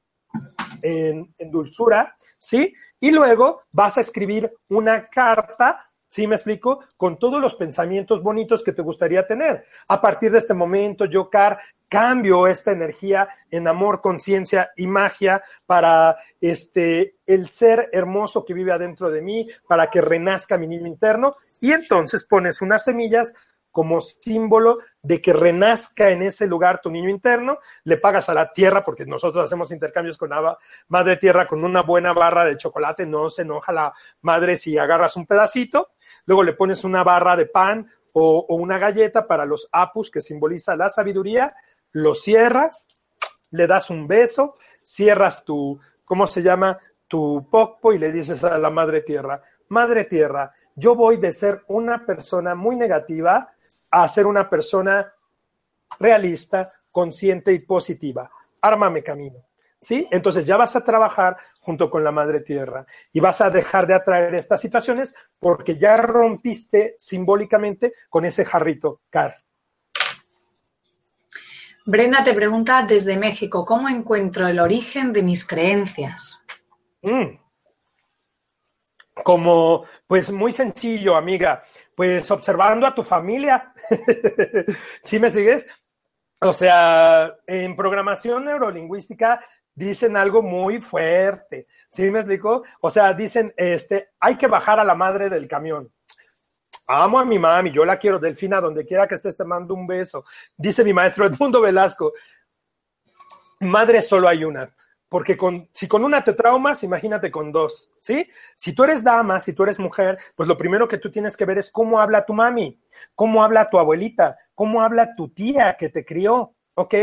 en, 0.81 1.33
dulzura, 1.51 2.15
¿sí? 2.37 2.73
Y 2.99 3.11
luego 3.11 3.63
vas 3.71 3.97
a 3.97 4.01
escribir 4.01 4.51
una 4.69 5.07
carta 5.07 5.86
¿Sí 6.09 6.25
me 6.25 6.35
explico? 6.35 6.79
Con 6.95 7.19
todos 7.19 7.41
los 7.41 7.55
pensamientos 7.55 8.23
bonitos 8.23 8.63
que 8.63 8.71
te 8.71 8.81
gustaría 8.81 9.27
tener. 9.27 9.65
A 9.87 9.99
partir 9.99 10.31
de 10.31 10.37
este 10.37 10.53
momento, 10.53 11.05
yo, 11.05 11.29
Car, 11.29 11.59
cambio 11.89 12.47
esta 12.47 12.71
energía 12.71 13.27
en 13.51 13.67
amor, 13.67 13.99
conciencia 13.99 14.71
y 14.77 14.87
magia 14.87 15.43
para 15.65 16.15
este, 16.39 17.15
el 17.25 17.49
ser 17.49 17.89
hermoso 17.91 18.45
que 18.45 18.53
vive 18.53 18.71
adentro 18.71 19.09
de 19.09 19.21
mí, 19.21 19.47
para 19.67 19.89
que 19.89 20.01
renazca 20.01 20.57
mi 20.57 20.67
niño 20.67 20.87
interno. 20.87 21.35
Y 21.59 21.73
entonces 21.73 22.25
pones 22.25 22.61
unas 22.61 22.85
semillas 22.85 23.33
como 23.77 24.01
símbolo 24.01 24.79
de 25.03 25.21
que 25.21 25.33
renazca 25.33 26.09
en 26.09 26.23
ese 26.23 26.47
lugar 26.47 26.81
tu 26.81 26.89
niño 26.89 27.09
interno, 27.09 27.59
le 27.83 27.97
pagas 27.97 28.27
a 28.27 28.33
la 28.33 28.51
tierra, 28.51 28.83
porque 28.83 29.05
nosotros 29.05 29.45
hacemos 29.45 29.71
intercambios 29.71 30.17
con 30.17 30.31
la 30.31 30.57
madre 30.87 31.17
tierra 31.17 31.45
con 31.45 31.63
una 31.63 31.83
buena 31.83 32.11
barra 32.11 32.43
de 32.43 32.57
chocolate, 32.57 33.05
no 33.05 33.29
se 33.29 33.43
enoja 33.43 33.71
la 33.71 33.93
madre 34.21 34.57
si 34.57 34.79
agarras 34.79 35.15
un 35.15 35.27
pedacito, 35.27 35.89
luego 36.27 36.43
le 36.43 36.53
pones 36.53 36.83
una 36.83 37.03
barra 37.03 37.35
de 37.35 37.47
pan 37.47 37.89
o, 38.13 38.45
una 38.49 38.77
galleta 38.77 39.25
para 39.25 39.45
los 39.45 39.67
apus, 39.71 40.11
que 40.11 40.21
simboliza 40.21 40.75
la 40.75 40.89
sabiduría, 40.89 41.55
lo 41.91 42.13
cierras, 42.13 42.87
le 43.51 43.65
das 43.65 43.89
un 43.89 44.07
beso, 44.07 44.57
cierras 44.83 45.43
tu, 45.43 45.79
¿cómo 46.05 46.27
se 46.27 46.43
llama? 46.43 46.77
Tu 47.07 47.47
popo 47.49 47.93
y 47.93 47.97
le 47.97 48.11
dices 48.11 48.43
a 48.43 48.57
la 48.57 48.69
madre 48.69 49.01
tierra, 49.01 49.41
madre 49.69 50.05
tierra, 50.05 50.53
yo 50.75 50.95
voy 50.95 51.17
de 51.17 51.33
ser 51.33 51.63
una 51.67 52.05
persona 52.05 52.53
muy 52.53 52.75
negativa 52.75 53.49
a 53.89 54.07
ser 54.09 54.27
una 54.27 54.49
persona 54.49 55.13
realista, 55.99 56.69
consciente 56.91 57.53
y 57.53 57.59
positiva. 57.59 58.29
Ármame 58.61 59.03
camino. 59.03 59.43
¿Sí? 59.79 60.07
Entonces 60.11 60.45
ya 60.45 60.57
vas 60.57 60.75
a 60.75 60.83
trabajar 60.83 61.37
junto 61.67 61.89
con 61.89 62.01
la 62.01 62.13
madre 62.13 62.39
tierra 62.39 62.85
y 63.11 63.19
vas 63.19 63.41
a 63.41 63.49
dejar 63.49 63.87
de 63.87 63.93
atraer 63.93 64.33
estas 64.35 64.61
situaciones 64.61 65.13
porque 65.37 65.77
ya 65.77 65.97
rompiste 65.97 66.95
simbólicamente 66.97 67.91
con 68.09 68.23
ese 68.23 68.45
jarrito 68.45 69.01
car. 69.09 69.35
Brenda 71.85 72.23
te 72.23 72.33
pregunta 72.33 72.83
desde 72.87 73.17
México, 73.17 73.65
¿cómo 73.65 73.89
encuentro 73.89 74.47
el 74.47 74.61
origen 74.61 75.11
de 75.11 75.23
mis 75.23 75.45
creencias? 75.45 76.41
Mm. 77.01 77.37
Como, 79.25 79.83
pues 80.07 80.31
muy 80.31 80.53
sencillo, 80.53 81.17
amiga 81.17 81.63
pues 81.97 82.29
observando 82.29 82.85
a 82.85 82.93
tu 82.93 83.03
familia. 83.03 83.73
¿Sí 85.03 85.19
me 85.19 85.31
sigues? 85.31 85.67
O 86.39 86.53
sea, 86.53 87.33
en 87.47 87.75
programación 87.75 88.45
neurolingüística 88.45 89.43
dicen 89.77 90.17
algo 90.17 90.41
muy 90.41 90.81
fuerte. 90.81 91.67
¿Sí 91.89 92.09
me 92.09 92.19
explico? 92.19 92.63
O 92.81 92.89
sea, 92.89 93.13
dicen, 93.13 93.53
este, 93.55 94.09
hay 94.19 94.35
que 94.35 94.47
bajar 94.47 94.79
a 94.79 94.83
la 94.83 94.95
madre 94.95 95.29
del 95.29 95.47
camión. 95.47 95.91
Amo 96.87 97.19
a 97.19 97.25
mi 97.25 97.37
mami, 97.37 97.71
yo 97.71 97.85
la 97.85 97.99
quiero, 97.99 98.17
Delfina, 98.17 98.59
donde 98.59 98.85
quiera 98.85 99.07
que 99.07 99.15
estés, 99.15 99.37
te 99.37 99.43
mando 99.43 99.75
un 99.75 99.85
beso. 99.85 100.25
Dice 100.55 100.83
mi 100.83 100.93
maestro 100.93 101.27
Edmundo 101.27 101.61
Velasco, 101.61 102.13
madre 103.59 104.01
solo 104.01 104.27
hay 104.27 104.43
una. 104.43 104.73
Porque 105.09 105.37
con, 105.37 105.69
si 105.73 105.87
con 105.87 106.03
una 106.03 106.23
te 106.23 106.33
traumas, 106.33 106.83
imagínate 106.83 107.29
con 107.31 107.51
dos, 107.51 107.91
¿sí? 108.01 108.29
Si 108.57 108.73
tú 108.73 108.83
eres 108.83 109.03
dama, 109.03 109.39
si 109.39 109.53
tú 109.53 109.63
eres 109.63 109.79
mujer, 109.79 110.17
pues 110.35 110.49
lo 110.49 110.57
primero 110.57 110.87
que 110.87 110.97
tú 110.97 111.11
tienes 111.11 111.37
que 111.37 111.45
ver 111.45 111.59
es 111.59 111.71
cómo 111.71 112.01
habla 112.01 112.25
tu 112.25 112.33
mami, 112.33 112.81
cómo 113.15 113.41
habla 113.41 113.69
tu 113.69 113.77
abuelita, 113.77 114.37
cómo 114.53 114.81
habla 114.81 115.15
tu 115.15 115.29
tía 115.29 115.77
que 115.77 115.87
te 115.87 116.03
crió, 116.03 116.56
¿ok? 116.77 116.93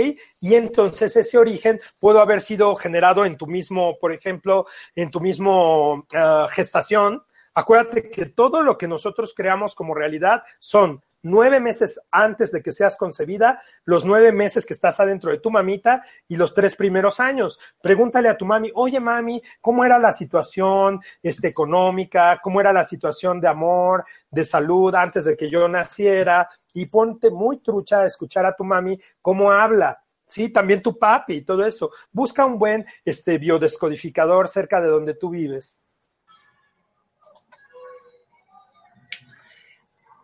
Y 0.41 0.55
entonces 0.55 1.17
ese 1.17 1.37
origen 1.37 1.81
pudo 1.99 2.21
haber 2.21 2.41
sido 2.41 2.75
generado 2.77 3.25
en 3.25 3.37
tu 3.37 3.47
mismo, 3.47 3.99
por 3.99 4.13
ejemplo, 4.13 4.67
en 4.95 5.11
tu 5.11 5.21
mismo 5.21 6.07
ah, 6.15 6.49
gestación. 6.51 7.23
Acuérdate 7.57 8.09
que 8.09 8.27
todo 8.27 8.63
lo 8.63 8.79
que 8.79 8.89
nosotros 8.89 9.35
creamos 9.37 9.75
como 9.75 9.95
realidad 9.95 10.45
son 10.61 11.03
nueve 11.23 11.59
meses 11.59 12.01
antes 12.11 12.53
de 12.53 12.63
que 12.63 12.73
seas 12.73 12.97
concebida, 12.97 13.63
los 13.85 14.05
nueve 14.05 14.31
meses 14.31 14.65
que 14.65 14.75
estás 14.75 15.01
adentro 15.01 15.33
de 15.33 15.39
tu 15.39 15.51
mamita 15.51 16.05
y 16.29 16.37
los 16.37 16.55
tres 16.55 16.77
primeros 16.77 17.19
años. 17.19 17.59
Pregúntale 17.81 18.29
a 18.29 18.37
tu 18.37 18.45
mami, 18.45 18.71
oye 18.75 19.01
mami, 19.01 19.43
¿cómo 19.61 19.85
era 19.85 19.99
la 19.99 20.13
situación 20.13 21.01
este, 21.23 21.49
económica? 21.49 22.41
¿Cómo 22.43 22.61
era 22.61 22.73
la 22.73 22.87
situación 22.87 23.41
de 23.41 23.49
amor, 23.49 24.05
de 24.31 24.45
salud 24.45 24.95
antes 24.95 25.25
de 25.25 25.37
que 25.37 25.51
yo 25.51 25.69
naciera? 25.69 26.49
Y 26.75 26.87
ponte 26.87 27.31
muy 27.31 27.59
trucha 27.59 28.01
a 28.01 28.07
escuchar 28.07 28.45
a 28.47 28.55
tu 28.55 28.65
mami 28.65 28.99
cómo 29.23 29.51
habla. 29.51 29.99
Sí, 30.27 30.49
también 30.49 30.83
tu 30.83 30.99
papi 30.99 31.35
y 31.35 31.43
todo 31.43 31.65
eso. 31.65 31.91
Busca 32.13 32.45
un 32.45 32.59
buen 32.59 32.85
este, 33.05 33.39
biodescodificador 33.39 34.49
cerca 34.49 34.81
de 34.81 34.89
donde 34.89 35.15
tú 35.15 35.31
vives. 35.31 35.81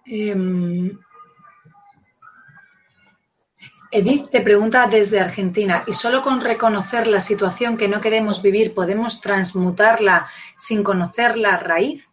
Em, 0.07 0.99
Edith 3.93 4.31
te 4.31 4.41
pregunta 4.41 4.87
desde 4.87 5.21
Argentina, 5.21 5.85
¿y 5.87 5.93
solo 5.93 6.23
con 6.23 6.41
reconocer 6.41 7.07
la 7.07 7.21
situación 7.21 7.77
que 7.77 7.89
no 7.89 8.01
queremos 8.01 8.41
vivir 8.41 8.73
podemos 8.73 9.21
transmutarla 9.21 10.29
sin 10.57 10.83
conocer 10.83 11.37
la 11.37 11.57
raíz? 11.57 12.09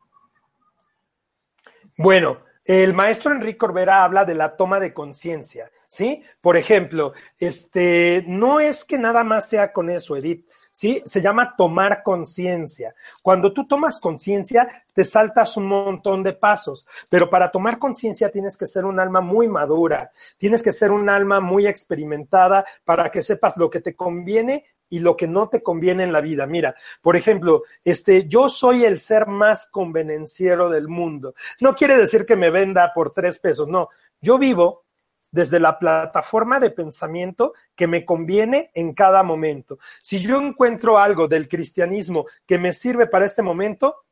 Bueno, 1.97 2.37
el 2.67 2.93
maestro 2.93 3.31
Enrique 3.31 3.57
Corbera 3.57 4.03
habla 4.03 4.25
de 4.25 4.35
la 4.35 4.57
toma 4.57 4.79
de 4.79 4.93
conciencia, 4.93 5.71
¿sí? 5.87 6.21
Por 6.41 6.57
ejemplo, 6.57 7.13
este, 7.39 8.25
no 8.27 8.59
es 8.59 8.83
que 8.83 8.97
nada 8.97 9.23
más 9.23 9.47
sea 9.47 9.71
con 9.71 9.89
eso, 9.89 10.15
Edith. 10.17 10.45
¿sí? 10.77 11.01
Se 11.05 11.21
llama 11.21 11.55
tomar 11.57 12.03
conciencia. 12.03 12.93
Cuando 13.23 13.51
tú 13.51 13.65
tomas 13.65 13.99
conciencia, 13.99 14.83
te 14.93 15.03
saltas 15.05 15.57
un 15.57 15.65
montón 15.65 16.21
de 16.21 16.33
pasos, 16.33 16.87
pero 17.09 17.31
para 17.31 17.49
tomar 17.49 17.79
conciencia 17.79 18.29
tienes 18.29 18.55
que 18.55 18.67
ser 18.67 18.85
un 18.85 18.99
alma 18.99 19.19
muy 19.19 19.47
madura, 19.47 20.11
tienes 20.37 20.61
que 20.61 20.71
ser 20.71 20.91
un 20.91 21.09
alma 21.09 21.39
muy 21.39 21.65
experimentada 21.65 22.63
para 22.85 23.09
que 23.09 23.23
sepas 23.23 23.57
lo 23.57 23.71
que 23.71 23.81
te 23.81 23.95
conviene 23.95 24.65
y 24.89 24.99
lo 24.99 25.17
que 25.17 25.27
no 25.27 25.49
te 25.49 25.61
conviene 25.61 26.03
en 26.03 26.13
la 26.13 26.21
vida. 26.21 26.45
Mira, 26.45 26.75
por 27.01 27.15
ejemplo, 27.15 27.63
este, 27.83 28.27
yo 28.27 28.49
soy 28.49 28.85
el 28.85 28.99
ser 28.99 29.27
más 29.27 29.69
convenenciero 29.69 30.69
del 30.69 30.87
mundo. 30.87 31.35
No 31.59 31.75
quiere 31.75 31.97
decir 31.97 32.25
que 32.25 32.35
me 32.35 32.49
venda 32.49 32.91
por 32.93 33.11
tres 33.11 33.39
pesos, 33.39 33.67
no. 33.67 33.89
Yo 34.21 34.37
vivo 34.37 34.85
desde 35.31 35.59
la 35.59 35.77
plataforma 35.77 36.59
de 36.59 36.71
pensamiento 36.71 37.53
que 37.75 37.87
me 37.87 38.05
conviene 38.05 38.71
en 38.73 38.93
cada 38.93 39.23
momento. 39.23 39.77
Si 40.01 40.19
yo 40.19 40.39
encuentro 40.39 40.97
algo 40.97 41.27
del 41.27 41.47
cristianismo 41.47 42.25
que 42.45 42.57
me 42.57 42.73
sirve 42.73 43.07
para 43.07 43.25
este 43.25 43.41
momento, 43.41 44.05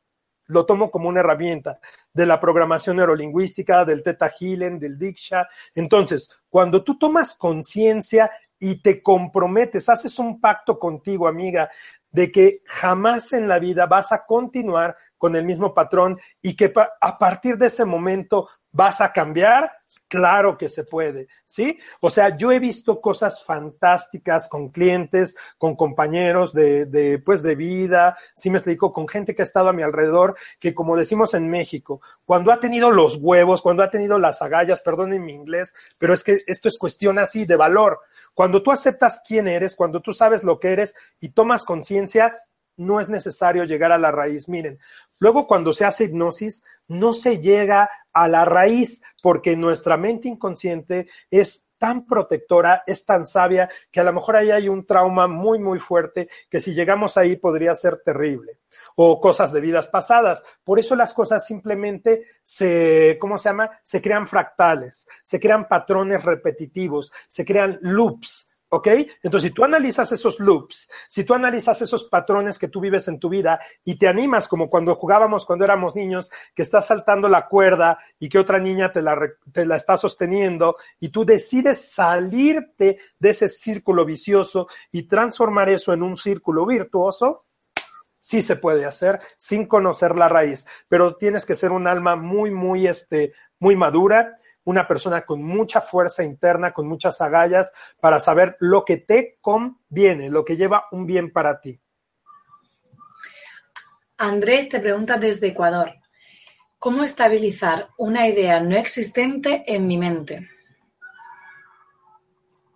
lo 0.48 0.66
tomo 0.66 0.92
como 0.92 1.10
una 1.10 1.22
herramienta 1.22 1.80
de 2.14 2.26
la 2.26 2.40
programación 2.40 2.98
neurolingüística, 2.98 3.84
del 3.86 4.04
Theta 4.04 4.30
Healing, 4.30 4.80
del 4.80 4.98
Diksha. 4.98 5.48
Entonces, 5.74 6.30
cuando 6.50 6.84
tú 6.84 6.98
tomas 6.98 7.34
conciencia 7.34 8.32
y 8.60 8.82
te 8.82 9.02
comprometes, 9.02 9.90
haces 9.90 10.18
un 10.20 10.40
pacto 10.40 10.80
contigo, 10.80 11.28
amiga, 11.28 11.70
de 12.12 12.32
que 12.32 12.62
jamás 12.66 13.34
en 13.34 13.48
la 13.48 13.60
vida 13.60 13.86
vas 13.86 14.12
a 14.12 14.26
continuar 14.26 14.96
con 15.18 15.36
el 15.36 15.46
mismo 15.46 15.74
patrón 15.74 16.20
y 16.42 16.56
que 16.56 16.74
a 17.02 17.18
partir 17.18 17.58
de 17.58 17.68
ese 17.68 17.86
momento 17.86 18.48
¿Vas 18.78 19.00
a 19.00 19.14
cambiar? 19.14 19.72
Claro 20.10 20.58
que 20.58 20.70
se 20.70 20.84
puede, 20.84 21.30
¿sí? 21.46 21.80
O 22.02 22.10
sea, 22.10 22.36
yo 22.36 22.52
he 22.52 22.60
visto 22.60 23.00
cosas 23.00 23.42
fantásticas 23.42 24.50
con 24.50 24.68
clientes, 24.68 25.38
con 25.58 25.78
compañeros 25.78 26.52
de, 26.52 27.22
pues, 27.24 27.42
de 27.42 27.56
vida, 27.56 28.18
sí 28.36 28.50
me 28.50 28.58
explico, 28.58 28.92
con 28.92 29.08
gente 29.08 29.34
que 29.34 29.44
ha 29.44 29.46
estado 29.46 29.70
a 29.70 29.74
mi 29.74 29.82
alrededor, 29.82 30.36
que 30.60 30.74
como 30.74 30.98
decimos 30.98 31.34
en 31.36 31.50
México, 31.50 32.02
cuando 32.26 32.52
ha 32.52 32.60
tenido 32.60 32.92
los 32.92 33.16
huevos, 33.16 33.62
cuando 33.62 33.82
ha 33.82 33.90
tenido 33.90 34.20
las 34.20 34.42
agallas, 34.42 34.82
perdonen 34.82 35.24
mi 35.24 35.32
inglés, 35.32 35.74
pero 35.98 36.14
es 36.14 36.22
que 36.22 36.40
esto 36.46 36.68
es 36.68 36.78
cuestión 36.78 37.18
así 37.18 37.46
de 37.46 37.56
valor. 37.56 38.02
Cuando 38.36 38.62
tú 38.62 38.72
aceptas 38.72 39.24
quién 39.26 39.48
eres, 39.48 39.76
cuando 39.76 40.02
tú 40.02 40.12
sabes 40.12 40.44
lo 40.44 40.60
que 40.60 40.74
eres 40.74 40.96
y 41.20 41.30
tomas 41.30 41.66
conciencia, 41.66 42.38
no 42.78 43.00
es 43.00 43.10
necesario 43.10 43.64
llegar 43.64 43.94
a 43.94 43.98
la 43.98 44.12
raíz. 44.12 44.50
Miren, 44.50 44.78
luego 45.18 45.48
cuando 45.48 45.74
se 45.74 45.86
hace 45.86 46.04
hipnosis, 46.04 46.64
no 46.90 47.14
se 47.14 47.40
llega 47.40 47.90
a 48.12 48.28
la 48.28 48.44
raíz 48.44 49.04
porque 49.24 49.56
nuestra 49.56 49.96
mente 49.96 50.28
inconsciente 50.28 51.08
es 51.32 51.66
tan 51.78 52.06
protectora, 52.06 52.84
es 52.86 53.06
tan 53.06 53.26
sabia, 53.26 53.70
que 53.90 54.02
a 54.02 54.04
lo 54.04 54.14
mejor 54.14 54.36
ahí 54.36 54.52
hay 54.52 54.68
un 54.68 54.86
trauma 54.86 55.28
muy, 55.28 55.58
muy 55.60 55.80
fuerte 55.80 56.30
que 56.50 56.60
si 56.60 56.74
llegamos 56.74 57.18
ahí 57.18 57.38
podría 57.38 57.74
ser 57.74 58.02
terrible 58.04 58.60
o 58.96 59.20
cosas 59.20 59.52
de 59.52 59.62
vidas 59.62 59.88
pasadas. 59.88 60.44
Por 60.64 60.80
eso 60.80 60.96
las 60.96 61.14
cosas 61.14 61.46
simplemente 61.46 62.24
se, 62.44 63.18
¿cómo 63.20 63.38
se 63.38 63.50
llama? 63.50 63.70
Se 63.84 64.02
crean 64.02 64.28
fractales, 64.28 65.08
se 65.24 65.40
crean 65.40 65.68
patrones 65.68 66.24
repetitivos, 66.24 67.12
se 67.28 67.46
crean 67.46 67.78
loops. 67.82 68.52
¿Ok? 68.70 68.88
Entonces, 69.22 69.50
si 69.50 69.54
tú 69.54 69.64
analizas 69.64 70.12
esos 70.12 70.40
loops, 70.40 70.92
si 71.08 71.24
tú 71.24 71.34
analizas 71.34 71.82
esos 71.84 72.06
patrones 72.06 72.58
que 72.58 72.68
tú 72.68 72.82
vives 72.82 73.08
en 73.08 73.20
tu 73.20 73.30
vida 73.30 73.60
y 73.86 73.98
te 73.98 74.08
animas 74.08 74.48
como 74.48 74.68
cuando 74.68 74.96
jugábamos 74.96 75.46
cuando 75.46 75.64
éramos 75.64 75.96
niños, 75.96 76.32
que 76.54 76.64
estás 76.64 76.88
saltando 76.88 77.30
la 77.30 77.48
cuerda 77.48 78.00
y 78.20 78.28
que 78.28 78.40
otra 78.40 78.60
niña 78.60 78.92
te 78.92 79.02
la, 79.02 79.18
te 79.54 79.66
la 79.66 79.78
está 79.78 79.98
sosteniendo 79.98 80.78
y 81.00 81.10
tú 81.10 81.24
decides 81.24 81.94
salirte 81.94 82.98
de 83.20 83.30
ese 83.30 83.48
círculo 83.48 84.04
vicioso 84.04 84.68
y 84.92 85.04
transformar 85.04 85.70
eso 85.70 85.94
en 85.94 86.02
un 86.02 86.18
círculo 86.18 86.66
virtuoso, 86.66 87.45
sí 88.26 88.42
se 88.42 88.56
puede 88.56 88.86
hacer 88.86 89.22
sin 89.38 89.68
conocer 89.68 90.16
la 90.16 90.28
raíz, 90.28 90.66
pero 90.88 91.16
tienes 91.16 91.46
que 91.46 91.54
ser 91.54 91.72
un 91.72 91.86
alma 91.86 92.16
muy, 92.16 92.50
muy, 92.50 92.88
este, 92.88 93.34
muy 93.60 93.76
madura, 93.76 94.40
una 94.64 94.88
persona 94.88 95.22
con 95.28 95.44
mucha 95.44 95.80
fuerza 95.80 96.24
interna, 96.24 96.74
con 96.74 96.88
muchas 96.88 97.22
agallas, 97.22 97.72
para 98.02 98.20
saber 98.20 98.58
lo 98.60 98.84
que 98.84 98.98
te 98.98 99.38
conviene, 99.42 100.32
lo 100.32 100.44
que 100.44 100.58
lleva 100.58 100.86
un 100.92 101.06
bien 101.06 101.32
para 101.32 101.62
ti. 101.62 101.80
Andrés 104.18 104.70
te 104.70 104.80
pregunta 104.80 105.18
desde 105.20 105.50
Ecuador, 105.50 105.94
¿cómo 106.80 107.04
estabilizar 107.04 107.90
una 108.00 108.28
idea 108.28 108.60
no 108.60 108.76
existente 108.76 109.64
en 109.68 109.86
mi 109.86 110.00
mente? 110.00 110.50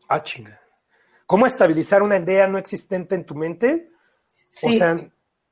Ah, 0.09 0.21
chinga. 0.21 0.61
¿Cómo 1.25 1.47
estabilizar 1.47 2.03
una 2.03 2.17
idea 2.17 2.45
no 2.45 2.59
existente 2.59 3.15
en 3.15 3.25
tu 3.25 3.33
mente? 3.33 3.89
Sí. 4.49 4.79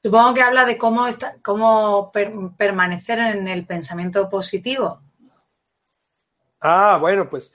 Supongo 0.07 0.35
que 0.35 0.41
habla 0.41 0.63
de 0.63 0.77
cómo, 0.77 1.05
cómo 1.43 2.13
permanecer 2.57 3.19
en 3.19 3.45
el 3.45 3.65
pensamiento 3.65 4.29
positivo. 4.29 5.01
Ah, 6.61 6.97
bueno, 6.97 7.29
pues, 7.29 7.53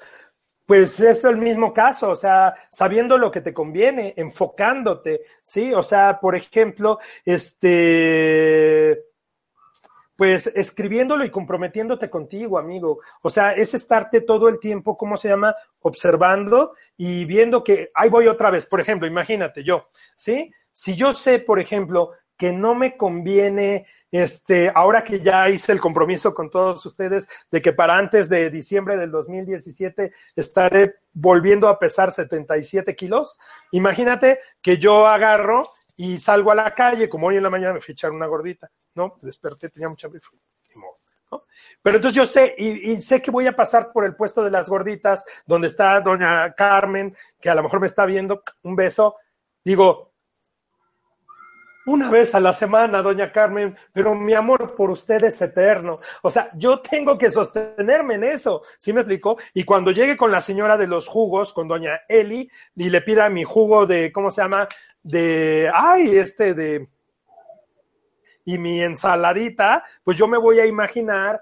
pues 0.66 1.00
es 1.00 1.24
el 1.24 1.38
mismo 1.38 1.72
caso, 1.72 2.10
o 2.10 2.14
sea, 2.14 2.54
sabiendo 2.70 3.16
lo 3.16 3.30
que 3.30 3.40
te 3.40 3.54
conviene, 3.54 4.12
enfocándote, 4.18 5.22
¿sí? 5.42 5.72
O 5.72 5.82
sea, 5.82 6.20
por 6.20 6.36
ejemplo, 6.36 6.98
este, 7.24 9.02
pues 10.14 10.46
escribiéndolo 10.48 11.24
y 11.24 11.30
comprometiéndote 11.30 12.10
contigo, 12.10 12.58
amigo. 12.58 13.00
O 13.22 13.30
sea, 13.30 13.52
es 13.52 13.72
estarte 13.72 14.20
todo 14.20 14.50
el 14.50 14.60
tiempo, 14.60 14.98
¿cómo 14.98 15.16
se 15.16 15.30
llama? 15.30 15.56
Observando 15.80 16.72
y 16.98 17.24
viendo 17.24 17.64
que 17.64 17.90
ahí 17.94 18.10
voy 18.10 18.28
otra 18.28 18.50
vez. 18.50 18.66
Por 18.66 18.78
ejemplo, 18.78 19.06
imagínate 19.06 19.64
yo, 19.64 19.88
¿sí? 20.16 20.52
Si 20.74 20.96
yo 20.96 21.12
sé, 21.12 21.38
por 21.38 21.60
ejemplo, 21.60 22.12
que 22.36 22.52
no 22.52 22.74
me 22.74 22.96
conviene, 22.96 23.86
este, 24.10 24.70
ahora 24.74 25.04
que 25.04 25.20
ya 25.20 25.48
hice 25.48 25.72
el 25.72 25.80
compromiso 25.80 26.34
con 26.34 26.50
todos 26.50 26.84
ustedes 26.84 27.28
de 27.50 27.62
que 27.62 27.72
para 27.72 27.96
antes 27.96 28.28
de 28.28 28.50
diciembre 28.50 28.96
del 28.96 29.10
2017 29.10 30.12
estaré 30.36 30.96
volviendo 31.12 31.68
a 31.68 31.78
pesar 31.78 32.12
77 32.12 32.94
kilos, 32.96 33.38
imagínate 33.70 34.40
que 34.60 34.78
yo 34.78 35.06
agarro 35.06 35.66
y 35.96 36.18
salgo 36.18 36.50
a 36.50 36.54
la 36.54 36.74
calle, 36.74 37.09
como 37.09 37.28
hoy 37.28 37.36
en 37.36 37.42
la 37.42 37.50
mañana 37.50 37.74
me 37.74 37.80
echar 37.86 38.10
una 38.10 38.26
gordita, 38.26 38.70
¿no? 38.94 39.12
Desperté, 39.22 39.68
tenía 39.68 39.88
mucha 39.88 40.06
hambre. 40.06 40.20
Pero 41.82 41.96
entonces 41.96 42.16
yo 42.16 42.26
sé, 42.26 42.54
y, 42.59 42.92
y, 42.92 43.02
sé 43.02 43.20
que 43.20 43.32
voy 43.32 43.46
a 43.48 43.56
pasar 43.56 43.92
por 43.92 44.04
el 44.04 44.14
puesto 44.14 44.44
de 44.44 44.50
las 44.50 44.68
gorditas, 44.68 45.24
donde 45.46 45.66
está 45.66 46.00
doña 46.00 46.54
Carmen, 46.54 47.16
que 47.40 47.50
a 47.50 47.56
lo 47.56 47.62
mejor 47.64 47.80
me 47.80 47.88
está 47.88 48.06
viendo, 48.06 48.42
un 48.62 48.76
beso, 48.76 49.16
digo, 49.64 50.11
una 51.86 52.10
vez 52.10 52.34
a 52.34 52.40
la 52.40 52.54
semana, 52.54 53.02
doña 53.02 53.32
Carmen, 53.32 53.74
pero 53.92 54.14
mi 54.14 54.34
amor 54.34 54.74
por 54.76 54.90
usted 54.90 55.22
es 55.24 55.40
eterno. 55.42 55.98
O 56.22 56.30
sea, 56.30 56.50
yo 56.54 56.80
tengo 56.80 57.18
que 57.18 57.30
sostenerme 57.30 58.14
en 58.14 58.24
eso, 58.24 58.62
¿sí 58.76 58.92
me 58.92 59.00
explicó? 59.00 59.36
Y 59.54 59.64
cuando 59.64 59.90
llegue 59.90 60.16
con 60.16 60.30
la 60.30 60.40
señora 60.40 60.76
de 60.76 60.86
los 60.86 61.09
jugos, 61.09 61.52
con 61.52 61.68
doña 61.68 62.02
Eli, 62.09 62.50
y 62.76 62.90
le 62.90 63.00
pida 63.00 63.28
mi 63.28 63.44
jugo 63.44 63.86
de, 63.86 64.12
¿cómo 64.12 64.30
se 64.30 64.42
llama? 64.42 64.68
De, 65.02 65.70
ay, 65.74 66.16
este 66.16 66.54
de, 66.54 66.88
y 68.44 68.59
mi 68.59 68.80
ensaladita, 68.80 69.84
pues 70.02 70.16
yo 70.16 70.26
me 70.26 70.38
voy 70.38 70.59
a 70.59 70.66
imaginar 70.66 71.40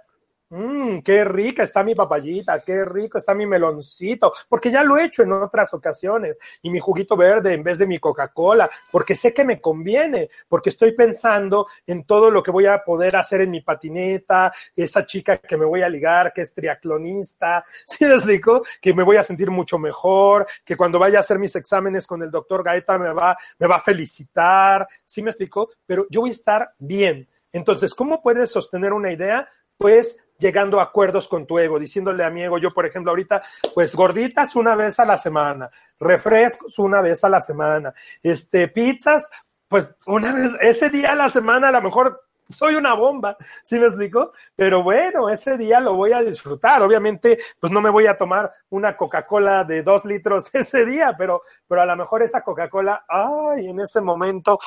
Mmm, 0.52 0.98
qué 1.02 1.22
rica 1.22 1.62
está 1.62 1.84
mi 1.84 1.94
papayita, 1.94 2.60
qué 2.60 2.84
rico 2.84 3.18
está 3.18 3.34
mi 3.34 3.46
meloncito, 3.46 4.32
porque 4.48 4.72
ya 4.72 4.82
lo 4.82 4.98
he 4.98 5.04
hecho 5.04 5.22
en 5.22 5.32
otras 5.32 5.72
ocasiones, 5.74 6.40
y 6.62 6.70
mi 6.70 6.80
juguito 6.80 7.16
verde 7.16 7.54
en 7.54 7.62
vez 7.62 7.78
de 7.78 7.86
mi 7.86 8.00
Coca-Cola, 8.00 8.68
porque 8.90 9.14
sé 9.14 9.32
que 9.32 9.44
me 9.44 9.60
conviene, 9.60 10.28
porque 10.48 10.70
estoy 10.70 10.90
pensando 10.90 11.68
en 11.86 12.02
todo 12.02 12.32
lo 12.32 12.42
que 12.42 12.50
voy 12.50 12.66
a 12.66 12.82
poder 12.82 13.14
hacer 13.14 13.42
en 13.42 13.52
mi 13.52 13.60
patineta, 13.60 14.52
esa 14.74 15.06
chica 15.06 15.38
que 15.38 15.56
me 15.56 15.64
voy 15.64 15.82
a 15.82 15.88
ligar, 15.88 16.32
que 16.32 16.40
es 16.40 16.52
triatlonista, 16.52 17.64
¿sí 17.86 18.04
les 18.04 18.14
explico? 18.14 18.64
Que 18.80 18.92
me 18.92 19.04
voy 19.04 19.18
a 19.18 19.22
sentir 19.22 19.52
mucho 19.52 19.78
mejor, 19.78 20.48
que 20.64 20.76
cuando 20.76 20.98
vaya 20.98 21.18
a 21.18 21.20
hacer 21.20 21.38
mis 21.38 21.54
exámenes 21.54 22.08
con 22.08 22.24
el 22.24 22.30
doctor 22.30 22.64
Gaeta 22.64 22.98
me 22.98 23.12
va, 23.12 23.38
me 23.56 23.68
va 23.68 23.76
a 23.76 23.80
felicitar, 23.80 24.88
¿sí 25.04 25.22
me 25.22 25.30
explico? 25.30 25.70
Pero 25.86 26.06
yo 26.10 26.22
voy 26.22 26.30
a 26.30 26.32
estar 26.32 26.70
bien. 26.80 27.28
Entonces, 27.52 27.94
¿cómo 27.94 28.20
puedes 28.20 28.50
sostener 28.50 28.92
una 28.92 29.12
idea? 29.12 29.48
Pues 29.78 30.20
llegando 30.40 30.80
a 30.80 30.84
acuerdos 30.84 31.28
con 31.28 31.46
tu 31.46 31.58
ego, 31.58 31.78
diciéndole 31.78 32.24
a 32.24 32.30
mi 32.30 32.42
ego, 32.42 32.58
yo 32.58 32.72
por 32.72 32.86
ejemplo 32.86 33.12
ahorita, 33.12 33.42
pues 33.74 33.94
gorditas 33.94 34.56
una 34.56 34.74
vez 34.74 34.98
a 34.98 35.04
la 35.04 35.18
semana, 35.18 35.70
refrescos 35.98 36.78
una 36.78 37.00
vez 37.00 37.22
a 37.24 37.28
la 37.28 37.40
semana, 37.40 37.92
este, 38.22 38.68
pizzas, 38.68 39.30
pues 39.68 39.94
una 40.06 40.32
vez, 40.32 40.52
ese 40.60 40.90
día 40.90 41.12
a 41.12 41.14
la 41.14 41.30
semana 41.30 41.68
a 41.68 41.72
lo 41.72 41.82
mejor 41.82 42.20
soy 42.50 42.74
una 42.74 42.94
bomba, 42.94 43.36
¿sí 43.64 43.78
me 43.78 43.86
explico? 43.86 44.32
Pero 44.56 44.82
bueno, 44.82 45.28
ese 45.28 45.56
día 45.56 45.80
lo 45.80 45.94
voy 45.94 46.12
a 46.12 46.22
disfrutar. 46.22 46.82
Obviamente, 46.82 47.38
pues 47.60 47.72
no 47.72 47.80
me 47.80 47.90
voy 47.90 48.06
a 48.06 48.16
tomar 48.16 48.50
una 48.70 48.96
Coca-Cola 48.96 49.64
de 49.64 49.82
dos 49.82 50.04
litros 50.04 50.50
ese 50.54 50.84
día, 50.84 51.12
pero, 51.16 51.42
pero 51.66 51.82
a 51.82 51.86
lo 51.86 51.96
mejor 51.96 52.22
esa 52.22 52.42
Coca-Cola, 52.42 53.04
ay, 53.08 53.68
en 53.68 53.80
ese 53.80 54.00
momento 54.00 54.58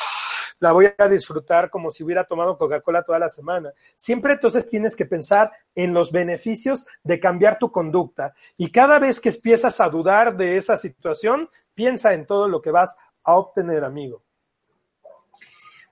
la 0.60 0.72
voy 0.72 0.90
a 0.98 1.08
disfrutar 1.10 1.70
como 1.70 1.92
si 1.92 2.04
hubiera 2.04 2.24
tomado 2.24 2.58
Coca-Cola 2.58 3.04
toda 3.04 3.20
la 3.20 3.30
semana. 3.30 3.72
Siempre 3.96 4.34
entonces 4.34 4.70
tienes 4.70 4.96
que 4.96 5.06
pensar 5.06 5.52
en 5.76 5.94
los 5.94 6.12
beneficios 6.12 6.88
de 7.04 7.20
cambiar 7.20 7.60
tu 7.60 7.72
conducta. 7.72 8.34
Y 8.58 8.72
cada 8.72 8.98
vez 9.00 9.20
que 9.20 9.30
empiezas 9.30 9.82
a 9.82 9.90
dudar 9.90 10.38
de 10.38 10.56
esa 10.56 10.78
situación, 10.78 11.50
piensa 11.74 12.14
en 12.14 12.26
todo 12.26 12.48
lo 12.48 12.62
que 12.62 12.72
vas 12.72 12.96
a 13.26 13.36
obtener, 13.36 13.84
amigo. 13.84 14.22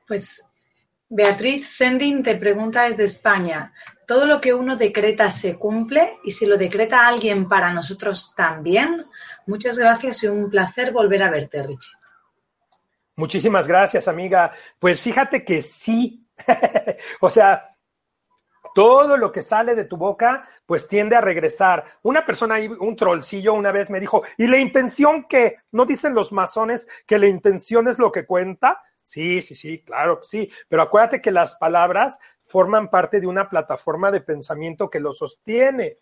Pues 0.08 0.51
Beatriz 1.14 1.68
Sendin 1.68 2.24
te 2.24 2.38
pregunta 2.38 2.84
desde 2.84 3.04
España, 3.04 3.74
¿todo 4.08 4.26
lo 4.26 4.40
que 4.40 4.54
uno 4.54 4.78
decreta 4.78 5.30
se 5.30 5.58
cumple? 5.60 6.20
Y 6.24 6.32
si 6.32 6.46
lo 6.46 6.58
decreta 6.58 7.06
alguien 7.06 7.50
para 7.50 7.70
nosotros 7.74 8.34
también. 8.34 9.06
Muchas 9.46 9.78
gracias 9.78 10.24
y 10.24 10.28
un 10.28 10.50
placer 10.50 10.94
volver 10.94 11.22
a 11.24 11.30
verte, 11.30 11.64
Richie. 11.64 11.92
Muchísimas 13.18 13.68
gracias, 13.68 14.08
amiga. 14.08 14.54
Pues 14.80 15.02
fíjate 15.02 15.44
que 15.44 15.62
sí. 15.62 16.24
o 17.20 17.30
sea, 17.30 17.76
todo 18.74 19.18
lo 19.18 19.34
que 19.34 19.42
sale 19.42 19.76
de 19.76 19.84
tu 19.84 19.98
boca, 19.98 20.48
pues 20.66 20.88
tiende 20.88 21.18
a 21.18 21.22
regresar. 21.22 21.84
Una 22.04 22.24
persona, 22.24 22.56
un 22.80 22.96
trollcillo 22.96 23.54
una 23.54 23.74
vez 23.74 23.90
me 23.90 24.00
dijo, 24.00 24.24
¿y 24.38 24.48
la 24.48 24.60
intención 24.60 25.26
qué? 25.28 25.58
¿No 25.74 25.86
dicen 25.86 26.14
los 26.14 26.32
masones 26.32 26.88
que 27.06 27.20
la 27.20 27.28
intención 27.28 27.90
es 27.90 28.00
lo 28.00 28.14
que 28.14 28.26
cuenta? 28.26 28.82
Sí, 29.04 29.42
sí, 29.42 29.56
sí, 29.56 29.84
claro 29.84 30.20
sí, 30.22 30.52
pero 30.70 30.84
acuérdate 30.84 31.22
que 31.22 31.32
las 31.32 31.56
palabras 31.56 32.20
forman 32.46 32.90
parte 32.90 33.20
de 33.20 33.28
una 33.28 33.50
plataforma 33.50 34.12
de 34.12 34.22
pensamiento 34.22 34.90
que 34.90 35.00
lo 35.00 35.14
sostiene. 35.14 35.98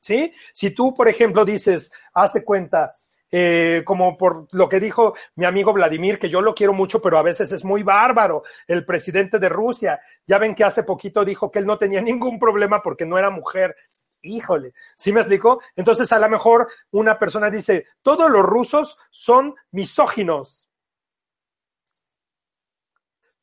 ¿Sí? 0.00 0.32
Si 0.52 0.70
tú, 0.70 0.94
por 0.94 1.08
ejemplo, 1.08 1.44
dices, 1.44 1.92
haz 2.14 2.32
de 2.32 2.44
cuenta, 2.44 2.94
eh, 3.30 3.82
como 3.84 4.16
por 4.16 4.46
lo 4.52 4.68
que 4.68 4.78
dijo 4.78 5.14
mi 5.34 5.44
amigo 5.44 5.72
Vladimir, 5.72 6.18
que 6.18 6.28
yo 6.28 6.40
lo 6.40 6.54
quiero 6.54 6.72
mucho, 6.72 7.02
pero 7.02 7.18
a 7.18 7.22
veces 7.22 7.50
es 7.52 7.64
muy 7.64 7.82
bárbaro, 7.82 8.44
el 8.68 8.84
presidente 8.84 9.38
de 9.38 9.48
Rusia. 9.48 10.00
Ya 10.24 10.38
ven 10.38 10.54
que 10.54 10.64
hace 10.64 10.84
poquito 10.84 11.24
dijo 11.24 11.50
que 11.50 11.58
él 11.58 11.66
no 11.66 11.76
tenía 11.76 12.00
ningún 12.00 12.38
problema 12.38 12.82
porque 12.82 13.04
no 13.04 13.18
era 13.18 13.30
mujer. 13.30 13.74
Híjole, 14.22 14.72
¿sí 14.94 15.12
me 15.12 15.20
explico? 15.20 15.60
Entonces 15.74 16.12
a 16.12 16.18
lo 16.18 16.28
mejor 16.28 16.68
una 16.92 17.18
persona 17.18 17.50
dice, 17.50 17.86
todos 18.02 18.30
los 18.30 18.42
rusos 18.42 18.98
son 19.10 19.54
misóginos 19.72 20.65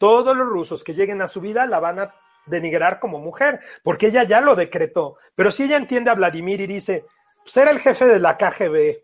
todos 0.04 0.36
los 0.36 0.50
rusos 0.50 0.84
que 0.84 0.94
lleguen 0.94 1.22
a 1.22 1.30
su 1.30 1.40
vida 1.40 1.66
la 1.66 1.80
van 1.80 1.98
a 1.98 2.14
denigrar 2.46 3.00
como 3.00 3.20
mujer, 3.20 3.62
porque 3.84 4.08
ella 4.08 4.24
ya 4.24 4.42
lo 4.42 4.54
decretó. 4.54 5.16
Pero 5.34 5.50
si 5.50 5.64
ella 5.64 5.78
entiende 5.78 6.12
a 6.12 6.14
Vladimir 6.14 6.60
y 6.60 6.68
dice, 6.68 7.06
pues 7.42 7.56
era 7.56 7.72
el 7.72 7.80
jefe 7.80 8.06
de 8.06 8.20
la 8.20 8.36
KGB, 8.36 8.98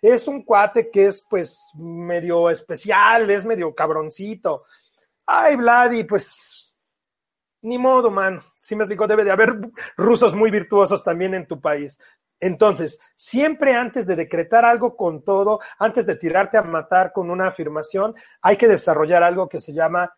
es 0.00 0.28
un 0.28 0.44
cuate 0.44 0.92
que 0.92 1.06
es 1.06 1.26
pues 1.28 1.72
medio 1.74 2.50
especial, 2.50 3.28
es 3.30 3.44
medio 3.44 3.74
cabroncito. 3.74 4.66
Ay, 5.26 5.56
Vladi, 5.56 6.04
pues 6.04 6.78
ni 7.62 7.76
modo, 7.76 8.12
man. 8.12 8.40
Si 8.60 8.76
me 8.76 8.84
explico, 8.84 9.08
debe 9.08 9.24
de 9.24 9.32
haber 9.32 9.58
rusos 9.96 10.36
muy 10.36 10.52
virtuosos 10.52 11.02
también 11.02 11.34
en 11.34 11.48
tu 11.48 11.60
país. 11.60 12.00
Entonces, 12.38 13.00
siempre 13.16 13.74
antes 13.74 14.06
de 14.06 14.14
decretar 14.14 14.64
algo 14.64 14.94
con 14.96 15.24
todo, 15.24 15.58
antes 15.80 16.06
de 16.06 16.14
tirarte 16.14 16.58
a 16.58 16.62
matar 16.62 17.12
con 17.12 17.28
una 17.28 17.48
afirmación, 17.48 18.14
hay 18.40 18.56
que 18.56 18.68
desarrollar 18.68 19.24
algo 19.24 19.48
que 19.48 19.60
se 19.60 19.72
llama 19.72 20.14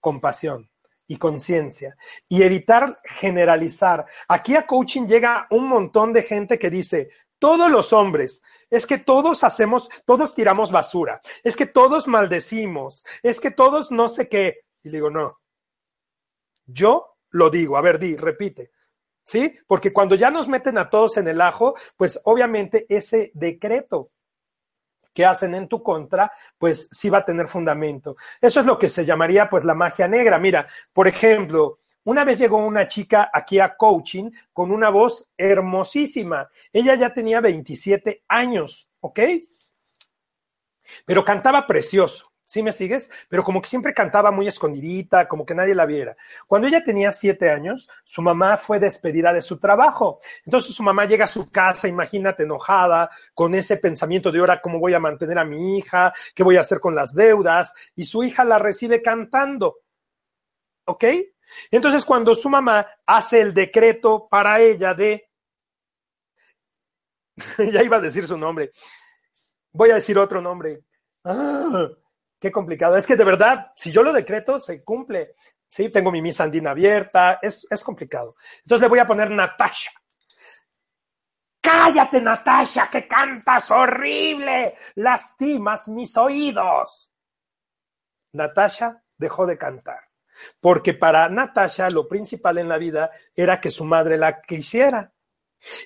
compasión 0.00 0.70
y 1.06 1.16
conciencia 1.16 1.96
y 2.28 2.42
evitar 2.42 2.98
generalizar. 3.04 4.06
Aquí 4.28 4.54
a 4.56 4.66
coaching 4.66 5.06
llega 5.06 5.46
un 5.50 5.66
montón 5.66 6.12
de 6.12 6.22
gente 6.22 6.58
que 6.58 6.70
dice, 6.70 7.10
todos 7.38 7.70
los 7.70 7.92
hombres, 7.92 8.42
es 8.68 8.86
que 8.86 8.98
todos 8.98 9.44
hacemos, 9.44 9.88
todos 10.04 10.34
tiramos 10.34 10.70
basura, 10.70 11.20
es 11.42 11.56
que 11.56 11.66
todos 11.66 12.06
maldecimos, 12.06 13.04
es 13.22 13.40
que 13.40 13.50
todos 13.50 13.90
no 13.90 14.08
sé 14.08 14.28
qué. 14.28 14.60
Y 14.82 14.90
digo, 14.90 15.10
no, 15.10 15.38
yo 16.66 17.16
lo 17.30 17.50
digo, 17.50 17.76
a 17.76 17.80
ver, 17.80 17.98
di, 17.98 18.16
repite. 18.16 18.70
¿Sí? 19.24 19.58
Porque 19.66 19.92
cuando 19.92 20.14
ya 20.14 20.30
nos 20.30 20.48
meten 20.48 20.78
a 20.78 20.88
todos 20.88 21.18
en 21.18 21.28
el 21.28 21.42
ajo, 21.42 21.74
pues 21.98 22.18
obviamente 22.24 22.86
ese 22.88 23.30
decreto 23.34 24.10
que 25.18 25.26
hacen 25.26 25.52
en 25.56 25.66
tu 25.66 25.82
contra, 25.82 26.30
pues 26.56 26.88
sí 26.92 27.10
va 27.10 27.18
a 27.18 27.24
tener 27.24 27.48
fundamento. 27.48 28.16
Eso 28.40 28.60
es 28.60 28.66
lo 28.66 28.78
que 28.78 28.88
se 28.88 29.04
llamaría 29.04 29.50
pues 29.50 29.64
la 29.64 29.74
magia 29.74 30.06
negra. 30.06 30.38
Mira, 30.38 30.68
por 30.92 31.08
ejemplo, 31.08 31.80
una 32.04 32.24
vez 32.24 32.38
llegó 32.38 32.58
una 32.58 32.86
chica 32.86 33.28
aquí 33.32 33.58
a 33.58 33.74
coaching 33.74 34.30
con 34.52 34.70
una 34.70 34.90
voz 34.90 35.28
hermosísima. 35.36 36.48
Ella 36.72 36.94
ya 36.94 37.12
tenía 37.12 37.40
27 37.40 38.22
años, 38.28 38.88
¿ok? 39.00 39.18
Pero 41.04 41.24
cantaba 41.24 41.66
precioso. 41.66 42.30
¿Sí 42.48 42.62
me 42.62 42.72
sigues? 42.72 43.10
Pero 43.28 43.44
como 43.44 43.60
que 43.60 43.68
siempre 43.68 43.92
cantaba 43.92 44.30
muy 44.30 44.48
escondidita, 44.48 45.28
como 45.28 45.44
que 45.44 45.54
nadie 45.54 45.74
la 45.74 45.84
viera. 45.84 46.16
Cuando 46.46 46.66
ella 46.66 46.82
tenía 46.82 47.12
siete 47.12 47.50
años, 47.50 47.90
su 48.04 48.22
mamá 48.22 48.56
fue 48.56 48.80
despedida 48.80 49.34
de 49.34 49.42
su 49.42 49.58
trabajo. 49.58 50.20
Entonces 50.46 50.74
su 50.74 50.82
mamá 50.82 51.04
llega 51.04 51.26
a 51.26 51.28
su 51.28 51.50
casa, 51.50 51.88
imagínate, 51.88 52.44
enojada, 52.44 53.10
con 53.34 53.54
ese 53.54 53.76
pensamiento 53.76 54.32
de 54.32 54.38
ahora 54.38 54.62
cómo 54.62 54.78
voy 54.78 54.94
a 54.94 54.98
mantener 54.98 55.38
a 55.38 55.44
mi 55.44 55.76
hija, 55.76 56.14
qué 56.34 56.42
voy 56.42 56.56
a 56.56 56.62
hacer 56.62 56.80
con 56.80 56.94
las 56.94 57.12
deudas, 57.12 57.74
y 57.94 58.04
su 58.04 58.24
hija 58.24 58.46
la 58.46 58.58
recibe 58.58 59.02
cantando. 59.02 59.80
¿Ok? 60.86 61.04
Entonces 61.70 62.02
cuando 62.06 62.34
su 62.34 62.48
mamá 62.48 62.86
hace 63.04 63.42
el 63.42 63.52
decreto 63.52 64.26
para 64.26 64.58
ella 64.58 64.94
de... 64.94 65.28
ya 67.58 67.82
iba 67.82 67.98
a 67.98 68.00
decir 68.00 68.26
su 68.26 68.38
nombre. 68.38 68.72
Voy 69.70 69.90
a 69.90 69.96
decir 69.96 70.16
otro 70.18 70.40
nombre. 70.40 70.80
Ah, 71.24 71.90
Qué 72.38 72.52
complicado. 72.52 72.96
Es 72.96 73.06
que 73.06 73.16
de 73.16 73.24
verdad, 73.24 73.72
si 73.74 73.90
yo 73.90 74.02
lo 74.02 74.12
decreto, 74.12 74.58
se 74.58 74.82
cumple. 74.84 75.34
Sí, 75.68 75.90
tengo 75.90 76.10
mi 76.10 76.22
misa 76.22 76.44
andina 76.44 76.70
abierta. 76.70 77.38
Es, 77.42 77.66
es 77.68 77.82
complicado. 77.82 78.36
Entonces 78.60 78.82
le 78.82 78.88
voy 78.88 78.98
a 79.00 79.06
poner 79.06 79.30
Natasha. 79.30 79.90
Cállate, 81.60 82.20
Natasha, 82.20 82.88
que 82.88 83.06
cantas 83.06 83.70
horrible. 83.70 84.76
Lastimas 84.94 85.88
mis 85.88 86.16
oídos. 86.16 87.12
Natasha 88.32 89.02
dejó 89.16 89.46
de 89.46 89.58
cantar. 89.58 90.00
Porque 90.60 90.94
para 90.94 91.28
Natasha 91.28 91.90
lo 91.90 92.06
principal 92.06 92.58
en 92.58 92.68
la 92.68 92.78
vida 92.78 93.10
era 93.34 93.60
que 93.60 93.70
su 93.70 93.84
madre 93.84 94.16
la 94.16 94.40
quisiera. 94.40 95.12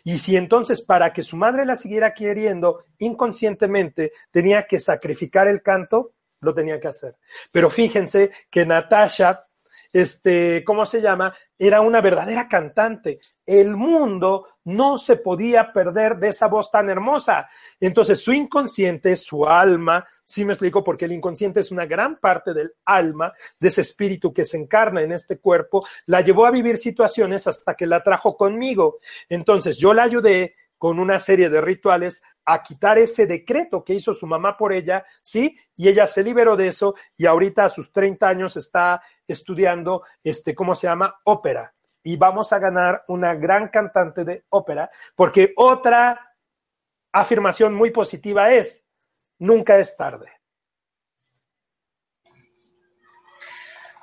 Y 0.04 0.18
si 0.18 0.36
entonces 0.36 0.82
para 0.82 1.12
que 1.12 1.24
su 1.24 1.36
madre 1.36 1.64
la 1.64 1.76
siguiera 1.76 2.12
queriendo, 2.12 2.84
inconscientemente 2.98 4.12
tenía 4.30 4.66
que 4.66 4.78
sacrificar 4.80 5.48
el 5.48 5.62
canto, 5.62 6.12
lo 6.42 6.54
tenía 6.54 6.78
que 6.78 6.88
hacer. 6.88 7.16
Pero 7.50 7.70
fíjense 7.70 8.30
que 8.50 8.66
Natasha, 8.66 9.40
este, 9.92 10.62
¿cómo 10.64 10.84
se 10.84 11.00
llama? 11.00 11.34
Era 11.58 11.80
una 11.80 12.00
verdadera 12.00 12.48
cantante. 12.48 13.20
El 13.46 13.76
mundo 13.76 14.48
no 14.64 14.98
se 14.98 15.16
podía 15.16 15.72
perder 15.72 16.16
de 16.16 16.28
esa 16.28 16.48
voz 16.48 16.70
tan 16.70 16.88
hermosa. 16.90 17.48
Entonces, 17.80 18.22
su 18.22 18.32
inconsciente, 18.32 19.16
su 19.16 19.46
alma, 19.46 20.06
sí 20.24 20.44
me 20.44 20.52
explico, 20.52 20.82
porque 20.82 21.04
el 21.04 21.12
inconsciente 21.12 21.60
es 21.60 21.70
una 21.70 21.86
gran 21.86 22.18
parte 22.18 22.54
del 22.54 22.72
alma, 22.84 23.32
de 23.58 23.68
ese 23.68 23.82
espíritu 23.82 24.32
que 24.32 24.44
se 24.44 24.56
encarna 24.56 25.02
en 25.02 25.12
este 25.12 25.38
cuerpo, 25.38 25.84
la 26.06 26.20
llevó 26.20 26.46
a 26.46 26.50
vivir 26.50 26.78
situaciones 26.78 27.46
hasta 27.46 27.74
que 27.74 27.86
la 27.86 28.02
trajo 28.02 28.36
conmigo. 28.36 28.98
Entonces, 29.28 29.78
yo 29.78 29.92
la 29.92 30.04
ayudé 30.04 30.54
con 30.78 30.98
una 30.98 31.20
serie 31.20 31.48
de 31.48 31.60
rituales 31.60 32.24
a 32.44 32.62
quitar 32.62 32.98
ese 32.98 33.26
decreto 33.26 33.84
que 33.84 33.94
hizo 33.94 34.14
su 34.14 34.26
mamá 34.26 34.56
por 34.56 34.72
ella, 34.72 35.04
¿sí? 35.20 35.56
Y 35.76 35.88
ella 35.88 36.06
se 36.06 36.22
liberó 36.22 36.56
de 36.56 36.68
eso 36.68 36.94
y 37.16 37.26
ahorita 37.26 37.66
a 37.66 37.70
sus 37.70 37.92
30 37.92 38.28
años 38.28 38.56
está 38.56 39.02
estudiando, 39.26 40.02
este, 40.22 40.54
¿cómo 40.54 40.74
se 40.74 40.86
llama? 40.86 41.20
Ópera. 41.24 41.72
Y 42.02 42.16
vamos 42.16 42.52
a 42.52 42.58
ganar 42.58 43.02
una 43.08 43.34
gran 43.34 43.68
cantante 43.68 44.24
de 44.24 44.44
ópera, 44.50 44.90
porque 45.14 45.52
otra 45.56 46.18
afirmación 47.12 47.74
muy 47.74 47.90
positiva 47.90 48.52
es, 48.52 48.86
nunca 49.38 49.78
es 49.78 49.96
tarde. 49.96 50.30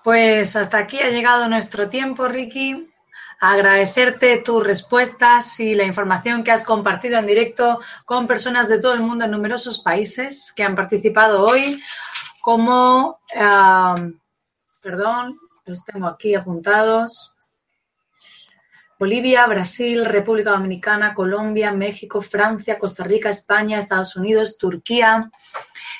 Pues 0.03 0.55
hasta 0.55 0.77
aquí 0.77 1.01
ha 1.01 1.09
llegado 1.09 1.49
nuestro 1.49 1.89
tiempo, 1.89 2.27
Ricky 2.27 2.89
agradecerte 3.39 4.39
tus 4.39 4.63
respuestas 4.63 5.59
y 5.59 5.73
la 5.73 5.85
información 5.85 6.43
que 6.43 6.51
has 6.51 6.65
compartido 6.65 7.17
en 7.17 7.25
directo 7.25 7.79
con 8.05 8.27
personas 8.27 8.67
de 8.67 8.79
todo 8.79 8.93
el 8.93 8.99
mundo 8.99 9.25
en 9.25 9.31
numerosos 9.31 9.79
países 9.79 10.51
que 10.53 10.63
han 10.63 10.75
participado 10.75 11.41
hoy, 11.41 11.81
como, 12.41 13.19
perdón, 14.81 15.33
los 15.65 15.85
tengo 15.85 16.07
aquí 16.07 16.35
apuntados. 16.35 17.33
Bolivia, 18.99 19.47
Brasil, 19.47 20.03
República 20.03 20.51
Dominicana, 20.51 21.13
Colombia, 21.13 21.71
México, 21.71 22.21
Francia, 22.21 22.77
Costa 22.77 23.05
Rica, 23.05 23.29
España, 23.29 23.79
Estados 23.79 24.17
Unidos, 24.17 24.57
Turquía, 24.57 25.21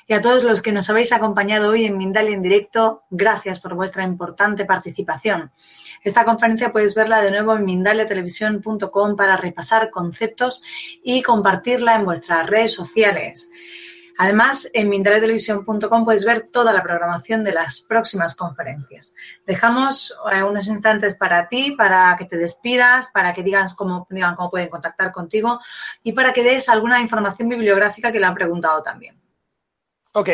y 0.10 0.14
a 0.16 0.22
todos 0.22 0.44
los 0.44 0.64
que 0.64 0.72
nos 0.72 0.90
habéis 0.90 1.14
acompañado 1.14 1.70
hoy 1.70 1.86
en 1.86 1.96
Mindalia 1.96 2.34
en 2.34 2.42
directo, 2.42 3.04
gracias 3.12 3.60
por 3.60 3.76
vuestra 3.76 4.04
importante 4.04 4.66
participación. 4.66 5.52
Esta 6.04 6.26
conferencia 6.26 6.72
puedes 6.72 6.96
verla 6.96 7.22
de 7.22 7.30
nuevo 7.30 7.56
en 7.56 7.64
mindaliatelevisión.com 7.64 9.16
para 9.16 9.38
repasar 9.38 9.92
conceptos 9.92 10.64
y 11.04 11.22
compartirla 11.22 11.96
en 11.96 12.06
vuestras 12.06 12.50
redes 12.50 12.74
sociales. 12.74 13.52
Además, 14.18 14.68
en 14.74 14.90
mindaliatelevisión.com 14.90 16.04
puedes 16.04 16.26
ver 16.26 16.50
toda 16.52 16.74
la 16.74 16.82
programación 16.82 17.44
de 17.44 17.54
las 17.54 17.82
próximas 17.82 18.36
conferencias. 18.36 19.14
Dejamos 19.46 20.18
eh, 20.32 20.42
unos 20.42 20.68
instantes 20.70 21.14
para 21.14 21.48
ti, 21.48 21.76
para 21.78 22.18
que 22.18 22.26
te 22.26 22.36
despidas, 22.36 23.10
para 23.14 23.36
que 23.36 23.44
digas 23.44 23.76
cómo, 23.76 24.08
digan 24.10 24.34
cómo 24.34 24.50
pueden 24.50 24.70
contactar 24.70 25.12
contigo 25.12 25.60
y 26.02 26.14
para 26.14 26.34
que 26.34 26.42
des 26.42 26.68
alguna 26.68 27.00
información 27.00 27.48
bibliográfica 27.48 28.12
que 28.12 28.20
le 28.20 28.26
han 28.26 28.34
preguntado 28.34 28.82
también. 28.82 29.16
Ok, 30.20 30.30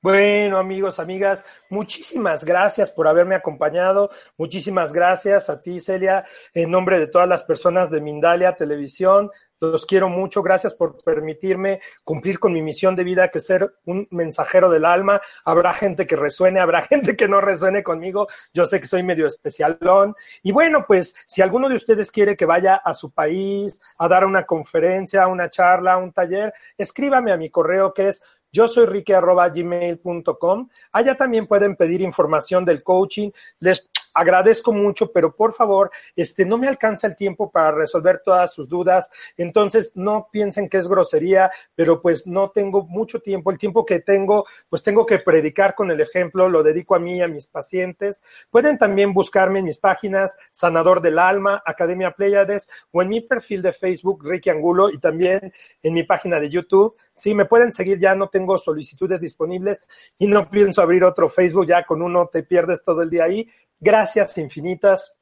bueno, 0.00 0.56
amigos, 0.56 1.00
amigas, 1.00 1.44
muchísimas 1.68 2.44
gracias 2.44 2.92
por 2.92 3.08
haberme 3.08 3.34
acompañado. 3.34 4.08
Muchísimas 4.36 4.92
gracias 4.92 5.50
a 5.50 5.60
ti, 5.60 5.80
Celia, 5.80 6.24
en 6.54 6.70
nombre 6.70 7.00
de 7.00 7.08
todas 7.08 7.28
las 7.28 7.42
personas 7.42 7.90
de 7.90 8.00
Mindalia 8.00 8.54
Televisión. 8.54 9.32
Los 9.58 9.86
quiero 9.86 10.08
mucho. 10.08 10.42
Gracias 10.42 10.74
por 10.74 11.02
permitirme 11.02 11.80
cumplir 12.04 12.38
con 12.38 12.52
mi 12.52 12.62
misión 12.62 12.94
de 12.94 13.04
vida, 13.04 13.30
que 13.30 13.40
ser 13.40 13.74
un 13.86 14.06
mensajero 14.10 14.70
del 14.70 14.84
alma. 14.84 15.20
Habrá 15.44 15.72
gente 15.72 16.06
que 16.06 16.14
resuene, 16.14 16.60
habrá 16.60 16.82
gente 16.86 17.16
que 17.16 17.26
no 17.26 17.40
resuene 17.40 17.82
conmigo. 17.82 18.28
Yo 18.52 18.66
sé 18.66 18.80
que 18.80 18.86
soy 18.86 19.02
medio 19.02 19.26
especialón. 19.26 20.14
Y 20.42 20.52
bueno, 20.52 20.84
pues 20.86 21.16
si 21.26 21.40
alguno 21.40 21.68
de 21.68 21.76
ustedes 21.76 22.10
quiere 22.10 22.36
que 22.36 22.44
vaya 22.44 22.76
a 22.76 22.94
su 22.94 23.10
país 23.10 23.80
a 23.98 24.06
dar 24.08 24.26
una 24.26 24.44
conferencia, 24.44 25.26
una 25.26 25.48
charla, 25.48 25.96
un 25.96 26.12
taller, 26.12 26.52
escríbame 26.76 27.32
a 27.32 27.38
mi 27.38 27.50
correo 27.50 27.94
que 27.94 28.10
es 28.10 28.22
yo 28.56 28.68
soy 28.68 28.86
rique.gmail.com. 28.86 30.68
Allá 30.92 31.14
también 31.14 31.46
pueden 31.46 31.76
pedir 31.76 32.00
información 32.00 32.64
del 32.64 32.82
coaching. 32.82 33.30
Les 33.60 33.86
agradezco 34.14 34.72
mucho, 34.72 35.12
pero 35.12 35.36
por 35.36 35.52
favor, 35.52 35.90
este, 36.16 36.46
no 36.46 36.56
me 36.56 36.66
alcanza 36.66 37.06
el 37.06 37.16
tiempo 37.16 37.50
para 37.50 37.70
resolver 37.70 38.22
todas 38.24 38.54
sus 38.54 38.66
dudas. 38.66 39.10
Entonces, 39.36 39.94
no 39.94 40.28
piensen 40.32 40.70
que 40.70 40.78
es 40.78 40.88
grosería, 40.88 41.50
pero 41.74 42.00
pues 42.00 42.26
no 42.26 42.48
tengo 42.48 42.86
mucho 42.86 43.20
tiempo. 43.20 43.50
El 43.50 43.58
tiempo 43.58 43.84
que 43.84 44.00
tengo, 44.00 44.46
pues 44.70 44.82
tengo 44.82 45.04
que 45.04 45.18
predicar 45.18 45.74
con 45.74 45.90
el 45.90 46.00
ejemplo, 46.00 46.48
lo 46.48 46.62
dedico 46.62 46.94
a 46.94 46.98
mí 46.98 47.18
y 47.18 47.20
a 47.20 47.28
mis 47.28 47.48
pacientes. 47.48 48.24
Pueden 48.48 48.78
también 48.78 49.12
buscarme 49.12 49.58
en 49.58 49.66
mis 49.66 49.76
páginas 49.76 50.38
Sanador 50.50 51.02
del 51.02 51.18
Alma, 51.18 51.62
Academia 51.66 52.12
Pleiades 52.12 52.70
o 52.90 53.02
en 53.02 53.10
mi 53.10 53.20
perfil 53.20 53.60
de 53.60 53.74
Facebook, 53.74 54.24
Ricky 54.24 54.48
Angulo, 54.48 54.88
y 54.88 54.96
también 54.96 55.52
en 55.82 55.92
mi 55.92 56.04
página 56.04 56.40
de 56.40 56.48
YouTube. 56.48 56.96
Sí, 57.16 57.34
me 57.34 57.46
pueden 57.46 57.72
seguir, 57.72 57.98
ya 57.98 58.14
no 58.14 58.28
tengo 58.28 58.58
solicitudes 58.58 59.22
disponibles 59.22 59.86
y 60.18 60.26
no 60.26 60.50
pienso 60.50 60.82
abrir 60.82 61.02
otro 61.02 61.30
Facebook, 61.30 61.66
ya 61.66 61.82
con 61.84 62.02
uno 62.02 62.28
te 62.28 62.42
pierdes 62.42 62.84
todo 62.84 63.00
el 63.00 63.08
día 63.08 63.24
ahí. 63.24 63.50
Gracias 63.80 64.36
infinitas. 64.36 65.16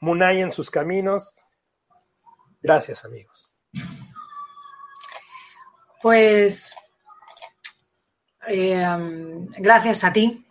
Munay 0.00 0.40
en 0.40 0.50
sus 0.50 0.68
caminos. 0.68 1.36
Gracias, 2.60 3.04
amigos. 3.04 3.52
Pues 6.02 6.74
eh, 8.48 8.84
gracias 9.58 10.02
a 10.02 10.12
ti, 10.12 10.44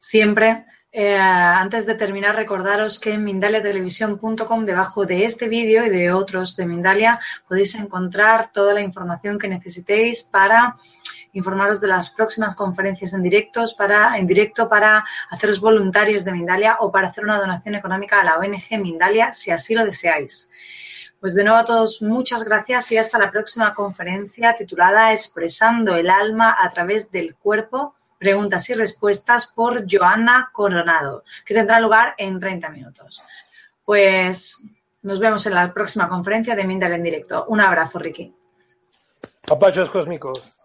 siempre. 0.00 0.66
Eh, 0.92 1.16
antes 1.16 1.86
de 1.86 1.94
terminar, 1.94 2.34
recordaros 2.34 2.98
que 2.98 3.12
en 3.12 3.22
mindaliatelevisión.com, 3.22 4.64
debajo 4.64 5.06
de 5.06 5.24
este 5.24 5.48
vídeo 5.48 5.86
y 5.86 5.88
de 5.88 6.12
otros 6.12 6.56
de 6.56 6.66
Mindalia, 6.66 7.20
podéis 7.46 7.76
encontrar 7.76 8.50
toda 8.52 8.74
la 8.74 8.80
información 8.80 9.38
que 9.38 9.46
necesitéis 9.46 10.24
para 10.24 10.76
informaros 11.32 11.80
de 11.80 11.86
las 11.86 12.10
próximas 12.10 12.56
conferencias 12.56 13.12
en, 13.12 13.22
directos 13.22 13.72
para, 13.74 14.18
en 14.18 14.26
directo 14.26 14.68
para 14.68 15.04
haceros 15.30 15.60
voluntarios 15.60 16.24
de 16.24 16.32
Mindalia 16.32 16.78
o 16.80 16.90
para 16.90 17.06
hacer 17.06 17.22
una 17.22 17.38
donación 17.38 17.76
económica 17.76 18.20
a 18.20 18.24
la 18.24 18.38
ONG 18.38 18.80
Mindalia, 18.80 19.32
si 19.32 19.52
así 19.52 19.76
lo 19.76 19.84
deseáis. 19.84 20.50
Pues 21.20 21.34
de 21.34 21.44
nuevo 21.44 21.58
a 21.58 21.64
todos, 21.64 22.02
muchas 22.02 22.42
gracias 22.42 22.90
y 22.90 22.98
hasta 22.98 23.18
la 23.18 23.30
próxima 23.30 23.74
conferencia 23.74 24.56
titulada 24.56 25.12
Expresando 25.12 25.94
el 25.94 26.10
alma 26.10 26.56
a 26.58 26.68
través 26.70 27.12
del 27.12 27.36
cuerpo 27.36 27.94
preguntas 28.20 28.68
y 28.68 28.74
respuestas 28.74 29.46
por 29.46 29.86
Joana 29.90 30.50
Coronado, 30.52 31.24
que 31.44 31.54
tendrá 31.54 31.80
lugar 31.80 32.14
en 32.18 32.38
30 32.38 32.68
minutos. 32.68 33.22
Pues 33.82 34.62
nos 35.00 35.18
vemos 35.18 35.46
en 35.46 35.54
la 35.54 35.72
próxima 35.72 36.06
conferencia 36.06 36.54
de 36.54 36.64
Mindel 36.64 36.92
en 36.92 37.02
directo. 37.02 37.46
Un 37.48 37.62
abrazo, 37.62 37.98
Ricky. 37.98 38.34
Apachos 39.50 39.90
cósmicos. 39.90 40.59